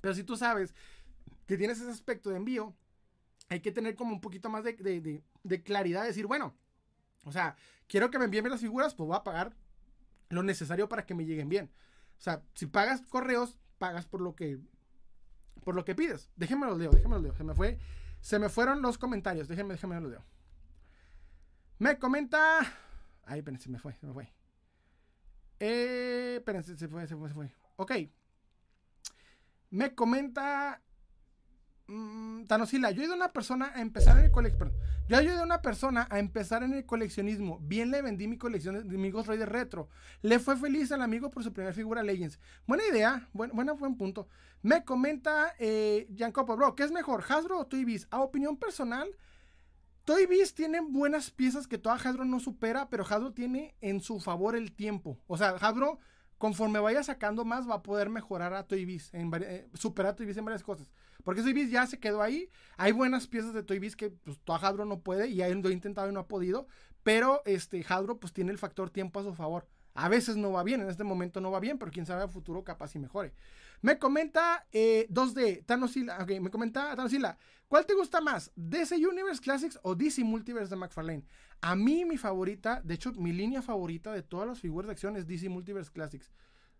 [0.00, 0.74] Pero si tú sabes
[1.46, 2.74] que tienes ese aspecto de envío,
[3.48, 6.54] hay que tener como un poquito más de, de, de, de claridad, decir, bueno,
[7.24, 7.56] o sea,
[7.88, 9.56] quiero que me envíen las figuras, pues voy a pagar
[10.28, 11.70] lo necesario para que me lleguen bien.
[12.18, 14.60] O sea, si pagas correos, pagas por lo que
[15.64, 16.30] por lo que pides.
[16.36, 17.34] Déjenme los leo, déjenme los leo.
[17.34, 17.78] Se me fue
[18.20, 19.48] se me fueron los comentarios.
[19.48, 20.24] Déjenme, déjenme los leo.
[21.78, 22.60] Me comenta
[23.24, 24.28] Ay, espérense, se me fue, se me fue.
[25.60, 27.54] Eh, espérense, se fue, se fue, se fue.
[27.76, 27.92] Ok.
[29.70, 30.82] Me comenta
[31.90, 34.78] Mm, Tanosila, yo ido a una persona a empezar en el coleccionismo.
[35.08, 37.58] Yo ayudé a una persona a empezar en el coleccionismo.
[37.62, 39.88] Bien le vendí mi colección de amigos Raider Retro.
[40.22, 42.38] Le fue feliz al amigo por su primera figura Legends.
[42.64, 44.28] Buena idea, buen, buena, buen punto.
[44.62, 48.06] Me comenta eh, Copa, bro, ¿qué es mejor, Hasbro o Toy Biz?
[48.12, 49.08] A opinión personal,
[50.04, 54.20] Toy Biz tiene buenas piezas que toda Hasbro no supera, pero Hasbro tiene en su
[54.20, 55.18] favor el tiempo.
[55.26, 55.98] O sea, Hasbro
[56.40, 60.16] conforme vaya sacando más, va a poder mejorar a Toy Biz, en, eh, superar a
[60.16, 60.90] Toy Biz en varias cosas.
[61.24, 62.48] Porque Toy Biz ya se quedó ahí.
[62.76, 65.72] Hay buenas piezas de Toy Biz que pues, toda Hadro no puede y lo he
[65.72, 66.66] intentado y no ha podido.
[67.02, 69.66] Pero este Hadro pues tiene el factor tiempo a su favor.
[69.94, 72.28] A veces no va bien, en este momento no va bien, pero quién sabe a
[72.28, 73.34] futuro capaz y mejore.
[73.82, 77.36] Me comenta 2D, eh, Tanosila, ok, me comenta Tanosila,
[77.66, 78.52] ¿cuál te gusta más?
[78.54, 81.24] DC Universe Classics o DC Multiverse de McFarlane?
[81.60, 85.16] A mí mi favorita, de hecho mi línea favorita de todas las figuras de acción
[85.16, 86.30] es DC Multiverse Classics.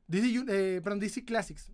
[0.06, 1.72] DC, eh, perdón, DC Classics.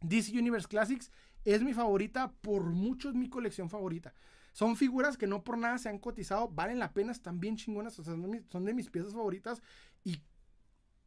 [0.00, 1.10] DC Universe Classics
[1.44, 4.14] es mi favorita, por mucho es mi colección favorita.
[4.52, 7.94] Son figuras que no por nada se han cotizado, valen la pena, están bien chingonas,
[7.94, 9.62] son de mis piezas favoritas
[10.04, 10.20] y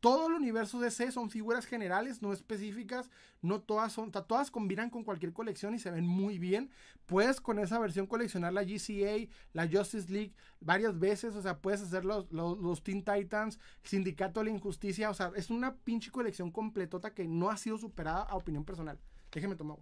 [0.06, 3.10] todo el universo DC son figuras generales, no específicas,
[3.42, 6.70] no todas son, todas combinan con cualquier colección y se ven muy bien.
[7.08, 11.82] Puedes con esa versión coleccionar la GCA, la Justice League varias veces, o sea, puedes
[11.82, 16.52] hacer los, los, Teen Titans, Sindicato de la Injusticia, o sea, es una pinche colección
[16.52, 19.00] completota que no ha sido superada a opinión personal.
[19.32, 19.80] Déjeme tomar.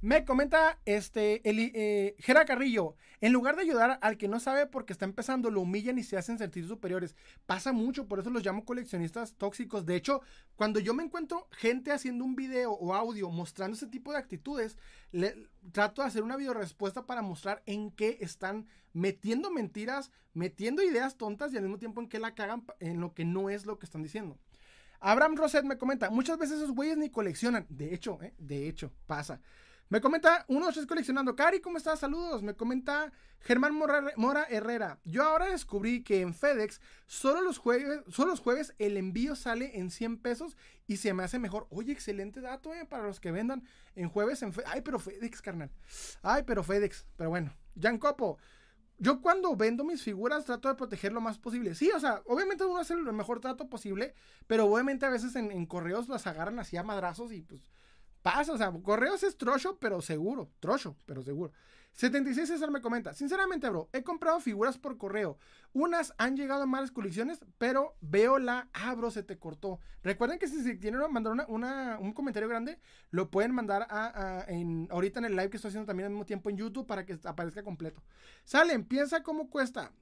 [0.03, 4.95] Me comenta este eh, Gera Carrillo, en lugar de ayudar al que no sabe porque
[4.95, 7.15] está empezando, lo humillan y se hacen sentir superiores.
[7.45, 9.85] Pasa mucho, por eso los llamo coleccionistas tóxicos.
[9.85, 10.23] De hecho,
[10.57, 14.78] cuando yo me encuentro gente haciendo un video o audio mostrando ese tipo de actitudes,
[15.70, 21.19] trato de hacer una video respuesta para mostrar en qué están metiendo mentiras, metiendo ideas
[21.19, 23.78] tontas y al mismo tiempo en qué la cagan en lo que no es lo
[23.78, 24.39] que están diciendo.
[25.01, 27.67] Abraham Roset me comenta, muchas veces esos güeyes ni coleccionan.
[27.69, 29.41] De hecho, eh, de hecho, pasa.
[29.91, 31.35] Me comenta uno de coleccionando.
[31.35, 31.99] Cari, ¿cómo estás?
[31.99, 32.45] Saludos.
[32.45, 35.01] Me comenta Germán Mora, Herrera.
[35.03, 39.81] Yo ahora descubrí que en FedEx solo los, jueves, solo los jueves el envío sale
[39.81, 40.57] en 100 pesos
[40.87, 41.67] y se me hace mejor.
[41.71, 43.65] Oye, excelente dato, eh, para los que vendan
[43.97, 44.53] en jueves en.
[44.65, 45.73] Ay, pero FedEx, carnal.
[46.23, 47.05] Ay, pero FedEx.
[47.17, 47.53] Pero bueno.
[47.81, 48.39] Jan Copo.
[49.01, 51.75] Yo cuando vendo mis figuras trato de proteger lo más posible.
[51.75, 54.15] Sí, o sea, obviamente uno hace el mejor trato posible,
[54.47, 57.63] pero obviamente a veces en, en correos las agarran así a madrazos y pues
[58.23, 61.53] pasa, o sea, correos es trocho, pero seguro, trocho, pero seguro.
[61.95, 65.39] 76 César me comenta, sinceramente, bro, he comprado figuras por correo.
[65.73, 69.81] Unas han llegado a malas colecciones, pero veo la, ah, bro, se te cortó.
[70.03, 72.79] Recuerden que si, tienen que mandar una, un comentario grande,
[73.11, 76.25] lo pueden mandar a, en, ahorita en el live que estoy haciendo también al mismo
[76.25, 78.03] tiempo en YouTube para que aparezca completo.
[78.45, 79.93] Salen, piensa cómo cuesta.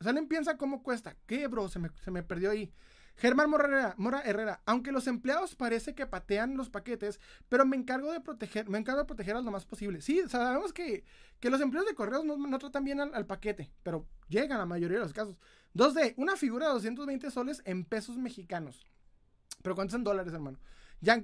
[0.00, 1.16] Salen, piensa cómo cuesta.
[1.26, 1.68] ¿Qué, bro?
[1.68, 2.72] Se me, se me perdió ahí.
[3.18, 8.20] Germán Mora Herrera, aunque los empleados parece que patean los paquetes, pero me encargo de
[8.20, 10.00] proteger, me encargo de protegerlos lo más posible.
[10.00, 11.04] Sí, sabemos que,
[11.40, 15.02] que los empleados de correos no, tratan bien al, paquete, pero llegan la mayoría de
[15.02, 15.36] los casos.
[15.74, 18.86] 2D, una figura de 220 soles en pesos mexicanos.
[19.62, 20.60] Pero ¿cuántos en dólares, hermano?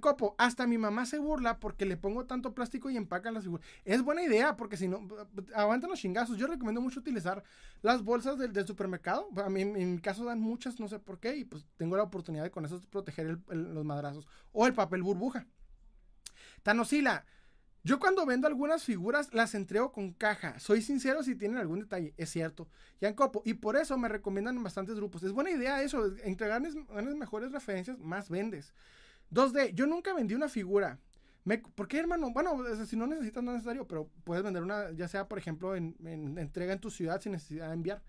[0.01, 3.67] Copo, hasta mi mamá se burla porque le pongo tanto plástico y empacan las figuras.
[3.85, 5.09] Es buena idea porque si no,
[5.55, 6.37] aguantan los chingazos.
[6.37, 7.43] Yo recomiendo mucho utilizar
[7.83, 9.29] las bolsas del, supermercado.
[9.45, 12.05] A mí, en mi caso dan muchas, no sé por qué, y pues tengo la
[12.05, 14.27] oportunidad de con eso proteger los madrazos.
[14.53, 15.47] O el papel burbuja.
[16.63, 17.27] Tanosila,
[17.83, 20.59] yo cuando vendo algunas figuras las entrego con caja.
[20.59, 22.15] Soy sincero si tienen algún detalle.
[22.17, 22.67] Es cierto.
[23.15, 25.23] Copo, Y por eso me recomiendan bastantes grupos.
[25.23, 26.17] Es buena idea eso.
[26.25, 26.75] Entregarles
[27.15, 28.73] mejores referencias, más vendes.
[29.31, 30.99] 2D, yo nunca vendí una figura.
[31.45, 32.31] Me, ¿Por qué, hermano?
[32.33, 32.57] Bueno,
[32.87, 35.95] si no necesitas, no es necesario, pero puedes vender una, ya sea, por ejemplo, en,
[36.39, 38.03] entrega en tu ciudad sin necesidad de enviar.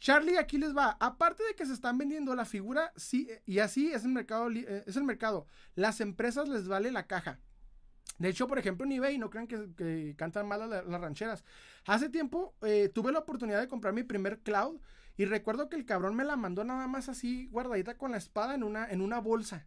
[0.00, 0.96] Charlie, aquí les va.
[0.98, 4.82] Aparte de que se están vendiendo la figura, sí, y así es el mercado, eh,
[4.84, 5.46] es el mercado.
[5.76, 7.38] Las empresas les vale la caja.
[8.18, 11.44] De hecho, por ejemplo, en eBay, no crean que, cantan mal las, rancheras.
[11.86, 14.80] Hace tiempo eh, tuve la oportunidad de comprar mi primer cloud
[15.16, 18.54] y recuerdo que el cabrón me la mandó nada más así guardadita con la espada
[18.54, 19.66] en una, en una bolsa.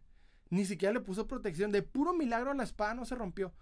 [0.50, 1.72] Ni siquiera le puso protección.
[1.72, 3.52] De puro milagro la espada no se rompió.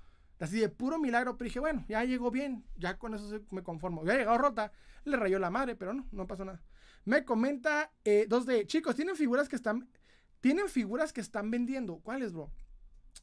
[0.41, 4.05] Así de puro milagro, pero dije, bueno, ya llegó bien, ya con eso me conformo.
[4.05, 4.73] Ya llegado rota,
[5.05, 6.61] le rayó la madre, pero no, no pasó nada.
[7.05, 9.89] Me comenta eh, dos de, chicos, tienen figuras que están,
[10.41, 11.99] tienen figuras que están vendiendo.
[11.99, 12.51] ¿Cuáles, bro?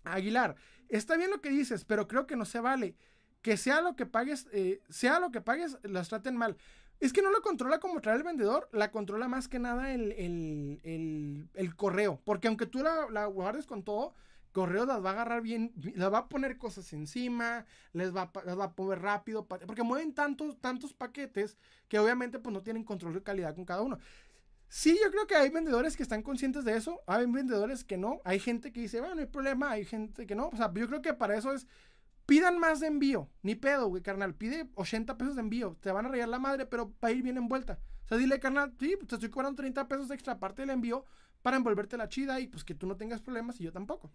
[0.04, 0.56] Aguilar,
[0.88, 2.96] está bien lo que dices, pero creo que no se vale.
[3.42, 6.58] Que sea lo que pagues, eh, sea lo que pagues, las traten mal.
[7.02, 11.50] Es que no lo controla como trae el vendedor, la controla más que nada el,
[11.76, 12.22] correo.
[12.24, 14.14] Porque aunque tú la, guardes con todo,
[14.52, 18.58] correo las va a agarrar bien, las va a poner cosas encima, les va, las
[18.58, 21.58] va a poner rápido, porque mueven tantos, tantos paquetes
[21.88, 23.98] que obviamente pues no tienen control de calidad con cada uno.
[24.68, 28.22] Sí, yo creo que hay vendedores que están conscientes de eso, hay vendedores que no,
[28.24, 30.88] hay gente que dice, bueno, no hay problema, hay gente que no, o sea, yo
[30.88, 31.68] creo que para eso es
[32.26, 33.30] Pidan más de envío.
[33.42, 34.36] Ni pedo, güey, carnal.
[34.36, 35.78] Pide 80 pesos de envío.
[35.82, 37.80] Te van a rayar la madre, pero va a ir bien envuelta.
[38.06, 41.06] O sea, dile, carnal, sí, te estoy cobrando 30 pesos extra aparte del envío
[41.42, 44.12] para envolverte la chida y pues que tú no tengas problemas y yo tampoco.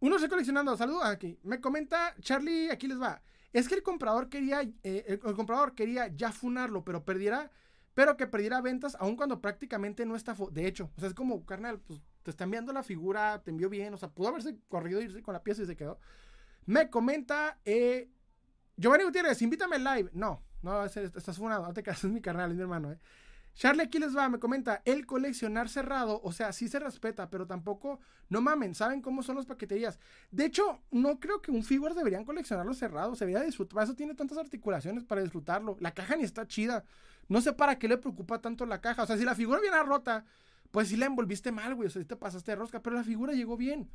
[0.00, 1.38] Uno se coleccionando, saludos aquí.
[1.42, 3.22] Me comenta Charlie, aquí les va.
[3.52, 7.50] Es que el comprador quería, eh, el, comprador quería ya funarlo, pero perdiera,
[7.94, 10.36] pero que perdiera ventas aun cuando prácticamente no está.
[10.50, 13.70] De hecho, o sea, es como, carnal, pues te está enviando la figura, te envió
[13.70, 15.98] bien, o sea, pudo haberse corrido irse con la pieza y se quedó.
[16.66, 18.10] Me comenta eh,
[18.76, 20.10] Giovanni Gutiérrez, invítame al live.
[20.12, 22.92] No, no, estás funado, no te casas, es mi carnal, es mi hermano.
[22.92, 22.98] Eh.
[23.54, 27.46] Charlie aquí les va, me comenta, el coleccionar cerrado, o sea, sí se respeta, pero
[27.46, 30.00] tampoco, no mamen, ¿saben cómo son las paqueterías?
[30.32, 34.14] De hecho, no creo que un figure deberían coleccionarlo cerrado, se debería disfrutar, eso tiene
[34.14, 36.84] tantas articulaciones para disfrutarlo, la caja ni está chida,
[37.28, 39.80] no sé para qué le preocupa tanto la caja, o sea, si la figura viene
[39.84, 40.24] rota,
[40.72, 43.04] pues sí la envolviste mal, güey, o sea, si te pasaste de rosca, pero la
[43.04, 43.88] figura llegó bien,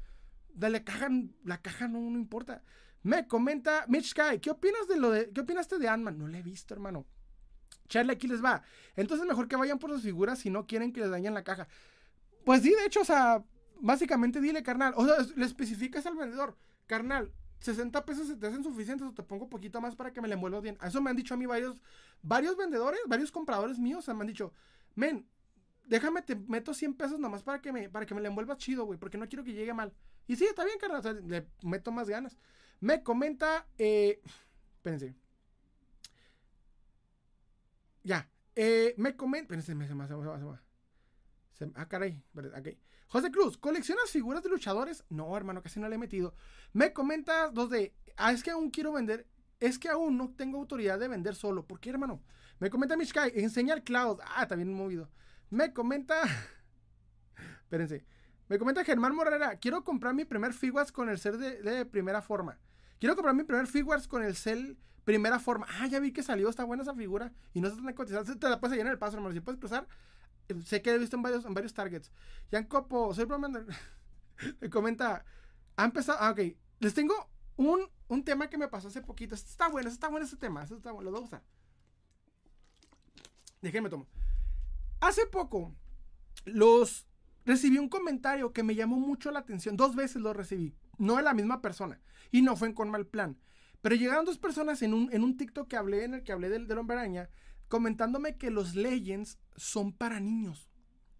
[0.53, 1.09] Dale, caja,
[1.43, 2.63] la caja no, no importa.
[3.03, 6.17] Me comenta Mitch Sky, ¿qué opinas de lo de, qué opinaste de Ant-Man?
[6.17, 7.05] No le he visto, hermano.
[7.87, 8.61] Charlie, aquí les va.
[8.95, 11.67] Entonces mejor que vayan por sus figuras si no quieren que les dañen la caja.
[12.45, 13.43] Pues sí, de hecho, o sea,
[13.79, 14.93] básicamente dile, carnal.
[14.95, 19.23] O sea, le especificas al vendedor, carnal, 60 pesos se te hacen suficientes o te
[19.23, 20.77] pongo poquito más para que me le envuelvas bien.
[20.81, 21.81] Eso me han dicho a mí varios,
[22.21, 24.53] varios vendedores, varios compradores míos, me han dicho,
[24.95, 25.27] men,
[25.85, 28.85] déjame, te meto 100 pesos nomás para que me, para que me le envuelvas chido,
[28.85, 29.93] güey, porque no quiero que llegue mal.
[30.29, 32.37] Y sí, está bien, carnal, le meto más ganas.
[32.81, 34.21] Me comenta, eh,
[34.75, 35.15] espérense.
[38.03, 42.67] Ya, eh, me comenta, espérense, se me, se me, se ah, caray, ok.
[43.07, 45.03] José Cruz, ¿coleccionas figuras de luchadores?
[45.09, 46.35] No, hermano, casi no le he metido.
[46.73, 49.25] Me comenta dos de, ah, es que aún quiero vender,
[49.59, 51.65] es que aún no tengo autoridad de vender solo.
[51.65, 52.21] ¿Por qué, hermano?
[52.59, 54.19] Me comenta Mishkai, enseñar Cloud.
[54.23, 55.09] Ah, bien movido.
[55.49, 56.21] Me comenta,
[57.63, 58.05] espérense.
[58.49, 62.57] Me comenta Germán Morera, quiero comprar mi primer figuras con el cel de, primera forma.
[62.99, 65.67] Quiero comprar mi primer figuras con el cel primera forma.
[65.79, 67.31] Ah, ya vi que salió, está buena esa figura.
[67.53, 68.35] Y no está tan cotizada.
[68.35, 69.33] Te la puedes llenar el paso, hermano.
[69.33, 69.87] Si puedes cruzar,
[70.65, 72.11] sé que he visto en varios, en varios targets.
[72.51, 73.27] Jan Copo, soy
[74.61, 75.23] me comenta,
[75.75, 76.39] ha empezado, ah, ok,
[76.79, 77.13] les tengo
[77.55, 79.35] un, un tema que me pasó hace poquito.
[79.35, 81.43] Este está bueno, este está bueno ese tema, este está bueno, lo voy a usar.
[83.61, 84.07] Déjenme tomo.
[85.01, 85.75] Hace poco,
[86.45, 87.08] los
[87.49, 89.75] recibí un comentario que me llamó mucho la atención.
[89.75, 90.75] Dos veces lo recibí.
[90.97, 91.99] No de la misma persona.
[92.31, 93.37] Y no fue con mal plan.
[93.81, 96.49] Pero llegaron dos personas en un, en un TikTok que hablé, en el que hablé
[96.49, 97.29] del, del hombre araña,
[97.67, 100.69] comentándome que los Legends son para niños.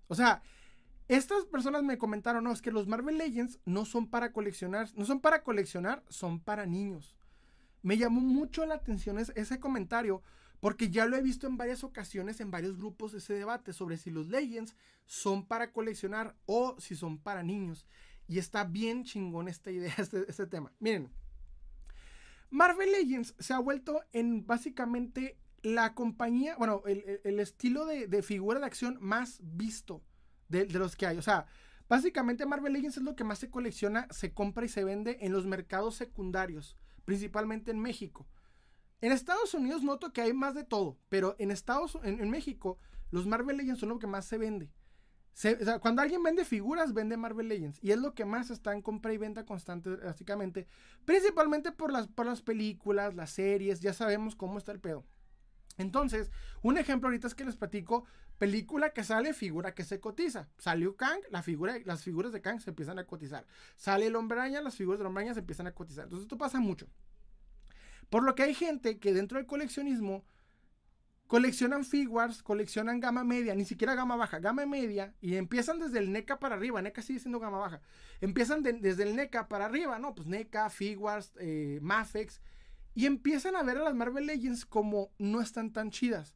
[0.07, 0.43] O sea,
[1.07, 5.05] estas personas me comentaron, no, es que los Marvel Legends no son para coleccionar, no
[5.05, 7.15] son para coleccionar, son para niños.
[7.81, 10.21] Me llamó mucho la atención ese, comentario
[10.59, 14.11] porque ya lo he visto en varias ocasiones en varios grupos ese debate sobre si
[14.11, 17.85] los Legends son para coleccionar o si son para niños.
[18.27, 20.71] Y está bien chingón esta idea, este, este tema.
[20.79, 21.09] Miren,
[22.49, 28.65] Marvel Legends se ha vuelto en básicamente la compañía, bueno, el, estilo de, figura de
[28.65, 30.01] acción más visto
[30.47, 31.17] de, los que hay.
[31.17, 31.45] O sea,
[31.87, 35.31] básicamente Marvel Legends es lo que más se colecciona, se compra y se vende en
[35.31, 38.27] los mercados secundarios, principalmente en México.
[39.01, 42.77] En Estados Unidos noto que hay más de todo, pero en Estados en, México
[43.11, 44.69] los Marvel Legends son lo que más se vende.
[45.81, 47.79] cuando alguien vende figuras, vende Marvel Legends.
[47.81, 50.67] Y es lo que más está en compra y venta constante, básicamente.
[51.05, 55.05] Principalmente por las, por las películas, las series, ya sabemos cómo está el pedo.
[55.77, 56.29] Entonces,
[56.61, 58.03] un ejemplo ahorita es que les platico,
[58.37, 60.49] película que sale, figura que se cotiza.
[60.57, 63.45] Salió Kang, la figura, las figuras de Kang se empiezan a cotizar.
[63.77, 66.03] Sale el hombre las figuras del hombre se empiezan a cotizar.
[66.03, 66.87] Entonces, esto pasa mucho.
[68.09, 70.23] Por lo que hay gente que dentro del coleccionismo
[71.27, 76.11] coleccionan figuras, coleccionan gama media, ni siquiera gama baja, gama media, y empiezan desde el
[76.11, 76.81] NECA para arriba.
[76.81, 77.81] NECA sigue siendo gama baja.
[78.19, 80.15] Empiezan desde el NECA para arriba, ¿no?
[80.15, 82.41] Pues NECA, figuras, eh, Mafex
[82.99, 86.35] y empiezan a ver a las Marvel Legends como no están tan chidas.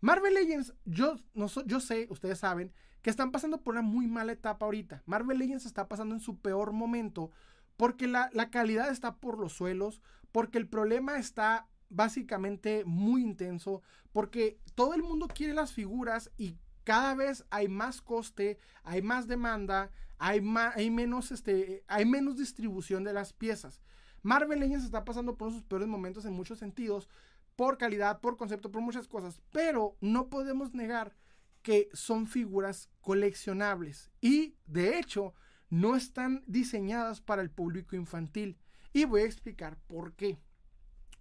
[0.00, 2.72] Marvel Legends, yo, no yo sé, ustedes saben,
[3.02, 5.02] que están pasando por una muy mala etapa ahorita.
[5.06, 7.30] Marvel Legends está pasando en su peor momento
[7.76, 10.00] porque la, la calidad está por los suelos,
[10.36, 13.80] porque el problema está básicamente muy intenso,
[14.12, 19.28] porque todo el mundo quiere las figuras y cada vez hay más coste, hay más
[19.28, 23.80] demanda, hay, más, hay, menos, este, hay menos distribución de las piezas.
[24.20, 27.08] Marvel Legends está pasando por sus peores momentos en muchos sentidos,
[27.56, 31.16] por calidad, por concepto, por muchas cosas, pero no podemos negar
[31.62, 35.32] que son figuras coleccionables y de hecho
[35.70, 38.58] no están diseñadas para el público infantil.
[38.96, 40.38] Y voy a explicar por qué.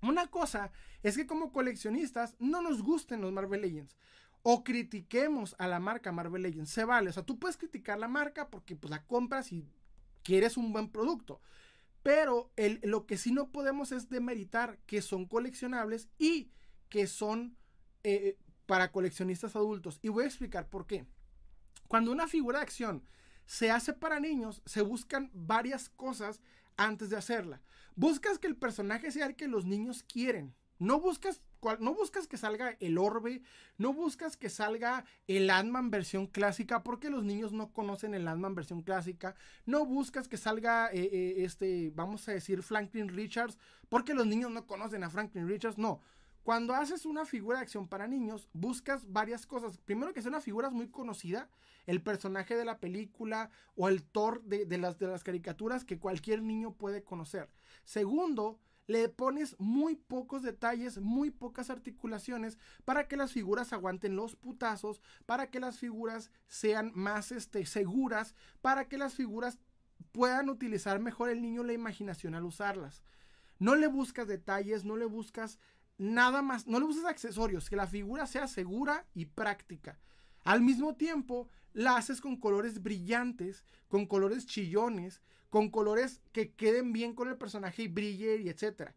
[0.02, 0.72] Una cosa
[1.04, 3.98] es que como coleccionistas no nos gusten los Marvel Legends
[4.44, 6.70] o critiquemos a la marca Marvel Legends.
[6.70, 9.68] Se vale, o sea, tú puedes criticar la marca porque pues la compras y
[10.24, 11.42] quieres un buen producto.
[12.02, 12.50] Pero
[12.84, 16.54] lo que sí no podemos es demeritar que son coleccionables y
[16.88, 17.58] que son
[18.06, 18.38] eh,
[18.68, 20.00] para coleccionistas adultos.
[20.02, 21.06] Y voy a explicar por qué.
[21.90, 23.04] Cuando una figura de acción
[23.45, 26.40] se hace para niños, se buscan varias cosas
[26.78, 27.62] antes de hacerla.
[27.95, 30.54] Buscas que el personaje sea el que los niños quieren.
[30.78, 31.42] No buscas
[31.80, 33.42] no buscas que salga el Orbe,
[33.78, 38.56] no buscas que salga el Ant-Man versión clásica, porque los niños no conocen el Ant-Man
[38.56, 39.36] versión clásica.
[39.66, 43.58] No buscas que salga, eh, eh, este, vamos a decir, Franklin Richards,
[43.90, 45.78] porque los niños no conocen a Franklin Richards.
[45.78, 46.02] No.
[46.46, 49.80] Cuando haces una figura de acción para niños, buscas varias cosas.
[49.80, 51.50] Primero que sea una figura muy conocida,
[51.88, 56.44] el personaje de la película o el Thor de, las, de las caricaturas que cualquier
[56.44, 57.50] niño puede conocer.
[57.84, 64.36] Segundo, le pones muy pocos detalles, muy pocas articulaciones para que las figuras aguanten los
[64.36, 69.58] putazos, para que las figuras sean más este, seguras, para que las figuras
[70.12, 73.02] puedan utilizar mejor el niño la imaginación al usarlas.
[73.58, 75.60] No le buscas detalles, no le buscas
[75.98, 80.00] nada más, no le uses accesorios, que la figura sea segura y práctica.
[80.44, 86.94] Al mismo tiempo, la haces con colores brillantes, con colores chillones, con colores que queden
[86.94, 88.96] bien con el personaje y brille y etcétera.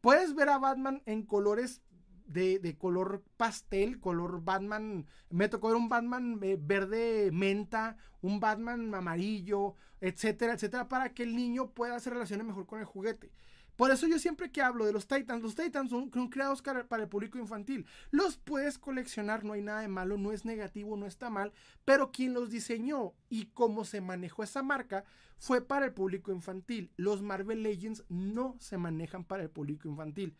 [0.00, 1.82] Puedes ver a Batman en colores
[2.26, 5.06] de, color pastel, color Batman.
[5.30, 11.22] Me tocó ver un Batman eh, verde menta, un Batman amarillo, etcétera, etcétera, para que
[11.22, 13.30] el niño pueda hacer relaciones mejor con el juguete.
[13.76, 17.08] Por eso yo siempre que hablo de los Titans, los Titans son, creados para el
[17.08, 17.86] público infantil.
[18.10, 21.52] Los puedes coleccionar, no hay nada de malo, no es negativo, no está mal,
[21.84, 25.04] pero quien los diseñó y cómo se manejó esa marca
[25.38, 26.92] fue para el público infantil.
[26.96, 30.36] Los Marvel Legends no se manejan para el público infantil.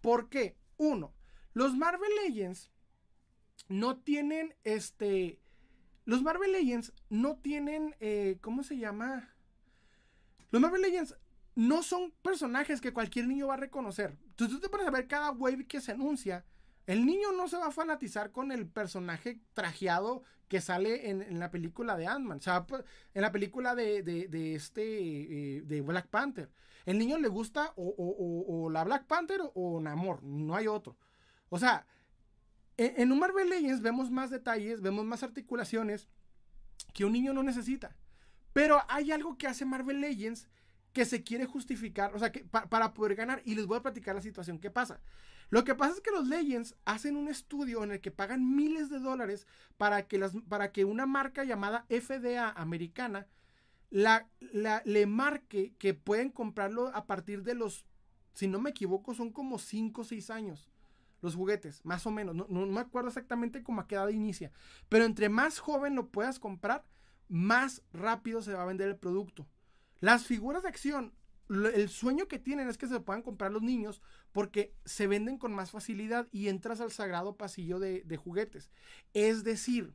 [0.00, 0.56] ¿Por qué?
[0.76, 1.12] Uno,
[1.54, 2.70] los Marvel Legends
[3.68, 5.40] no tienen este...
[6.04, 9.34] Los Marvel Legends no tienen, eh, ¿cómo se llama?
[10.50, 11.14] Los Marvel Legends
[11.58, 14.16] no son personajes que cualquier niño va a reconocer.
[14.28, 16.44] Entonces tú te pones a ver cada wave que se anuncia.
[16.86, 21.50] El niño no se va a fanatizar con el personaje trajeado que sale en, la
[21.50, 22.38] película de Ant-Man.
[22.38, 26.48] O sea, pues, en la película de, este eh, de Black Panther.
[26.86, 30.22] El niño le gusta o, la Black Panther o Namor.
[30.22, 30.96] No hay otro.
[31.48, 31.88] O sea,
[32.76, 36.08] en, en Marvel Legends vemos más detalles, vemos más articulaciones
[36.94, 37.96] que un niño no necesita.
[38.52, 40.46] Pero hay algo que hace Marvel Legends
[40.92, 43.42] que se quiere justificar, o sea, que para poder ganar.
[43.44, 45.00] Y les voy a platicar la situación que pasa.
[45.50, 48.90] Lo que pasa es que los Legends hacen un estudio en el que pagan miles
[48.90, 53.26] de dólares para que, las, para que una marca llamada FDA americana
[53.90, 54.28] la,
[54.84, 57.86] le marque que pueden comprarlo a partir de los,
[58.34, 60.70] si no me equivoco, son como 5 o 6 años
[61.20, 62.34] los juguetes, más o menos.
[62.34, 64.52] No, no, me acuerdo exactamente cómo a qué edad inicia.
[64.88, 66.84] Pero entre más joven lo puedas comprar,
[67.28, 69.46] más rápido se va a vender el producto.
[70.00, 71.12] Las figuras de acción,
[71.48, 74.02] el sueño que tienen es que se puedan comprar los niños
[74.32, 78.70] porque se venden con más facilidad y entras al sagrado pasillo de, juguetes.
[79.14, 79.94] Es decir,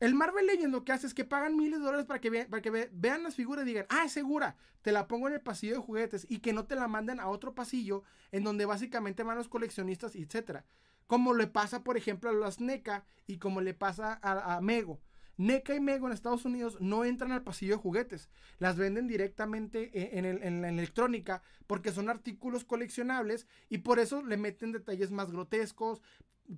[0.00, 3.22] el Marvel Legends lo que hace es que pagan miles de dólares para que, vean
[3.22, 6.26] las figuras y digan, ah, es segura, te la pongo en el pasillo de juguetes
[6.28, 10.14] y que no te la manden a otro pasillo en donde básicamente van los coleccionistas,
[10.14, 10.60] etc.
[11.06, 15.00] Como le pasa, por ejemplo, a las NECA y como le pasa a Mego.
[15.36, 18.28] NECA y Mego en Estados Unidos no entran al pasillo de juguetes.
[18.58, 24.36] Las venden directamente e, en, la electrónica porque son artículos coleccionables y por eso le
[24.36, 26.02] meten detalles más grotescos,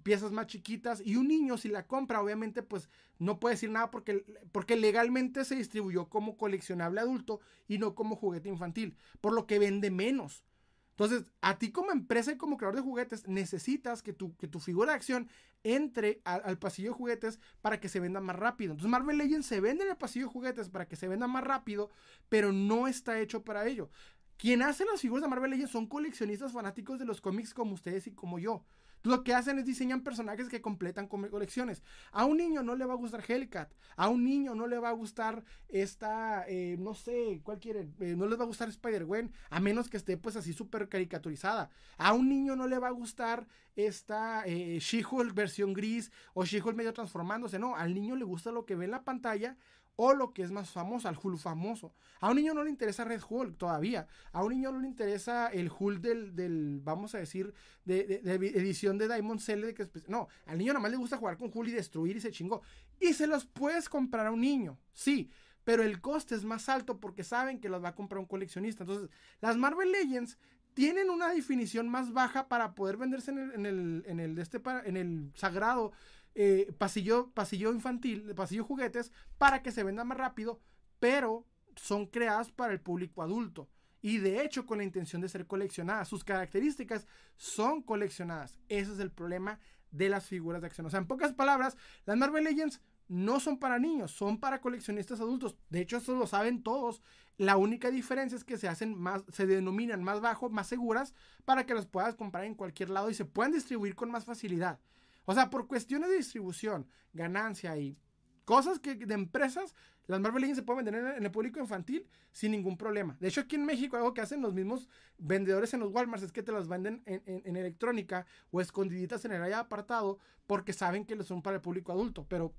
[0.03, 3.91] piezas más chiquitas y un niño si la compra obviamente pues no puede decir nada
[3.91, 9.47] porque, porque legalmente se distribuyó como coleccionable adulto y no como juguete infantil, por lo
[9.47, 10.45] que vende menos.
[10.91, 14.61] Entonces, a ti como empresa y como creador de juguetes, necesitas que tu, que tu
[14.61, 15.29] figura de acción
[15.75, 18.73] entre al pasillo de juguetes para que se venda más rápido.
[18.73, 21.43] Entonces, Marvel Legends se vende en el pasillo de juguetes para que se venda más
[21.43, 21.91] rápido,
[22.29, 23.91] pero no está hecho para ello.
[24.37, 28.07] Quien hace las figuras de Marvel Legends son coleccionistas fanáticos de los cómics como ustedes
[28.07, 28.65] y como yo.
[29.03, 31.83] Lo que hacen es diseñan personajes que completan colecciones.
[32.13, 33.73] A un niño no le va a gustar Hellcat.
[33.97, 37.95] A un niño no le va a gustar esta, eh, no sé, ¿cuál quieren?
[38.01, 41.71] Eh, no les va a gustar Spider-Gwen, a menos que esté pues así súper caricaturizada.
[41.99, 46.77] A un niño no le va a gustar esta eh, She-Hulk versión gris o She-Hulk
[46.77, 47.59] medio transformándose.
[47.59, 49.57] No, al niño le gusta lo que ve en la pantalla
[49.97, 51.95] o lo que es más famoso, al Hulk famoso.
[52.21, 54.07] A un niño no le interesa Red Hulk todavía.
[54.33, 58.21] A un niño no le interesa el Hulk del, vamos a decir, de,
[58.55, 59.41] edición de Diamond.
[59.41, 62.21] De que, no, al niño nada más le gusta jugar con Hulk y destruir y
[62.21, 62.63] se chingó.
[63.01, 65.31] Y se los puedes comprar a un niño, sí.
[65.65, 68.85] Pero el coste es más alto porque saben que los va a comprar un coleccionista.
[68.85, 69.11] Entonces,
[69.41, 70.39] las Marvel Legends
[70.75, 74.61] tienen una definición más baja para poder venderse en el, en el, en el, este,
[74.85, 75.93] en el sagrado
[76.39, 80.61] eh, pasillo, pasillo infantil, pasillo juguetes, para que se venda más rápido,
[81.01, 83.71] pero son creadas para el público adulto.
[84.03, 86.09] Y de hecho, con la intención de ser coleccionadas.
[86.09, 87.07] Sus características
[87.37, 88.59] son coleccionadas.
[88.69, 89.59] Ese es el problema
[89.91, 90.87] de las figuras de acción.
[90.87, 95.21] O sea, en pocas palabras, las Marvel Legends no son para niños, son para coleccionistas
[95.21, 95.57] adultos.
[95.71, 97.01] De hecho, eso lo saben todos.
[97.39, 101.15] La única diferencia es que se hacen más, se denominan más bajo, más seguras,
[101.47, 104.81] para que las puedas comprar en cualquier lado y se puedan distribuir con más facilidad.
[105.27, 107.99] O sea, por cuestiones de distribución, ganancia y
[108.45, 109.75] cosas que de empresas,
[110.07, 113.17] las Marvel Legends se pueden vender en, el público infantil sin ningún problema.
[113.21, 114.89] De hecho, aquí en México, algo que hacen los mismos
[115.19, 119.43] vendedores en los Walmarts es que te las venden en, electrónica o escondiditas en el
[119.43, 122.55] área apartado porque saben que son para el público adulto, pero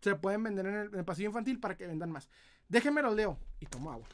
[0.00, 2.28] se pueden vender en el, en el pasillo infantil para que vendan más.
[2.68, 4.08] Déjenme los leo y tomo agua.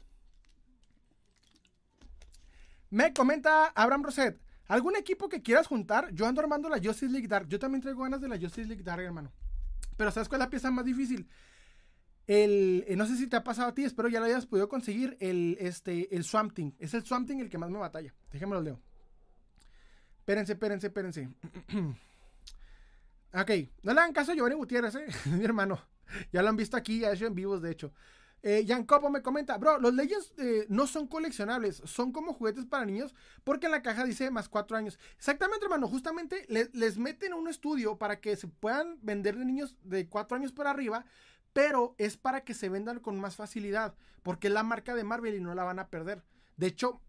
[2.90, 4.40] Me comenta Abraham Roset.
[4.68, 6.12] ¿Algún equipo que quieras juntar?
[6.12, 7.48] Yo ando armando la Justice League Dark.
[7.48, 9.32] Yo también traigo ganas de la Justice League Dark, hermano.
[9.96, 11.26] Pero ¿sabes cuál es la pieza más difícil?
[12.26, 14.68] El, eh, no sé si te ha pasado a ti, espero ya lo hayas podido
[14.68, 16.72] conseguir, el, este, el Swamp Thing.
[16.78, 18.14] Es el Swamp Thing el que más me batalla.
[18.30, 18.80] Déjame lo leo.
[20.18, 21.30] Espérense, espérense, espérense.
[23.32, 23.50] ok,
[23.82, 25.06] no le hagan caso a Giovanni Gutiérrez, ¿eh?
[25.30, 25.80] mi hermano.
[26.30, 27.94] Ya lo han visto aquí, ya hecho en vivos, de hecho.
[28.42, 32.84] Eh, Copo me comenta, bro, los Legends eh, no son coleccionables, son como juguetes para
[32.84, 34.98] niños porque en la caja dice más cuatro años.
[35.16, 40.08] Exactamente, hermano, justamente les meten un estudio para que se puedan vender de niños de
[40.08, 41.04] cuatro años para arriba,
[41.52, 45.34] pero es para que se vendan con más facilidad, porque es la marca de Marvel
[45.34, 46.22] y no la van a perder.
[46.56, 47.00] De hecho,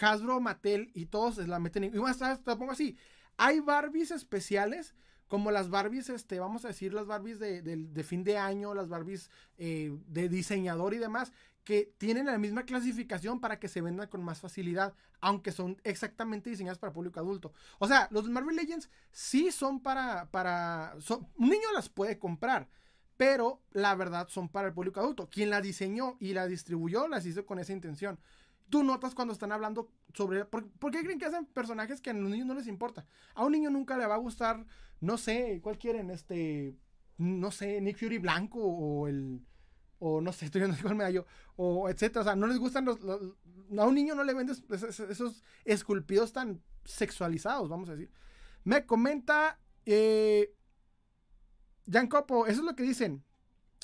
[0.00, 1.94] Hasbro, Mattel y todos la meten en...
[1.94, 2.96] Y te pongo así,
[3.36, 4.94] hay Barbies especiales
[5.28, 9.30] como las Barbies, este, vamos a decir las Barbies de, fin de año, las Barbies
[9.58, 11.32] eh, de diseñador y demás,
[11.64, 16.48] que tienen la misma clasificación para que se vendan con más facilidad, aunque son exactamente
[16.48, 17.52] diseñadas para público adulto.
[17.78, 20.96] O sea, los Marvel Legends sí son para, para,
[21.36, 22.68] un niño las puede comprar,
[23.18, 25.28] pero la verdad son para el público adulto.
[25.28, 28.18] Quien la diseñó y la distribuyó las hizo con esa intención
[28.68, 30.44] tú notas cuando están hablando sobre...
[30.44, 33.06] ¿por, qué creen que hacen personajes que a los niños no les importa?
[33.34, 34.64] A un niño nunca le va a gustar,
[35.00, 36.10] no sé, ¿cuál quieren?
[36.10, 36.76] Este,
[37.16, 39.44] no sé, Nick Fury blanco o el...
[40.00, 41.26] O no sé, estoy viendo cuál me da yo.
[41.56, 42.20] O etcétera.
[42.20, 46.62] O sea, no les gustan los, A un niño no le vendes esos, esculpidos tan
[46.84, 48.10] sexualizados, vamos a decir.
[48.64, 49.58] Me comenta...
[49.86, 50.54] Eh,
[51.90, 53.24] Jan Copo, eso es lo que dicen.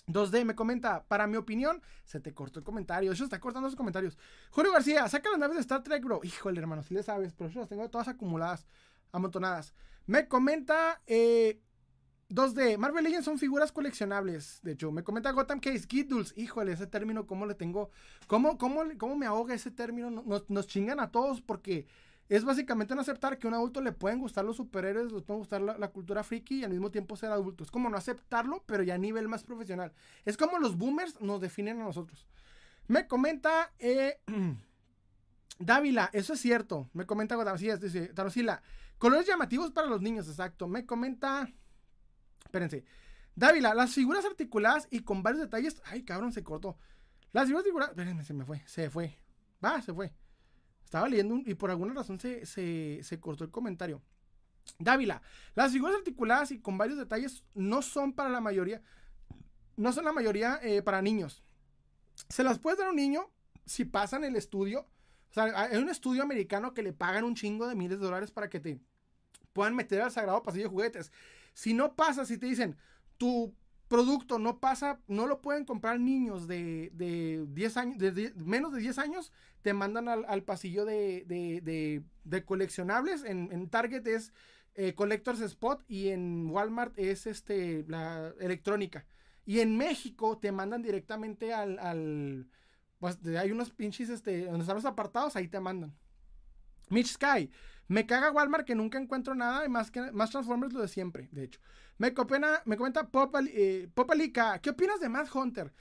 [0.06, 3.12] 2D me comenta, para mi opinión, se te cortó el comentario.
[3.12, 4.18] Eso está cortando los comentarios.
[4.50, 6.20] Julio García, saca las naves de Star Trek, bro.
[6.22, 8.66] Híjole, hermano, si le sabes, pero yo las tengo todas acumuladas,
[9.12, 9.74] amontonadas.
[10.06, 14.60] Me comenta, 2D, eh, Marvel Legends son figuras coleccionables.
[14.62, 16.34] De hecho, me comenta Gotham Case, Giddles.
[16.36, 17.90] Híjole, ese término, ¿cómo le tengo?
[18.26, 20.10] ¿Cómo, cómo, cómo me ahoga ese término?
[20.10, 21.86] Nos, nos chingan a todos porque
[22.28, 25.40] es básicamente no aceptar que a un adulto le pueden gustar los superhéroes, le pueden
[25.40, 27.64] gustar la, cultura friki y al mismo tiempo ser adulto.
[27.64, 29.92] Es como no aceptarlo, pero ya a nivel más profesional.
[30.24, 32.26] Es como los boomers nos definen a nosotros.
[32.86, 34.20] Me comenta eh,
[35.58, 36.88] Dávila, eso es cierto.
[36.94, 38.62] Me comenta Godamacías, dice Tarosila.
[38.98, 40.66] Colores llamativos para los niños, exacto.
[40.66, 41.48] Me comenta.
[42.44, 42.84] Espérense.
[43.36, 45.82] Dávila, las figuras articuladas y con varios detalles.
[45.84, 46.78] Ay, cabrón, se cortó.
[47.32, 47.90] Las figuras articuladas.
[47.90, 48.62] Espérenme, se me fue.
[48.66, 49.18] Se fue.
[49.62, 50.12] Va, se fue.
[50.94, 54.00] Estaba leyendo y por alguna razón se, cortó el comentario.
[54.78, 55.22] Dávila,
[55.56, 58.80] las figuras articuladas y con varios detalles no son para la mayoría,
[59.76, 61.42] no son la mayoría eh, para niños.
[62.28, 63.28] Se las puede dar a un niño
[63.66, 64.86] si pasan el estudio.
[65.30, 68.30] O sea, hay un estudio americano que le pagan un chingo de miles de dólares
[68.30, 68.78] para que te
[69.52, 71.10] puedan meter al sagrado pasillo de juguetes.
[71.54, 72.76] Si no pasa, si te dicen,
[73.18, 73.52] tu
[73.88, 78.80] producto no pasa, no lo pueden comprar niños de, de 10 años, de menos de
[78.80, 79.32] 10 años,
[79.62, 82.04] te mandan al, pasillo de,
[82.44, 83.24] coleccionables.
[83.24, 84.32] En, Target es
[84.74, 89.06] eh, Collectors Spot y en Walmart es este, la electrónica.
[89.46, 92.48] Y en México te mandan directamente al,
[92.98, 95.94] pues hay unos pinches, este, donde están los apartados, ahí te mandan.
[96.90, 97.50] Mitch Sky,
[97.88, 101.28] me caga Walmart que nunca encuentro nada y más, que, más Transformers lo de siempre,
[101.32, 101.60] de hecho.
[101.98, 102.12] Me,
[102.64, 103.08] me comenta
[103.46, 105.72] eh, Popalica, ¿qué opinas de Mad Hunter?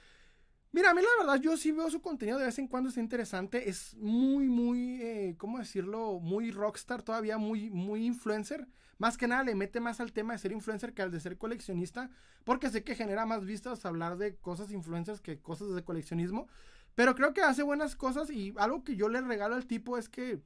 [0.70, 2.96] Mira, a mí la verdad yo sí veo su contenido de vez en cuando, es
[2.96, 6.18] interesante, es muy, muy, eh, ¿cómo decirlo?
[6.20, 8.66] Muy rockstar todavía, muy, muy influencer.
[8.98, 11.36] Más que nada le mete más al tema de ser influencer que al de ser
[11.38, 12.10] coleccionista,
[12.44, 16.48] porque sé que genera más vistas hablar de cosas influencers que cosas de coleccionismo.
[16.94, 20.08] Pero creo que hace buenas cosas y algo que yo le regalo al tipo es
[20.08, 20.40] que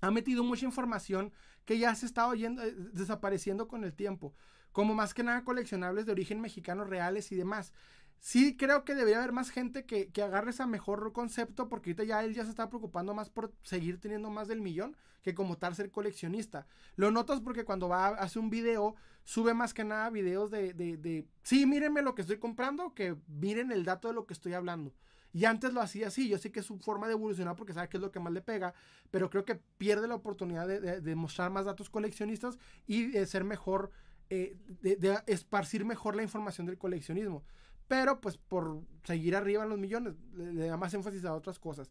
[0.00, 1.32] ha metido mucha información
[1.64, 4.34] que ya se está oyendo, eh, desapareciendo con el tiempo
[4.72, 7.72] como más que nada coleccionables de origen mexicano reales y demás.
[8.18, 12.04] Sí creo que debería haber más gente que, que agarre ese mejor concepto porque ahorita
[12.04, 15.56] ya él ya se está preocupando más por seguir teniendo más del millón que como
[15.56, 16.66] tal ser coleccionista.
[16.96, 20.74] Lo notas porque cuando va a hacer un video, sube más que nada videos de,
[20.74, 24.34] de, de, sí, mírenme lo que estoy comprando, que miren el dato de lo que
[24.34, 24.92] estoy hablando.
[25.32, 27.88] Y antes lo hacía así, yo sé que es su forma de evolucionar porque sabe
[27.88, 28.74] que es lo que más le pega,
[29.10, 33.44] pero creo que pierde la oportunidad de, de mostrar más datos coleccionistas y de ser
[33.44, 33.92] mejor
[34.30, 37.44] eh, de, esparcir mejor la información del coleccionismo.
[37.88, 41.90] Pero pues por seguir arriba en los millones, le, da más énfasis a otras cosas.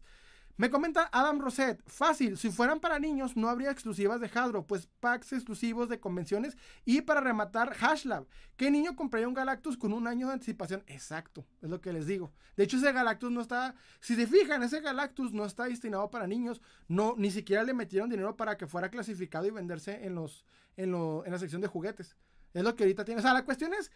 [0.60, 4.88] Me comenta Adam Roset, fácil, si fueran para niños no habría exclusivas de Hadro, pues
[5.00, 6.54] packs exclusivos de convenciones
[6.84, 8.26] y para rematar Hashlab.
[8.58, 10.82] ¿Qué niño compraría un Galactus con un año de anticipación?
[10.86, 12.30] Exacto, es lo que les digo.
[12.58, 16.26] De hecho ese Galactus no está, si se fijan, ese Galactus no está destinado para
[16.26, 20.44] niños, no, ni siquiera le metieron dinero para que fuera clasificado y venderse en, los,
[20.76, 22.16] en, en la sección de juguetes.
[22.54, 23.20] Es lo que ahorita tiene.
[23.20, 23.90] O sea, la cuestión es,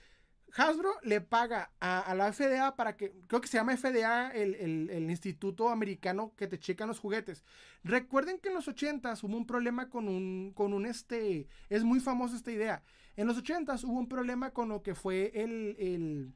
[0.57, 5.68] Hasbro le paga a, la FDA para que, creo que se llama FDA, el, instituto
[5.68, 7.44] americano que te checan los juguetes.
[7.83, 11.99] Recuerden que en los 80 hubo un problema con un, con un este, es muy
[11.99, 12.83] famosa esta idea.
[13.16, 16.34] En los 80 hubo un problema con lo que fue el, el,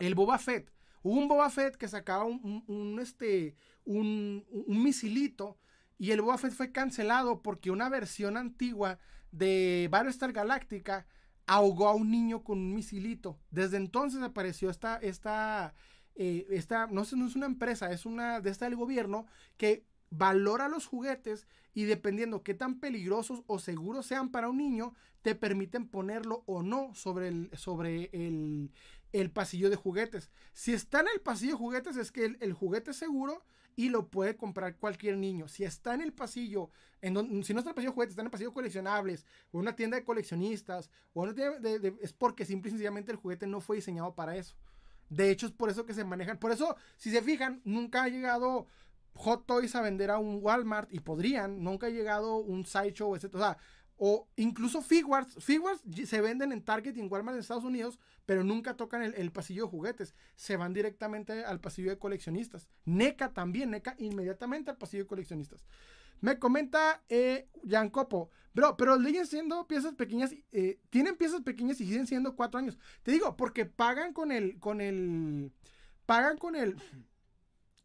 [0.00, 0.72] el Boba Fett.
[1.02, 5.56] Hubo un Boba Fett que sacaba un, un, este, un, un misilito
[5.96, 8.98] y el Boba Fett fue cancelado porque una versión antigua
[9.30, 11.06] de Battlestar Galactica
[11.48, 13.40] ahogó a un niño con un misilito.
[13.50, 15.74] Desde entonces apareció esta, esta,
[16.14, 20.68] eh, esta no, no es una empresa, es una de esta del gobierno que valora
[20.68, 25.88] los juguetes y dependiendo qué tan peligrosos o seguros sean para un niño, te permiten
[25.88, 28.70] ponerlo o no sobre el, sobre el,
[29.12, 30.30] el pasillo de juguetes.
[30.52, 33.42] Si está en el pasillo de juguetes es que el, juguete es seguro
[33.78, 35.46] y lo puede comprar cualquier niño.
[35.46, 36.68] Si está en el pasillo,
[37.00, 39.76] en si no está en el pasillo juguetes, está en el pasillo coleccionables, o una
[39.76, 43.60] tienda de coleccionistas, o una tienda de, es porque simple y sencillamente el juguete no
[43.60, 44.56] fue diseñado para eso.
[45.08, 46.38] De hecho, es por eso que se manejan.
[46.38, 48.66] Por eso, si se fijan, nunca ha llegado
[49.14, 53.32] Hot Toys a vender a un Walmart y podrían, nunca ha llegado un Sideshow, etc.
[53.32, 53.58] O sea,
[53.98, 55.44] o incluso Figuarts.
[55.44, 59.32] Figuarts se venden en Target y en Walmart en Estados Unidos, pero nunca tocan el,
[59.32, 60.14] pasillo de juguetes.
[60.36, 62.68] Se van directamente al pasillo de coleccionistas.
[62.84, 65.64] NECA también, NECA inmediatamente al pasillo de coleccionistas.
[66.20, 71.80] Me comenta eh, Jan Copo, bro, pero siguen siendo piezas pequeñas, eh, tienen piezas pequeñas
[71.80, 72.78] y siguen siendo cuatro años.
[73.02, 75.52] Te digo, porque pagan con el, con el,
[76.06, 76.76] pagan con el,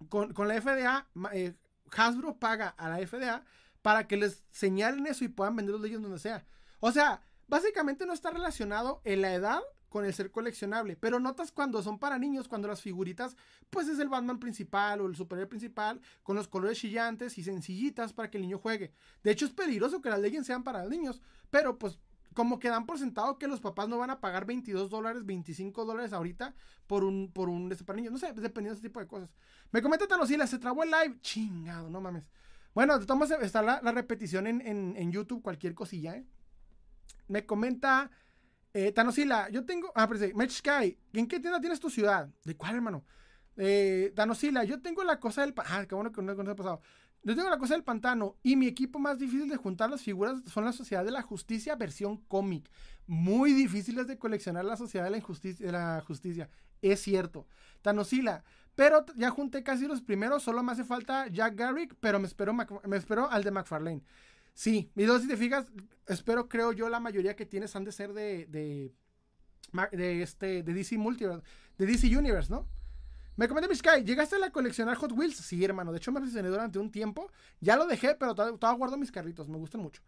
[0.10, 1.54] con, la FDA, eh,
[1.92, 3.44] Hasbro paga a la FDA
[3.84, 6.44] para que les señalen eso y puedan vender los leyes donde sea.
[6.80, 11.52] O sea, básicamente no está relacionado en la edad con el ser coleccionable, pero notas
[11.52, 13.38] cuando son para niños, cuando las figuritas,
[13.70, 18.12] pues es el Batman principal o el superhéroe principal, con los colores chillantes y sencillitas
[18.12, 18.92] para que el niño juegue.
[19.22, 21.22] De hecho, es peligroso que las leyes sean para niños,
[21.52, 22.00] pero pues
[22.34, 25.86] como que dan por sentado que los papás no van a pagar 22 dólares, 25
[25.86, 26.56] dólares ahorita
[26.88, 29.30] por un, por un, este, para niños, no sé, dependiendo de ese tipo de cosas.
[29.72, 32.32] Me comenta Tanosila, se trabó el live, chingado, no mames.
[32.74, 36.26] Bueno, estamos, está la, repetición en, YouTube, cualquier cosilla, ¿eh?
[37.28, 38.10] Me comenta
[38.74, 39.92] eh, Tanosila, yo tengo.
[39.96, 42.30] Ah, pero sí, Match Sky, ¿en qué tienda tienes tu ciudad?
[42.44, 43.06] ¿De cuál, hermano?
[43.56, 45.54] Eh, Tanosila, yo tengo la cosa del.
[45.58, 46.82] Ah, qué bueno que no, no ha pasado.
[47.26, 50.42] Yo tengo la cosa del pantano y mi equipo más difícil de juntar las figuras
[50.46, 52.70] son la Sociedad de la Justicia versión cómic.
[53.06, 56.50] Muy difíciles de coleccionar la Sociedad de la, Injusticia, de la Justicia.
[56.82, 57.48] Es cierto.
[57.82, 58.44] Tanosila,
[58.76, 62.54] pero ya junté casi los primeros, solo me hace falta Jack Garrick, pero me espero,
[62.54, 64.02] me espero al de McFarlane.
[64.54, 65.66] Sí, y dos, si te fijas,
[66.08, 68.92] espero, creo yo, la mayoría que tienes han de ser de, de,
[69.92, 71.44] de, este, de DC Multiverse,
[71.78, 72.68] de DC Universe, ¿no?
[73.36, 75.38] Me comenté Sky, ¿llegaste a la coleccionar Hot Wheels?
[75.38, 78.96] Sí, hermano, de hecho me aficioné durante un tiempo, ya lo dejé, pero todavía guardo
[78.96, 80.04] mis carritos, me gustan mucho.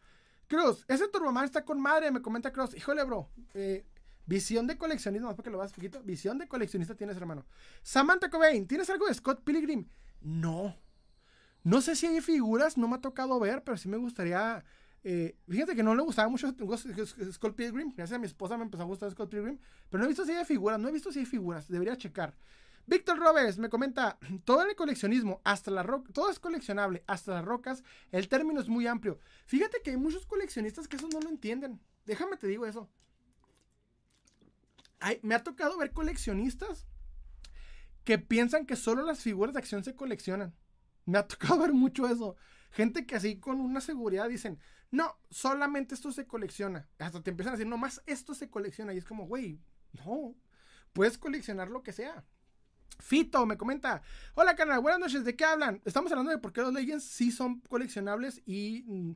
[0.47, 2.75] Cruz, ese Turboman está con madre, me comenta Cruz.
[2.75, 3.83] Híjole, bro, eh,
[4.25, 6.01] Visión de coleccionismo, más para que lo veas poquito.
[6.03, 7.45] Visión de coleccionista tienes, hermano.
[7.83, 9.87] Samantha Cobain, ¿tienes algo de Scott Pilgrim?
[10.21, 10.75] No.
[11.63, 14.63] No sé si hay figuras, no me ha tocado ver, pero sí me gustaría.
[15.03, 16.51] Eh, fíjate que no le gustaba mucho
[17.31, 17.93] Scott Pilgrim.
[17.95, 19.59] Gracias a mi esposa me empezó a gustar Scott Pilgrim.
[19.89, 21.67] Pero no he visto si hay figuras, no he visto si hay figuras.
[21.67, 22.35] Debería checar.
[22.87, 27.43] Víctor Robes me comenta, todo el coleccionismo, hasta la roca, todo es coleccionable, hasta las
[27.43, 29.17] rocas, el término es muy amplio.
[29.47, 31.81] Fíjate que hay muchos coleccionistas que eso no lo entienden.
[32.05, 32.87] Déjame te digo eso
[35.21, 36.87] me ha tocado ver coleccionistas
[38.03, 40.55] que piensan que solo las figuras de acción se coleccionan.
[41.05, 42.35] Me ha tocado ver mucho eso.
[42.71, 44.59] Gente que así con una seguridad dicen,
[44.91, 46.87] no, solamente esto se colecciona.
[46.99, 48.93] Hasta te empiezan a decir, no más esto se colecciona.
[48.93, 49.59] Y es como, güey,
[49.93, 50.35] no,
[50.93, 52.23] puedes coleccionar lo que sea.
[52.99, 54.01] Fito me comenta,
[54.35, 55.81] hola canal, buenas noches, ¿de qué hablan?
[55.83, 59.11] Estamos hablando de por qué los Legends sí son coleccionables y mm,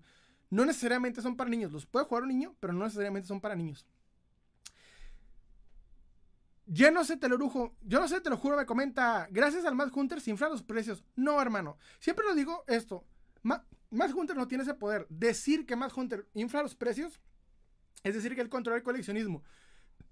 [0.49, 1.71] no necesariamente son para niños.
[1.71, 3.87] Los puede jugar un niño, pero no necesariamente son para niños.
[6.71, 9.65] Yo no sé, te lo rujo, yo no sé, te lo juro, me comenta, gracias
[9.65, 11.03] al Mad Hunter se inflan los precios.
[11.15, 13.07] No, hermano, siempre lo digo esto,
[13.41, 13.63] Mad,
[14.13, 15.07] Hunter no tiene ese poder.
[15.09, 17.19] Decir que Mad Hunter infla los precios,
[18.03, 19.43] es decir, que él controla el coleccionismo.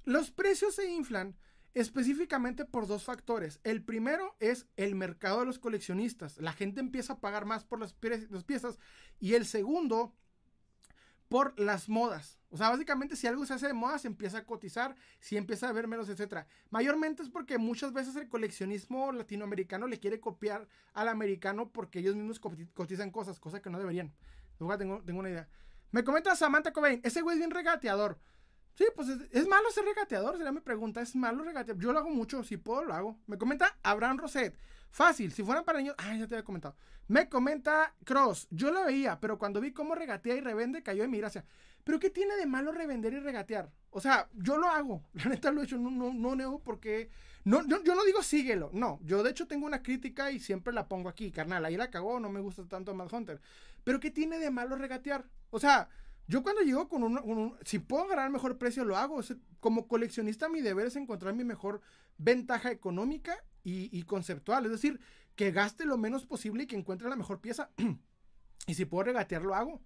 [0.03, 1.37] Los precios se inflan
[1.75, 3.59] específicamente por dos factores.
[3.63, 6.39] El primero es el mercado de los coleccionistas.
[6.39, 8.79] La gente empieza a pagar más por las piezas.
[9.19, 10.15] Y el segundo
[11.27, 12.39] por las modas.
[12.49, 15.67] O sea, básicamente si algo se hace de moda, se empieza a cotizar, si empieza
[15.67, 16.47] a ver menos, etcétera.
[16.69, 22.15] Mayormente es porque muchas veces el coleccionismo latinoamericano le quiere copiar al americano porque ellos
[22.15, 22.39] mismos
[22.73, 24.13] cotizan cosas, cosas que no deberían.
[24.59, 25.49] Luego tengo, tengo una idea.
[25.91, 28.19] Me comenta Samantha Cobain, ese güey es bien regateador.
[28.77, 31.01] Sí, pues es, malo ser regateador, sería mi pregunta.
[31.01, 31.77] Es malo regatear.
[31.79, 33.17] Yo lo hago mucho, si puedo lo hago.
[33.25, 34.55] Me comenta Abraham Roset.
[34.91, 35.95] Fácil, si fueran para niños.
[35.97, 36.75] Ah, ya te había comentado.
[37.07, 38.47] Me comenta Cross.
[38.51, 41.45] Yo lo veía, pero cuando vi cómo regatea y revende, cayó en mi gracia.
[41.83, 43.71] Pero ¿qué tiene de malo revender y regatear?
[43.91, 45.03] O sea, yo lo hago.
[45.13, 45.77] La neta lo he hecho.
[45.77, 47.09] No, no, no nego porque.
[47.45, 48.69] No, yo, yo, no digo síguelo.
[48.73, 48.99] No.
[49.03, 51.31] Yo de hecho tengo una crítica y siempre la pongo aquí.
[51.31, 52.19] Carnal, ahí la cagó.
[52.19, 53.39] No me gusta tanto Mad Hunter.
[53.85, 55.25] Pero ¿qué tiene de malo regatear?
[55.49, 55.89] O sea.
[56.29, 59.21] Yo cuando llego con un, si puedo ganar mejor precio, lo hago.
[59.61, 61.79] como coleccionista mi deber es encontrar mi mejor
[62.17, 64.65] ventaja económica y, conceptual.
[64.65, 64.99] Es decir,
[65.35, 67.69] que gaste lo menos posible y que encuentre la mejor pieza.
[68.69, 69.81] Y si puedo regatear, lo hago.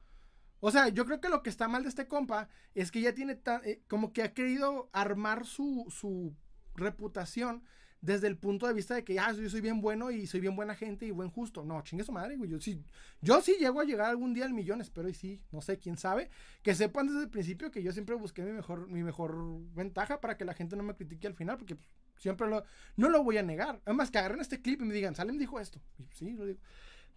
[0.59, 3.13] O sea, yo creo que lo que está mal de este compa es que ya
[3.13, 6.35] tiene eh, como que ha querido armar su, su
[6.73, 7.63] reputación
[8.01, 10.55] desde el punto de vista de que, ah, yo soy bien bueno y soy bien
[10.55, 11.63] buena gente y buen justo.
[11.63, 12.49] No, chingue su madre, güey.
[12.49, 12.83] Yo sí,
[13.21, 15.97] yo sí llego a llegar algún día al millón, espero y sí, no sé, quién
[15.97, 16.29] sabe.
[16.63, 19.35] Que sepan desde el principio que yo siempre busqué mi mejor, mi mejor
[19.73, 21.87] ventaja para que la gente no me critique al final, porque pues,
[22.21, 22.63] siempre lo,
[22.95, 23.81] no lo voy a negar.
[23.85, 25.81] Además, que agarren este clip y me digan, Salem dijo esto.
[26.13, 26.59] Sí, lo digo.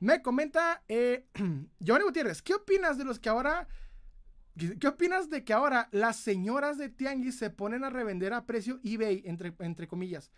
[0.00, 1.26] Me comenta eh,
[1.78, 3.68] Giovanni Gutiérrez, ¿qué opinas de los que ahora...
[4.78, 8.78] ¿Qué opinas de que ahora las señoras de Tianguis se ponen a revender a precio
[8.84, 10.31] eBay, entre, entre comillas?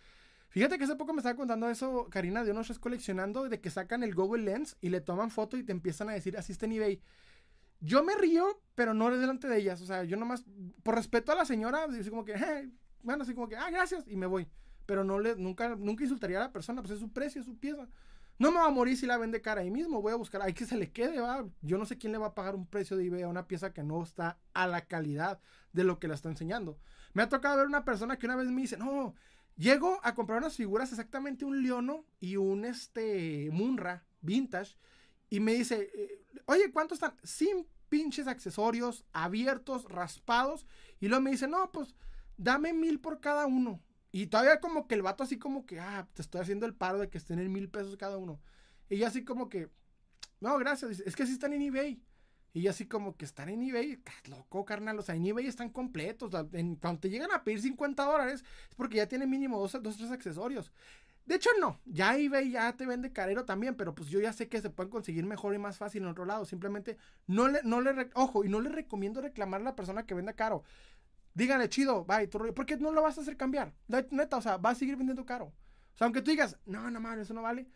[0.49, 4.01] Fíjate que hace poco me estaba contando eso, Karina, de unos coleccionando, de que sacan
[4.01, 6.71] el Google Lens y le toman foto y te empiezan a decir, así está en
[6.71, 7.01] eBay.
[7.79, 9.81] Yo me río, pero no delante de ellas.
[9.81, 10.45] O sea, yo nomás,
[10.81, 12.33] por respeto a la señora, así como que,
[13.03, 14.47] bueno, así como que, ah, gracias, y me voy.
[14.85, 17.57] Pero no le, nunca, nunca insultaría a la persona, pues es su precio, es su
[17.57, 17.87] pieza.
[18.39, 20.01] No me va a morir si la vende cara ahí mismo.
[20.01, 21.45] Voy a buscar, hay que se le quede, va.
[21.61, 23.73] Yo no sé quién le va a pagar un precio de eBay a una pieza
[23.73, 25.39] que no está a la calidad
[25.73, 26.77] de lo que la está enseñando.
[27.13, 29.15] Me ha tocado ver una persona que una vez me dice, no,
[29.57, 34.77] Llego a comprar unas figuras, exactamente un Leono y un este Munra vintage.
[35.31, 37.15] Y me dice, eh, oye, ¿cuántos están?
[37.23, 40.67] Sin pinches accesorios, abiertos, raspados.
[40.99, 41.95] Y luego me dice, no, pues
[42.37, 43.81] dame mil por cada uno.
[44.11, 46.99] Y todavía como que el vato así como que, ah, te estoy haciendo el paro
[46.99, 48.39] de que estén en mil pesos cada uno.
[48.89, 49.69] Y yo así como que,
[50.39, 50.99] no, gracias.
[51.01, 52.01] es que así están en eBay.
[52.53, 54.97] Y así como que están en eBay, loco, carnal.
[54.97, 56.31] O sea, en eBay están completos.
[56.31, 60.11] cuando te llegan a pedir 50 dólares, es porque ya tiene mínimo dos, dos, tres
[60.11, 60.71] accesorios.
[61.27, 61.79] De hecho, no.
[61.85, 64.89] Ya eBay ya te vende carero también, pero pues yo ya sé que se pueden
[64.89, 66.45] conseguir mejor y más fácil en otro lado.
[66.45, 70.15] Simplemente no le, no le, ojo, y no le recomiendo reclamar a la persona que
[70.15, 70.63] venda caro.
[71.37, 72.55] Díganle, chido, bye, tu rollo.
[72.55, 73.73] Porque no lo vas a hacer cambiar.
[73.87, 75.45] Neta, o sea, va a seguir vendiendo caro.
[75.45, 77.67] O sea, aunque tú digas, no, no mames, eso no vale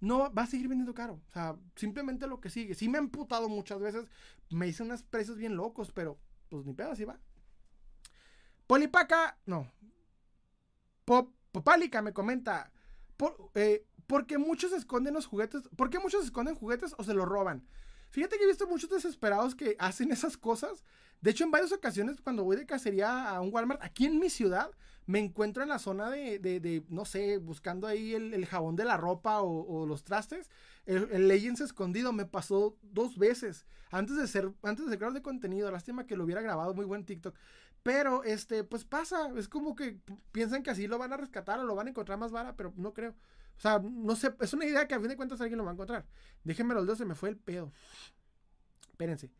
[0.00, 1.20] no va a seguir vendiendo caro.
[1.28, 2.74] O sea, simplemente lo que sigue.
[2.74, 4.06] Sí me han putado muchas veces.
[4.50, 7.18] Me hice unos precios bien locos, pero pues ni pedo, así va.
[8.66, 9.70] Polipaca, no.
[11.04, 12.70] Pop, Popálica me comenta.
[13.16, 15.68] Por, eh, porque muchos esconden los juguetes.
[15.76, 17.66] ¿Por qué muchos esconden juguetes o se los roban?
[18.10, 20.84] Fíjate que he visto muchos desesperados que hacen esas cosas.
[21.20, 24.30] De hecho, en varias ocasiones, cuando voy de cacería a un Walmart, aquí en mi
[24.30, 24.70] ciudad,
[25.06, 28.96] me encuentro en la zona de, de, no sé, buscando ahí el, jabón de la
[28.96, 30.50] ropa o, los trastes.
[30.86, 35.14] El, el, Legends escondido me pasó dos veces antes de ser, antes de ser creador
[35.14, 35.70] de contenido.
[35.70, 37.34] Lástima que lo hubiera grabado, muy buen TikTok.
[37.82, 39.98] Pero, este, pues pasa, es como que
[40.32, 42.72] piensan que así lo van a rescatar o lo van a encontrar más vara, pero
[42.76, 43.14] no creo.
[43.58, 45.70] O sea, no sé, es una idea que a fin de cuentas alguien lo va
[45.70, 46.06] a encontrar.
[46.44, 47.72] Déjenme los dedos, se me fue el pedo.
[48.90, 49.30] Espérense.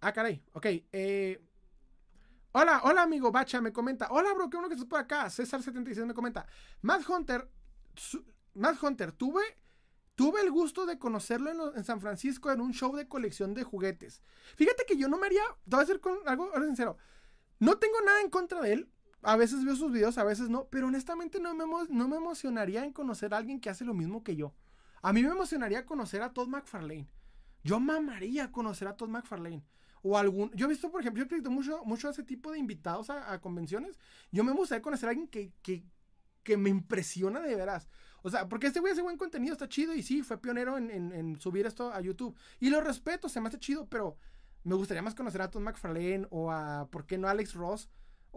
[0.00, 0.66] Ah, caray, ok.
[0.92, 1.42] Eh,
[2.58, 4.08] Hola, hola amigo Bacha, me comenta.
[4.10, 5.26] Hola, bro, qué bueno que estás por acá.
[5.26, 6.46] César76 me comenta.
[6.80, 7.50] Matt Hunter,
[8.54, 9.42] Matt Hunter, tuve,
[10.14, 14.22] tuve el gusto de conocerlo en, San Francisco en un show de colección de juguetes.
[14.54, 16.96] Fíjate que yo no me haría, te voy a decir con algo, ahora sincero.
[17.58, 18.90] No tengo nada en contra de él.
[19.26, 20.68] A veces veo sus videos, a veces no.
[20.68, 24.22] Pero honestamente no me, no me emocionaría en conocer a alguien que hace lo mismo
[24.22, 24.54] que yo.
[25.02, 27.08] A mí me emocionaría conocer a Todd McFarlane.
[27.64, 29.64] Yo mamaría conocer a Todd McFarlane
[30.02, 30.52] o algún...
[30.52, 33.10] Yo he visto, por ejemplo, yo he visto mucho, mucho a ese tipo de invitados
[33.10, 33.98] a, convenciones.
[34.30, 35.84] Yo me gustaría conocer a alguien que, que,
[36.44, 37.88] que, me impresiona de veras.
[38.22, 40.90] O sea, porque este güey hace buen contenido, está chido y sí, fue pionero en,
[40.90, 42.36] en, subir esto a YouTube.
[42.60, 44.16] Y lo respeto, se me hace chido, pero
[44.62, 47.88] me gustaría más conocer a Tom McFarlane o a, ¿por qué no, Alex Ross?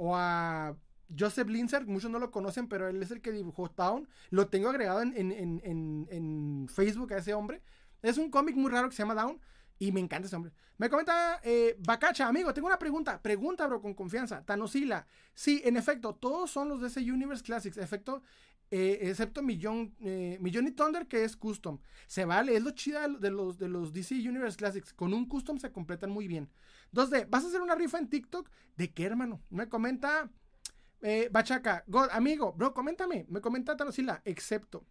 [0.01, 0.77] O a
[1.17, 4.07] Joseph Linzer, muchos no lo conocen, pero él es el que dibujó Town.
[4.29, 7.61] Lo tengo agregado en, Facebook a ese hombre.
[8.01, 9.41] Es un cómic muy raro que se llama Down.
[9.77, 10.53] Y me encanta ese hombre.
[10.77, 13.21] Me comenta eh, Bacacha, amigo, tengo una pregunta.
[13.21, 14.45] Pregunta, bro, con confianza.
[14.45, 15.05] Tanosila.
[15.33, 17.77] Sí, en efecto, todos son los ese Universe Classics.
[17.77, 18.23] Efecto,
[18.71, 21.79] eh, excepto Millón, eh, y Thunder, que es custom.
[22.07, 24.93] Se vale, es lo chida de los, de los DC Universe Classics.
[24.93, 26.49] Con un custom se completan muy bien.
[26.93, 28.49] 2D, ¿vas a hacer una rifa en TikTok?
[28.75, 29.41] ¿De qué, hermano?
[29.49, 30.29] Me comenta
[31.01, 31.83] eh, Bachaca.
[31.87, 33.25] God, amigo, bro, coméntame.
[33.29, 34.85] Me comenta Tanosila, excepto.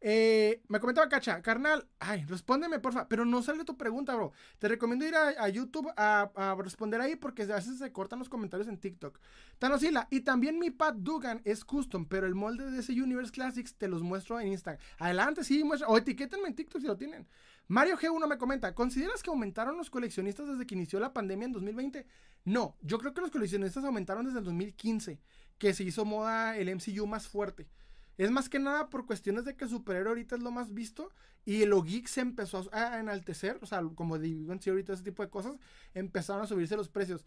[0.00, 4.32] Eh, me comentaba Cacha, carnal, ay, respóndeme porfa, pero no sale tu pregunta, bro.
[4.58, 8.68] Te recomiendo ir a, YouTube a, responder ahí porque a veces se cortan los comentarios
[8.68, 9.18] en TikTok.
[9.58, 13.74] Tanosila, y también mi Pat Dugan es custom, pero el molde de ese Universe Classics
[13.74, 14.80] te los muestro en Instagram.
[14.98, 17.26] Adelante, sí, muestra, o etiquétenme en TikTok si lo tienen.
[17.68, 21.52] Mario G1 me comenta, ¿consideras que aumentaron los coleccionistas desde que inició la pandemia en
[21.52, 22.06] 2020?
[22.46, 25.20] No, yo creo que los coleccionistas aumentaron desde el 2015,
[25.58, 27.68] que se hizo moda el MCU más fuerte.
[28.16, 31.10] Es más que nada por cuestiones de que superhéroe ahorita es lo más visto
[31.44, 35.28] y lo geek se empezó a enaltecer, o sea, como de ahorita ese tipo de
[35.28, 35.56] cosas,
[35.92, 37.26] empezaron a subirse los precios.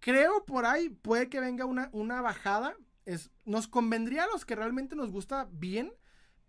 [0.00, 2.74] Creo por ahí puede que venga una, una bajada.
[3.44, 5.92] Nos convendría a los que realmente nos gusta bien,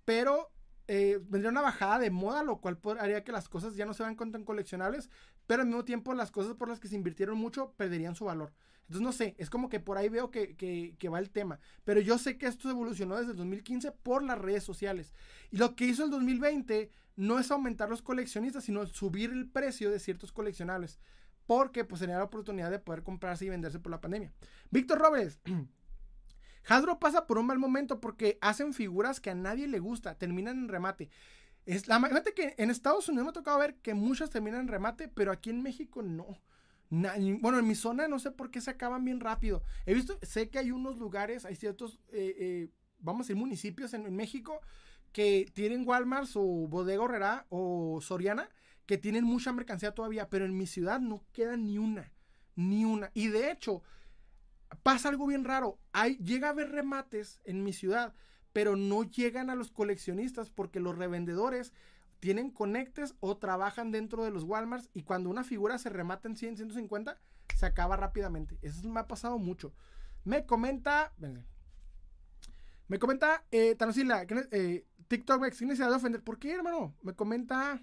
[0.06, 0.52] pero
[0.92, 4.01] eh, vendría una bajada de moda, lo cual haría que las cosas ya no se
[4.01, 5.11] vean tan coleccionables,
[5.45, 8.51] pero al mismo tiempo las cosas por las que se invirtieron mucho perderían su valor.
[8.88, 11.59] Entonces no sé, es como que por ahí veo que, que, va el tema.
[11.84, 15.14] Pero yo sé que esto evolucionó desde el 2015 por las redes sociales.
[15.51, 19.92] Y lo que hizo el 2020 no es aumentar los coleccionistas, sino subir el precio
[19.92, 21.00] de ciertos coleccionables.
[21.45, 24.34] Porque pues tenía la oportunidad de poder comprarse y venderse por la pandemia.
[24.72, 25.40] Víctor Robles.
[26.68, 30.58] Hasbro pasa por un mal momento porque hacen figuras que a nadie le gusta, terminan
[30.58, 31.10] en remate.
[31.66, 32.00] Es la
[32.36, 35.50] que en Estados Unidos me ha tocado ver que muchas terminan en remate, pero aquí
[35.50, 36.42] en México no.
[36.90, 39.64] bueno, en mi zona no sé por qué se acaban bien rápido.
[39.86, 43.94] He visto, sé que hay unos lugares, hay ciertos, eh, eh, vamos a decir, municipios
[43.94, 44.62] en, México
[45.12, 48.50] que tienen Walmart o Bodega Horrera o Soriana
[48.86, 52.12] que tienen mucha mercancía todavía, pero en mi ciudad no queda ni una,
[52.56, 53.12] ni una.
[53.14, 53.84] Y de hecho,
[54.84, 55.80] pasa algo bien raro.
[55.92, 58.14] Hay, llega a haber remates en mi ciudad,
[58.54, 61.74] pero no llegan a los coleccionistas porque los revendedores
[62.20, 66.36] tienen conectes o trabajan dentro de los Walmarts y cuando una figura se remata en
[66.36, 67.18] 100, 150,
[67.56, 68.58] se acaba rápidamente.
[68.62, 69.74] Eso me ha pasado mucho.
[70.26, 71.14] Me comenta,
[72.88, 76.24] me comenta eh, Tanosila, eh, TikTok me de ofender.
[76.24, 76.96] ¿Por qué, hermano?
[77.02, 77.82] Me comenta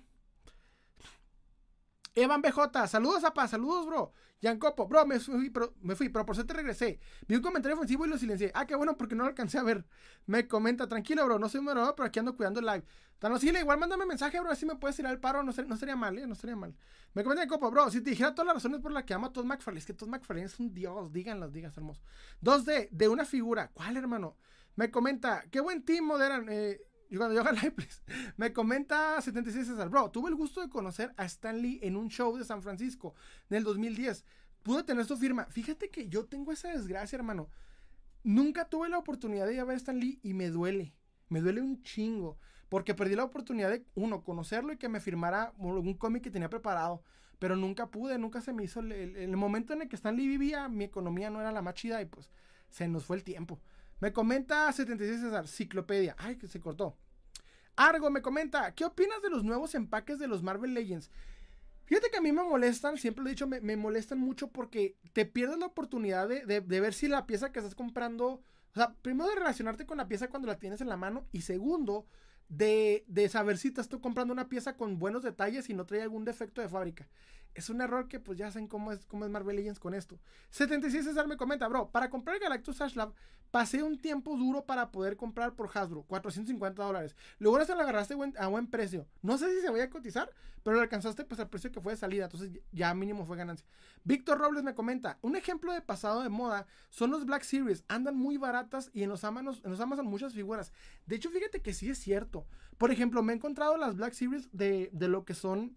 [2.19, 4.13] Evan BJ, saludos, apa, saludos, bro.
[4.59, 6.99] Copo, bro, me fui, pero, me fui, pero por te regresé.
[7.29, 8.51] Vi un comentario ofensivo y lo silencié.
[8.55, 9.85] Ah, qué bueno, porque no lo alcancé a ver.
[10.25, 12.85] Me comenta, tranquilo, bro, no soy moderador, pero aquí ando cuidando el live.
[13.19, 16.27] Tanosile, igual mándame mensaje, bro, así me puedes ir al paro, no, sería mal, ¿eh?
[16.27, 16.75] No sería mal.
[17.13, 19.33] Me comenta Copo, bro, si te dijera todas las razones por las que amo a
[19.33, 22.01] Todd McFarlane, es que Todd McFarlane es un dios, díganlas, digas, hermoso.
[22.41, 23.71] 2D, de una figura.
[23.75, 24.37] ¿Cuál, hermano?
[24.75, 27.43] Me comenta, qué buen team moderan, eh, y cuando yo
[28.37, 32.09] me comenta 76 César, bro, tuve el gusto de conocer a Stan Lee en un
[32.09, 33.15] show de San Francisco
[33.51, 34.25] en el 2010.
[34.63, 35.47] Pude tener su firma.
[35.47, 37.49] Fíjate que yo tengo esa desgracia, hermano.
[38.25, 40.93] Nunca tuve la oportunidad de ir a ver a Stan Lee y me duele.
[41.29, 42.39] Me duele un chingo.
[42.69, 46.51] Porque perdí la oportunidad de, uno, conocerlo y que me firmara algún cómic que tenía
[46.51, 47.03] preparado.
[47.39, 48.81] Pero nunca pude, nunca se me hizo.
[48.81, 51.75] El, el, momento en el que Stan Lee vivía, mi economía no era la más
[51.75, 52.31] chida y pues
[52.71, 53.61] se nos fue el tiempo.
[54.01, 56.15] Me comenta 76 César, Ciclopedia.
[56.19, 56.97] Ay, que se cortó.
[57.77, 61.11] Argo me comenta, ¿qué opinas de los nuevos empaques de los Marvel Legends?
[61.85, 65.25] Fíjate que a mí me molestan, siempre lo he dicho, me, molestan mucho porque te
[65.25, 69.37] pierdes la oportunidad de, ver si la pieza que estás comprando, o sea, primero de
[69.37, 72.07] relacionarte con la pieza cuando la tienes en la mano y segundo,
[72.49, 76.61] de, saber si estás comprando una pieza con buenos detalles y no trae algún defecto
[76.61, 77.07] de fábrica
[77.57, 80.19] es un error que pues ya saben cómo es, cómo es Marvel Legends con esto.
[80.51, 83.13] 76 César me comenta, bro, para comprar Galactus Ashlab
[83.51, 87.17] pasé un tiempo duro para poder comprar por Hasbro, 450 dólares.
[87.39, 89.07] Luego se lo agarraste a buen precio.
[89.23, 90.31] No sé si se voy a cotizar,
[90.63, 93.67] pero lo alcanzaste pues al precio que fue de salida, entonces ya mínimo fue ganancia.
[94.05, 98.17] Víctor Robles me comenta, un ejemplo de pasado de moda son los Black Series, andan
[98.17, 100.73] muy baratas y en los en los Amazon muchas figuras.
[101.07, 102.47] De hecho, fíjate que sí es cierto.
[102.79, 105.77] Por ejemplo, me he encontrado las Black Series de, de lo que son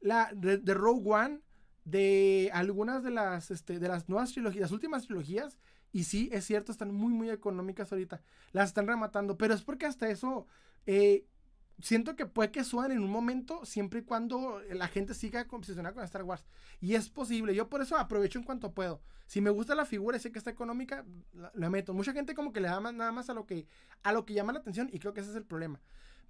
[0.00, 1.40] la, de, Rogue One,
[1.84, 5.58] de algunas de las, este, de las nuevas trilogías, las últimas trilogías,
[5.92, 8.22] y sí, es cierto, están muy, muy económicas ahorita.
[8.52, 10.46] Las están rematando, pero es porque hasta eso
[10.86, 11.26] eh,
[11.82, 15.94] siento que puede que suban en un momento, siempre y cuando la gente siga obsesionada
[15.94, 16.44] con Star Wars.
[16.80, 19.00] Y es posible, yo por eso aprovecho en cuanto puedo.
[19.26, 21.04] Si me gusta la figura y sé que está económica,
[21.54, 21.94] la, meto.
[21.94, 23.66] Mucha gente como que le da más, nada más a lo que,
[24.02, 25.80] a lo que llama la atención, y creo que ese es el problema.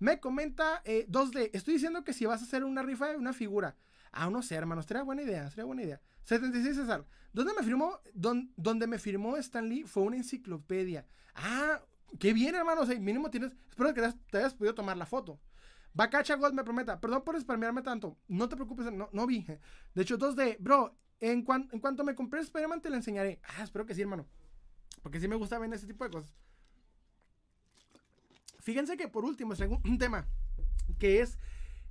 [0.00, 1.38] Me comenta 2D.
[1.38, 3.76] Eh, estoy diciendo que si vas a hacer una rifa de una figura.
[4.10, 4.82] Ah, no sé, hermano.
[4.82, 5.48] Sería buena idea.
[5.50, 6.00] Sería buena idea.
[6.24, 7.06] 76 César.
[7.32, 8.00] ¿Dónde me firmó?
[8.12, 11.06] donde me firmó Stan Lee fue una enciclopedia.
[11.34, 11.80] Ah,
[12.18, 12.80] qué bien, hermano.
[12.80, 13.52] O mínimo tienes.
[13.68, 15.38] Espero que te hayas podido tomar la foto.
[15.92, 16.98] Bacacha Gold me prometa.
[16.98, 18.18] Perdón por spamearme tanto.
[18.26, 19.44] No te preocupes, no, no vi.
[19.94, 20.56] De hecho, 2D.
[20.60, 23.40] Bro, en, en cuanto me compré Spider-Man te lo enseñaré.
[23.44, 24.26] Ah, espero que sí, hermano.
[25.02, 26.34] Porque sí me gusta ver ese tipo de cosas.
[28.60, 30.28] Fíjense que por último, un tema
[30.98, 31.38] que es.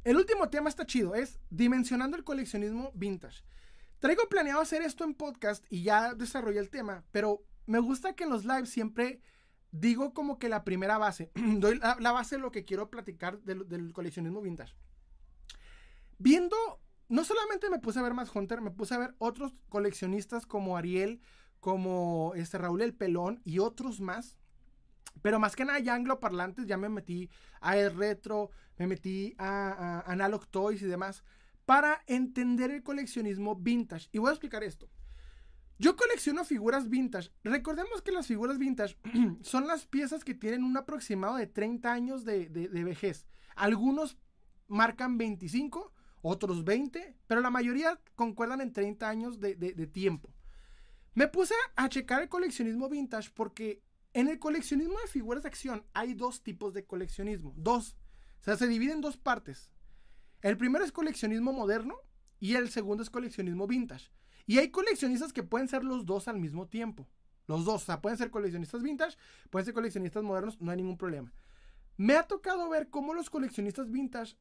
[0.03, 3.43] El último tema está chido, es dimensionando el coleccionismo vintage.
[3.99, 8.23] Traigo planeado hacer esto en podcast y ya desarrollé el tema, pero me gusta que
[8.23, 9.21] en los lives siempre
[9.71, 13.67] digo como que la primera base, doy la, base de lo que quiero platicar del,
[13.67, 14.73] del, coleccionismo vintage.
[16.17, 16.55] Viendo,
[17.09, 20.77] no solamente me puse a ver más Hunter, me puse a ver otros coleccionistas como
[20.77, 21.21] Ariel,
[21.59, 24.38] como este Raúl el Pelón y otros más
[25.21, 27.29] pero más que nada ya angloparlantes, ya me metí
[27.61, 31.23] a el retro, me metí a, analog toys y demás,
[31.65, 34.09] para entender el coleccionismo vintage.
[34.11, 34.89] Y voy a explicar esto.
[35.77, 37.31] Yo colecciono figuras vintage.
[37.43, 38.97] Recordemos que las figuras vintage
[39.41, 42.47] son las piezas que tienen un aproximado de 30 años de,
[42.83, 43.27] vejez.
[43.55, 44.17] Algunos
[44.67, 50.33] marcan 25, otros 20, pero la mayoría concuerdan en 30 años de, de tiempo.
[51.13, 53.81] Me puse a checar el coleccionismo vintage porque
[54.13, 57.53] En el coleccionismo de figuras de acción hay dos tipos de coleccionismo.
[57.55, 57.97] Dos.
[58.39, 59.71] O sea, se divide en dos partes.
[60.41, 61.95] El primero es coleccionismo moderno
[62.39, 64.09] y el segundo es coleccionismo vintage.
[64.45, 67.07] Y hay coleccionistas que pueden ser los dos al mismo tiempo.
[67.45, 67.83] Los dos.
[67.83, 69.17] O sea, pueden ser coleccionistas vintage,
[69.49, 71.31] pueden ser coleccionistas modernos, no hay ningún problema.
[71.97, 74.37] Me ha tocado ver cómo los coleccionistas vintage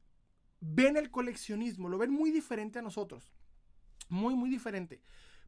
[0.61, 3.31] ven el coleccionismo, lo ven muy diferente a nosotros.
[4.07, 5.01] Muy, muy diferente.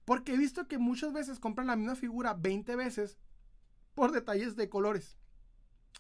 [0.06, 3.18] Porque he visto que muchas veces compran la misma figura 20 veces
[3.94, 5.18] por detalles de colores.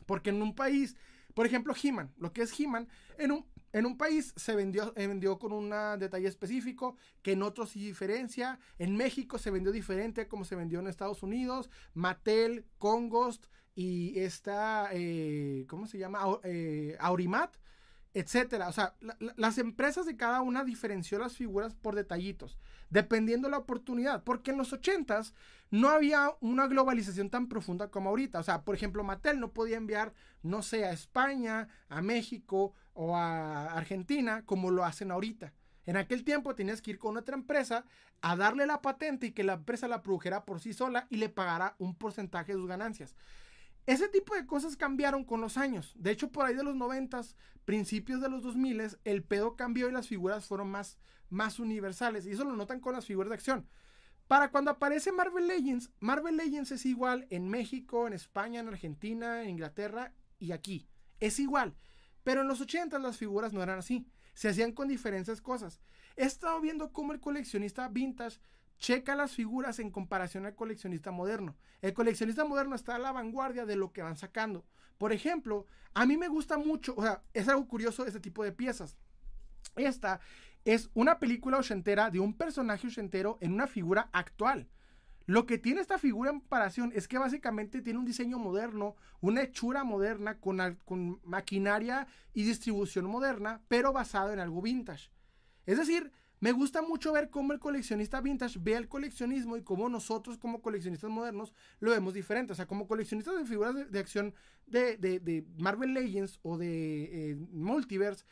[0.05, 0.95] Porque en un país,
[1.33, 2.87] por ejemplo, He-Man, lo que es He-Man,
[3.17, 7.43] en un, en un país se vendió, eh, vendió con un detalle específico, que en
[7.43, 8.59] otros sí diferencia.
[8.77, 11.69] En México se vendió diferente como se vendió en Estados Unidos.
[11.93, 13.45] Mattel, Congost
[13.75, 16.21] y esta, eh, ¿cómo se llama?
[16.43, 17.55] Eh, Aurimat
[18.13, 18.67] etcétera.
[18.67, 18.95] O sea,
[19.35, 22.57] las empresas de cada una diferenció las figuras por detallitos,
[22.89, 25.33] dependiendo de la oportunidad, porque en los 80s
[25.69, 28.39] no había una globalización tan profunda como ahorita.
[28.39, 33.15] O sea, por ejemplo, Mattel no podía enviar, no sé, a España, a México o
[33.15, 35.53] a Argentina como lo hacen ahorita.
[35.85, 37.85] En aquel tiempo tenías que ir con otra empresa
[38.21, 41.29] a darle la patente y que la empresa la produjera por sí sola y le
[41.29, 43.15] pagara un porcentaje de sus ganancias.
[43.91, 45.91] Ese tipo de cosas cambiaron con los años.
[45.97, 47.23] De hecho, por ahí de los 90,
[47.65, 50.97] principios de los 2000, el pedo cambió y las figuras fueron más,
[51.29, 52.25] más universales.
[52.25, 53.67] Y eso lo notan con las figuras de acción.
[54.29, 59.43] Para cuando aparece Marvel Legends, Marvel Legends es igual en México, en España, en Argentina,
[59.43, 60.87] en Inglaterra y aquí.
[61.19, 61.75] Es igual.
[62.23, 64.07] Pero en los 80 las figuras no eran así.
[64.33, 65.81] Se hacían con diferentes cosas.
[66.15, 68.39] He estado viendo cómo el coleccionista vintage
[68.81, 71.55] checa las figuras en comparación al coleccionista moderno.
[71.81, 74.65] El coleccionista moderno está a la vanguardia de lo que van sacando.
[74.97, 78.51] Por ejemplo, a mí me gusta mucho, o sea, es algo curioso este tipo de
[78.51, 78.97] piezas.
[79.75, 80.19] Esta
[80.65, 84.67] es una película ochentera de un personaje ochentero en una figura actual.
[85.27, 89.43] Lo que tiene esta figura en comparación es que básicamente tiene un diseño moderno, una
[89.43, 95.11] hechura moderna con, con maquinaria y distribución moderna, pero basado en algo vintage.
[95.67, 96.11] Es decir,
[96.41, 100.59] me gusta mucho ver cómo el coleccionista vintage ve el coleccionismo y cómo nosotros como
[100.59, 102.51] coleccionistas modernos lo vemos diferente.
[102.51, 104.33] O sea, como coleccionistas de figuras de, acción
[104.65, 108.25] de, Marvel Legends o de eh, Multiverse,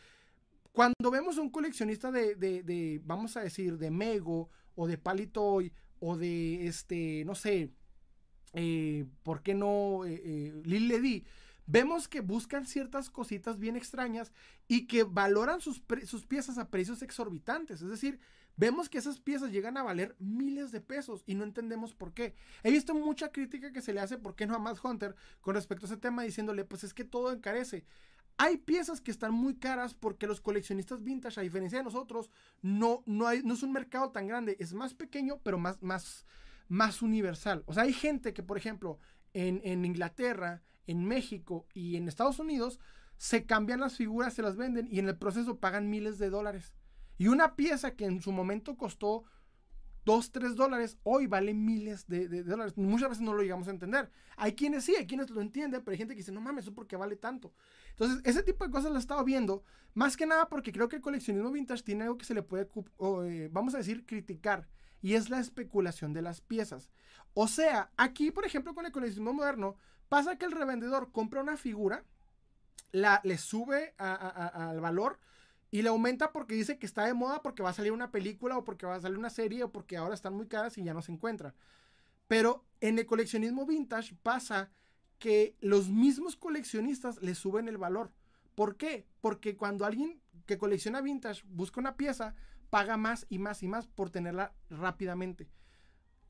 [0.72, 6.66] cuando vemos un coleccionista de, vamos a decir, de Mego o de Palitoy o de,
[6.66, 7.70] este, no sé,
[8.54, 11.26] eh, ¿por qué no eh, eh Lil Ledy?
[11.70, 14.34] Vemos que buscan ciertas cositas bien extrañas
[14.68, 17.84] y que valoran sus, sus, piezas a precios exorbitantes.
[17.84, 18.20] Es decir,
[18.58, 22.34] vemos que esas piezas llegan a valer miles de pesos y no entendemos por qué.
[22.64, 25.16] He visto mucha crítica que se le hace, ¿por qué no a Matt Hunter?
[25.42, 27.86] Con respecto a ese tema, diciéndole, pues es que todo encarece.
[28.38, 32.32] Hay piezas que están muy caras porque los coleccionistas vintage, a diferencia de nosotros,
[32.64, 34.58] no, no, hay, no es un mercado tan grande.
[34.60, 36.26] Es más pequeño, pero más, más,
[36.68, 37.64] más universal.
[37.68, 38.98] O sea, hay gente que, por ejemplo,
[39.34, 42.80] en, en Inglaterra, en México y en Estados Unidos,
[43.18, 46.74] se cambian las figuras, se las venden y en el proceso pagan miles de dólares.
[47.18, 49.26] Y una pieza que en su momento costó
[50.06, 52.78] 2, 3 dólares, hoy vale miles de, dólares.
[52.78, 54.10] Muchas veces no lo llegamos a entender.
[54.38, 56.74] Hay quienes sí, hay quienes lo entienden, pero hay gente que dice, no mames, eso
[56.74, 57.54] porque vale tanto.
[57.92, 60.96] Entonces, ese tipo de cosas lo he estado viendo, más que nada porque creo que
[60.96, 62.70] el coleccionismo vintage tiene algo que se le puede,
[63.26, 64.68] eh, vamos a decir, criticar,
[65.02, 66.90] y es la especulación de las piezas.
[67.34, 69.76] O sea, aquí, por ejemplo, con el coleccionismo moderno,
[70.10, 72.04] Pasa que el revendedor compra una figura,
[72.92, 75.20] la, le sube al valor
[75.72, 78.58] y le aumenta porque dice que está de moda, porque va a salir una película
[78.58, 80.94] o porque va a salir una serie o porque ahora están muy caras y ya
[80.94, 81.54] no se encuentran.
[82.28, 84.72] Pero en el coleccionismo vintage pasa
[85.20, 88.12] que los mismos coleccionistas le suben el valor.
[88.56, 89.06] ¿Por qué?
[89.22, 92.34] Porque cuando alguien que colecciona vintage busca una pieza,
[92.70, 95.50] paga más y más y más por tenerla rápidamente.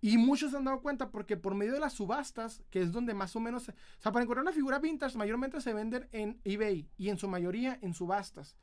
[0.01, 3.13] Y muchos se han dado cuenta porque por medio de las subastas, que es donde
[3.13, 3.69] más o menos...
[3.69, 7.27] o sea, para encontrar una figura vintage mayormente se venden en eBay y en su
[7.27, 8.55] mayoría en subastas.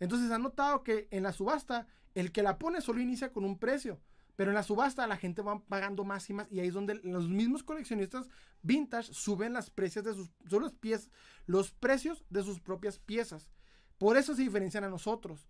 [0.00, 3.58] Entonces han notado que en la subasta el que la pone solo inicia con un
[3.58, 4.00] precio.
[4.36, 6.50] Pero en la subasta la gente va pagando más y más.
[6.50, 8.28] Y ahí es donde los mismos coleccionistas
[8.62, 11.10] vintage suben las precios de sus, los, pies,
[11.46, 13.50] los precios de sus propias piezas.
[13.98, 15.48] Por eso se diferencian a nosotros.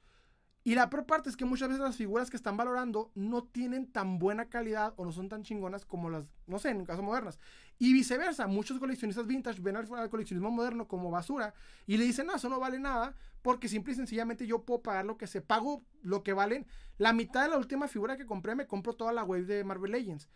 [0.65, 3.91] Y la peor parte es que muchas veces las figuras que están valorando no tienen
[3.91, 7.41] tan buena calidad o no son tan chingonas como las, no sé, en caso modernas.
[7.81, 11.52] Y viceversa, muchos coleccionistas vintage ven al, coleccionismo moderno como basura
[11.86, 15.05] y le dicen, no, eso no vale nada porque simple y sencillamente yo puedo pagar
[15.05, 16.65] lo que se pago, lo que valen.
[16.97, 19.91] La mitad de la última figura que compré me compro toda la wave de Marvel
[19.91, 20.28] Legends.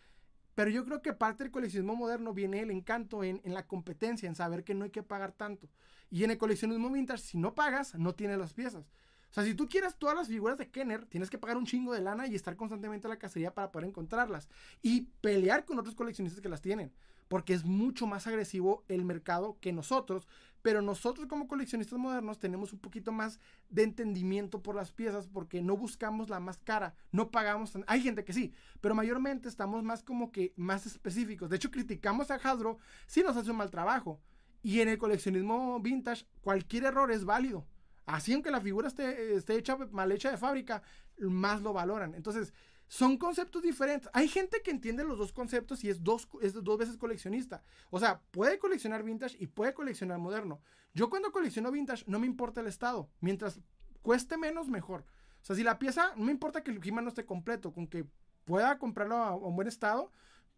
[0.57, 4.27] Pero yo creo que parte del coleccionismo moderno viene el encanto en, en, la competencia,
[4.27, 5.69] en saber que no hay que pagar tanto.
[6.11, 8.91] Y en el coleccionismo vintage, si no pagas, no tienes las piezas.
[9.37, 12.01] Sea, si tú quieres todas las figuras de Kenner, tienes que pagar un chingo de
[12.01, 14.49] lana y estar constantemente en la cacería para poder encontrarlas.
[14.81, 16.91] Y pelear con otros coleccionistas que las tienen.
[17.29, 20.29] porque es mucho más agresivo el mercado que nosotros,
[20.63, 25.63] pero nosotros como coleccionistas modernos tenemos un poquito más de entendimiento por las piezas porque
[25.63, 30.03] no buscamos la más cara, no pagamos, hay gente que sí, pero mayormente estamos más
[30.03, 31.51] como que más específicos.
[31.51, 34.21] De hecho, criticamos a Hasbro si nos hace un mal trabajo.
[34.63, 37.67] Y en el coleccionismo vintage, cualquier error es válido.
[38.07, 40.83] Así aunque la figura esté, esté hecha mal hecha de fábrica,
[41.18, 42.15] más lo valoran.
[42.15, 42.55] Entonces,
[42.89, 44.09] son conceptos diferentes.
[44.12, 47.62] Hay gente que entiende los dos conceptos y es dos, es dos veces coleccionista.
[47.91, 50.60] O sea, puede coleccionar vintage y puede coleccionar moderno.
[50.94, 53.10] Yo cuando colecciono vintage no me importa el estado.
[53.20, 53.60] Mientras
[54.02, 55.05] cueste menos, mejor.
[55.43, 57.89] O sea, si la pieza, no me importa que el he no esté completo, con
[57.89, 58.07] que
[58.44, 60.12] pueda comprarlo a, un buen estado,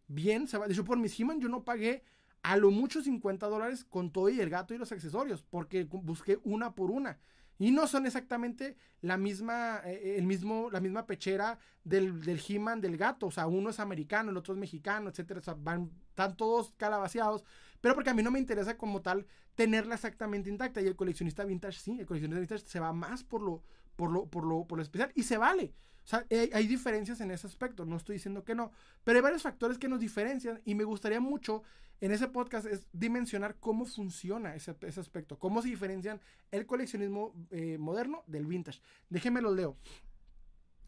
[0.07, 0.67] bien, se va.
[0.67, 2.03] De hecho, por mis he yo no pagué
[2.43, 6.39] a lo mucho 50 dólares con todo y el gato y los accesorios, porque busqué
[6.43, 7.19] una por una.
[7.59, 12.81] Y no son exactamente la misma, eh, el mismo, la misma pechera del, del He-Man
[12.81, 13.27] del gato.
[13.27, 15.41] O sea, uno es americano, el otro es mexicano, etcétera.
[15.41, 17.43] O sea, van, están todos calabaceados.
[17.81, 20.81] Pero porque a mí no me interesa como tal tenerla exactamente intacta.
[20.81, 23.61] Y el coleccionista vintage, sí, el coleccionista vintage se va más por lo,
[23.97, 25.11] por lo, por lo, por lo especial.
[25.13, 25.73] Y se vale.
[26.05, 28.71] O sea, hay, diferencias en ese aspecto, no estoy diciendo que no,
[29.03, 31.61] pero hay varios factores que nos diferencian y me gustaría mucho
[32.01, 36.21] en ese podcast es dimensionar cómo funciona ese, aspecto, cómo se diferencian
[36.51, 38.81] el coleccionismo eh, moderno del vintage.
[39.09, 39.77] Déjenme los leo.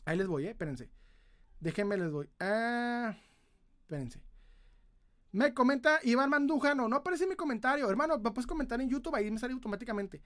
[0.05, 0.89] Ahí les voy, eh, espérense.
[1.59, 2.29] Déjenme les doy.
[2.39, 3.15] Ah,
[3.81, 4.21] espérense.
[5.33, 9.31] Me comenta Iván Mandujano, no aparece mi comentario, hermano, me puedes comentar en YouTube, ahí
[9.31, 10.21] me sale automáticamente.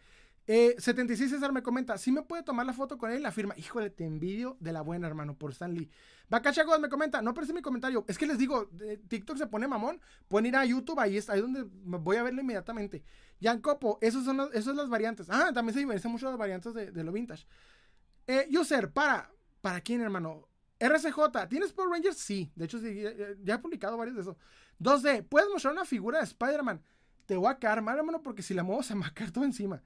[0.47, 3.55] Eh, 76 César me comenta, si me puede tomar la foto con él la firma.
[3.57, 5.89] Híjole, te envidio de la buena, hermano, por Stanley.
[6.29, 8.05] Bacachagos me comenta, no aparece mi comentario.
[8.07, 8.69] Es que les digo,
[9.07, 12.41] TikTok se pone mamón, pueden ir a YouTube, ahí está, ahí donde voy a verlo
[12.41, 13.03] inmediatamente.
[13.41, 15.27] Jan Copo, esos son son las variantes.
[15.29, 17.47] Ah, también se diferencian mucho las variantes de, lo vintage.
[18.27, 20.47] Eh, user, para, ¿para quién, hermano?
[20.79, 22.17] RCJ, ¿tienes Power Rangers?
[22.17, 22.79] Sí, de hecho,
[23.43, 24.35] ya he publicado varios de esos.
[24.79, 26.81] 2D, ¿puedes mostrar una figura de Spider-Man?
[27.25, 29.31] Te voy a caer mal, hermano, porque si la muevo se me va a caer
[29.31, 29.81] todo encima.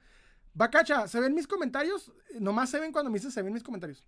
[0.54, 2.12] Bacacha, ¿se ven mis comentarios?
[2.40, 4.06] Nomás se ven cuando me dices se ven mis comentarios.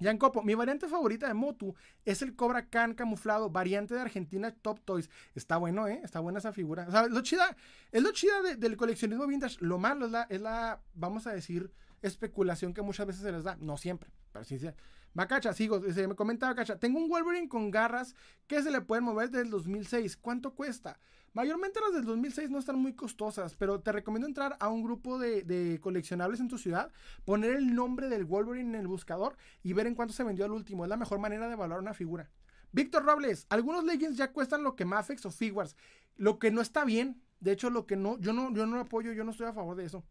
[0.00, 1.74] Jan Copo, mi variante favorita de Motu
[2.04, 5.10] es el Cobra Khan camuflado, variante de Argentina Top Toys.
[5.34, 6.00] Está bueno, ¿eh?
[6.04, 6.86] Está buena esa figura.
[6.88, 7.56] O sea, lo chida,
[7.92, 9.58] es lo chida del coleccionismo vintage.
[9.60, 11.70] Lo malo es la, es la, vamos a decir,
[12.02, 13.56] especulación que muchas veces se les da.
[13.60, 14.68] No siempre, pero sí, sí.
[15.12, 18.14] Macacha, sigo, se me comenta Macacha, tengo un Wolverine con garras
[18.46, 20.16] que se le pueden mover desde el 2006.
[20.16, 20.98] ¿Cuánto cuesta?
[21.32, 25.16] Mayormente las del 2006 no están muy costosas, pero te recomiendo entrar a un grupo
[25.16, 26.90] de, coleccionables en tu ciudad,
[27.24, 30.50] poner el nombre del Wolverine en el buscador y ver en cuánto se vendió al
[30.50, 30.84] último.
[30.84, 32.28] Es la mejor manera de evaluar una figura.
[32.72, 35.76] Víctor Robles, algunos Legends ya cuestan lo que Mafex o Figuarts,
[36.16, 37.22] lo que no está bien.
[37.38, 39.76] De hecho, lo que no, yo no, yo no apoyo, yo no estoy a favor
[39.76, 40.04] de eso.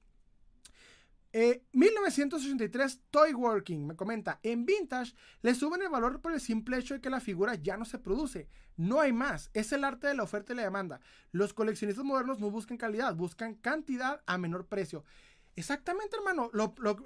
[1.31, 6.77] 1983 eh, Toy Working me comenta, en Vintage le suben el valor por el simple
[6.77, 8.47] hecho de que la figura ya no se produce.
[8.77, 11.01] No hay más, es el arte de la oferta y la demanda.
[11.31, 15.03] Los coleccionistas modernos no buscan calidad, buscan cantidad a menor precio.
[15.59, 16.49] Exactamente, hermano.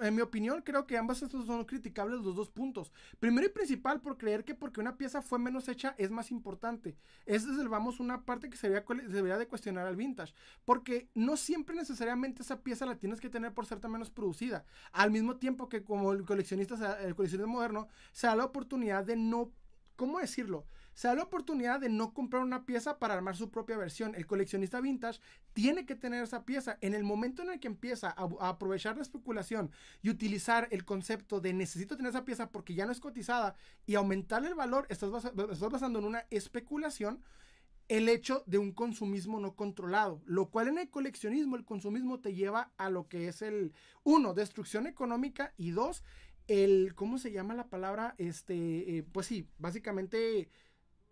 [0.01, 2.91] en mi opinión, creo que ambas estos son criticables los dos puntos.
[3.19, 6.95] Primero y principal, por creer que porque una pieza fue menos hecha es más importante.
[7.25, 10.35] Esa es, vamos, una parte que se debería, de cuestionar al vintage.
[10.65, 14.65] Porque no siempre necesariamente esa pieza la tienes que tener por ser tan menos producida.
[14.91, 19.15] Al mismo tiempo que como el coleccionista, el coleccionista moderno, se da la oportunidad de
[19.15, 19.51] no,
[19.95, 20.67] ¿cómo decirlo?
[20.93, 24.15] Se da la oportunidad de no comprar una pieza para armar su propia versión.
[24.15, 25.19] El coleccionista vintage
[25.53, 26.77] tiene que tener esa pieza.
[26.81, 31.39] En el momento en el que empieza a, aprovechar la especulación y utilizar el concepto
[31.39, 33.55] de necesito tener esa pieza porque ya no es cotizada
[33.85, 37.23] y aumentar el valor, estás, basando en una especulación
[37.89, 42.33] el hecho de un consumismo no controlado, lo cual en el coleccionismo el consumismo te
[42.33, 43.73] lleva a lo que es el,
[44.03, 46.03] uno, destrucción económica y dos,
[46.47, 48.15] el, ¿cómo se llama la palabra?
[48.17, 50.49] Este, eh, pues sí, básicamente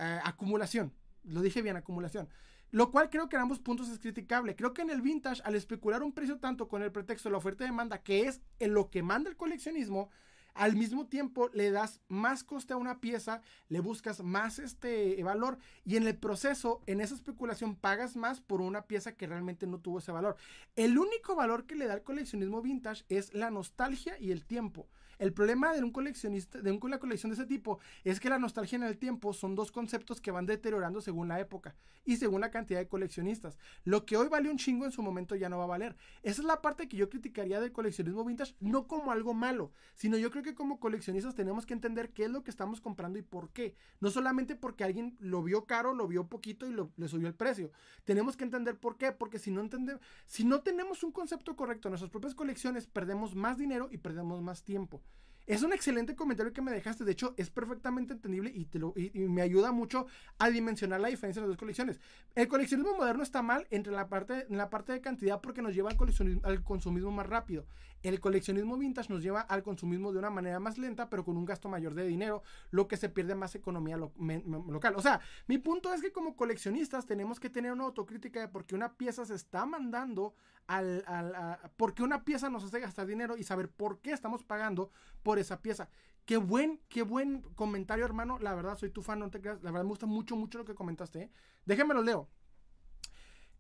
[0.01, 0.91] eh, acumulación.
[1.23, 2.27] Lo dije bien, acumulación.
[2.71, 4.55] Lo cual creo que en ambos puntos es criticable.
[4.55, 7.38] Creo que en el vintage, al especular un precio tanto con el pretexto de la
[7.38, 10.09] oferta y demanda, que es en lo que manda el coleccionismo,
[10.53, 15.59] al mismo tiempo le das más coste a una pieza, le buscas más este valor
[15.85, 19.80] y en el proceso, en esa especulación, pagas más por una pieza que realmente no
[19.80, 20.35] tuvo ese valor.
[20.75, 24.88] El único valor que le da el coleccionismo vintage es la nostalgia y el tiempo.
[25.22, 28.77] El problema de un coleccionista, de una colección de ese tipo, es que la nostalgia
[28.77, 32.50] en el tiempo son dos conceptos que van deteriorando según la época y según la
[32.50, 33.59] cantidad de coleccionistas.
[33.83, 35.95] Lo que hoy vale un chingo en su momento ya no va a valer.
[36.24, 40.17] Esa es la parte que yo criticaría del coleccionismo vintage, no como algo malo, sino
[40.17, 43.22] yo creo que como coleccionistas tenemos que entender qué es lo que estamos comprando y
[43.22, 43.75] por qué.
[44.00, 47.69] No solamente porque alguien lo vio caro, lo vio poquito y le subió el precio.
[48.06, 51.90] Tenemos que entender por qué, porque si no entendemos, si no tenemos un concepto correcto
[51.90, 55.00] en nuestras propias colecciones, perdemos más dinero y perdemos más tiempo.
[55.47, 57.03] Es un excelente comentario que me dejaste.
[57.03, 58.67] De hecho, es perfectamente entendible y,
[59.27, 61.99] me ayuda mucho a dimensionar la diferencia de las dos colecciones.
[62.35, 65.73] El coleccionismo moderno está mal entre la parte, en la parte de cantidad porque nos
[65.73, 67.65] lleva al, coleccionismo, al consumismo más rápido.
[68.03, 71.45] El coleccionismo vintage nos lleva al consumismo de una manera más lenta, pero con un
[71.45, 74.95] gasto mayor de dinero, lo que se pierde más economía local.
[74.95, 78.65] O sea, mi punto es que como coleccionistas tenemos que tener una autocrítica de por
[78.65, 80.33] qué una pieza se está mandando
[80.67, 84.43] al, al por qué una pieza nos hace gastar dinero y saber por qué estamos
[84.43, 84.91] pagando
[85.23, 85.90] por esa pieza.
[86.25, 88.38] Qué buen, qué buen comentario, hermano.
[88.40, 89.61] La verdad, soy tu fan, no te creas.
[89.64, 91.23] La verdad, me gusta mucho, mucho lo que comentaste.
[91.23, 91.31] ¿eh?
[91.65, 92.30] Déjenme lo leo.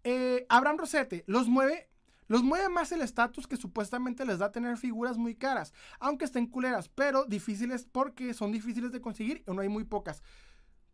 [0.03, 1.89] Eh, Abraham Rosete, los mueve
[2.27, 6.47] los mueve más el estatus que supuestamente les da tener figuras muy caras, aunque estén
[6.47, 10.23] culeras, pero difíciles porque son difíciles de conseguir y no hay muy pocas.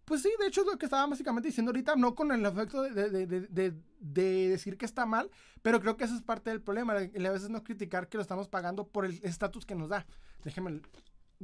[0.08, 2.82] Pues sí, de hecho es lo que estaba básicamente diciendo ahorita, no con el efecto
[2.82, 5.30] de, decir que está mal,
[5.62, 8.48] pero creo que eso es parte del problema, a veces no criticar que lo estamos
[8.48, 10.06] pagando por el estatus que nos da.
[10.46, 10.80] Déjeme,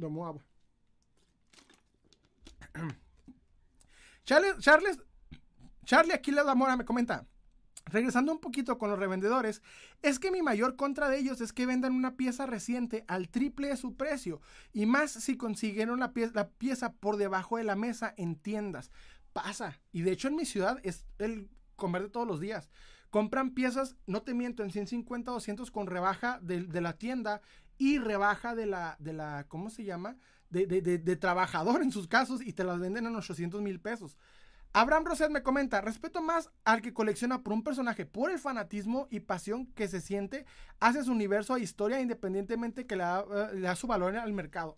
[0.00, 0.42] tomo agua.
[4.24, 4.98] Charles, Charles,
[5.84, 7.26] Charlie Aquiles Zamora me comenta,
[7.86, 9.62] Regresando un poquito con los revendedores,
[10.02, 13.68] es que mi mayor contra de ellos es que vendan una pieza reciente al triple
[13.68, 14.40] de su precio,
[14.72, 18.90] y más si consiguieron la, pieza por debajo de la mesa en tiendas.
[19.32, 22.70] Pasa, y de hecho en mi ciudad es el comer de todos los días.
[23.10, 27.42] Compran piezas, no te miento, en 150, 200 con rebaja de, de la tienda
[27.78, 30.16] y rebaja de la, de la ¿cómo se llama?
[30.50, 34.16] De, de, de, trabajador en sus casos y te las venden en 800 mil pesos.
[34.76, 39.06] Abraham Roset me comenta, respeto más al que colecciona por un personaje por el fanatismo
[39.08, 40.46] y pasión que se siente
[40.80, 44.76] hacia su universo e historia independientemente que le eh, le da su valor al mercado.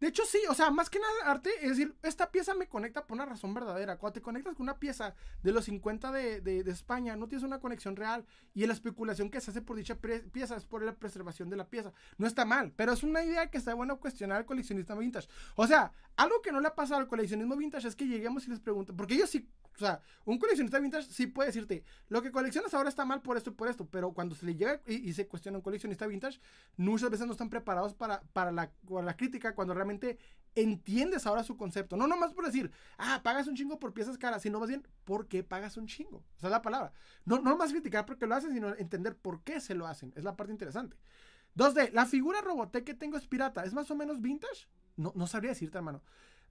[0.00, 3.06] De hecho, sí, o sea, más que nada arte, es decir, esta pieza me conecta
[3.06, 3.96] por una razón verdadera.
[3.96, 7.60] Cuando te conectas con una pieza de los 50 de, de, España, no tienes una
[7.60, 11.48] conexión real y la especulación que se hace por dicha pieza es por la preservación
[11.48, 11.92] de la pieza.
[12.18, 15.28] No está mal, pero es una idea que está bueno cuestionar al coleccionista vintage.
[15.54, 18.50] O sea, algo que no le ha pasado al coleccionismo vintage es que lleguemos y
[18.50, 22.32] les pregunten, porque ellos sí o sea, un coleccionista vintage sí puede decirte, lo que
[22.32, 25.12] coleccionas ahora está mal por esto y por esto, pero cuando se le llega y,
[25.12, 26.40] se cuestiona un coleccionista vintage,
[26.78, 29.85] muchas veces no están preparados para, para, la, la crítica cuando realmente
[30.56, 31.96] entiendes ahora su concepto.
[31.96, 35.28] No nomás por decir, ah, pagas un chingo por piezas caras, sino más bien, ¿por
[35.28, 36.24] qué pagas un chingo?
[36.36, 36.92] Esa es la palabra.
[37.24, 40.12] No, no nomás criticar porque lo hacen, sino entender por qué se lo hacen.
[40.16, 40.96] Es la parte interesante.
[41.56, 44.68] 2D, la figura Robotech que tengo es pirata, ¿es más o menos vintage?
[44.96, 46.02] No, no sabría decirte, hermano.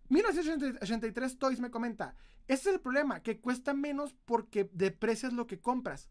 [0.10, 2.16] 1983 Toys me comenta,
[2.48, 6.10] ese es el problema, que cuesta menos porque deprecias lo que compras.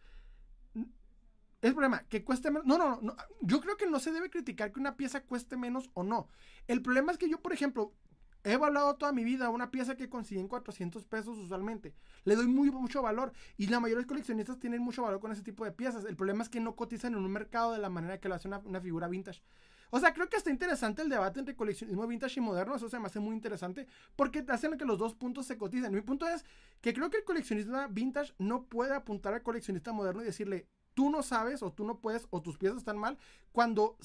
[1.64, 2.66] Es el problema, que cueste menos.
[2.66, 5.88] No, no, no, yo creo que no se debe criticar que una pieza cueste menos
[5.94, 6.28] o no.
[6.68, 7.94] El problema es que yo, por ejemplo,
[8.42, 11.94] he evaluado toda mi vida una pieza que consigue en 400 pesos usualmente.
[12.24, 15.32] Le doy muy mucho valor y la mayoría de los coleccionistas tienen mucho valor con
[15.32, 16.04] ese tipo de piezas.
[16.04, 18.46] El problema es que no cotizan en un mercado de la manera que lo hace
[18.46, 19.40] una figura vintage.
[19.88, 22.76] O sea, creo que está interesante el debate entre coleccionismo vintage y moderno.
[22.76, 23.86] Eso se me hace muy interesante
[24.16, 25.94] porque hacen que los dos puntos se coticen.
[25.94, 26.44] Mi punto es
[26.82, 31.10] que creo que el coleccionista vintage no puede apuntar al coleccionista moderno y decirle, tú
[31.10, 33.18] no sabes o tú no puedes o tus piezas están mal
[33.52, 33.96] cuando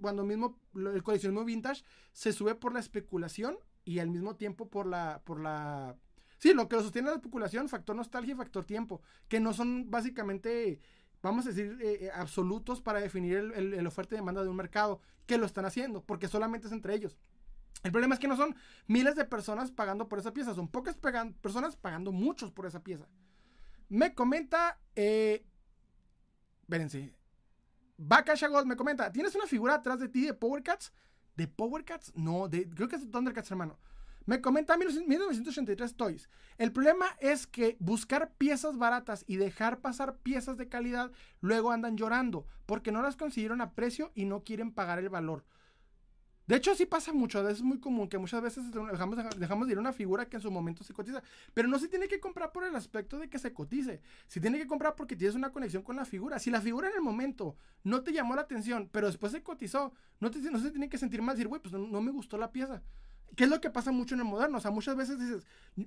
[0.00, 4.86] cuando mismo el coleccionismo vintage se sube por la especulación y al mismo tiempo por
[4.86, 5.96] la, por la,
[6.38, 9.90] sí, lo que lo sostiene la especulación, factor nostalgia y factor tiempo, que no son
[9.90, 10.80] básicamente
[11.28, 15.00] vamos a decir, eh, eh, absolutos para definir el, oferta y demanda de un mercado,
[15.26, 17.16] que lo están haciendo, porque solamente es entre ellos.
[17.82, 18.54] El problema es que no son
[18.86, 20.96] miles de personas pagando por esa pieza, son pocas
[21.40, 23.08] personas pagando muchos por esa pieza.
[23.88, 25.44] Me comenta, eh,
[26.64, 27.14] espérense,
[27.98, 30.92] Vaca Shagos me comenta, ¿tienes una figura atrás de ti de Power Cats?
[31.36, 32.10] ¿De Power Cats?
[32.16, 33.78] No, de, creo que es de Thundercats, hermano.
[34.24, 36.30] Me comenta 1983 Toys.
[36.56, 41.12] El problema es que buscar piezas baratas y dejar pasar piezas de calidad,
[41.42, 45.44] luego andan llorando porque no las consiguieron a precio y no quieren pagar el valor.
[46.46, 49.78] De hecho, sí pasa mucho, es muy común que muchas veces dejamos, dejamos de ir
[49.78, 51.22] a una figura que en su momento se cotiza,
[51.54, 54.58] pero no se tiene que comprar por el aspecto de que se cotice, se tiene
[54.58, 56.38] que comprar porque tienes una conexión con la figura.
[56.38, 59.94] Si la figura en el momento no te llamó la atención, pero después se cotizó,
[60.20, 62.52] no, te, no se tiene que sentir mal, decir, güey, pues no me gustó la
[62.52, 62.82] pieza.
[63.36, 64.58] ¿Qué es lo que pasa mucho en el moderno?
[64.58, 65.46] O sea, muchas veces dices,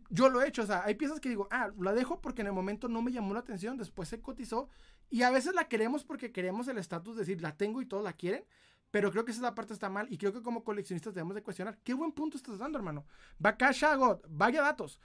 [0.09, 2.47] yo lo he hecho, o sea, hay piezas que digo, ah, la dejo porque en
[2.47, 4.69] el momento no me llamó la atención, después se cotizó,
[5.09, 8.03] y a veces la queremos porque queremos el estatus de decir, la tengo y todos
[8.03, 8.43] la quieren,
[8.91, 11.77] pero creo que esa parte está mal, y creo que como coleccionistas debemos de cuestionar,
[11.83, 13.05] ¿qué buen punto estás dando, hermano?
[13.37, 14.99] Bakasha God, vaya datos.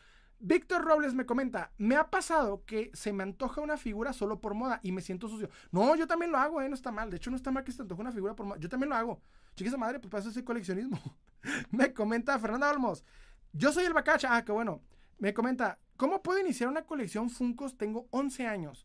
[0.44, 4.54] Víctor Robles me comenta, me ha pasado que se me antoja una figura solo por
[4.54, 5.48] moda y me siento sucio.
[5.70, 7.10] No, yo también lo hago, eh, no está mal.
[7.10, 8.58] De hecho, no está mal que se antoje una figura por moda.
[8.58, 9.22] Yo también lo hago.
[9.54, 10.98] Chiquisa madre, pues para eso es coleccionismo.
[11.70, 13.04] me comenta Fernanda Olmos.
[13.52, 14.34] Yo soy el Bacacha.
[14.34, 14.82] Ah, qué bueno.
[15.18, 17.78] Me comenta, ¿cómo puedo iniciar una colección Funcos?
[17.78, 18.84] Tengo 11 años.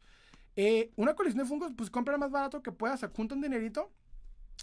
[0.55, 3.91] Eh, una colección de Funcos, pues compra más barato que puedas, junta un dinerito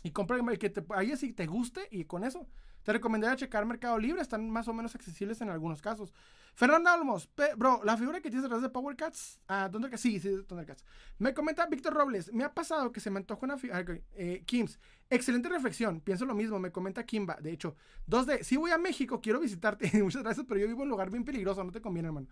[0.03, 2.47] Y compra el que te, ahí sí te guste y con eso.
[2.83, 6.13] Te recomendaría checar Mercado Libre, están más o menos accesibles en algunos casos.
[6.55, 10.43] Fernando Almos, bro, la figura que tienes detrás de Power Cats, ah, Thundercats, sí, sí,
[10.47, 10.85] Thundercats.
[11.19, 14.79] Me comenta Víctor Robles, me ha pasado que se me antoja una figura, eh, Kims,
[15.11, 17.75] excelente reflexión, pienso lo mismo, me comenta Kimba, de hecho,
[18.07, 21.11] 2D, si voy a México, quiero visitarte, muchas gracias, pero yo vivo en un lugar
[21.11, 22.29] bien peligroso, no te conviene, hermano.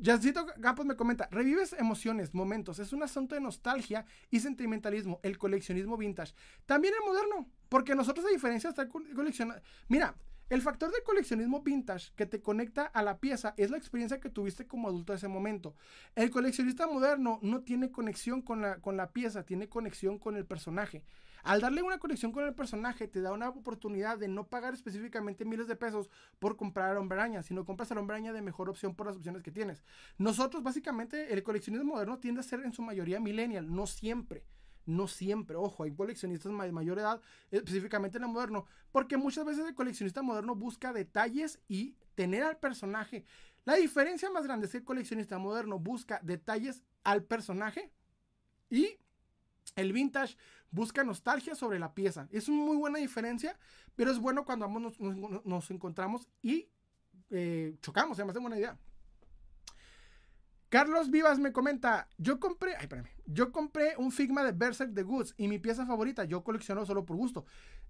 [0.00, 5.38] Jancito Campos me comenta, revives emociones, momentos, es un asunto de nostalgia y sentimentalismo, el
[5.38, 6.34] coleccionismo vintage.
[6.66, 10.14] También el moderno, porque nosotros a diferencia de estar coleccionando, mira,
[10.52, 14.28] el factor de coleccionismo vintage que te conecta a la pieza es la experiencia que
[14.28, 15.74] tuviste como adulto en ese momento.
[16.14, 20.44] El coleccionista moderno no tiene conexión con la, con la pieza, tiene conexión con el
[20.44, 21.04] personaje.
[21.42, 25.46] Al darle una conexión con el personaje, te da una oportunidad de no pagar específicamente
[25.46, 29.06] miles de pesos por comprar al hombre sino compras al hombre de mejor opción por
[29.06, 29.82] las opciones que tienes.
[30.18, 34.44] Nosotros, básicamente, el coleccionismo moderno tiende a ser en su mayoría millennial, no siempre.
[34.86, 37.20] No siempre, ojo, hay coleccionistas de mayor edad,
[37.50, 42.58] específicamente en el moderno, porque muchas veces el coleccionista moderno busca detalles y tener al
[42.58, 43.24] personaje.
[43.64, 47.92] La diferencia más grande es que el coleccionista moderno busca detalles al personaje
[48.70, 48.98] y
[49.76, 50.36] el vintage
[50.70, 52.28] busca nostalgia sobre la pieza.
[52.32, 53.58] Es una muy buena diferencia,
[53.94, 54.98] pero es bueno cuando ambos
[55.44, 56.68] nos, encontramos y
[57.30, 58.78] eh, chocamos, además de buena idea.
[60.72, 65.02] Carlos Vivas me comenta, yo compré, ay, espérame, yo compré un Figma de Berserk de
[65.02, 67.44] Goods y mi pieza favorita, yo colecciono solo por gusto.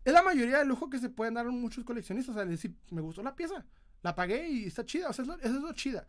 [0.05, 3.01] Es la mayoría de lujo que se pueden dar muchos coleccionistas, o sea, decir, me
[3.01, 3.65] gustó la pieza,
[4.03, 6.09] la pagué y está chida, o sea, eso es lo chida.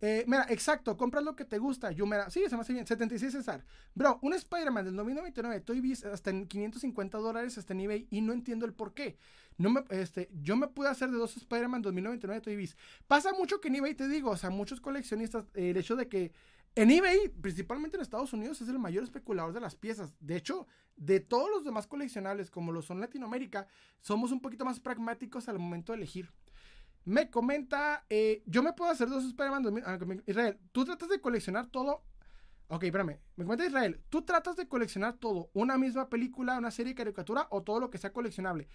[0.00, 1.90] Eh, mira, exacto, compras lo que te gusta.
[1.90, 2.86] Yo, mira, sí, se me hace bien.
[2.86, 3.64] 76 César.
[3.94, 8.32] Bro, un Spider-Man del 2099, estoy hasta en 550 dólares hasta en eBay y no
[8.32, 9.18] entiendo el por qué.
[9.56, 12.76] No me, este, yo me pude hacer de dos Spider-Man 2099 Toy Biz.
[13.08, 16.32] Pasa mucho que en eBay te digo, o sea, muchos coleccionistas, el hecho de que
[16.76, 20.14] en eBay, principalmente en Estados Unidos, es el mayor especulador de las piezas.
[20.20, 23.66] De hecho, de todos los demás coleccionables, como lo son Latinoamérica,
[24.00, 26.30] somos un poquito más pragmáticos al momento de elegir.
[27.04, 31.66] Me comenta, eh, yo me puedo hacer dos Spider-Man ah, Israel, tú tratas de coleccionar
[31.66, 32.02] todo.
[32.68, 33.18] Ok, espérame.
[33.36, 35.50] Me comenta Israel, tú tratas de coleccionar todo.
[35.54, 38.68] Una misma película, una serie de caricatura o todo lo que sea coleccionable.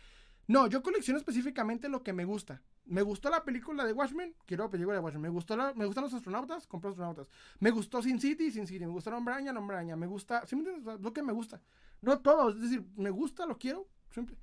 [0.48, 2.62] No, yo colecciono específicamente lo que me gusta.
[2.86, 5.22] Me gustó la película de Watchmen, quiero película de Watchmen.
[5.22, 7.28] Me, gustó me gustan los astronautas, compro astronautas.
[7.60, 8.86] Me gustó Sin City, Sin City.
[8.86, 9.96] Me gusta la Araña, Hombre Araña.
[9.96, 11.62] Me gusta, simplemente lo que me gusta.
[12.02, 14.36] No todo, es decir, me gusta, lo quiero, siempre.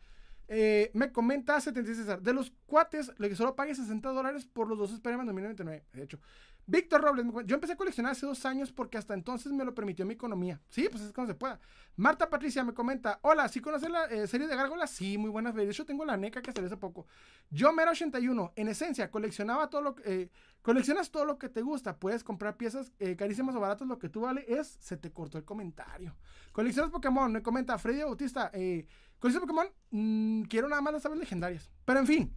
[0.53, 4.67] Eh, me comenta 76 César, de los cuates, lo que solo pague 60 dólares por
[4.67, 5.87] los dos Spider-Man 2099.
[5.93, 6.19] De hecho,
[6.67, 10.07] Víctor Robles, yo empecé a coleccionar hace dos años porque hasta entonces me lo permitió
[10.07, 10.61] mi economía.
[10.69, 11.61] Sí, pues es como se pueda.
[11.97, 14.91] Marta Patricia me comenta, hola, ¿sí conoces la eh, serie de gárgolas?
[14.91, 15.55] Sí, muy buenas.
[15.55, 17.07] De hecho, tengo la NECA que salió hace poco.
[17.51, 20.23] Yo, Mera 81, en esencia, coleccionaba todo lo que...
[20.23, 20.31] Eh,
[20.63, 21.99] coleccionas todo lo que te gusta.
[21.99, 23.89] Puedes comprar piezas carísimas o baratas.
[23.89, 24.79] Lo que tú vale es...
[24.81, 26.17] Se te cortó el comentario.
[26.53, 27.33] Coleccionas Pokémon.
[27.33, 28.51] Me comenta Freddy Bautista.
[28.55, 28.87] Eh,
[29.29, 31.71] ese Pokémon, mm, quiero nada más las aves legendarias.
[31.85, 32.35] Pero en fin,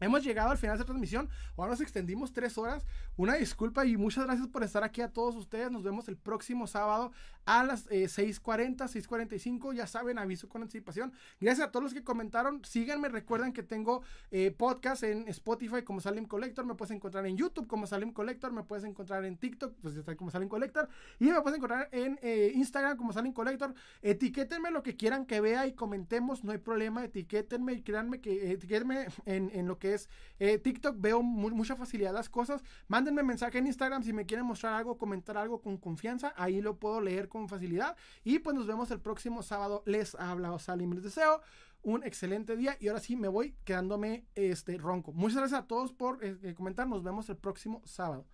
[0.00, 1.28] Hemos llegado al final de esta transmisión.
[1.56, 2.86] Ahora nos extendimos tres horas.
[3.16, 5.70] Una disculpa y muchas gracias por estar aquí a todos ustedes.
[5.70, 7.12] Nos vemos el próximo sábado
[7.44, 9.74] a las 6:40, eh, 6:45.
[9.74, 11.12] Ya saben, aviso con anticipación.
[11.38, 12.64] Gracias a todos los que comentaron.
[12.64, 13.08] Síganme.
[13.10, 16.64] Recuerden que tengo eh, podcast en Spotify como Salim Collector.
[16.64, 18.52] Me puedes encontrar en YouTube como Salim Collector.
[18.52, 20.88] Me puedes encontrar en TikTok, pues está como Salim Collector.
[21.18, 23.74] Y me puedes encontrar en eh, Instagram como Salim Collector.
[24.00, 26.42] Etiquétenme lo que quieran que vea y comentemos.
[26.42, 27.04] No hay problema.
[27.04, 32.12] Etiquétenme y créanme que etiquétenme en, en lo que es eh, TikTok, veo mucha facilidad
[32.12, 32.62] las cosas.
[32.88, 36.78] Mándenme mensaje en Instagram si me quieren mostrar algo, comentar algo con confianza, ahí lo
[36.78, 37.96] puedo leer con facilidad.
[38.24, 39.82] Y pues nos vemos el próximo sábado.
[39.86, 41.40] Les habla Salim, les deseo
[41.82, 45.12] un excelente día y ahora sí me voy quedándome este ronco.
[45.12, 46.86] Muchas gracias a todos por eh, eh, comentar.
[46.86, 48.26] Nos vemos el próximo sábado.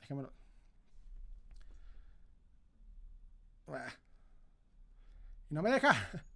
[0.00, 0.32] Déjenmelo.
[5.50, 5.94] Y no me deja.